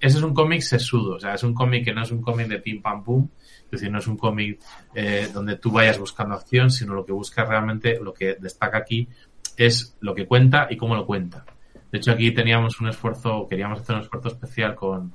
Ese 0.00 0.18
es 0.18 0.22
un 0.22 0.34
cómic 0.34 0.60
sesudo, 0.60 1.16
o 1.16 1.20
sea, 1.20 1.34
es 1.34 1.42
un 1.44 1.54
cómic 1.54 1.84
que 1.84 1.94
no 1.94 2.02
es 2.02 2.10
un 2.10 2.20
cómic 2.20 2.48
de 2.48 2.58
pim 2.58 2.82
pam 2.82 3.04
pum, 3.04 3.28
es 3.74 3.80
decir, 3.80 3.92
no 3.92 3.98
es 3.98 4.06
un 4.06 4.16
cómic 4.16 4.60
eh, 4.94 5.28
donde 5.32 5.56
tú 5.56 5.70
vayas 5.70 5.98
buscando 5.98 6.34
acción, 6.34 6.70
sino 6.70 6.94
lo 6.94 7.04
que 7.04 7.12
busca 7.12 7.44
realmente, 7.44 7.98
lo 8.00 8.14
que 8.14 8.36
destaca 8.40 8.78
aquí 8.78 9.08
es 9.56 9.96
lo 10.00 10.14
que 10.14 10.26
cuenta 10.26 10.66
y 10.70 10.76
cómo 10.76 10.94
lo 10.94 11.06
cuenta. 11.06 11.44
De 11.90 11.98
hecho, 11.98 12.12
aquí 12.12 12.32
teníamos 12.32 12.80
un 12.80 12.88
esfuerzo, 12.88 13.46
queríamos 13.48 13.80
hacer 13.80 13.96
un 13.96 14.02
esfuerzo 14.02 14.28
especial 14.28 14.74
con, 14.74 15.12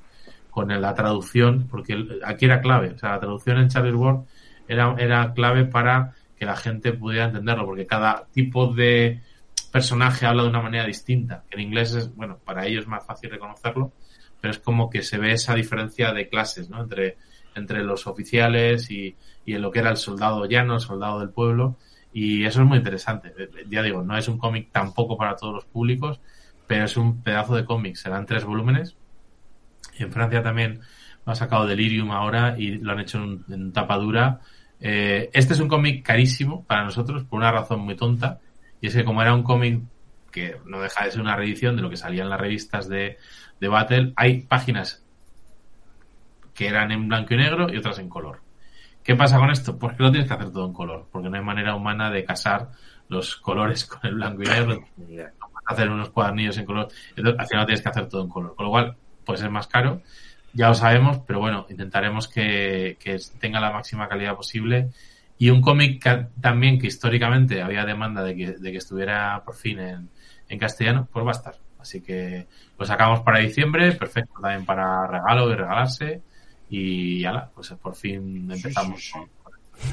con 0.50 0.68
la 0.68 0.94
traducción, 0.94 1.68
porque 1.68 2.20
aquí 2.24 2.46
era 2.46 2.60
clave. 2.60 2.92
O 2.92 2.98
sea, 2.98 3.10
la 3.10 3.20
traducción 3.20 3.58
en 3.58 3.68
Charles 3.68 3.94
Ward 3.94 4.20
era, 4.66 4.94
era 4.98 5.32
clave 5.34 5.66
para 5.66 6.14
que 6.38 6.46
la 6.46 6.56
gente 6.56 6.92
pudiera 6.92 7.26
entenderlo, 7.26 7.66
porque 7.66 7.86
cada 7.86 8.26
tipo 8.32 8.72
de 8.72 9.20
personaje 9.70 10.26
habla 10.26 10.42
de 10.42 10.48
una 10.48 10.62
manera 10.62 10.86
distinta. 10.86 11.44
En 11.50 11.60
inglés 11.60 11.94
es, 11.94 12.14
bueno, 12.14 12.38
para 12.44 12.66
ellos 12.66 12.84
es 12.84 12.88
más 12.88 13.04
fácil 13.04 13.30
reconocerlo, 13.30 13.92
pero 14.40 14.52
es 14.52 14.58
como 14.58 14.88
que 14.88 15.02
se 15.02 15.18
ve 15.18 15.32
esa 15.32 15.54
diferencia 15.54 16.12
de 16.12 16.28
clases, 16.28 16.70
¿no? 16.70 16.82
Entre, 16.82 17.18
entre 17.60 17.84
los 17.84 18.06
oficiales 18.06 18.90
y, 18.90 19.16
en 19.46 19.62
lo 19.62 19.70
que 19.70 19.80
era 19.80 19.90
el 19.90 19.96
soldado 19.96 20.44
llano, 20.46 20.74
el 20.74 20.80
soldado 20.80 21.20
del 21.20 21.30
pueblo. 21.30 21.76
Y 22.12 22.44
eso 22.44 22.62
es 22.62 22.66
muy 22.66 22.78
interesante. 22.78 23.32
Ya 23.68 23.82
digo, 23.82 24.02
no 24.02 24.16
es 24.16 24.28
un 24.28 24.38
cómic 24.38 24.70
tampoco 24.72 25.16
para 25.16 25.36
todos 25.36 25.54
los 25.54 25.64
públicos, 25.64 26.20
pero 26.66 26.84
es 26.84 26.96
un 26.96 27.22
pedazo 27.22 27.54
de 27.54 27.64
cómic. 27.64 27.96
Serán 27.96 28.26
tres 28.26 28.44
volúmenes. 28.44 28.96
En 29.98 30.10
Francia 30.12 30.42
también 30.42 30.80
lo 31.24 31.32
ha 31.32 31.34
sacado 31.36 31.66
Delirium 31.66 32.10
ahora 32.10 32.56
y 32.58 32.78
lo 32.78 32.92
han 32.92 33.00
hecho 33.00 33.18
en, 33.18 33.44
en 33.48 33.72
tapa 33.72 33.96
dura. 33.96 34.40
Eh, 34.80 35.30
este 35.32 35.52
es 35.52 35.60
un 35.60 35.68
cómic 35.68 36.04
carísimo 36.04 36.64
para 36.64 36.84
nosotros 36.84 37.24
por 37.24 37.38
una 37.38 37.52
razón 37.52 37.80
muy 37.80 37.96
tonta. 37.96 38.40
Y 38.80 38.86
es 38.88 38.94
que 38.94 39.04
como 39.04 39.22
era 39.22 39.34
un 39.34 39.42
cómic 39.42 39.82
que 40.30 40.56
no 40.64 40.80
deja 40.80 41.04
de 41.04 41.10
ser 41.10 41.20
una 41.20 41.36
reedición 41.36 41.76
de 41.76 41.82
lo 41.82 41.90
que 41.90 41.96
salía 41.96 42.22
en 42.22 42.30
las 42.30 42.40
revistas 42.40 42.88
de, 42.88 43.18
de 43.60 43.68
Battle, 43.68 44.12
hay 44.16 44.42
páginas 44.42 45.04
que 46.60 46.68
eran 46.68 46.92
en 46.92 47.08
blanco 47.08 47.34
y 47.34 47.38
negro 47.38 47.72
y 47.72 47.78
otras 47.78 47.98
en 47.98 48.10
color. 48.10 48.42
¿Qué 49.02 49.16
pasa 49.16 49.38
con 49.38 49.50
esto? 49.50 49.78
Pues 49.78 49.96
que 49.96 50.02
lo 50.02 50.10
tienes 50.10 50.28
que 50.28 50.34
hacer 50.34 50.52
todo 50.52 50.66
en 50.66 50.72
color, 50.74 51.08
porque 51.10 51.30
no 51.30 51.36
hay 51.36 51.42
manera 51.44 51.74
humana 51.74 52.10
de 52.10 52.24
casar 52.24 52.70
los 53.08 53.36
colores 53.36 53.86
con 53.90 54.00
el 54.04 54.14
blanco 54.16 54.42
y 54.42 54.46
negro. 54.50 54.84
Hacer 55.66 55.88
unos 55.90 56.10
cuadernillos 56.10 56.58
en 56.58 56.66
color. 56.66 56.88
Entonces, 57.16 57.40
al 57.40 57.46
final 57.46 57.66
tienes 57.66 57.82
que 57.82 57.88
hacer 57.88 58.08
todo 58.08 58.22
en 58.22 58.28
color. 58.28 58.54
Con 58.56 58.66
lo 58.66 58.70
cual, 58.70 58.96
puede 59.24 59.38
ser 59.38 59.50
más 59.50 59.68
caro. 59.68 60.02
Ya 60.52 60.68
lo 60.68 60.74
sabemos, 60.74 61.20
pero 61.26 61.38
bueno, 61.38 61.66
intentaremos 61.70 62.28
que, 62.28 62.96
que 63.00 63.18
tenga 63.38 63.60
la 63.60 63.70
máxima 63.70 64.08
calidad 64.08 64.34
posible. 64.36 64.90
Y 65.38 65.50
un 65.50 65.60
cómic 65.62 66.02
que- 66.02 66.26
también 66.40 66.78
que 66.78 66.88
históricamente 66.88 67.62
había 67.62 67.84
demanda 67.84 68.22
de 68.22 68.36
que, 68.36 68.52
de 68.52 68.72
que 68.72 68.78
estuviera 68.78 69.42
por 69.44 69.54
fin 69.54 69.78
en, 69.78 70.10
en 70.48 70.58
castellano, 70.58 71.08
pues 71.12 71.24
va 71.24 71.30
a 71.30 71.32
estar. 71.32 71.54
Así 71.78 72.02
que 72.02 72.46
lo 72.78 72.84
sacamos 72.84 73.20
para 73.20 73.38
diciembre, 73.38 73.92
perfecto 73.92 74.40
también 74.40 74.66
para 74.66 75.06
regalo 75.06 75.50
y 75.50 75.54
regalarse. 75.54 76.22
Y 76.70 77.20
ya, 77.20 77.50
pues 77.54 77.70
por 77.82 77.94
fin 77.94 78.50
empezamos. 78.50 79.12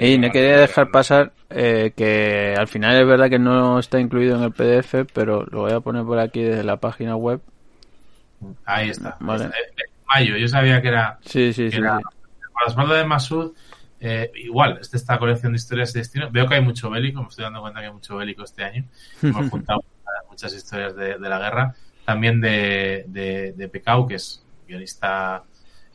Y 0.00 0.16
no 0.18 0.30
quería 0.30 0.58
dejar 0.58 0.92
pasar 0.92 1.32
eh, 1.50 1.92
que 1.96 2.54
al 2.56 2.68
final 2.68 3.00
es 3.00 3.04
verdad 3.06 3.28
que 3.28 3.38
no 3.40 3.80
está 3.80 3.98
incluido 3.98 4.36
en 4.36 4.44
el 4.44 4.52
PDF, 4.52 5.06
pero 5.12 5.44
lo 5.46 5.62
voy 5.62 5.72
a 5.72 5.80
poner 5.80 6.04
por 6.04 6.20
aquí 6.20 6.40
desde 6.42 6.62
la 6.62 6.76
página 6.76 7.16
web. 7.16 7.40
Ahí 8.64 8.90
está. 8.90 9.16
Vale. 9.18 9.46
Está. 9.46 9.56
Eh, 9.58 9.62
eh, 9.76 9.82
Mayo, 10.06 10.36
yo 10.36 10.46
sabía 10.46 10.80
que 10.80 10.88
era 10.88 11.18
Sí, 11.24 11.52
sí, 11.52 11.68
sí. 11.70 11.78
Era- 11.78 11.98
sí. 11.98 12.04
Con 12.04 12.62
la 12.64 12.68
espalda 12.70 12.94
de 12.96 13.04
Masud, 13.06 13.52
eh, 13.98 14.30
igual, 14.36 14.78
esta, 14.80 14.96
esta 14.96 15.18
colección 15.18 15.52
de 15.52 15.56
historias 15.56 15.92
de 15.92 16.00
destino. 16.00 16.30
Veo 16.30 16.46
que 16.46 16.54
hay 16.54 16.62
mucho 16.62 16.88
bélico, 16.88 17.20
me 17.22 17.28
estoy 17.28 17.42
dando 17.44 17.60
cuenta 17.60 17.80
que 17.80 17.86
hay 17.86 17.92
mucho 17.92 18.16
bélico 18.16 18.44
este 18.44 18.62
año. 18.62 18.84
Hemos 19.22 19.50
juntado 19.50 19.82
muchas 20.30 20.54
historias 20.54 20.94
de, 20.94 21.18
de 21.18 21.28
la 21.28 21.38
guerra. 21.40 21.74
También 22.04 22.40
de, 22.40 23.04
de, 23.08 23.52
de 23.52 23.68
Pecau, 23.68 24.06
que 24.06 24.14
es 24.14 24.44
guionista 24.68 25.42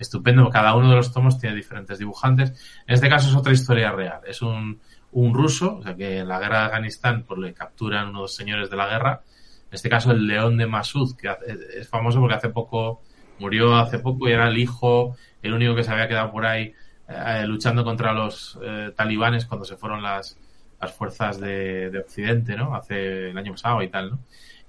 estupendo. 0.01 0.49
Cada 0.49 0.75
uno 0.75 0.89
de 0.89 0.95
los 0.95 1.13
tomos 1.13 1.37
tiene 1.39 1.55
diferentes 1.55 1.99
dibujantes. 1.99 2.49
En 2.87 2.95
este 2.95 3.09
caso 3.09 3.29
es 3.29 3.35
otra 3.35 3.53
historia 3.53 3.91
real. 3.91 4.21
Es 4.25 4.41
un, 4.41 4.79
un 5.11 5.33
ruso, 5.33 5.77
o 5.77 5.83
sea 5.83 5.95
que 5.95 6.19
en 6.19 6.27
la 6.27 6.39
guerra 6.39 6.59
de 6.59 6.65
Afganistán 6.65 7.23
pues, 7.27 7.39
le 7.39 7.53
capturan 7.53 8.09
unos 8.09 8.35
señores 8.35 8.69
de 8.69 8.77
la 8.77 8.87
guerra. 8.87 9.21
En 9.69 9.75
este 9.75 9.89
caso 9.89 10.11
el 10.11 10.27
león 10.27 10.57
de 10.57 10.67
Masud, 10.67 11.15
que 11.15 11.33
es 11.77 11.87
famoso 11.87 12.19
porque 12.19 12.35
hace 12.35 12.49
poco 12.49 13.01
murió 13.39 13.75
hace 13.75 13.99
poco 13.99 14.29
y 14.29 14.33
era 14.33 14.47
el 14.47 14.57
hijo, 14.57 15.15
el 15.41 15.53
único 15.53 15.75
que 15.75 15.83
se 15.83 15.91
había 15.91 16.07
quedado 16.07 16.31
por 16.31 16.45
ahí 16.45 16.73
eh, 17.07 17.43
luchando 17.47 17.83
contra 17.83 18.13
los 18.13 18.59
eh, 18.61 18.91
talibanes 18.95 19.45
cuando 19.45 19.65
se 19.65 19.77
fueron 19.77 20.03
las, 20.03 20.37
las 20.79 20.93
fuerzas 20.93 21.39
de, 21.39 21.89
de 21.89 21.99
Occidente, 21.99 22.55
¿no? 22.55 22.75
Hace 22.75 23.29
el 23.29 23.37
año 23.37 23.51
pasado 23.53 23.81
y 23.81 23.89
tal, 23.89 24.11
¿no? 24.11 24.19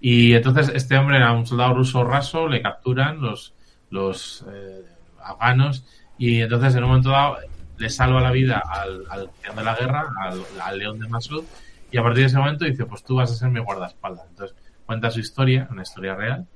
Y 0.00 0.34
entonces 0.34 0.72
este 0.74 0.96
hombre 0.96 1.18
era 1.18 1.32
un 1.32 1.46
soldado 1.46 1.74
ruso 1.74 2.02
raso, 2.02 2.48
le 2.48 2.60
capturan 2.60 3.20
los, 3.20 3.54
los 3.90 4.44
eh, 4.50 4.82
afganos 5.24 5.84
y 6.18 6.40
entonces 6.40 6.74
en 6.74 6.84
un 6.84 6.90
momento 6.90 7.10
dado 7.10 7.38
le 7.78 7.90
salva 7.90 8.20
la 8.20 8.30
vida 8.30 8.62
al, 8.64 9.04
al 9.10 9.30
de 9.56 9.64
la 9.64 9.74
guerra, 9.74 10.12
al, 10.20 10.42
al 10.62 10.78
león 10.78 11.00
de 11.00 11.08
Masud, 11.08 11.44
y 11.90 11.98
a 11.98 12.02
partir 12.02 12.20
de 12.20 12.26
ese 12.26 12.38
momento 12.38 12.64
dice, 12.64 12.86
pues 12.86 13.02
tú 13.02 13.16
vas 13.16 13.30
a 13.30 13.34
ser 13.34 13.50
mi 13.50 13.60
guardaespaldas. 13.60 14.26
Entonces 14.28 14.56
cuenta 14.86 15.10
su 15.10 15.20
historia, 15.20 15.68
una 15.70 15.82
historia 15.82 16.14
real, 16.14 16.46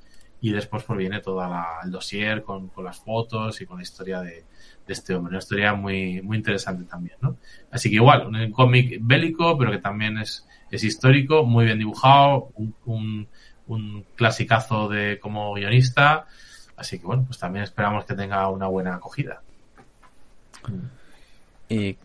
y 0.40 0.52
después 0.52 0.84
pues 0.84 0.98
viene 0.98 1.20
todo 1.20 1.42
el 1.82 1.90
dossier 1.90 2.42
con, 2.42 2.68
con 2.68 2.84
las 2.84 2.98
fotos 2.98 3.60
y 3.60 3.66
con 3.66 3.78
la 3.78 3.82
historia 3.82 4.20
de, 4.20 4.44
de 4.86 4.92
este 4.92 5.14
hombre. 5.14 5.30
Una 5.30 5.38
historia 5.38 5.74
muy, 5.74 6.22
muy 6.22 6.36
interesante 6.36 6.84
también, 6.84 7.16
¿no? 7.20 7.36
Así 7.72 7.88
que 7.88 7.96
igual, 7.96 8.26
un 8.26 8.52
cómic 8.52 8.98
bélico, 9.00 9.58
pero 9.58 9.72
que 9.72 9.78
también 9.78 10.18
es, 10.18 10.46
es 10.70 10.84
histórico, 10.84 11.44
muy 11.44 11.64
bien 11.64 11.78
dibujado, 11.78 12.50
un, 12.54 12.74
un, 12.84 13.28
un 13.66 14.04
clasicazo 14.14 14.88
de 14.88 15.18
como 15.18 15.54
guionista. 15.54 16.26
Así 16.76 16.98
que 16.98 17.06
bueno, 17.06 17.24
pues 17.26 17.38
también 17.38 17.64
esperamos 17.64 18.04
que 18.04 18.14
tenga 18.14 18.48
una 18.48 18.66
buena 18.66 18.96
acogida. 18.96 19.40
Y 21.68 21.96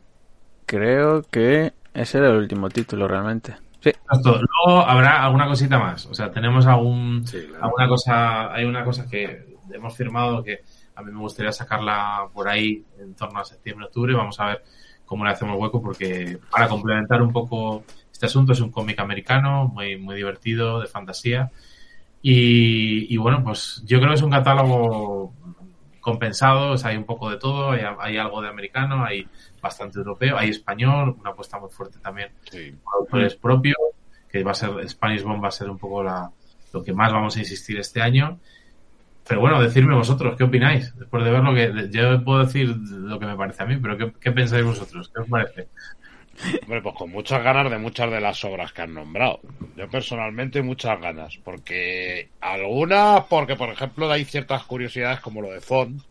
creo 0.66 1.24
que 1.24 1.74
ese 1.94 2.18
era 2.20 2.30
el 2.30 2.38
último 2.38 2.70
título 2.70 3.08
realmente. 3.08 3.56
Sí. 3.82 3.92
Luego 4.24 4.82
habrá 4.82 5.24
alguna 5.24 5.48
cosita 5.48 5.80
más. 5.80 6.06
O 6.06 6.14
sea, 6.14 6.32
tenemos 6.32 6.66
algún, 6.68 7.26
Sí, 7.26 7.48
claro. 7.48 7.66
alguna 7.66 7.88
cosa, 7.88 8.54
hay 8.54 8.66
una 8.66 8.84
cosa 8.84 9.08
que 9.08 9.58
hemos 9.72 9.96
firmado 9.96 10.44
que 10.44 10.62
a 10.96 11.02
mí 11.02 11.12
me 11.12 11.20
gustaría 11.20 11.52
sacarla 11.52 12.28
por 12.34 12.48
ahí 12.48 12.86
en 13.00 13.16
torno 13.16 13.40
a 13.40 13.46
septiembre, 13.46 13.88
octubre. 13.88 14.14
Vamos 14.14 14.40
a 14.40 14.46
ver 14.48 14.64
cómo 15.06 15.26
le 15.26 15.32
hacemos 15.32 15.60
hueco 15.60 15.82
porque 15.82 16.40
para 16.50 16.68
complementar 16.70 17.22
un 17.22 17.34
poco 17.34 17.84
este 18.12 18.28
asunto 18.28 18.54
es 18.54 18.62
un 18.62 18.72
cómic 18.72 19.00
americano 19.00 19.68
muy, 19.68 19.98
muy 19.98 20.16
divertido, 20.16 20.80
de 20.80 20.88
fantasía. 20.88 21.52
Y, 22.22 23.14
y 23.14 23.18
bueno, 23.18 23.44
pues 23.44 23.82
yo 23.86 23.98
creo 24.00 24.10
que 24.10 24.16
es 24.16 24.22
un 24.22 24.32
catálogo 24.32 25.34
compensado, 26.00 26.72
o 26.72 26.78
sea, 26.78 26.92
hay 26.92 26.98
un 26.98 27.06
poco 27.06 27.30
de 27.30 27.38
todo, 27.38 27.72
hay, 27.72 27.82
hay 28.00 28.18
algo 28.18 28.42
de 28.42 28.50
americano, 28.50 29.04
hay 29.06 29.28
bastante 29.62 30.00
europeo, 30.00 30.38
hay 30.38 30.50
español, 30.50 31.16
una 31.20 31.32
apuesta 31.32 31.60
muy 31.60 31.70
fuerte 31.70 32.00
también 32.00 32.30
Sí. 32.50 32.74
autores 33.00 33.36
propios, 33.36 33.78
que 34.30 34.44
va 34.44 34.52
a 34.52 34.56
ser 34.56 34.90
Spanish 34.90 35.24
Bomb 35.24 35.44
va 35.44 35.50
a 35.50 35.52
ser 35.52 35.70
un 35.70 35.78
poco 35.78 36.04
la, 36.04 36.32
lo 36.74 36.84
que 36.84 36.94
más 36.94 37.12
vamos 37.12 37.36
a 37.36 37.40
insistir 37.40 37.80
este 37.80 38.02
año. 38.02 38.40
Pero 39.28 39.40
bueno, 39.42 39.62
decirme 39.62 39.96
vosotros, 39.96 40.36
¿qué 40.36 40.44
opináis? 40.44 40.96
Después 40.98 41.24
de 41.24 41.32
ver 41.32 41.44
lo 41.44 41.54
que 41.54 41.90
yo 41.92 42.24
puedo 42.24 42.40
decir 42.44 42.76
lo 42.76 43.20
que 43.20 43.26
me 43.28 43.36
parece 43.38 43.64
a 43.64 43.66
mí, 43.68 43.78
pero 43.78 43.98
¿qué, 43.98 44.12
qué 44.20 44.32
pensáis 44.32 44.66
vosotros? 44.66 45.12
¿Qué 45.14 45.22
os 45.22 45.30
parece? 45.30 45.68
Hombre, 46.64 46.82
pues 46.82 46.96
con 46.96 47.12
muchas 47.12 47.44
ganas 47.44 47.70
de 47.70 47.78
muchas 47.78 48.12
de 48.12 48.22
las 48.22 48.44
obras 48.44 48.74
que 48.74 48.82
han 48.82 48.94
nombrado. 48.94 49.40
Yo 49.76 49.90
personalmente 49.90 50.62
muchas 50.62 51.00
ganas, 51.00 51.38
porque 51.44 52.30
algunas, 52.40 53.26
porque 53.26 53.56
por 53.56 53.70
ejemplo 53.70 54.10
hay 54.12 54.26
ciertas 54.26 54.64
curiosidades 54.64 55.20
como 55.20 55.42
lo 55.42 55.52
de 55.52 55.62
Font, 55.62 56.02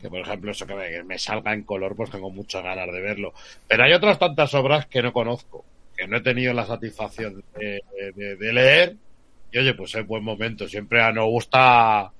que 0.00 0.08
por 0.08 0.20
ejemplo 0.20 0.50
eso 0.50 0.66
que 0.66 1.02
me, 1.04 1.18
salga 1.18 1.52
en 1.52 1.62
color, 1.62 1.96
pues 1.96 2.10
tengo 2.10 2.30
muchas 2.30 2.62
ganas 2.62 2.92
de 2.92 3.00
verlo. 3.00 3.32
Pero 3.66 3.84
hay 3.84 3.92
otras 3.92 4.18
tantas 4.18 4.54
obras 4.54 4.86
que 4.86 5.02
no 5.02 5.12
conozco, 5.12 5.64
que 5.96 6.06
no 6.06 6.18
he 6.18 6.20
tenido 6.20 6.52
la 6.52 6.66
satisfacción 6.66 7.42
de 7.54 8.52
leer, 8.52 8.96
y 9.52 9.58
oye, 9.58 9.74
pues 9.74 9.94
es 9.94 10.06
buen 10.06 10.22
momento. 10.22 10.68
Siempre 10.68 11.00
nos 11.12 11.26
gusta 11.26 12.12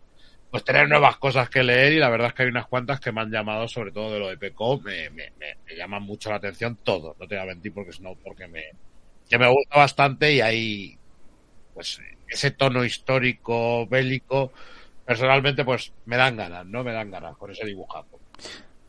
pues 0.51 0.65
tener 0.65 0.89
nuevas 0.89 1.17
cosas 1.17 1.49
que 1.49 1.63
leer 1.63 1.93
y 1.93 1.99
la 1.99 2.11
verdad 2.11 2.29
es 2.29 2.35
que 2.35 2.43
hay 2.43 2.49
unas 2.49 2.67
cuantas 2.67 2.99
que 3.01 3.13
me 3.13 3.21
han 3.21 3.31
llamado, 3.31 3.69
sobre 3.69 3.93
todo 3.93 4.13
de 4.13 4.19
lo 4.19 4.29
de 4.29 4.37
Peco, 4.37 4.81
me, 4.81 5.09
me, 5.11 5.33
me, 5.39 5.77
llaman 5.77 6.03
mucho 6.03 6.31
la 6.31 6.37
atención 6.37 6.77
todo, 6.83 7.15
no 7.19 7.27
te 7.27 7.37
voy 7.37 7.45
a 7.45 7.47
mentir 7.47 7.73
porque 7.73 7.93
no, 8.01 8.17
porque 8.17 8.49
me, 8.49 8.65
que 9.29 9.39
me 9.39 9.49
gusta 9.49 9.79
bastante 9.79 10.35
y 10.35 10.41
hay 10.41 10.99
pues 11.73 12.01
ese 12.29 12.51
tono 12.51 12.85
histórico, 12.85 13.87
bélico, 13.87 14.53
personalmente 15.05 15.65
pues 15.65 15.93
me 16.07 16.17
dan 16.17 16.37
ganas, 16.37 16.67
¿no? 16.67 16.83
Me 16.83 16.93
dan 16.93 17.11
ganas 17.11 17.37
con 17.37 17.51
ese 17.51 17.65
dibujazo. 17.65 18.19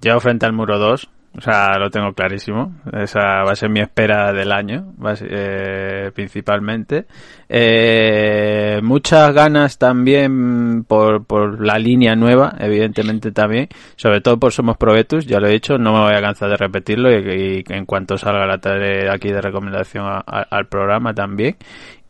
yo 0.02 0.20
frente 0.20 0.48
al 0.48 0.54
muro 0.54 0.80
2, 0.80 1.10
O 1.38 1.40
sea, 1.40 1.78
lo 1.80 1.90
tengo 1.90 2.12
clarísimo. 2.14 2.76
Esa 2.92 3.44
va 3.44 3.52
a 3.52 3.56
ser 3.56 3.70
mi 3.70 3.80
espera 3.80 4.34
del 4.34 4.52
año, 4.52 4.94
eh, 5.22 6.12
principalmente. 6.14 7.06
Eh, 7.48 8.82
muchas 8.84 9.34
ganas 9.34 9.78
también 9.78 10.84
por, 10.84 11.26
por 11.26 11.66
la 11.66 11.80
línea 11.80 12.16
nueva, 12.16 12.56
evidentemente 12.60 13.32
también. 13.32 13.70
Sobre 13.96 14.20
todo 14.20 14.38
por 14.40 14.52
Somos 14.52 14.76
Probetus, 14.78 15.26
ya 15.26 15.40
lo 15.40 15.48
he 15.48 15.52
dicho, 15.52 15.78
no 15.78 15.94
me 15.94 16.00
voy 16.00 16.14
a 16.16 16.22
cansar 16.22 16.50
de 16.50 16.58
repetirlo 16.58 17.10
y, 17.10 17.64
y 17.70 17.74
en 17.74 17.86
cuanto 17.86 18.18
salga 18.18 18.46
la 18.46 18.58
tarea 18.58 19.14
aquí 19.14 19.30
de 19.30 19.42
recomendación 19.42 20.06
al 20.26 20.68
programa 20.68 21.14
también. 21.14 21.56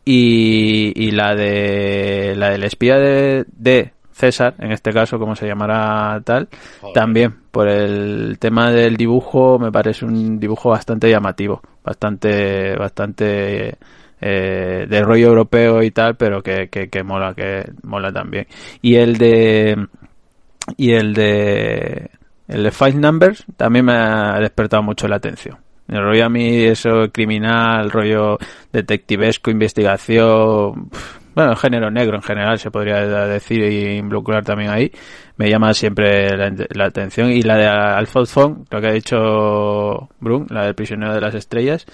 Y, 0.04 0.92
y 0.96 1.12
la 1.12 1.36
de 1.36 2.34
la 2.36 2.50
del 2.50 2.64
espía 2.64 2.96
de, 2.96 3.44
de 3.56 3.92
César, 4.12 4.54
en 4.58 4.72
este 4.72 4.92
caso, 4.92 5.18
como 5.18 5.34
se 5.34 5.46
llamará 5.46 6.20
tal, 6.24 6.48
Joder. 6.80 6.94
también 6.94 7.34
por 7.50 7.68
el 7.68 8.38
tema 8.38 8.70
del 8.70 8.96
dibujo 8.96 9.58
me 9.58 9.72
parece 9.72 10.04
un 10.04 10.38
dibujo 10.38 10.70
bastante 10.70 11.10
llamativo, 11.10 11.60
bastante 11.84 12.76
bastante 12.76 13.76
eh, 14.20 14.86
de 14.88 15.02
rollo 15.02 15.28
europeo 15.28 15.82
y 15.82 15.90
tal, 15.90 16.16
pero 16.16 16.42
que, 16.42 16.68
que, 16.68 16.88
que 16.88 17.02
mola, 17.02 17.34
que 17.34 17.70
mola 17.82 18.12
también. 18.12 18.46
Y 18.80 18.94
el 18.94 19.18
de 19.18 19.86
y 20.76 20.92
el 20.92 21.12
de 21.14 22.10
el 22.48 22.62
de 22.62 22.70
Five 22.70 22.94
Numbers 22.94 23.44
también 23.56 23.86
me 23.86 23.94
ha 23.94 24.38
despertado 24.38 24.82
mucho 24.82 25.08
la 25.08 25.16
atención. 25.16 25.58
El 25.88 26.02
rollo 26.02 26.26
a 26.26 26.28
mí, 26.28 26.62
eso 26.62 27.10
criminal, 27.12 27.90
rollo 27.90 28.38
detectivesco, 28.72 29.50
investigación, 29.50 30.88
bueno, 31.34 31.56
género 31.56 31.90
negro 31.90 32.16
en 32.16 32.22
general 32.22 32.58
se 32.58 32.70
podría 32.70 33.26
decir 33.26 33.62
y 33.62 33.96
involucrar 33.96 34.44
también 34.44 34.70
ahí, 34.70 34.92
me 35.36 35.50
llama 35.50 35.74
siempre 35.74 36.36
la, 36.36 36.52
la 36.70 36.84
atención. 36.86 37.30
Y 37.30 37.42
la 37.42 37.56
de 37.56 37.66
Alphonse 37.66 38.32
Fong, 38.32 38.66
lo 38.70 38.80
que 38.80 38.86
ha 38.86 38.92
dicho 38.92 40.08
Brun, 40.20 40.46
la 40.50 40.64
del 40.64 40.74
prisionero 40.74 41.14
de 41.14 41.20
las 41.20 41.34
estrellas, 41.34 41.86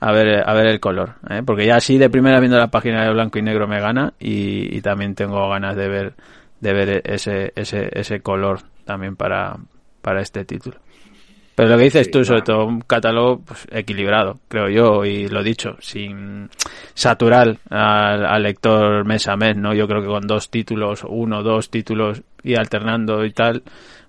a 0.00 0.12
ver, 0.12 0.48
a 0.48 0.54
ver 0.54 0.66
el 0.66 0.80
color, 0.80 1.14
¿eh? 1.28 1.42
porque 1.44 1.66
ya 1.66 1.76
así 1.76 1.98
de 1.98 2.10
primera 2.10 2.40
viendo 2.40 2.58
la 2.58 2.68
página 2.68 3.04
de 3.04 3.12
blanco 3.12 3.38
y 3.38 3.42
negro 3.42 3.66
me 3.66 3.80
gana 3.80 4.14
y, 4.18 4.76
y 4.76 4.80
también 4.80 5.14
tengo 5.14 5.48
ganas 5.48 5.76
de 5.76 5.88
ver 5.88 6.14
de 6.60 6.72
ver 6.72 7.02
ese, 7.04 7.52
ese, 7.54 7.88
ese 7.92 8.20
color 8.20 8.60
también 8.84 9.16
para, 9.16 9.56
para 10.00 10.20
este 10.22 10.44
título. 10.44 10.78
Pero 11.56 11.70
lo 11.70 11.78
que 11.78 11.84
dices 11.84 12.06
Sí, 12.06 12.12
tú, 12.12 12.24
sobre 12.24 12.42
todo 12.42 12.66
un 12.66 12.82
catálogo 12.82 13.40
pues, 13.40 13.66
equilibrado, 13.72 14.38
creo 14.46 14.68
yo, 14.68 15.04
y 15.04 15.26
lo 15.26 15.42
dicho, 15.42 15.76
sin 15.80 16.48
saturar 16.94 17.56
al, 17.70 18.26
al 18.26 18.42
lector 18.42 19.04
mes 19.04 19.26
a 19.26 19.36
mes, 19.36 19.56
¿no? 19.56 19.74
Yo 19.74 19.88
creo 19.88 20.02
que 20.02 20.06
con 20.06 20.26
dos 20.26 20.50
títulos, 20.50 21.02
uno, 21.08 21.42
dos 21.42 21.70
títulos 21.70 22.22
y 22.44 22.54
alternando 22.54 23.24
y 23.24 23.32
tal, 23.32 23.62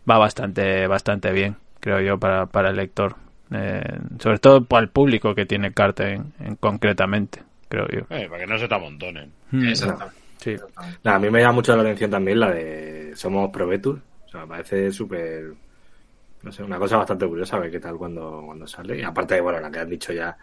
va 0.10 0.18
bastante, 0.18 0.86
bastante 0.88 1.32
bien, 1.32 1.56
creo 1.80 2.02
yo, 2.02 2.20
para, 2.20 2.46
para 2.46 2.70
el 2.70 2.76
lector. 2.76 3.16
Eh, 3.50 3.82
sobre 4.20 4.40
todo 4.40 4.66
para 4.66 4.84
el 4.84 4.90
público 4.90 5.34
que 5.34 5.46
tiene 5.46 5.72
carta 5.72 6.10
en, 6.10 6.34
en 6.42 6.58
concretamente, 6.58 7.42
creo 7.70 7.88
yo. 7.88 8.02
Eh, 8.10 8.28
para 8.30 8.42
que 8.42 8.48
no 8.48 8.60
se 8.60 8.68
te 8.68 8.76
amontonen. 8.76 9.32
Exactamente. 9.54 10.18
Sí. 10.38 10.56
a 11.04 11.20
mí 11.20 11.30
me 11.30 11.40
llama 11.40 11.54
mucho 11.54 11.76
la 11.76 11.82
atención 11.82 12.12
también 12.12 12.40
la 12.40 12.52
de 12.52 13.12
Somos 13.16 13.50
Probetus. 13.52 14.00
O 14.26 14.30
sea, 14.30 14.42
me 14.42 14.48
parece 14.48 14.92
súper. 14.92 15.54
No 16.48 16.54
sé, 16.54 16.64
una 16.64 16.80
cosa 16.80 16.98
bastante 16.98 17.28
curiosa 17.28 17.58
a 17.58 17.60
ver 17.60 17.72
qué 17.72 17.80
tal 17.80 17.98
cuando, 17.98 18.42
cuando 18.46 18.66
sale. 18.66 18.98
Y 18.98 19.04
aparte, 19.04 19.36
de, 19.36 19.42
bueno, 19.42 19.60
la 19.60 19.70
que 19.70 19.80
han 19.80 19.90
dicho 19.90 20.14
ya 20.14 20.38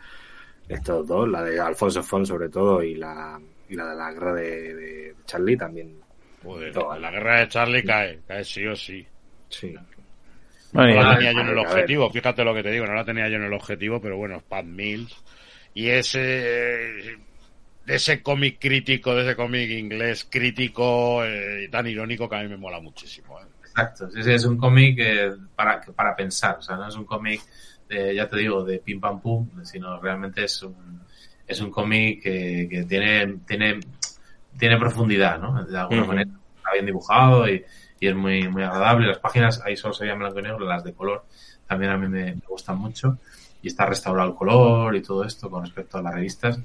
estos 0.69 1.07
dos, 1.07 1.29
la 1.29 1.43
de 1.43 1.59
Alfonso 1.59 2.03
Fon 2.03 2.27
sobre 2.27 2.49
todo 2.51 2.83
y 2.83 2.95
la, 2.95 3.41
y 3.69 3.75
la 3.75 3.87
de 3.89 3.97
la 3.97 4.13
guerra 4.13 4.35
de, 4.35 4.75
de 4.75 5.15
Charlie 5.25 5.57
también. 5.57 5.99
Joder, 6.43 6.73
Todo. 6.73 6.99
la 6.99 7.11
guerra 7.11 7.41
de 7.41 7.49
Charlie 7.49 7.83
cae, 7.85 8.21
cae 8.27 8.45
sí 8.45 8.67
o 8.67 8.77
sí. 8.77 9.07
Sí. 9.49 9.75
Bueno, 10.73 10.95
No 10.97 11.03
la 11.03 11.15
tenía 11.17 11.33
yo 11.33 11.41
en 11.41 11.49
el 11.49 11.59
objetivo, 11.59 12.11
fíjate 12.11 12.45
lo 12.45 12.55
que 12.55 12.63
te 12.63 12.71
digo, 12.71 12.85
no 12.87 12.95
la 12.95 13.05
tenía 13.05 13.29
yo 13.29 13.37
en 13.37 13.45
el 13.45 13.53
objetivo, 13.55 14.01
pero 14.01 14.17
bueno, 14.19 14.43
Pat 14.47 14.65
Mills. 14.67 15.17
Y 15.73 15.89
ese 15.89 16.19
de 16.19 17.95
ese 17.95 18.23
cómic 18.23 18.59
crítico, 18.61 19.15
de 19.15 19.23
ese 19.23 19.37
cómic 19.37 19.71
inglés 19.71 20.27
crítico 20.31 21.25
eh, 21.25 21.69
tan 21.71 21.87
irónico 21.87 22.29
que 22.29 22.37
a 22.37 22.43
mí 22.43 22.49
me 22.49 22.57
mola 22.57 22.81
muchísimo. 22.81 23.39
eh. 23.41 23.45
Exacto, 23.77 24.09
sí, 24.09 24.23
sí, 24.23 24.31
es 24.31 24.45
un 24.45 24.57
cómic 24.57 24.99
eh, 25.01 25.33
para, 25.57 25.81
para 25.81 26.15
pensar, 26.15 26.59
o 26.59 26.63
sea, 26.63 26.77
no 26.77 26.87
es 26.87 26.95
un 26.95 27.05
cómic, 27.05 27.43
de, 27.89 28.15
ya 28.15 28.29
te 28.29 28.37
digo, 28.37 28.63
de 28.63 28.79
pim 28.79 29.01
pam 29.01 29.21
pum, 29.21 29.49
sino 29.65 30.01
realmente 30.01 30.45
es 30.45 30.63
un, 30.63 31.01
es 31.45 31.61
un 31.61 31.73
cómic 31.73 32.23
que, 32.23 32.69
que 32.71 32.85
tiene, 32.85 33.39
tiene, 33.47 33.81
tiene 34.57 34.79
profundidad, 34.79 35.41
¿no? 35.41 35.65
De 35.65 35.77
alguna 35.77 36.05
manera 36.05 36.31
está 36.57 36.73
bien 36.73 36.87
dibujado 36.87 37.49
y, 37.49 37.65
y 37.99 38.07
es 38.07 38.15
muy, 38.15 38.47
muy 38.49 38.63
agradable. 38.63 39.09
Las 39.09 39.19
páginas 39.19 39.61
ahí 39.65 39.77
solo 39.77 39.93
se 39.93 40.05
veían 40.05 40.21
blanco 40.21 40.39
y 40.39 40.43
negro, 40.43 40.61
las 40.61 40.85
de 40.85 40.95
color 40.95 41.25
también 41.67 41.93
a 41.93 41.97
mí 41.97 42.09
me, 42.09 42.35
me 42.35 42.43
gustan 42.47 42.79
mucho 42.79 43.19
y 43.61 43.69
está 43.69 43.87
restaurado 43.87 44.29
el 44.29 44.37
color 44.37 44.95
y 44.95 45.03
todo 45.03 45.25
esto 45.25 45.51
con 45.51 45.65
respecto 45.65 45.99
a 45.99 46.03
las 46.03 46.15
revistas. 46.15 46.61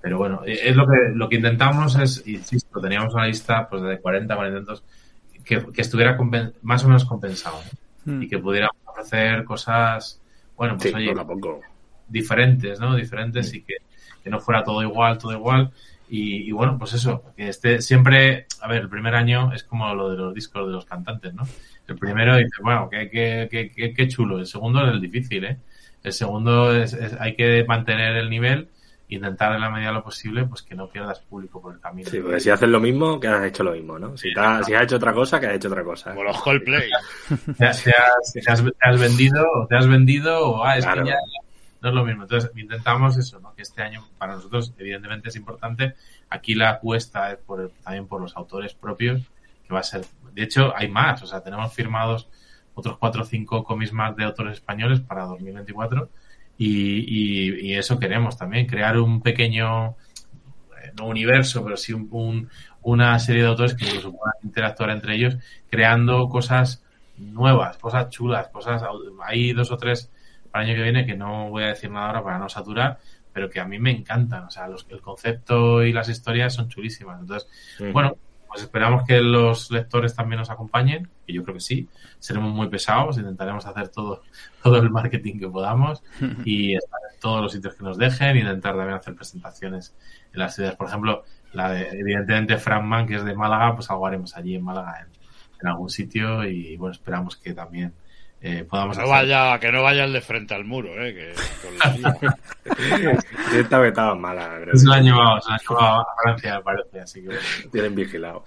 Pero 0.00 0.18
bueno, 0.18 0.42
eh, 0.44 0.58
es 0.64 0.74
lo 0.74 0.86
que, 0.86 0.96
lo 1.14 1.28
que 1.28 1.36
intentamos 1.36 1.96
es, 1.96 2.26
insisto, 2.26 2.80
teníamos 2.80 3.14
una 3.14 3.26
lista 3.26 3.68
pues 3.68 3.82
de 3.82 4.00
40, 4.00 4.34
40 4.34 4.58
tantos, 4.58 4.84
que, 5.48 5.64
que 5.72 5.80
estuviera 5.80 6.16
compen- 6.16 6.52
más 6.62 6.84
o 6.84 6.88
menos 6.88 7.04
compensado 7.04 7.58
¿no? 8.04 8.14
Mm. 8.14 8.22
y 8.22 8.28
que 8.28 8.38
pudiera 8.38 8.68
ofrecer 8.84 9.44
cosas, 9.44 10.20
bueno, 10.56 10.76
pues 10.76 10.90
Sí, 10.90 10.94
oye, 10.96 11.08
poco 11.08 11.20
a 11.20 11.26
poco. 11.26 11.60
diferentes, 12.06 12.78
¿no? 12.80 12.94
Diferentes 12.94 13.52
y 13.54 13.62
que, 13.62 13.74
que 14.22 14.30
no 14.30 14.40
fuera 14.40 14.62
todo 14.62 14.82
igual, 14.82 15.18
todo 15.18 15.32
igual. 15.32 15.70
Y, 16.10 16.48
y 16.48 16.52
bueno, 16.52 16.78
pues 16.78 16.94
eso, 16.94 17.22
que 17.36 17.48
esté 17.48 17.82
siempre, 17.82 18.46
a 18.62 18.68
ver, 18.68 18.82
el 18.82 18.88
primer 18.88 19.14
año 19.14 19.52
es 19.52 19.62
como 19.62 19.94
lo 19.94 20.10
de 20.10 20.16
los 20.16 20.34
discos 20.34 20.66
de 20.66 20.72
los 20.72 20.84
cantantes, 20.86 21.34
¿no? 21.34 21.42
El 21.86 21.96
primero 21.96 22.36
dice, 22.36 22.62
bueno, 22.62 22.88
qué, 22.90 23.10
qué, 23.10 23.48
qué, 23.50 23.70
qué, 23.70 23.92
qué 23.92 24.08
chulo. 24.08 24.38
El 24.38 24.46
segundo 24.46 24.84
es 24.86 24.92
el 24.92 25.00
difícil, 25.00 25.44
¿eh? 25.44 25.58
El 26.02 26.12
segundo 26.12 26.74
es, 26.74 26.92
es- 26.94 27.14
hay 27.20 27.34
que 27.34 27.64
mantener 27.68 28.16
el 28.16 28.30
nivel 28.30 28.68
intentar 29.08 29.54
en 29.54 29.60
la 29.62 29.70
medida 29.70 29.88
de 29.88 29.94
lo 29.94 30.02
posible, 30.04 30.44
pues 30.44 30.62
que 30.62 30.74
no 30.74 30.88
pierdas 30.88 31.20
público 31.20 31.60
por 31.62 31.72
el 31.74 31.80
camino. 31.80 32.10
Sí, 32.10 32.20
porque 32.20 32.40
si 32.40 32.50
haces 32.50 32.68
lo 32.68 32.78
mismo, 32.80 33.18
que 33.18 33.28
has 33.28 33.44
hecho 33.44 33.62
lo 33.64 33.72
mismo, 33.72 33.98
¿no? 33.98 34.16
Si, 34.16 34.32
te 34.34 34.40
has, 34.40 34.66
si 34.66 34.74
has 34.74 34.82
hecho 34.84 34.96
otra 34.96 35.12
cosa, 35.14 35.40
que 35.40 35.46
has 35.46 35.54
hecho 35.54 35.68
otra 35.68 35.82
cosa. 35.82 36.10
Como 36.10 36.24
los 36.24 36.40
Coldplay. 36.42 36.88
te, 37.58 37.64
has, 37.66 37.82
te 37.82 37.90
has- 37.90 38.32
te 38.32 38.40
has- 38.50 38.62
te 38.62 38.72
has 38.88 39.00
vendido 39.00 39.46
o 39.54 39.66
te 39.66 39.76
has 39.76 39.88
vendido 39.88 40.46
o 40.50 40.64
ah, 40.64 40.76
es 40.76 40.84
Claro. 40.84 41.04
que 41.04 41.10
ya 41.10 41.16
no 41.80 41.88
es 41.88 41.94
lo 41.94 42.04
mismo. 42.04 42.22
Entonces 42.24 42.50
intentamos 42.56 43.16
eso, 43.16 43.40
¿no? 43.40 43.54
Que 43.54 43.62
este 43.62 43.82
año 43.82 44.04
para 44.18 44.34
nosotros 44.34 44.74
evidentemente 44.78 45.28
es 45.30 45.36
importante. 45.36 45.94
Aquí 46.28 46.54
la 46.54 46.70
apuesta 46.70 47.32
es 47.32 47.38
por 47.38 47.60
el- 47.62 47.70
también 47.82 48.06
por 48.06 48.20
los 48.20 48.36
autores 48.36 48.74
propios, 48.74 49.22
que 49.66 49.72
va 49.72 49.80
a 49.80 49.84
ser, 49.84 50.04
de 50.34 50.42
hecho 50.42 50.74
hay 50.76 50.88
más, 50.88 51.22
o 51.22 51.26
sea, 51.26 51.42
tenemos 51.42 51.72
firmados 51.72 52.28
otros 52.74 52.98
cuatro 52.98 53.22
o 53.22 53.24
cinco 53.24 53.64
cómics 53.64 53.92
más 53.92 54.14
de 54.16 54.24
autores 54.24 54.54
españoles 54.54 55.00
para 55.00 55.24
2024 55.24 56.08
y, 56.58 57.50
y, 57.60 57.72
y 57.72 57.74
eso 57.76 57.98
queremos 58.00 58.38
también, 58.38 58.66
crear 58.66 58.98
un 58.98 59.22
pequeño 59.22 59.96
eh, 60.82 60.92
no 60.96 61.06
universo, 61.06 61.64
pero 61.64 61.76
sí 61.76 61.92
un, 61.92 62.08
un- 62.10 62.50
una 62.82 63.18
serie 63.18 63.42
de 63.42 63.48
autores 63.48 63.74
que 63.74 63.84
incluso 63.84 64.12
puedan 64.12 64.34
interactuar 64.42 64.90
entre 64.90 65.14
ellos, 65.16 65.36
creando 65.68 66.28
cosas 66.28 66.84
nuevas, 67.16 67.76
cosas 67.78 68.08
chulas, 68.10 68.48
cosas. 68.48 68.82
Hay 69.26 69.52
dos 69.52 69.70
o 69.72 69.76
tres 69.76 70.10
para 70.50 70.64
el 70.64 70.70
año 70.70 70.78
que 70.78 70.82
viene 70.84 71.06
que 71.06 71.16
no 71.16 71.50
voy 71.50 71.64
a 71.64 71.68
decir 71.68 71.90
nada 71.90 72.06
ahora 72.06 72.22
para 72.24 72.38
no 72.38 72.48
saturar, 72.48 72.98
pero 73.32 73.50
que 73.50 73.60
a 73.60 73.64
mí 73.66 73.78
me 73.78 73.90
encantan. 73.90 74.44
O 74.44 74.50
sea, 74.50 74.68
los, 74.68 74.86
el 74.90 75.00
concepto 75.02 75.82
y 75.84 75.92
las 75.92 76.08
historias 76.08 76.54
son 76.54 76.68
chulísimas. 76.68 77.20
Entonces, 77.20 77.48
bueno, 77.90 78.16
pues 78.48 78.62
esperamos 78.62 79.04
que 79.06 79.20
los 79.20 79.70
lectores 79.70 80.14
también 80.14 80.38
nos 80.38 80.50
acompañen, 80.50 81.08
que 81.26 81.32
yo 81.32 81.42
creo 81.42 81.54
que 81.54 81.60
sí. 81.60 81.88
Seremos 82.18 82.52
muy 82.52 82.68
pesados, 82.68 83.18
intentaremos 83.18 83.66
hacer 83.66 83.88
todo, 83.88 84.22
todo 84.62 84.76
el 84.76 84.90
marketing 84.90 85.38
que 85.38 85.48
podamos 85.48 86.02
y 86.44 86.74
estar 86.74 87.00
en 87.12 87.20
todos 87.20 87.42
los 87.42 87.52
sitios 87.52 87.74
que 87.74 87.84
nos 87.84 87.98
dejen, 87.98 88.36
intentar 88.36 88.74
también 88.74 88.96
hacer 88.96 89.14
presentaciones 89.14 89.94
en 90.32 90.40
las 90.40 90.54
ciudades. 90.54 90.76
Por 90.76 90.88
ejemplo, 90.88 91.24
la 91.52 91.70
de, 91.70 91.88
evidentemente, 91.90 92.56
Frank 92.58 92.84
Mann, 92.84 93.06
que 93.06 93.16
es 93.16 93.24
de 93.24 93.34
Málaga, 93.34 93.74
pues 93.76 93.90
algo 93.90 94.06
haremos 94.06 94.36
allí 94.36 94.54
en 94.54 94.64
Málaga, 94.64 95.00
en, 95.00 95.08
en 95.60 95.68
algún 95.68 95.90
sitio 95.90 96.44
y 96.44 96.76
bueno, 96.76 96.92
esperamos 96.92 97.36
que 97.36 97.52
también 97.52 97.92
eh, 98.40 98.64
podamos 98.68 98.96
No 98.96 99.02
hacer. 99.04 99.14
vaya, 99.14 99.58
que 99.58 99.72
no 99.72 99.82
vaya 99.82 100.04
el 100.04 100.12
de 100.12 100.20
frente 100.20 100.54
al 100.54 100.64
muro, 100.64 100.90
eh, 101.04 101.14
que 101.14 101.66
con 101.66 101.78
la 101.78 102.18
vetado 103.80 104.14
en 104.14 104.20
mala. 104.20 104.58
Se 104.74 104.86
lo 104.86 104.92
han 104.92 105.04
llevado, 105.04 105.40
se 105.40 105.48
lo 105.50 105.54
han 105.54 105.60
llevado 105.60 106.00
a 106.00 106.06
Francia, 106.22 106.54
me 106.56 106.62
parece, 106.62 107.00
así 107.00 107.22
que. 107.24 107.36
Tienen 107.72 107.94
vigilado. 107.94 108.44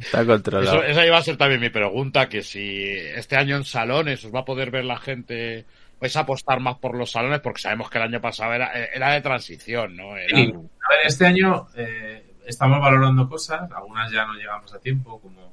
Está 0.00 0.24
controlado. 0.26 0.82
Eso- 0.82 0.84
esa 0.84 1.06
iba 1.06 1.18
a 1.18 1.22
ser 1.22 1.36
también 1.36 1.60
mi 1.60 1.70
pregunta, 1.70 2.28
que 2.28 2.42
si 2.42 2.84
este 2.86 3.36
año 3.36 3.56
en 3.56 3.64
salones 3.64 4.24
os 4.24 4.34
va 4.34 4.40
a 4.40 4.44
poder 4.44 4.70
ver 4.70 4.84
la 4.84 4.98
gente, 4.98 5.64
vais 6.00 6.16
a 6.16 6.20
apostar 6.20 6.60
más 6.60 6.76
por 6.78 6.96
los 6.96 7.10
salones, 7.12 7.40
porque 7.40 7.60
sabemos 7.60 7.90
que 7.90 7.98
el 7.98 8.04
año 8.04 8.20
pasado 8.20 8.52
era, 8.54 8.72
era 8.72 9.12
de 9.12 9.20
transición, 9.20 9.96
¿no? 9.96 10.16
Era, 10.16 10.36
Sí, 10.36 10.52
a 10.54 10.88
ver, 10.96 11.06
este 11.06 11.26
año 11.26 11.68
eh, 11.76 12.24
estamos 12.46 12.80
valorando 12.80 13.28
cosas, 13.28 13.70
algunas 13.70 14.10
ya 14.10 14.24
no 14.26 14.34
llegamos 14.34 14.72
a 14.74 14.80
tiempo, 14.80 15.20
como, 15.20 15.52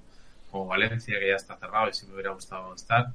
como 0.50 0.68
Valencia, 0.68 1.20
que 1.20 1.30
ya 1.30 1.36
está 1.36 1.58
cerrado 1.58 1.90
y 1.90 1.94
sí 1.94 2.08
me 2.08 2.14
hubiera 2.14 2.32
gustado 2.32 2.74
estar. 2.74 3.08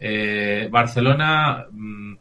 Eh, 0.00 0.68
Barcelona, 0.70 1.66
mm, 1.70 2.14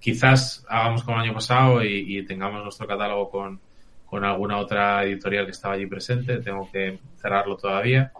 quizás 0.00 0.64
hagamos 0.68 1.04
como 1.04 1.18
el 1.18 1.24
año 1.24 1.34
pasado 1.34 1.84
y, 1.84 2.24
tengamos 2.24 2.62
nuestro 2.62 2.86
catálogo 2.86 3.30
con, 3.30 3.60
con 4.06 4.24
alguna 4.24 4.56
otra 4.58 5.04
editorial 5.04 5.44
que 5.44 5.52
estaba 5.52 5.74
allí 5.74 5.86
presente, 5.86 6.38
tengo 6.38 6.68
que 6.72 6.98
cerrarlo 7.20 7.56
todavía. 7.56 8.10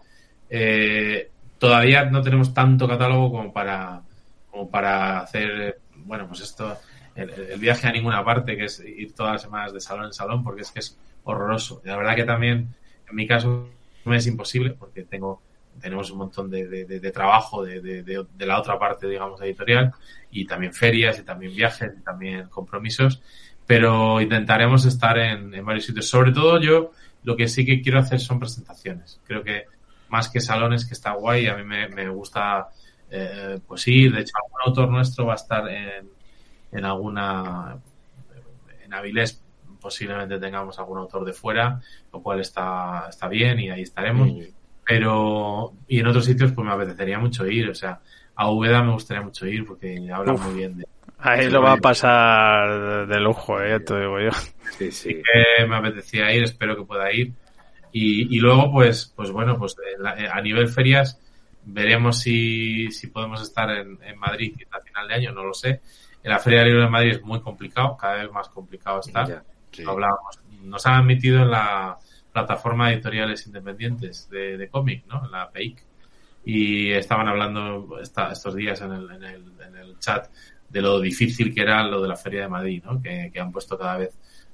Eh, 0.50 1.30
todavía 1.58 2.04
no 2.04 2.22
tenemos 2.22 2.52
tanto 2.52 2.86
catálogo 2.86 3.30
como 3.30 3.52
para, 3.52 4.02
como 4.50 4.70
para 4.70 5.20
hacer 5.20 5.80
bueno, 6.06 6.28
pues 6.28 6.40
esto, 6.40 6.78
el, 7.14 7.30
el 7.30 7.58
viaje 7.58 7.86
a 7.86 7.92
ninguna 7.92 8.24
parte, 8.24 8.56
que 8.56 8.64
es 8.64 8.80
ir 8.80 9.14
todas 9.14 9.32
las 9.32 9.42
semanas 9.42 9.72
de 9.72 9.80
salón 9.80 10.06
en 10.06 10.12
salón, 10.12 10.44
porque 10.44 10.62
es 10.62 10.70
que 10.70 10.80
es 10.80 10.98
horroroso. 11.24 11.82
Y 11.84 11.88
la 11.88 11.96
verdad 11.96 12.14
que 12.14 12.24
también, 12.24 12.74
en 13.08 13.16
mi 13.16 13.26
caso, 13.26 13.68
me 14.04 14.16
es 14.16 14.26
imposible, 14.26 14.70
porque 14.70 15.02
tengo 15.02 15.42
tenemos 15.80 16.10
un 16.10 16.18
montón 16.18 16.50
de, 16.50 16.66
de, 16.66 16.84
de- 16.84 17.00
de 17.00 17.10
trabajo 17.10 17.64
de, 17.64 18.26
la 18.38 18.58
otra 18.58 18.78
parte, 18.78 19.08
digamos, 19.08 19.40
editorial, 19.40 19.92
y 20.30 20.46
también 20.46 20.72
ferias, 20.72 21.18
y 21.18 21.22
también 21.22 21.54
viajes, 21.54 21.92
y 21.98 22.02
también 22.02 22.48
compromisos, 22.48 23.22
pero 23.66 24.20
intentaremos 24.20 24.84
estar 24.84 25.18
en, 25.18 25.52
en 25.54 25.64
varios 25.64 25.86
sitios. 25.86 26.08
Sobre 26.08 26.32
todo 26.32 26.60
yo, 26.60 26.92
lo 27.24 27.36
que 27.36 27.48
sí 27.48 27.64
que 27.64 27.80
quiero 27.82 27.98
hacer 27.98 28.20
son 28.20 28.38
presentaciones. 28.38 29.20
Creo 29.26 29.42
que 29.42 29.64
más 30.08 30.28
que 30.28 30.40
salones, 30.40 30.84
que 30.86 30.94
está 30.94 31.12
guay, 31.12 31.46
a 31.48 31.56
mí 31.56 31.64
me, 31.64 31.88
me 31.88 32.08
gusta 32.08 32.68
eh, 33.10 33.58
pues 33.66 33.86
ir. 33.88 34.14
De 34.14 34.20
hecho, 34.20 34.32
algún 34.36 34.60
autor 34.64 34.88
nuestro 34.90 35.26
va 35.26 35.32
a 35.32 35.36
estar 35.36 35.68
en, 35.68 36.08
en 36.72 36.84
alguna, 36.84 37.76
en 38.84 38.94
Avilés 38.94 39.42
posiblemente 39.80 40.38
tengamos 40.38 40.78
algún 40.78 40.98
autor 40.98 41.24
de 41.24 41.32
fuera, 41.32 41.80
lo 42.12 42.20
cual 42.22 42.40
está, 42.40 43.06
está 43.08 43.28
bien 43.28 43.58
y 43.60 43.70
ahí 43.70 43.82
estaremos. 43.82 44.28
Pero 44.86 45.72
y 45.88 46.00
en 46.00 46.06
otros 46.06 46.24
sitios 46.24 46.52
pues 46.52 46.66
me 46.66 46.72
apetecería 46.72 47.18
mucho 47.18 47.46
ir, 47.46 47.68
o 47.70 47.74
sea, 47.74 48.00
a 48.36 48.50
Úbeda 48.50 48.82
me 48.82 48.92
gustaría 48.92 49.22
mucho 49.22 49.46
ir 49.46 49.64
porque 49.66 50.08
habla 50.12 50.34
Uf. 50.34 50.44
muy 50.46 50.54
bien 50.58 50.78
de 50.78 50.86
Ahí 51.18 51.48
lo 51.48 51.62
va 51.62 51.72
a 51.72 51.76
pasar 51.78 53.06
de 53.06 53.20
lujo, 53.20 53.60
eh, 53.60 53.70
ya 53.70 53.78
te 53.84 53.98
digo 53.98 54.20
yo. 54.20 54.30
Sí, 54.78 54.92
sí. 54.92 55.08
que 55.14 55.66
me 55.66 55.76
apetecía 55.76 56.30
ir, 56.34 56.44
espero 56.44 56.76
que 56.76 56.84
pueda 56.84 57.10
ir. 57.10 57.32
Y, 57.90 58.36
y 58.36 58.38
luego, 58.38 58.70
pues, 58.70 59.12
pues 59.16 59.30
bueno, 59.30 59.56
pues 59.58 59.74
en 59.96 60.02
la- 60.02 60.30
a 60.32 60.40
nivel 60.42 60.68
ferias 60.68 61.18
veremos 61.64 62.18
si, 62.20 62.90
si 62.92 63.06
podemos 63.06 63.40
estar 63.40 63.70
en, 63.70 63.98
en 64.04 64.18
Madrid 64.18 64.54
a 64.70 64.80
final 64.80 65.08
de 65.08 65.14
año, 65.14 65.32
no 65.32 65.42
lo 65.42 65.54
sé. 65.54 65.80
En 66.22 66.30
la 66.30 66.38
Feria 66.38 66.58
del 66.60 66.68
Libro 66.68 66.84
de 66.84 66.90
Madrid 66.90 67.12
es 67.12 67.22
muy 67.22 67.40
complicado, 67.40 67.96
cada 67.96 68.16
vez 68.22 68.30
más 68.30 68.48
complicado 68.50 69.00
estar. 69.00 69.26
Ya. 69.26 69.42
Sí. 69.72 69.84
Hablábamos. 69.86 70.38
Nos 70.64 70.84
han 70.86 70.94
admitido 71.00 71.42
en 71.42 71.50
la 71.50 71.96
plataforma 72.40 72.88
de 72.88 72.94
editoriales 72.94 73.46
independientes 73.46 74.28
de, 74.28 74.58
de 74.58 74.68
cómic, 74.68 75.04
¿no? 75.06 75.26
La 75.28 75.50
PEIC. 75.50 75.82
Y 76.44 76.92
estaban 76.92 77.26
hablando 77.28 77.98
esta- 78.00 78.30
estos 78.30 78.54
días 78.54 78.80
en 78.82 78.92
el, 78.92 79.10
en, 79.10 79.24
el, 79.24 79.42
en 79.66 79.76
el 79.76 79.98
chat 79.98 80.28
de 80.68 80.80
lo 80.82 81.00
difícil 81.00 81.54
que 81.54 81.62
era 81.62 81.82
lo 81.84 82.00
de 82.02 82.08
la 82.08 82.16
Feria 82.16 82.42
de 82.42 82.48
Madrid, 82.48 82.82
¿no? 82.84 83.00
Que, 83.00 83.30
que 83.32 83.40
han 83.40 83.50
puesto 83.50 83.78
cada 83.78 83.96
vez 83.98 84.10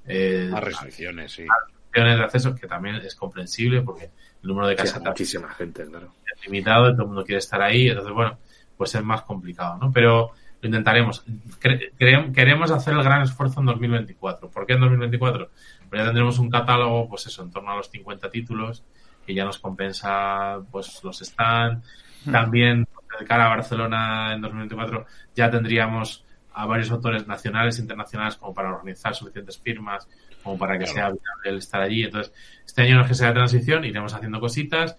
eh, 0.07 0.49
Más 0.51 0.63
restricciones, 0.65 1.33
sí. 1.33 1.45
restricciones 1.45 2.19
de 2.19 2.25
acceso, 2.25 2.55
que 2.55 2.67
también 2.67 2.97
es 2.97 3.15
comprensible 3.15 3.83
porque 3.83 4.05
el 4.43 4.49
número 4.49 4.69
de 4.69 4.75
Sí, 4.77 4.83
casetas 4.83 5.03
muchísima 5.09 5.49
gente, 5.51 5.85
claro. 5.87 6.15
es 6.35 6.45
limitado 6.47 6.93
todo 6.93 7.03
el 7.03 7.09
mundo 7.09 7.25
quiere 7.25 7.39
estar 7.39 7.61
ahí, 7.61 7.89
entonces 7.89 8.13
bueno, 8.15 8.39
pues 8.77 8.95
es 8.95 9.03
más 9.03 9.23
complicado, 9.23 9.77
¿no? 9.79 9.93
Pero 9.93 10.31
lo 10.61 10.67
intentaremos. 10.69 11.25
Cre- 11.61 12.33
queremos 12.33 12.71
hacer 12.71 12.95
el 12.95 13.03
gran 13.03 13.23
esfuerzo 13.23 13.59
en 13.61 13.67
2024. 13.67 14.49
¿Por 14.51 14.65
qué 14.67 14.75
en 14.75 14.81
2024? 14.81 15.51
Porque 15.93 16.05
ya 16.05 16.07
tendremos 16.07 16.39
un 16.39 16.49
catálogo, 16.49 17.07
pues 17.07 17.27
eso, 17.27 17.43
en 17.43 17.51
torno 17.51 17.71
a 17.71 17.77
los 17.77 17.91
50 17.91 18.31
títulos, 18.31 18.83
que 19.27 19.35
ya 19.35 19.45
nos 19.45 19.59
compensa, 19.59 20.59
pues 20.71 21.05
los 21.05 21.19
stands. 21.19 21.87
También, 22.31 22.89
de 23.21 23.27
cara 23.27 23.45
a 23.45 23.49
Barcelona 23.51 24.33
en 24.33 24.41
2024, 24.41 25.05
ya 25.37 25.51
tendríamos 25.51 26.25
a 26.55 26.65
varios 26.65 26.91
autores 26.91 27.27
nacionales 27.27 27.79
e 27.79 27.83
internacionales 27.83 28.37
como 28.37 28.55
para 28.55 28.71
organizar 28.71 29.15
suficientes 29.15 29.59
firmas, 29.59 30.09
como 30.43 30.57
para 30.57 30.79
que 30.79 30.85
Claro. 30.87 30.95
sea 30.95 31.05
viable 31.09 31.51
el 31.51 31.57
estar 31.59 31.83
allí. 31.83 32.05
Entonces, 32.05 32.33
este 32.65 32.85
año 32.85 32.95
no 32.95 33.03
es 33.03 33.09
que 33.09 33.15
sea 33.15 33.29
de 33.29 33.35
transición, 33.35 33.85
iremos 33.85 34.15
haciendo 34.15 34.41
cositas. 34.41 34.97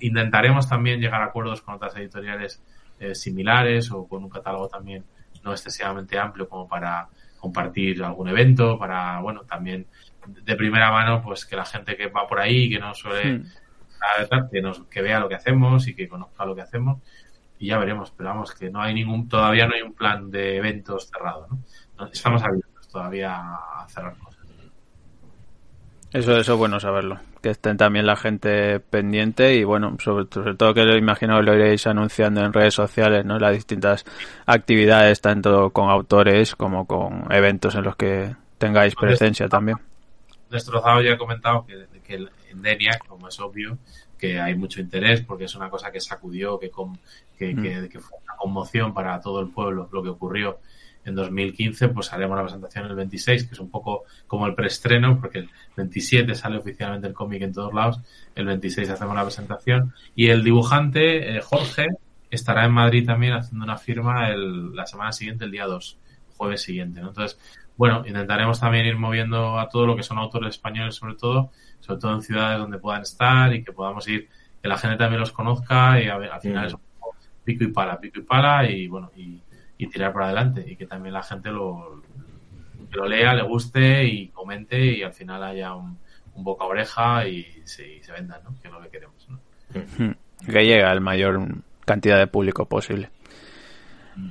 Intentaremos 0.00 0.68
también 0.68 1.00
llegar 1.00 1.22
a 1.22 1.26
acuerdos 1.26 1.62
con 1.62 1.76
otras 1.76 1.94
editoriales 1.94 2.60
eh, 2.98 3.14
similares 3.14 3.92
o 3.92 4.08
con 4.08 4.24
un 4.24 4.28
catálogo 4.28 4.66
también 4.66 5.04
no 5.44 5.52
excesivamente 5.52 6.18
amplio 6.18 6.48
como 6.48 6.66
para 6.66 7.06
compartir 7.38 8.02
algún 8.02 8.28
evento, 8.28 8.76
para, 8.76 9.20
bueno, 9.20 9.42
también 9.42 9.86
de 10.26 10.56
primera 10.56 10.90
mano, 10.90 11.22
pues 11.22 11.44
que 11.44 11.56
la 11.56 11.64
gente 11.64 11.96
que 11.96 12.08
va 12.08 12.26
por 12.26 12.40
ahí, 12.40 12.68
que 12.68 12.78
no 12.78 12.94
suele 12.94 13.38
Hmm. 13.38 13.46
a 14.00 14.36
ver, 14.36 14.50
que, 14.50 14.60
nos, 14.60 14.80
que 14.84 15.02
vea 15.02 15.20
lo 15.20 15.28
que 15.28 15.36
hacemos 15.36 15.86
y 15.86 15.94
que 15.94 16.08
conozca 16.08 16.44
lo 16.44 16.54
que 16.54 16.62
hacemos 16.62 16.98
y 17.58 17.68
ya 17.68 17.78
veremos, 17.78 18.12
pero 18.16 18.30
vamos, 18.30 18.52
que 18.52 18.70
no 18.70 18.82
hay 18.82 18.92
ningún, 18.92 19.28
todavía 19.28 19.66
no 19.66 19.74
hay 19.74 19.82
un 19.82 19.94
plan 19.94 20.30
de 20.30 20.56
eventos 20.56 21.08
cerrado, 21.08 21.46
¿no? 21.48 21.58
No, 21.96 22.10
Estamos 22.10 22.42
abiertos 22.42 22.88
todavía 22.88 23.36
a 23.36 23.86
cerrar 23.88 24.16
cosas. 24.18 24.40
Eso, 26.12 26.36
eso 26.36 26.52
es 26.52 26.58
bueno 26.58 26.80
saberlo. 26.80 27.20
Que 27.40 27.50
estén 27.50 27.76
también 27.76 28.04
la 28.04 28.16
gente 28.16 28.80
pendiente 28.80 29.54
y 29.54 29.64
bueno, 29.64 29.96
sobre, 30.00 30.26
sobre 30.30 30.54
todo 30.56 30.74
que 30.74 30.84
lo 30.84 30.96
imagino 30.96 31.36
que 31.36 31.44
lo 31.44 31.54
iréis 31.54 31.86
anunciando 31.86 32.44
en 32.44 32.52
redes 32.52 32.74
sociales, 32.74 33.24
¿no? 33.24 33.38
Las 33.38 33.54
distintas 33.54 34.04
actividades, 34.44 35.20
tanto 35.20 35.70
con 35.70 35.88
autores 35.88 36.56
como 36.56 36.86
con 36.86 37.32
eventos 37.32 37.76
en 37.76 37.84
los 37.84 37.96
que 37.96 38.34
tengáis 38.58 38.94
presencia 38.96 39.48
también. 39.48 39.78
Destrozado 40.52 41.00
ya 41.02 41.12
he 41.12 41.18
comentado 41.18 41.66
que, 41.66 41.86
que 42.04 42.26
en 42.50 42.62
Denia, 42.62 42.98
como 43.08 43.28
es 43.28 43.40
obvio, 43.40 43.78
que 44.18 44.38
hay 44.40 44.54
mucho 44.54 44.80
interés 44.80 45.22
porque 45.22 45.44
es 45.46 45.54
una 45.56 45.68
cosa 45.70 45.90
que 45.90 46.00
sacudió, 46.00 46.58
que, 46.58 46.70
con- 46.70 46.98
que, 47.36 47.54
que- 47.56 47.88
que 47.88 47.98
fue 47.98 48.18
una 48.24 48.36
conmoción 48.36 48.94
para 48.94 49.20
todo 49.20 49.40
el 49.40 49.48
pueblo 49.48 49.88
lo 49.90 50.02
que 50.02 50.08
ocurrió 50.10 50.60
en 51.04 51.16
2015, 51.16 51.88
pues 51.88 52.12
haremos 52.12 52.36
la 52.36 52.44
presentación 52.44 52.86
el 52.86 52.94
26, 52.94 53.44
que 53.48 53.54
es 53.54 53.58
un 53.58 53.70
poco 53.70 54.04
como 54.28 54.46
el 54.46 54.54
preestreno, 54.54 55.18
porque 55.20 55.38
el 55.40 55.50
27 55.76 56.32
sale 56.36 56.58
oficialmente 56.58 57.08
el 57.08 57.12
cómic 57.14 57.42
en 57.42 57.52
todos 57.52 57.74
lados, 57.74 57.98
el 58.36 58.46
26 58.46 58.88
hacemos 58.90 59.16
la 59.16 59.24
presentación 59.24 59.92
y 60.14 60.28
el 60.28 60.44
dibujante, 60.44 61.36
eh, 61.36 61.40
Jorge, 61.40 61.88
estará 62.30 62.64
en 62.64 62.70
Madrid 62.72 63.04
también 63.04 63.32
haciendo 63.32 63.64
una 63.64 63.78
firma 63.78 64.28
el- 64.30 64.76
la 64.76 64.86
semana 64.86 65.10
siguiente, 65.10 65.44
el 65.44 65.50
día 65.50 65.66
2, 65.66 65.98
jueves 66.36 66.62
siguiente, 66.62 67.00
¿no? 67.00 67.08
Entonces, 67.08 67.36
bueno, 67.76 68.04
intentaremos 68.06 68.60
también 68.60 68.86
ir 68.86 68.96
moviendo 68.96 69.58
a 69.58 69.68
todo 69.68 69.86
lo 69.86 69.96
que 69.96 70.02
son 70.02 70.18
autores 70.18 70.50
españoles, 70.50 70.94
sobre 70.94 71.14
todo, 71.14 71.50
sobre 71.80 72.00
todo 72.00 72.14
en 72.14 72.22
ciudades 72.22 72.58
donde 72.58 72.78
puedan 72.78 73.02
estar 73.02 73.52
y 73.54 73.64
que 73.64 73.72
podamos 73.72 74.06
ir, 74.08 74.28
que 74.60 74.68
la 74.68 74.78
gente 74.78 74.96
también 74.96 75.20
los 75.20 75.32
conozca 75.32 76.00
y 76.00 76.08
a 76.08 76.16
ver, 76.18 76.30
al 76.30 76.40
final 76.40 76.64
Mm. 76.64 76.66
es 76.68 76.74
un 76.74 76.80
poco 77.00 77.16
pico 77.44 77.64
y 77.64 77.68
pala, 77.68 77.98
pico 77.98 78.20
y 78.20 78.22
pala 78.22 78.70
y 78.70 78.86
bueno, 78.86 79.10
y, 79.16 79.40
y 79.78 79.86
tirar 79.88 80.12
para 80.12 80.26
adelante 80.26 80.64
y 80.66 80.76
que 80.76 80.86
también 80.86 81.14
la 81.14 81.22
gente 81.22 81.50
lo, 81.50 82.02
que 82.90 82.96
lo 82.96 83.06
lea, 83.08 83.34
le 83.34 83.42
guste 83.42 84.04
y 84.04 84.28
comente 84.28 84.84
y 84.84 85.02
al 85.02 85.12
final 85.12 85.42
haya 85.42 85.74
un, 85.74 85.98
un 86.34 86.44
boca 86.44 86.64
a 86.64 86.68
oreja 86.68 87.26
y 87.26 87.44
se, 87.64 87.96
y 87.96 88.02
se 88.02 88.12
venda, 88.12 88.40
¿no? 88.44 88.54
Que 88.60 88.68
es 88.68 88.72
lo 88.74 88.80
que 88.82 88.88
queremos, 88.90 89.28
¿no? 89.28 89.40
Que 90.46 90.64
llegue 90.64 90.84
al 90.84 91.00
mayor 91.00 91.40
cantidad 91.84 92.18
de 92.18 92.26
público 92.26 92.66
posible. 92.66 93.10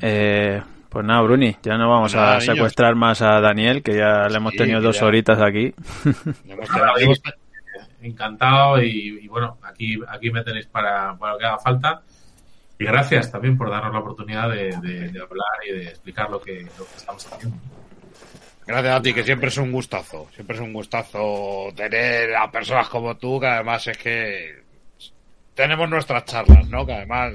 Eh, 0.01 0.61
pues 0.91 1.05
nada, 1.05 1.21
Bruni, 1.21 1.55
ya 1.63 1.77
no 1.77 1.89
vamos 1.89 2.13
nada, 2.13 2.35
a 2.35 2.39
niños. 2.39 2.53
secuestrar 2.53 2.95
más 2.95 3.21
a 3.21 3.39
Daniel, 3.39 3.81
que 3.81 3.95
ya 3.95 4.27
le 4.27 4.35
hemos 4.37 4.51
Sí, 4.51 4.57
tenido 4.57 4.81
dos 4.81 4.99
ya. 4.99 5.05
horitas 5.05 5.39
aquí. 5.41 5.73
Hemos 6.47 7.21
tenido- 7.21 7.35
encantado 8.03 8.81
y, 8.81 9.19
y 9.23 9.27
bueno, 9.27 9.57
aquí, 9.63 9.97
aquí 10.09 10.29
me 10.31 10.43
tenéis 10.43 10.65
para, 10.67 11.15
para 11.17 11.33
lo 11.33 11.39
que 11.39 11.45
haga 11.45 11.59
falta. 11.59 12.01
Y 12.79 12.83
gracias 12.85 13.31
también 13.31 13.55
por 13.57 13.69
darnos 13.69 13.93
la 13.93 13.99
oportunidad 13.99 14.49
de, 14.49 14.75
de- 14.81 15.09
de 15.09 15.19
hablar 15.21 15.47
y 15.69 15.71
de 15.71 15.83
explicar 15.89 16.29
lo 16.29 16.41
que, 16.41 16.61
lo 16.77 16.85
que 16.85 16.95
estamos 16.97 17.25
haciendo. 17.31 17.57
Gracias 18.65 18.95
a 18.95 19.01
ti, 19.01 19.13
que 19.13 19.23
siempre 19.23 19.49
es 19.49 19.57
un 19.57 19.71
gustazo. 19.71 20.27
Siempre 20.33 20.55
es 20.55 20.61
un 20.61 20.73
gustazo 20.73 21.69
tener 21.75 22.35
a 22.35 22.49
personas 22.51 22.87
como 22.89 23.15
tú, 23.17 23.39
que 23.39 23.47
además 23.47 23.85
es 23.87 23.97
que 23.97 24.63
tenemos 25.53 25.89
nuestras 25.89 26.25
charlas, 26.25 26.67
¿no? 26.69 26.85
Que 26.85 26.93
además 26.93 27.33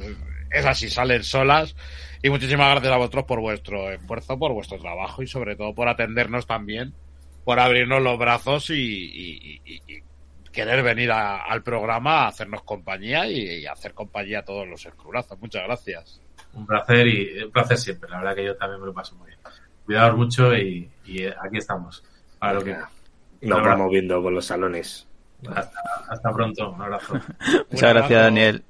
es 0.50 0.64
así, 0.66 0.88
salen 0.90 1.22
solas. 1.24 1.74
Y 2.22 2.30
muchísimas 2.30 2.70
gracias 2.70 2.92
a 2.92 2.96
vosotros 2.96 3.24
por 3.24 3.40
vuestro 3.40 3.90
esfuerzo, 3.90 4.38
por 4.38 4.52
vuestro 4.52 4.78
trabajo 4.78 5.22
y 5.22 5.26
sobre 5.26 5.54
todo 5.56 5.74
por 5.74 5.88
atendernos 5.88 6.46
también, 6.46 6.92
por 7.44 7.60
abrirnos 7.60 8.02
los 8.02 8.18
brazos 8.18 8.70
y, 8.70 8.74
y- 8.74 9.60
y- 9.64 9.82
y 9.86 10.02
querer 10.50 10.82
venir 10.82 11.12
a- 11.12 11.44
al 11.44 11.62
programa 11.62 12.22
a 12.22 12.28
hacernos 12.28 12.62
compañía 12.62 13.28
y, 13.28 13.60
y 13.60 13.66
hacer 13.66 13.92
compañía 13.92 14.40
a 14.40 14.44
todos 14.44 14.66
los 14.66 14.84
escrulazos. 14.86 15.38
Muchas 15.38 15.64
gracias. 15.64 16.20
Un 16.54 16.66
placer 16.66 17.06
y 17.06 17.42
un 17.44 17.50
placer 17.52 17.76
siempre. 17.76 18.08
La 18.08 18.18
verdad 18.18 18.34
que 18.34 18.44
yo 18.46 18.56
también 18.56 18.80
me 18.80 18.86
lo 18.86 18.94
paso 18.94 19.14
muy 19.16 19.26
bien. 19.28 19.38
Cuidaos 19.84 20.16
mucho 20.16 20.56
y, 20.56 20.90
y 21.04 21.24
aquí 21.26 21.58
estamos. 21.58 22.02
Para 22.38 22.54
lo 22.54 22.64
que, 22.64 22.74
Nos 23.42 23.62
vamos 23.62 23.90
viendo 23.90 24.20
por 24.22 24.32
los 24.32 24.46
salones. 24.46 25.06
hasta, 25.54 25.78
hasta 26.08 26.32
pronto. 26.32 26.70
Un 26.70 26.80
abrazo. 26.82 27.14
Muchas 27.70 27.92
gracias. 27.94 28.22
Daniel. 28.22 28.64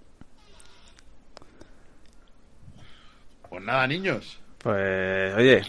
Pues 3.56 3.64
nada, 3.64 3.86
niños. 3.86 4.38
Pues, 4.58 5.34
oye, 5.34 5.62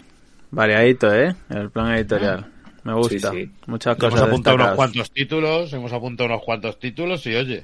variadito, 0.50 1.10
¿eh? 1.14 1.34
El 1.48 1.70
plan 1.70 1.94
editorial. 1.94 2.44
Me 2.84 2.92
gusta. 2.92 3.30
Sí, 3.30 3.46
sí. 3.46 3.50
Muchas 3.64 3.96
Hemos 3.98 4.10
cosas 4.12 4.28
apuntado 4.28 4.56
unos 4.56 4.74
cuantos 4.74 5.10
títulos, 5.10 5.72
hemos 5.72 5.90
apuntado 5.94 6.26
unos 6.28 6.42
cuantos 6.44 6.78
títulos 6.78 7.26
y 7.26 7.34
oye, 7.34 7.62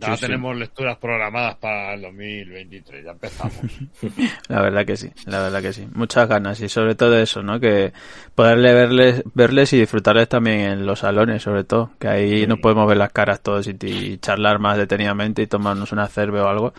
Ya 0.00 0.08
Sí, 0.08 0.14
sí. 0.16 0.20
tenemos 0.26 0.56
lecturas 0.56 0.98
programadas 0.98 1.54
para 1.56 1.94
el 1.94 2.02
2023, 2.02 3.04
ya 3.04 3.12
empezamos. 3.12 3.54
La 4.48 4.60
verdad 4.60 4.84
que 4.84 4.96
sí, 4.96 5.08
la 5.26 5.40
verdad 5.40 5.62
que 5.62 5.72
sí. 5.72 5.86
Muchas 5.94 6.28
ganas 6.28 6.60
y 6.60 6.68
sobre 6.68 6.96
todo 6.96 7.16
eso, 7.16 7.40
¿no? 7.44 7.60
Que 7.60 7.92
poderle 8.34 8.74
verles, 8.74 9.22
verles 9.34 9.72
y 9.72 9.78
disfrutarles 9.78 10.28
también 10.28 10.60
en 10.62 10.84
los 10.86 10.98
salones, 10.98 11.44
sobre 11.44 11.62
todo. 11.62 11.92
Que 12.00 12.08
ahí 12.08 12.46
nos 12.48 12.58
podemos 12.58 12.88
ver 12.88 12.96
las 12.96 13.12
caras 13.12 13.40
todos 13.40 13.68
y, 13.68 13.76
y 13.86 14.18
charlar 14.18 14.58
más 14.58 14.76
detenidamente 14.78 15.42
y 15.42 15.46
tomarnos 15.46 15.92
una 15.92 16.08
cerve 16.08 16.40
o 16.40 16.48
algo 16.48 16.74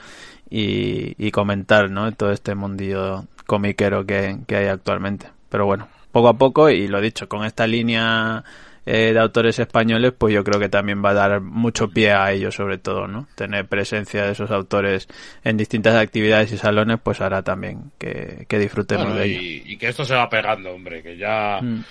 y, 0.49 1.13
y 1.17 1.31
comentar, 1.31 1.89
¿no? 1.91 2.11
Todo 2.13 2.31
este 2.31 2.55
mundillo 2.55 3.25
comiquero 3.45 4.05
que, 4.05 4.37
que 4.47 4.55
hay 4.55 4.67
actualmente. 4.67 5.27
Pero 5.49 5.65
bueno, 5.65 5.87
poco 6.11 6.27
a 6.29 6.37
poco 6.37 6.69
y 6.69 6.87
lo 6.87 7.01
dicho, 7.01 7.27
con 7.27 7.45
esta 7.45 7.65
línea 7.67 8.43
eh, 8.85 9.11
de 9.13 9.19
autores 9.19 9.59
españoles, 9.59 10.13
pues 10.17 10.33
yo 10.33 10.43
creo 10.43 10.59
que 10.59 10.69
también 10.69 11.03
va 11.03 11.11
a 11.11 11.13
dar 11.15 11.41
mucho 11.41 11.89
pie 11.89 12.11
a 12.13 12.31
ello, 12.31 12.51
sobre 12.51 12.77
todo, 12.79 13.07
¿no? 13.07 13.27
Tener 13.35 13.67
presencia 13.67 14.25
de 14.25 14.31
esos 14.31 14.49
autores 14.51 15.07
en 15.43 15.57
distintas 15.57 15.95
actividades 15.95 16.51
y 16.51 16.57
salones, 16.57 16.99
pues 17.03 17.21
hará 17.21 17.41
también 17.43 17.91
que, 17.99 18.45
que 18.47 18.57
disfrutemos 18.59 19.05
Bueno, 19.05 19.19
de 19.19 19.25
ello. 19.25 19.41
y, 19.41 19.63
y 19.73 19.77
que 19.77 19.89
esto 19.89 20.05
se 20.05 20.15
va 20.15 20.29
pegando, 20.29 20.71
hombre, 20.73 21.03
que 21.03 21.17
ya 21.17 21.59
Mm. 21.61 21.81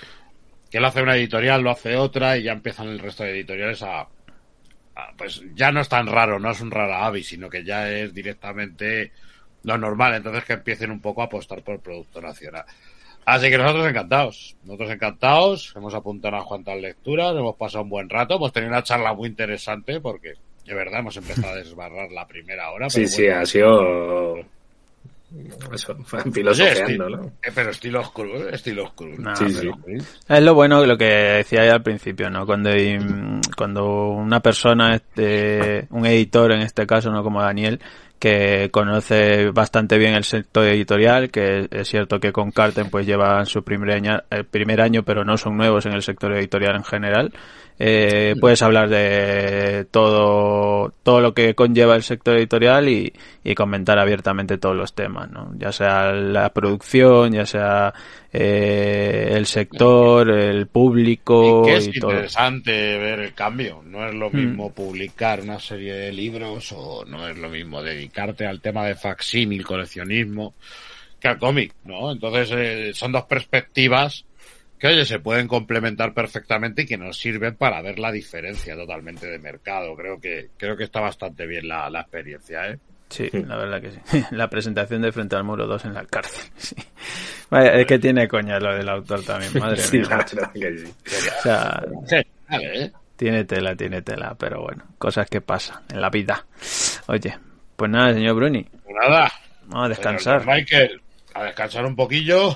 que 0.71 0.79
él 0.79 0.85
hace 0.85 1.03
una 1.03 1.17
editorial, 1.17 1.63
lo 1.63 1.71
hace 1.71 1.97
otra 1.97 2.37
y 2.37 2.43
ya 2.45 2.53
empiezan 2.53 2.89
el 2.89 2.99
resto 2.99 3.23
de 3.25 3.31
editoriales 3.33 3.83
a- 3.83 4.07
pues 5.17 5.43
ya 5.55 5.73
no 5.73 5.81
es 5.81 5.89
tan 5.89 6.07
raro, 6.07 6.39
no 6.39 6.51
es 6.51 6.61
un 6.61 6.71
rara 6.71 7.07
avis, 7.07 7.29
sino 7.29 7.49
que 7.49 7.65
ya 7.65 7.91
es 7.91 8.13
directamente 8.15 9.13
lo 9.65 9.79
normal, 9.79 10.15
entonces 10.15 10.45
que 10.45 10.55
empiecen 10.55 10.91
un 10.91 11.01
poco 11.01 11.23
a 11.23 11.27
apostar 11.27 11.63
por 11.63 11.75
el 11.75 11.81
producto 11.81 12.21
nacional. 12.21 12.65
Así 13.25 13.51
que 13.51 13.59
nosotros 13.59 13.87
encantados, 13.87 14.57
nosotros 14.65 14.91
encantados, 14.91 15.75
hemos 15.77 15.95
apuntado 15.95 16.35
unas 16.35 16.47
cuantas 16.47 16.81
lecturas, 16.81 17.37
hemos 17.37 17.57
pasado 17.57 17.85
un 17.85 17.91
buen 17.91 18.09
rato, 18.09 18.37
hemos 18.37 18.53
tenido 18.53 18.73
una 18.73 18.83
charla 18.83 19.13
muy 19.13 19.29
interesante 19.29 20.01
porque 20.01 20.35
de 20.65 20.75
verdad 20.75 21.01
hemos 21.01 21.17
empezado 21.17 21.53
a 21.53 21.57
desbarrar 21.57 22.11
la 22.11 22.27
primera 22.27 22.71
hora. 22.71 22.89
Sí, 22.89 23.01
pero 23.01 23.09
sí, 23.09 23.23
bueno. 23.25 23.41
ha 23.41 23.47
sido. 23.47 24.58
Eso, 25.73 25.95
filosofiando, 26.33 27.09
¿no? 27.11 27.27
eh, 27.43 27.51
pero 27.55 27.71
estilo 27.71 28.01
oscuro, 28.01 28.49
¿eh? 28.49 28.55
estilo 28.55 28.85
oscuro. 28.85 29.13
Sí, 29.35 29.45
pero- 29.61 29.75
sí. 29.87 30.07
Es 30.29 30.43
lo 30.43 30.55
bueno 30.55 30.85
lo 30.87 30.97
que 30.97 31.05
decía 31.05 31.67
ya 31.67 31.75
al 31.75 31.83
principio, 31.83 32.31
¿no? 32.31 32.47
Cuando, 32.47 32.71
cuando 33.57 34.09
una 34.11 34.41
persona, 34.41 34.95
este, 34.95 35.87
un 35.91 36.07
editor 36.07 36.53
en 36.53 36.63
este 36.63 36.87
caso, 36.87 37.11
no 37.11 37.23
como 37.23 37.43
Daniel, 37.43 37.79
que 38.19 38.71
conoce 38.73 39.51
bastante 39.51 39.97
bien 39.99 40.15
el 40.15 40.25
sector 40.25 40.67
editorial, 40.67 41.31
que 41.31 41.69
es 41.71 41.89
cierto 41.89 42.19
que 42.19 42.33
con 42.33 42.51
Carten 42.51 42.91
pues 42.91 43.07
llevan 43.07 43.47
su 43.47 43.63
primer 43.63 43.93
año, 43.93 44.23
el 44.31 44.45
primer 44.45 44.81
año, 44.81 45.05
pero 45.05 45.25
no 45.25 45.37
son 45.37 45.57
nuevos 45.57 45.87
en 45.87 45.93
el 45.93 46.03
sector 46.03 46.35
editorial 46.35 46.75
en 46.77 46.85
general. 46.85 47.33
Eh, 47.81 48.35
puedes 48.41 48.61
hablar 48.63 48.89
de 48.89 49.87
todo, 49.91 50.93
todo 51.03 51.21
lo 51.21 51.33
que 51.35 51.55
conlleva 51.55 51.95
el 51.95 52.03
sector 52.03 52.37
editorial 52.37 52.89
y, 52.89 53.13
y 53.45 53.55
comentar 53.55 53.99
abiertamente 53.99 54.59
todos 54.59 54.75
los 54.77 54.95
temas, 54.95 55.31
¿no? 55.31 55.53
Ya 55.59 55.71
sea 55.71 56.13
la 56.13 56.49
producción, 56.53 57.33
ya 57.33 57.47
sea 57.47 57.95
eh, 58.33 59.31
el 59.33 59.47
sector, 59.47 60.29
el 60.31 60.67
público 60.67 61.63
Y 61.65 61.67
que 61.71 61.77
es 61.77 61.89
y 61.89 62.01
todo. 62.01 62.11
interesante 62.13 62.73
ver 62.99 63.21
el 63.21 63.35
cambio. 63.35 63.83
No 63.87 64.07
es 64.09 64.15
lo 64.15 64.31
Mm. 64.31 64.37
mismo 64.37 64.73
publicar 64.73 65.41
una 65.41 65.59
serie 65.61 65.95
de 65.95 66.13
libros 66.13 66.73
o 66.77 67.05
no 67.07 67.29
es 67.29 67.39
lo 67.39 67.49
mismo 67.49 67.83
dedicarte 67.83 68.47
al 68.47 68.61
tema 68.61 68.87
de 68.87 68.95
facsímil, 68.97 69.65
coleccionismo, 69.65 70.55
que 71.21 71.29
al 71.29 71.39
cómic, 71.39 71.75
¿no? 71.85 72.11
Entonces 72.13 72.51
eh, 72.53 72.91
son 72.95 73.13
dos 73.13 73.25
perspectivas 73.25 74.25
que, 74.79 74.87
oye, 74.89 75.05
se 75.05 75.19
pueden 75.19 75.49
complementar 75.49 76.15
perfectamente 76.15 76.83
y 76.83 76.87
que 76.87 76.97
nos 76.97 77.19
sirven 77.19 77.57
para 77.57 77.83
ver 77.83 77.99
la 77.99 78.11
diferencia 78.13 78.75
totalmente 78.77 79.27
de 79.27 79.39
mercado. 79.39 79.95
Creo 79.97 80.21
que 80.21 80.49
creo 80.57 80.77
que 80.77 80.85
está 80.85 81.01
bastante 81.01 81.47
bien 81.47 81.69
la, 81.69 81.89
la 81.91 82.01
experiencia, 82.03 82.69
¿eh? 82.69 82.79
Sí, 83.11 83.29
la 83.33 83.57
verdad 83.57 83.81
que 83.81 83.91
sí. 83.93 84.25
La 84.33 84.49
presentación 84.51 85.01
de 85.01 85.11
Frente 85.13 85.35
al 85.35 85.43
Muro 85.45 85.67
2 85.67 85.87
en 85.87 85.95
la 85.95 86.05
cárcel. 86.05 86.51
Sí. 86.59 86.77
Vaya, 87.51 87.73
es 87.73 87.87
que 87.87 87.99
tiene 87.99 88.29
coña 88.29 88.59
lo 88.61 88.75
del 88.77 88.89
autor 88.91 89.23
también, 89.25 89.51
madre 89.59 89.79
Sí, 89.79 89.99
mía. 89.99 90.09
la 90.11 90.17
verdad 90.19 90.53
que 90.53 90.79
sí. 90.79 90.93
O 91.39 91.43
sea, 91.43 91.83
Sí, 92.07 92.17
vale, 92.51 92.83
¿eh? 92.85 92.93
tiene 93.17 93.45
tela, 93.45 93.75
tiene 93.75 94.03
tela, 94.03 94.37
pero 94.39 94.61
bueno, 94.61 94.85
cosas 94.99 95.27
que 95.31 95.41
pasan 95.41 95.83
en 95.91 96.03
la 96.03 96.11
vida. 96.11 96.45
Oye, 97.07 97.35
pues 97.75 97.91
nada, 97.91 98.13
señor 98.13 98.35
Bruni, 98.37 98.65
Pues 98.65 98.95
nada, 99.01 99.33
vamos 99.65 99.87
a 99.87 99.89
descansar. 99.89 100.47
Michael, 100.47 101.01
a 101.35 101.45
descansar 101.45 101.87
un 101.87 101.97
poquillo 101.97 102.55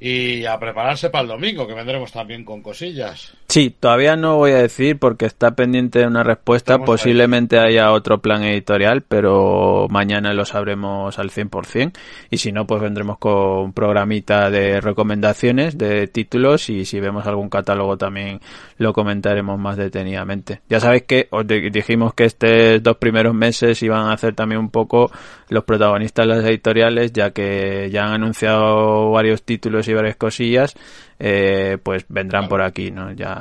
y 0.00 0.46
a 0.46 0.58
prepararse 0.58 1.10
para 1.10 1.22
el 1.22 1.28
domingo, 1.28 1.66
que 1.66 1.74
vendremos 1.74 2.10
también 2.10 2.44
con 2.44 2.62
cosillas. 2.62 3.34
Sí, 3.50 3.74
todavía 3.80 4.14
no 4.14 4.36
voy 4.36 4.52
a 4.52 4.58
decir 4.58 4.96
porque 5.00 5.26
está 5.26 5.56
pendiente 5.56 5.98
de 5.98 6.06
una 6.06 6.22
respuesta. 6.22 6.74
Estamos 6.74 6.88
ahí. 6.88 6.92
Posiblemente 6.98 7.58
haya 7.58 7.90
otro 7.90 8.18
plan 8.22 8.44
editorial, 8.44 9.02
pero 9.02 9.88
mañana 9.90 10.32
lo 10.34 10.44
sabremos 10.44 11.18
al 11.18 11.30
100%. 11.30 11.92
Y 12.30 12.36
si 12.38 12.52
no, 12.52 12.64
pues 12.68 12.80
vendremos 12.80 13.18
con 13.18 13.32
un 13.34 13.72
programita 13.72 14.50
de 14.50 14.80
recomendaciones 14.80 15.76
de 15.76 16.06
títulos 16.06 16.70
y 16.70 16.84
si 16.84 17.00
vemos 17.00 17.26
algún 17.26 17.48
catálogo 17.48 17.96
también 17.98 18.38
lo 18.78 18.92
comentaremos 18.92 19.58
más 19.58 19.76
detenidamente. 19.76 20.60
Ya 20.68 20.78
sabéis 20.78 21.02
que 21.08 21.26
os 21.32 21.44
di- 21.44 21.70
dijimos 21.70 22.14
que 22.14 22.26
estos 22.26 22.80
dos 22.84 22.98
primeros 22.98 23.34
meses 23.34 23.82
iban 23.82 24.06
a 24.06 24.12
hacer 24.12 24.36
también 24.36 24.60
un 24.60 24.70
poco 24.70 25.10
los 25.48 25.64
protagonistas 25.64 26.24
de 26.28 26.34
las 26.36 26.44
editoriales, 26.44 27.12
ya 27.12 27.32
que 27.32 27.90
ya 27.90 28.04
han 28.04 28.12
anunciado 28.12 29.10
varios 29.10 29.42
títulos 29.42 29.88
y 29.88 29.92
varias 29.94 30.14
cosillas 30.14 30.76
eh, 31.22 31.76
pues 31.82 32.06
vendrán 32.08 32.48
por 32.48 32.62
aquí, 32.62 32.90
¿no? 32.90 33.12
Ya, 33.12 33.39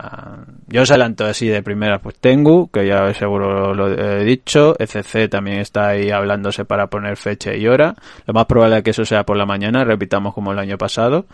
yo 0.67 0.81
os 0.83 0.91
adelanto 0.91 1.25
así 1.25 1.47
de 1.47 1.63
primera, 1.63 1.99
pues 1.99 2.15
Tengu, 2.15 2.69
que 2.69 2.85
ya 2.85 3.13
seguro 3.13 3.73
lo 3.73 3.87
he 3.89 4.23
dicho, 4.23 4.75
ECC 4.79 5.29
también 5.29 5.59
está 5.59 5.89
ahí 5.89 6.11
hablándose 6.11 6.65
para 6.65 6.87
poner 6.87 7.17
fecha 7.17 7.55
y 7.55 7.67
hora, 7.67 7.95
lo 8.25 8.33
más 8.33 8.45
probable 8.45 8.77
es 8.77 8.83
que 8.83 8.91
eso 8.91 9.05
sea 9.05 9.25
por 9.25 9.37
la 9.37 9.45
mañana, 9.45 9.83
repitamos 9.83 10.33
como 10.33 10.51
el 10.51 10.59
año 10.59 10.77
pasado, 10.77 11.25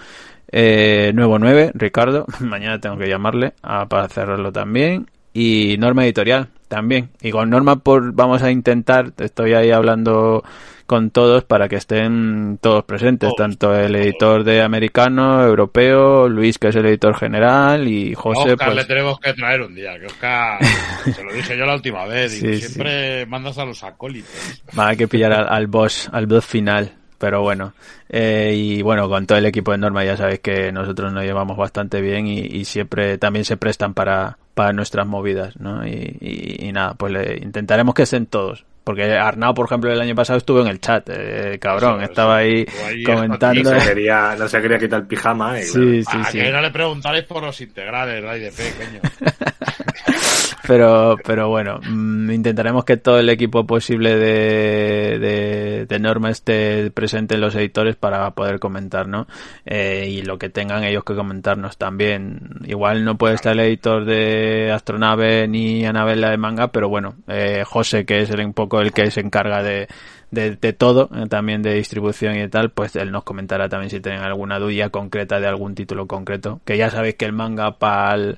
eh, 0.52 1.12
Nuevo 1.14 1.40
9, 1.40 1.72
Ricardo, 1.74 2.26
mañana 2.40 2.80
tengo 2.80 2.98
que 2.98 3.10
llamarle 3.10 3.54
a, 3.62 3.88
para 3.88 4.08
cerrarlo 4.08 4.52
también, 4.52 5.10
y 5.34 5.76
Norma 5.80 6.06
Editorial 6.06 6.48
también, 6.68 7.10
y 7.22 7.32
con 7.32 7.50
Norma 7.50 7.78
por, 7.78 8.14
vamos 8.14 8.42
a 8.42 8.52
intentar, 8.52 9.12
estoy 9.18 9.54
ahí 9.54 9.72
hablando 9.72 10.44
con 10.86 11.10
todos 11.10 11.44
para 11.44 11.68
que 11.68 11.78
estén 11.78 12.60
todos 12.62 12.84
presentes, 12.84 13.30
Todos, 13.30 13.38
tanto 13.38 13.76
el 13.76 13.92
todos. 13.94 14.06
editor 14.06 14.44
de 14.44 14.62
americano, 14.62 15.44
europeo, 15.44 16.30
Luis 16.30 16.58
que 16.60 16.68
es 16.68 16.76
el 16.76 16.86
editor 16.86 17.16
general 17.18 17.88
y 17.88 18.14
A 18.14 18.16
José 18.16 18.52
Oscar 18.54 18.68
pues 18.68 18.76
le 18.76 18.86
tenemos 18.86 19.20
que 19.20 19.34
traer 19.34 19.62
un 19.62 19.74
día, 19.76 20.00
que 20.00 20.06
Oscar, 20.06 20.60
se 21.14 21.24
lo 21.24 21.34
dije 21.34 21.58
yo 21.58 21.66
la 21.66 21.76
última 21.76 22.06
vez, 22.06 22.32
Sí, 22.34 22.40
sí. 22.40 22.62
siempre 22.62 23.26
mandas 23.26 23.58
a 23.58 23.66
los 23.66 23.84
acólitos. 23.84 24.32
va 24.78 24.90
a 24.90 24.96
que 24.96 25.08
pillar 25.08 25.34
al, 25.34 25.48
al 25.50 25.68
boss, 25.68 26.10
al 26.12 26.28
boss 26.28 26.46
final. 26.46 26.92
Pero 27.18 27.42
bueno, 27.42 27.74
eh, 28.10 28.54
y 28.56 28.82
bueno, 28.82 29.08
con 29.08 29.26
todo 29.26 29.38
el 29.38 29.46
equipo 29.46 29.72
de 29.72 29.78
Norma 29.78 30.04
ya 30.04 30.18
sabéis 30.18 30.42
que 30.42 30.74
nosotros 30.74 31.14
nos 31.14 31.24
llevamos 31.24 31.56
bastante 31.58 32.02
bien 32.02 32.28
y, 32.28 32.40
y 32.42 32.66
siempre 32.66 33.18
también 33.18 33.46
se 33.46 33.56
prestan 33.56 33.94
para, 33.94 34.38
para 34.54 34.74
nuestras 34.74 35.08
movidas, 35.08 35.56
¿no? 35.58 35.88
Y, 35.88 36.18
y- 36.20 36.68
y 36.68 36.72
nada, 36.74 36.94
pues 36.96 37.14
le, 37.14 37.38
intentaremos 37.42 37.96
que 37.96 38.04
estén 38.04 38.26
todos. 38.26 38.66
Porque 38.86 39.16
Arnau, 39.16 39.54
por 39.56 39.66
ejemplo, 39.66 39.92
el 39.92 40.00
año 40.00 40.14
pasado 40.14 40.38
estuvo 40.38 40.62
en 40.62 40.68
el 40.68 40.80
chat, 40.80 41.10
eh, 41.12 41.58
cabrón, 41.60 42.04
estaba 42.04 42.38
ahí 42.38 42.66
comentando. 43.04 43.74
No 43.74 43.80
se 43.82 43.88
quería, 43.90 44.36
no 44.38 44.48
se 44.48 44.62
quería 44.62 44.78
quitar 44.78 45.00
el 45.02 45.08
pijama. 45.08 45.60
Y 45.60 45.64
Sí, 45.64 46.04
sí, 46.04 46.18
a 46.18 46.24
sí. 46.26 46.38
que 46.38 46.52
no 46.52 46.62
le 46.62 46.70
preguntaréis 46.70 47.26
por 47.26 47.42
los 47.44 47.60
integrales, 47.62 48.24
la 48.24 48.38
IDP, 48.38 48.60
coño. 48.78 49.02
Pero, 50.68 51.18
pero 51.24 51.50
bueno, 51.50 51.80
mm, 51.82 52.32
intentaremos 52.32 52.86
que 52.86 52.98
todo 52.98 53.20
el 53.20 53.30
equipo 53.30 53.66
posible 53.66 54.16
de, 54.16 55.20
de, 55.20 55.86
de 55.86 56.00
Norma 56.00 56.30
esté 56.30 56.92
presente 56.92 57.36
en 57.36 57.42
los 57.42 57.56
editores 57.56 57.96
para 57.96 58.32
poder 58.32 58.60
comentar, 58.60 59.08
¿no? 59.08 59.28
Eh, 59.66 60.08
y 60.10 60.22
lo 60.22 60.38
que 60.38 60.50
tengan 60.50 60.84
ellos 60.84 61.04
que 61.04 61.16
comentarnos 61.16 61.78
también. 61.78 62.60
Igual 62.66 63.06
no 63.06 63.18
puede 63.18 63.36
estar 63.36 63.54
el 63.54 63.60
editor 63.60 64.06
de 64.06 64.72
Astronave 64.72 65.48
ni 65.48 65.86
Anabela 65.86 66.30
de 66.30 66.38
manga, 66.38 66.70
pero 66.70 66.90
bueno, 66.90 67.16
eh, 67.28 67.64
José, 67.66 68.06
que 68.06 68.22
es 68.22 68.30
el, 68.30 68.46
un 68.46 68.54
poco 68.54 68.82
el 68.82 68.92
que 68.92 69.12
se 69.12 69.22
encarga 69.22 69.64
de, 69.64 69.88
de, 70.32 70.56
de 70.56 70.74
todo, 70.74 71.10
eh, 71.16 71.28
también 71.28 71.62
de 71.62 71.74
distribución 71.74 72.38
y 72.38 72.48
tal, 72.48 72.72
pues 72.72 72.96
él 72.96 73.12
nos 73.12 73.24
comentará 73.24 73.70
también 73.70 73.90
si 73.90 74.00
tienen 74.00 74.22
alguna 74.22 74.60
duda 74.60 74.90
concreta 74.90 75.40
de 75.40 75.48
algún 75.48 75.76
título 75.76 76.08
concreto. 76.08 76.62
Que 76.66 76.78
ya 76.78 76.90
sabéis 76.90 77.16
que 77.16 77.26
el 77.26 77.34
manga 77.34 77.78
para 77.78 78.36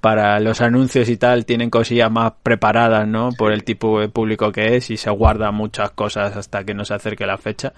para 0.00 0.40
los 0.40 0.60
anuncios 0.60 1.08
y 1.08 1.16
tal 1.16 1.44
tienen 1.44 1.70
cosillas 1.70 2.10
más 2.10 2.32
preparadas, 2.42 3.06
¿no? 3.06 3.30
Por 3.36 3.52
el 3.52 3.64
tipo 3.64 4.00
de 4.00 4.08
público 4.08 4.50
que 4.52 4.76
es 4.76 4.90
y 4.90 4.96
se 4.96 5.10
guarda 5.10 5.50
muchas 5.50 5.90
cosas 5.90 6.36
hasta 6.36 6.64
que 6.64 6.74
no 6.74 6.84
se 6.84 6.94
acerque 6.94 7.26
la 7.26 7.38
fecha. 7.38 7.72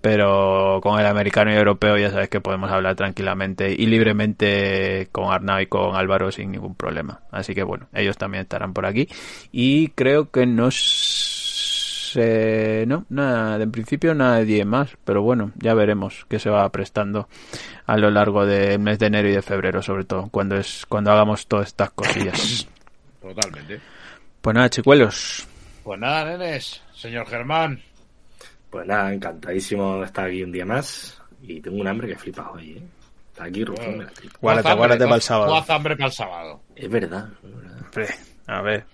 Pero 0.00 0.80
con 0.82 1.00
el 1.00 1.06
americano 1.06 1.50
y 1.50 1.56
europeo 1.56 1.96
ya 1.96 2.10
sabes 2.10 2.28
que 2.28 2.40
podemos 2.40 2.70
hablar 2.70 2.94
tranquilamente 2.94 3.72
y 3.72 3.86
libremente 3.86 5.08
con 5.10 5.32
Arnau 5.32 5.60
y 5.60 5.66
con 5.66 5.96
Álvaro 5.96 6.30
sin 6.30 6.52
ningún 6.52 6.74
problema. 6.74 7.20
Así 7.30 7.54
que 7.54 7.62
bueno, 7.62 7.86
ellos 7.94 8.18
también 8.18 8.42
estarán 8.42 8.74
por 8.74 8.84
aquí. 8.84 9.08
Y 9.50 9.88
creo 9.88 10.30
que 10.30 10.44
no 12.14 12.22
sé, 12.22 12.84
no, 12.86 13.06
nada, 13.08 13.62
en 13.62 13.72
principio 13.72 14.14
nadie 14.14 14.64
más, 14.64 14.96
pero 15.04 15.22
bueno, 15.22 15.52
ya 15.56 15.74
veremos 15.74 16.26
qué 16.28 16.38
se 16.38 16.48
va 16.48 16.68
prestando 16.70 17.28
a 17.86 17.96
lo 17.96 18.10
largo 18.10 18.46
del 18.46 18.78
mes 18.78 18.98
de 18.98 19.06
enero 19.06 19.28
y 19.28 19.32
de 19.32 19.42
febrero, 19.42 19.82
sobre 19.82 20.04
todo, 20.04 20.28
cuando 20.30 20.56
es 20.56 20.86
cuando 20.88 21.10
hagamos 21.10 21.46
todas 21.46 21.68
estas 21.68 21.90
cosillas. 21.90 22.68
Totalmente. 23.20 23.80
Pues 24.40 24.54
nada, 24.54 24.70
chicuelos. 24.70 25.46
Pues 25.82 25.98
nada, 25.98 26.24
nenes, 26.24 26.82
señor 26.94 27.26
Germán. 27.26 27.80
Pues 28.70 28.86
nada, 28.86 29.12
encantadísimo 29.12 29.98
de 29.98 30.06
estar 30.06 30.26
aquí 30.26 30.42
un 30.42 30.52
día 30.52 30.66
más. 30.66 31.20
Y 31.42 31.60
tengo 31.60 31.80
un 31.80 31.88
hambre 31.88 32.08
que 32.08 32.16
flipa 32.16 32.50
hoy, 32.50 32.72
¿eh? 32.78 32.82
Está 33.32 33.44
aquí 33.44 33.64
Rufín, 33.64 34.06
tripa. 34.14 34.38
Guárdate, 34.40 34.74
guárdate 34.74 35.04
para 35.04 35.16
el 35.16 35.22
sábado. 35.22 35.64
hambre 35.68 35.96
para 35.96 36.06
el 36.06 36.12
sábado. 36.12 36.60
Es 36.76 36.88
verdad, 36.88 37.28
es 37.42 37.56
verdad. 37.56 38.14
A 38.46 38.62
ver. 38.62 38.93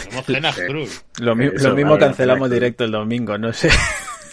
Somos 0.00 0.26
cenas 0.26 0.56
cruz. 0.66 1.04
Lo, 1.20 1.34
mi- 1.34 1.46
Eso, 1.46 1.68
lo 1.70 1.74
mismo 1.76 1.98
cancelamos 1.98 2.50
directo 2.50 2.84
el 2.84 2.90
domingo, 2.92 3.36
no 3.38 3.52
sé. 3.52 3.68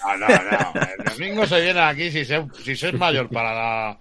No, 0.06 0.18
no, 0.18 0.28
no. 0.28 0.82
El 0.98 1.04
domingo 1.18 1.46
se 1.46 1.62
viene 1.62 1.80
aquí 1.82 2.10
si 2.12 2.24
se, 2.26 2.44
si 2.64 2.92
mayor 2.98 3.28
para 3.30 3.54
la- 3.54 3.98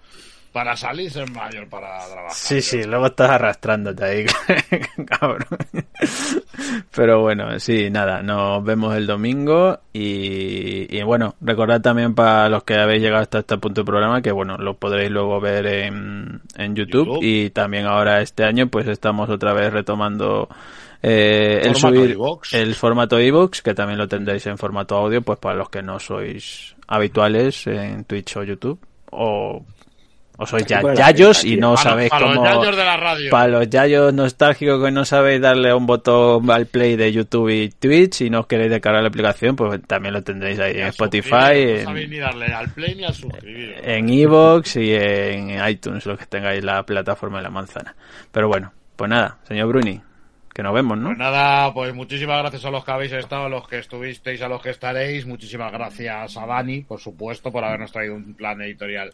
para 0.53 0.75
salir, 0.75 1.11
se 1.11 1.21
es 1.21 1.31
mayor 1.31 1.67
para 1.69 1.99
trabajar. 2.07 2.31
Sí, 2.33 2.61
sí, 2.63 2.83
luego 2.83 3.05
estás 3.07 3.29
arrastrándote 3.29 4.03
ahí, 4.03 4.25
cabrón. 5.05 5.45
Pero 6.95 7.21
bueno, 7.21 7.59
sí, 7.59 7.89
nada, 7.91 8.23
nos 8.23 8.63
vemos 8.63 8.95
el 8.95 9.05
domingo 9.05 9.79
y, 9.93 10.87
y 10.97 11.03
bueno, 11.03 11.35
recordad 11.41 11.81
también 11.81 12.15
para 12.15 12.49
los 12.49 12.63
que 12.63 12.75
habéis 12.75 13.01
llegado 13.03 13.21
hasta 13.21 13.39
este 13.39 13.57
punto 13.57 13.81
del 13.81 13.85
programa 13.85 14.21
que 14.23 14.31
bueno, 14.31 14.57
lo 14.57 14.75
podréis 14.77 15.11
luego 15.11 15.39
ver 15.39 15.67
en, 15.67 16.41
en 16.55 16.75
YouTube, 16.75 17.05
YouTube. 17.07 17.19
y 17.23 17.49
también 17.51 17.85
ahora 17.85 18.21
este 18.21 18.43
año 18.43 18.67
pues 18.67 18.87
estamos 18.87 19.29
otra 19.29 19.53
vez 19.53 19.71
retomando 19.71 20.49
eh, 21.01 21.61
el 21.63 21.75
Formato 21.75 21.95
subir 21.95 22.11
iVoox. 22.11 22.53
el 22.53 22.75
formato 22.75 23.19
iVoox, 23.19 23.61
que 23.61 23.73
también 23.73 23.97
lo 23.99 24.07
tendréis 24.07 24.45
en 24.47 24.57
formato 24.57 24.95
audio, 24.95 25.21
pues 25.21 25.39
para 25.39 25.55
los 25.55 25.69
que 25.69 25.81
no 25.81 25.99
sois 25.99 26.75
habituales 26.87 27.67
en 27.67 28.03
Twitch 28.05 28.37
o 28.37 28.43
YouTube 28.43 28.79
o 29.11 29.63
o 30.39 30.45
sois 30.45 30.65
ya 30.67 30.81
yayos 30.93 31.43
y 31.43 31.57
no 31.57 31.75
sabéis 31.75 32.11
para 32.11 32.27
cómo 32.27 32.45
los 32.45 32.53
yayos 32.53 32.75
de 32.77 32.83
la 32.83 32.97
radio. 32.97 33.31
para 33.31 33.47
los 33.47 33.69
yayos 33.69 34.13
nostálgicos 34.13 34.83
que 34.83 34.91
no 34.91 35.03
sabéis 35.03 35.41
darle 35.41 35.73
un 35.73 35.87
botón 35.87 36.49
al 36.51 36.67
play 36.67 36.95
de 36.95 37.11
YouTube 37.11 37.49
y 37.49 37.69
Twitch 37.69 38.21
y 38.21 38.29
no 38.29 38.41
os 38.41 38.47
queréis 38.47 38.69
descargar 38.69 39.01
la 39.01 39.09
aplicación, 39.09 39.55
pues 39.55 39.81
también 39.87 40.13
lo 40.13 40.21
tendréis 40.21 40.59
ahí 40.59 40.79
en 40.79 40.87
Spotify, 40.87 41.31
No 41.31 41.83
sabéis 41.85 41.87
en, 41.87 42.09
ni 42.11 42.17
darle 42.19 42.45
al 42.45 42.69
play 42.69 42.93
ni 42.93 43.03
al 43.03 43.15
suscribir. 43.15 43.77
en 43.83 44.09
Evox 44.09 44.75
y 44.75 44.93
en 44.93 45.67
iTunes, 45.67 46.05
los 46.05 46.19
que 46.19 46.27
tengáis 46.27 46.63
la 46.63 46.83
plataforma 46.83 47.37
de 47.37 47.43
la 47.43 47.49
manzana. 47.49 47.95
Pero 48.31 48.47
bueno, 48.47 48.71
pues 48.95 49.09
nada, 49.09 49.39
señor 49.47 49.69
Bruni, 49.69 49.99
que 50.57 50.63
nos 50.63 50.73
vemos, 50.73 50.97
¿no? 50.97 51.09
Pues 51.09 51.19
nada, 51.19 51.71
pues 51.71 51.93
muchísimas 51.93 52.39
gracias 52.41 52.65
a 52.65 52.71
los 52.71 52.83
que 52.83 52.89
habéis 52.89 53.11
estado, 53.11 53.45
a 53.45 53.49
los 53.49 53.67
que 53.67 53.77
estuvisteis, 53.77 54.41
a 54.41 54.47
los 54.49 54.59
que 54.59 54.71
estaréis. 54.71 55.27
Muchísimas 55.27 55.71
gracias 55.71 56.35
a 56.35 56.47
Dani, 56.47 56.81
por 56.81 56.99
supuesto, 56.99 57.51
por 57.51 57.63
habernos 57.63 57.91
traído 57.91 58.15
un 58.15 58.33
plan 58.33 58.59
editorial 58.63 59.13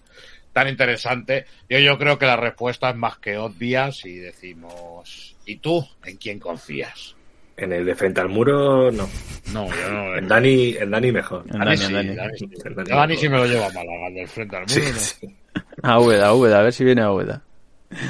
tan 0.53 0.69
interesante. 0.69 1.45
Yo, 1.67 1.79
yo 1.79 1.97
creo 1.97 2.17
que 2.17 2.27
la 2.27 2.37
respuesta 2.37 2.91
es 2.91 2.95
más 2.95 3.17
que 3.17 3.35
obvia 3.37 3.91
si 3.91 4.19
decimos, 4.19 5.35
¿y 5.45 5.57
tú 5.57 5.85
en 6.05 6.15
quién 6.15 6.39
confías? 6.39 7.13
En 7.57 7.73
el 7.73 7.83
de 7.85 7.93
frente 7.95 8.21
al 8.21 8.29
muro, 8.29 8.89
no. 8.89 9.09
No, 9.51 9.67
yo 9.67 9.91
no. 9.91 10.15
En 10.15 10.29
Dani, 10.29 10.77
en 10.79 10.91
Dani 10.91 11.11
mejor. 11.11 11.43
En 11.51 11.59
Dani 11.59 11.75
sí, 11.75 11.91
Dani. 11.91 12.15
Dani 12.15 12.37
sí. 12.37 12.49
Dani 12.87 13.17
sí 13.17 13.27
me 13.27 13.39
lo 13.39 13.45
lleva 13.47 13.65
a 13.65 13.71
Málaga, 13.73 14.07
al 14.07 14.13
del 14.13 14.27
frente 14.29 14.55
al 14.55 14.61
muro. 14.61 14.73
Sí, 14.73 14.81
no. 14.81 14.97
sí, 14.97 15.35
A 15.81 15.99
Úbeda, 15.99 16.27
a 16.27 16.33
Úbeda, 16.35 16.59
a 16.59 16.63
ver 16.63 16.71
si 16.71 16.85
viene 16.85 17.01
a 17.01 17.11
Úbeda. 17.11 17.41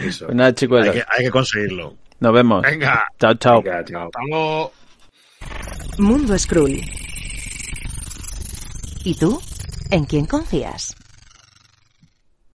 eso. 0.06 0.28
Pues 0.28 0.38
nada, 0.38 0.54
chicos, 0.54 0.86
Hay 0.86 0.92
que, 0.94 1.04
hay 1.10 1.26
que 1.26 1.32
conseguirlo. 1.32 1.96
Nos 2.24 2.34
vemos. 2.34 2.62
Venga, 2.64 3.06
Chao, 3.20 3.34
chao. 3.36 3.62
Venga, 3.62 3.84
chao. 3.86 4.06
hasta 4.06 4.20
luego. 4.30 4.72
Mundo 6.00 6.40
Skrull. 6.40 6.82
¿Y 9.04 9.16
tú? 9.16 9.42
¿En 9.92 10.06
quién 10.06 10.26
confías? 10.26 10.96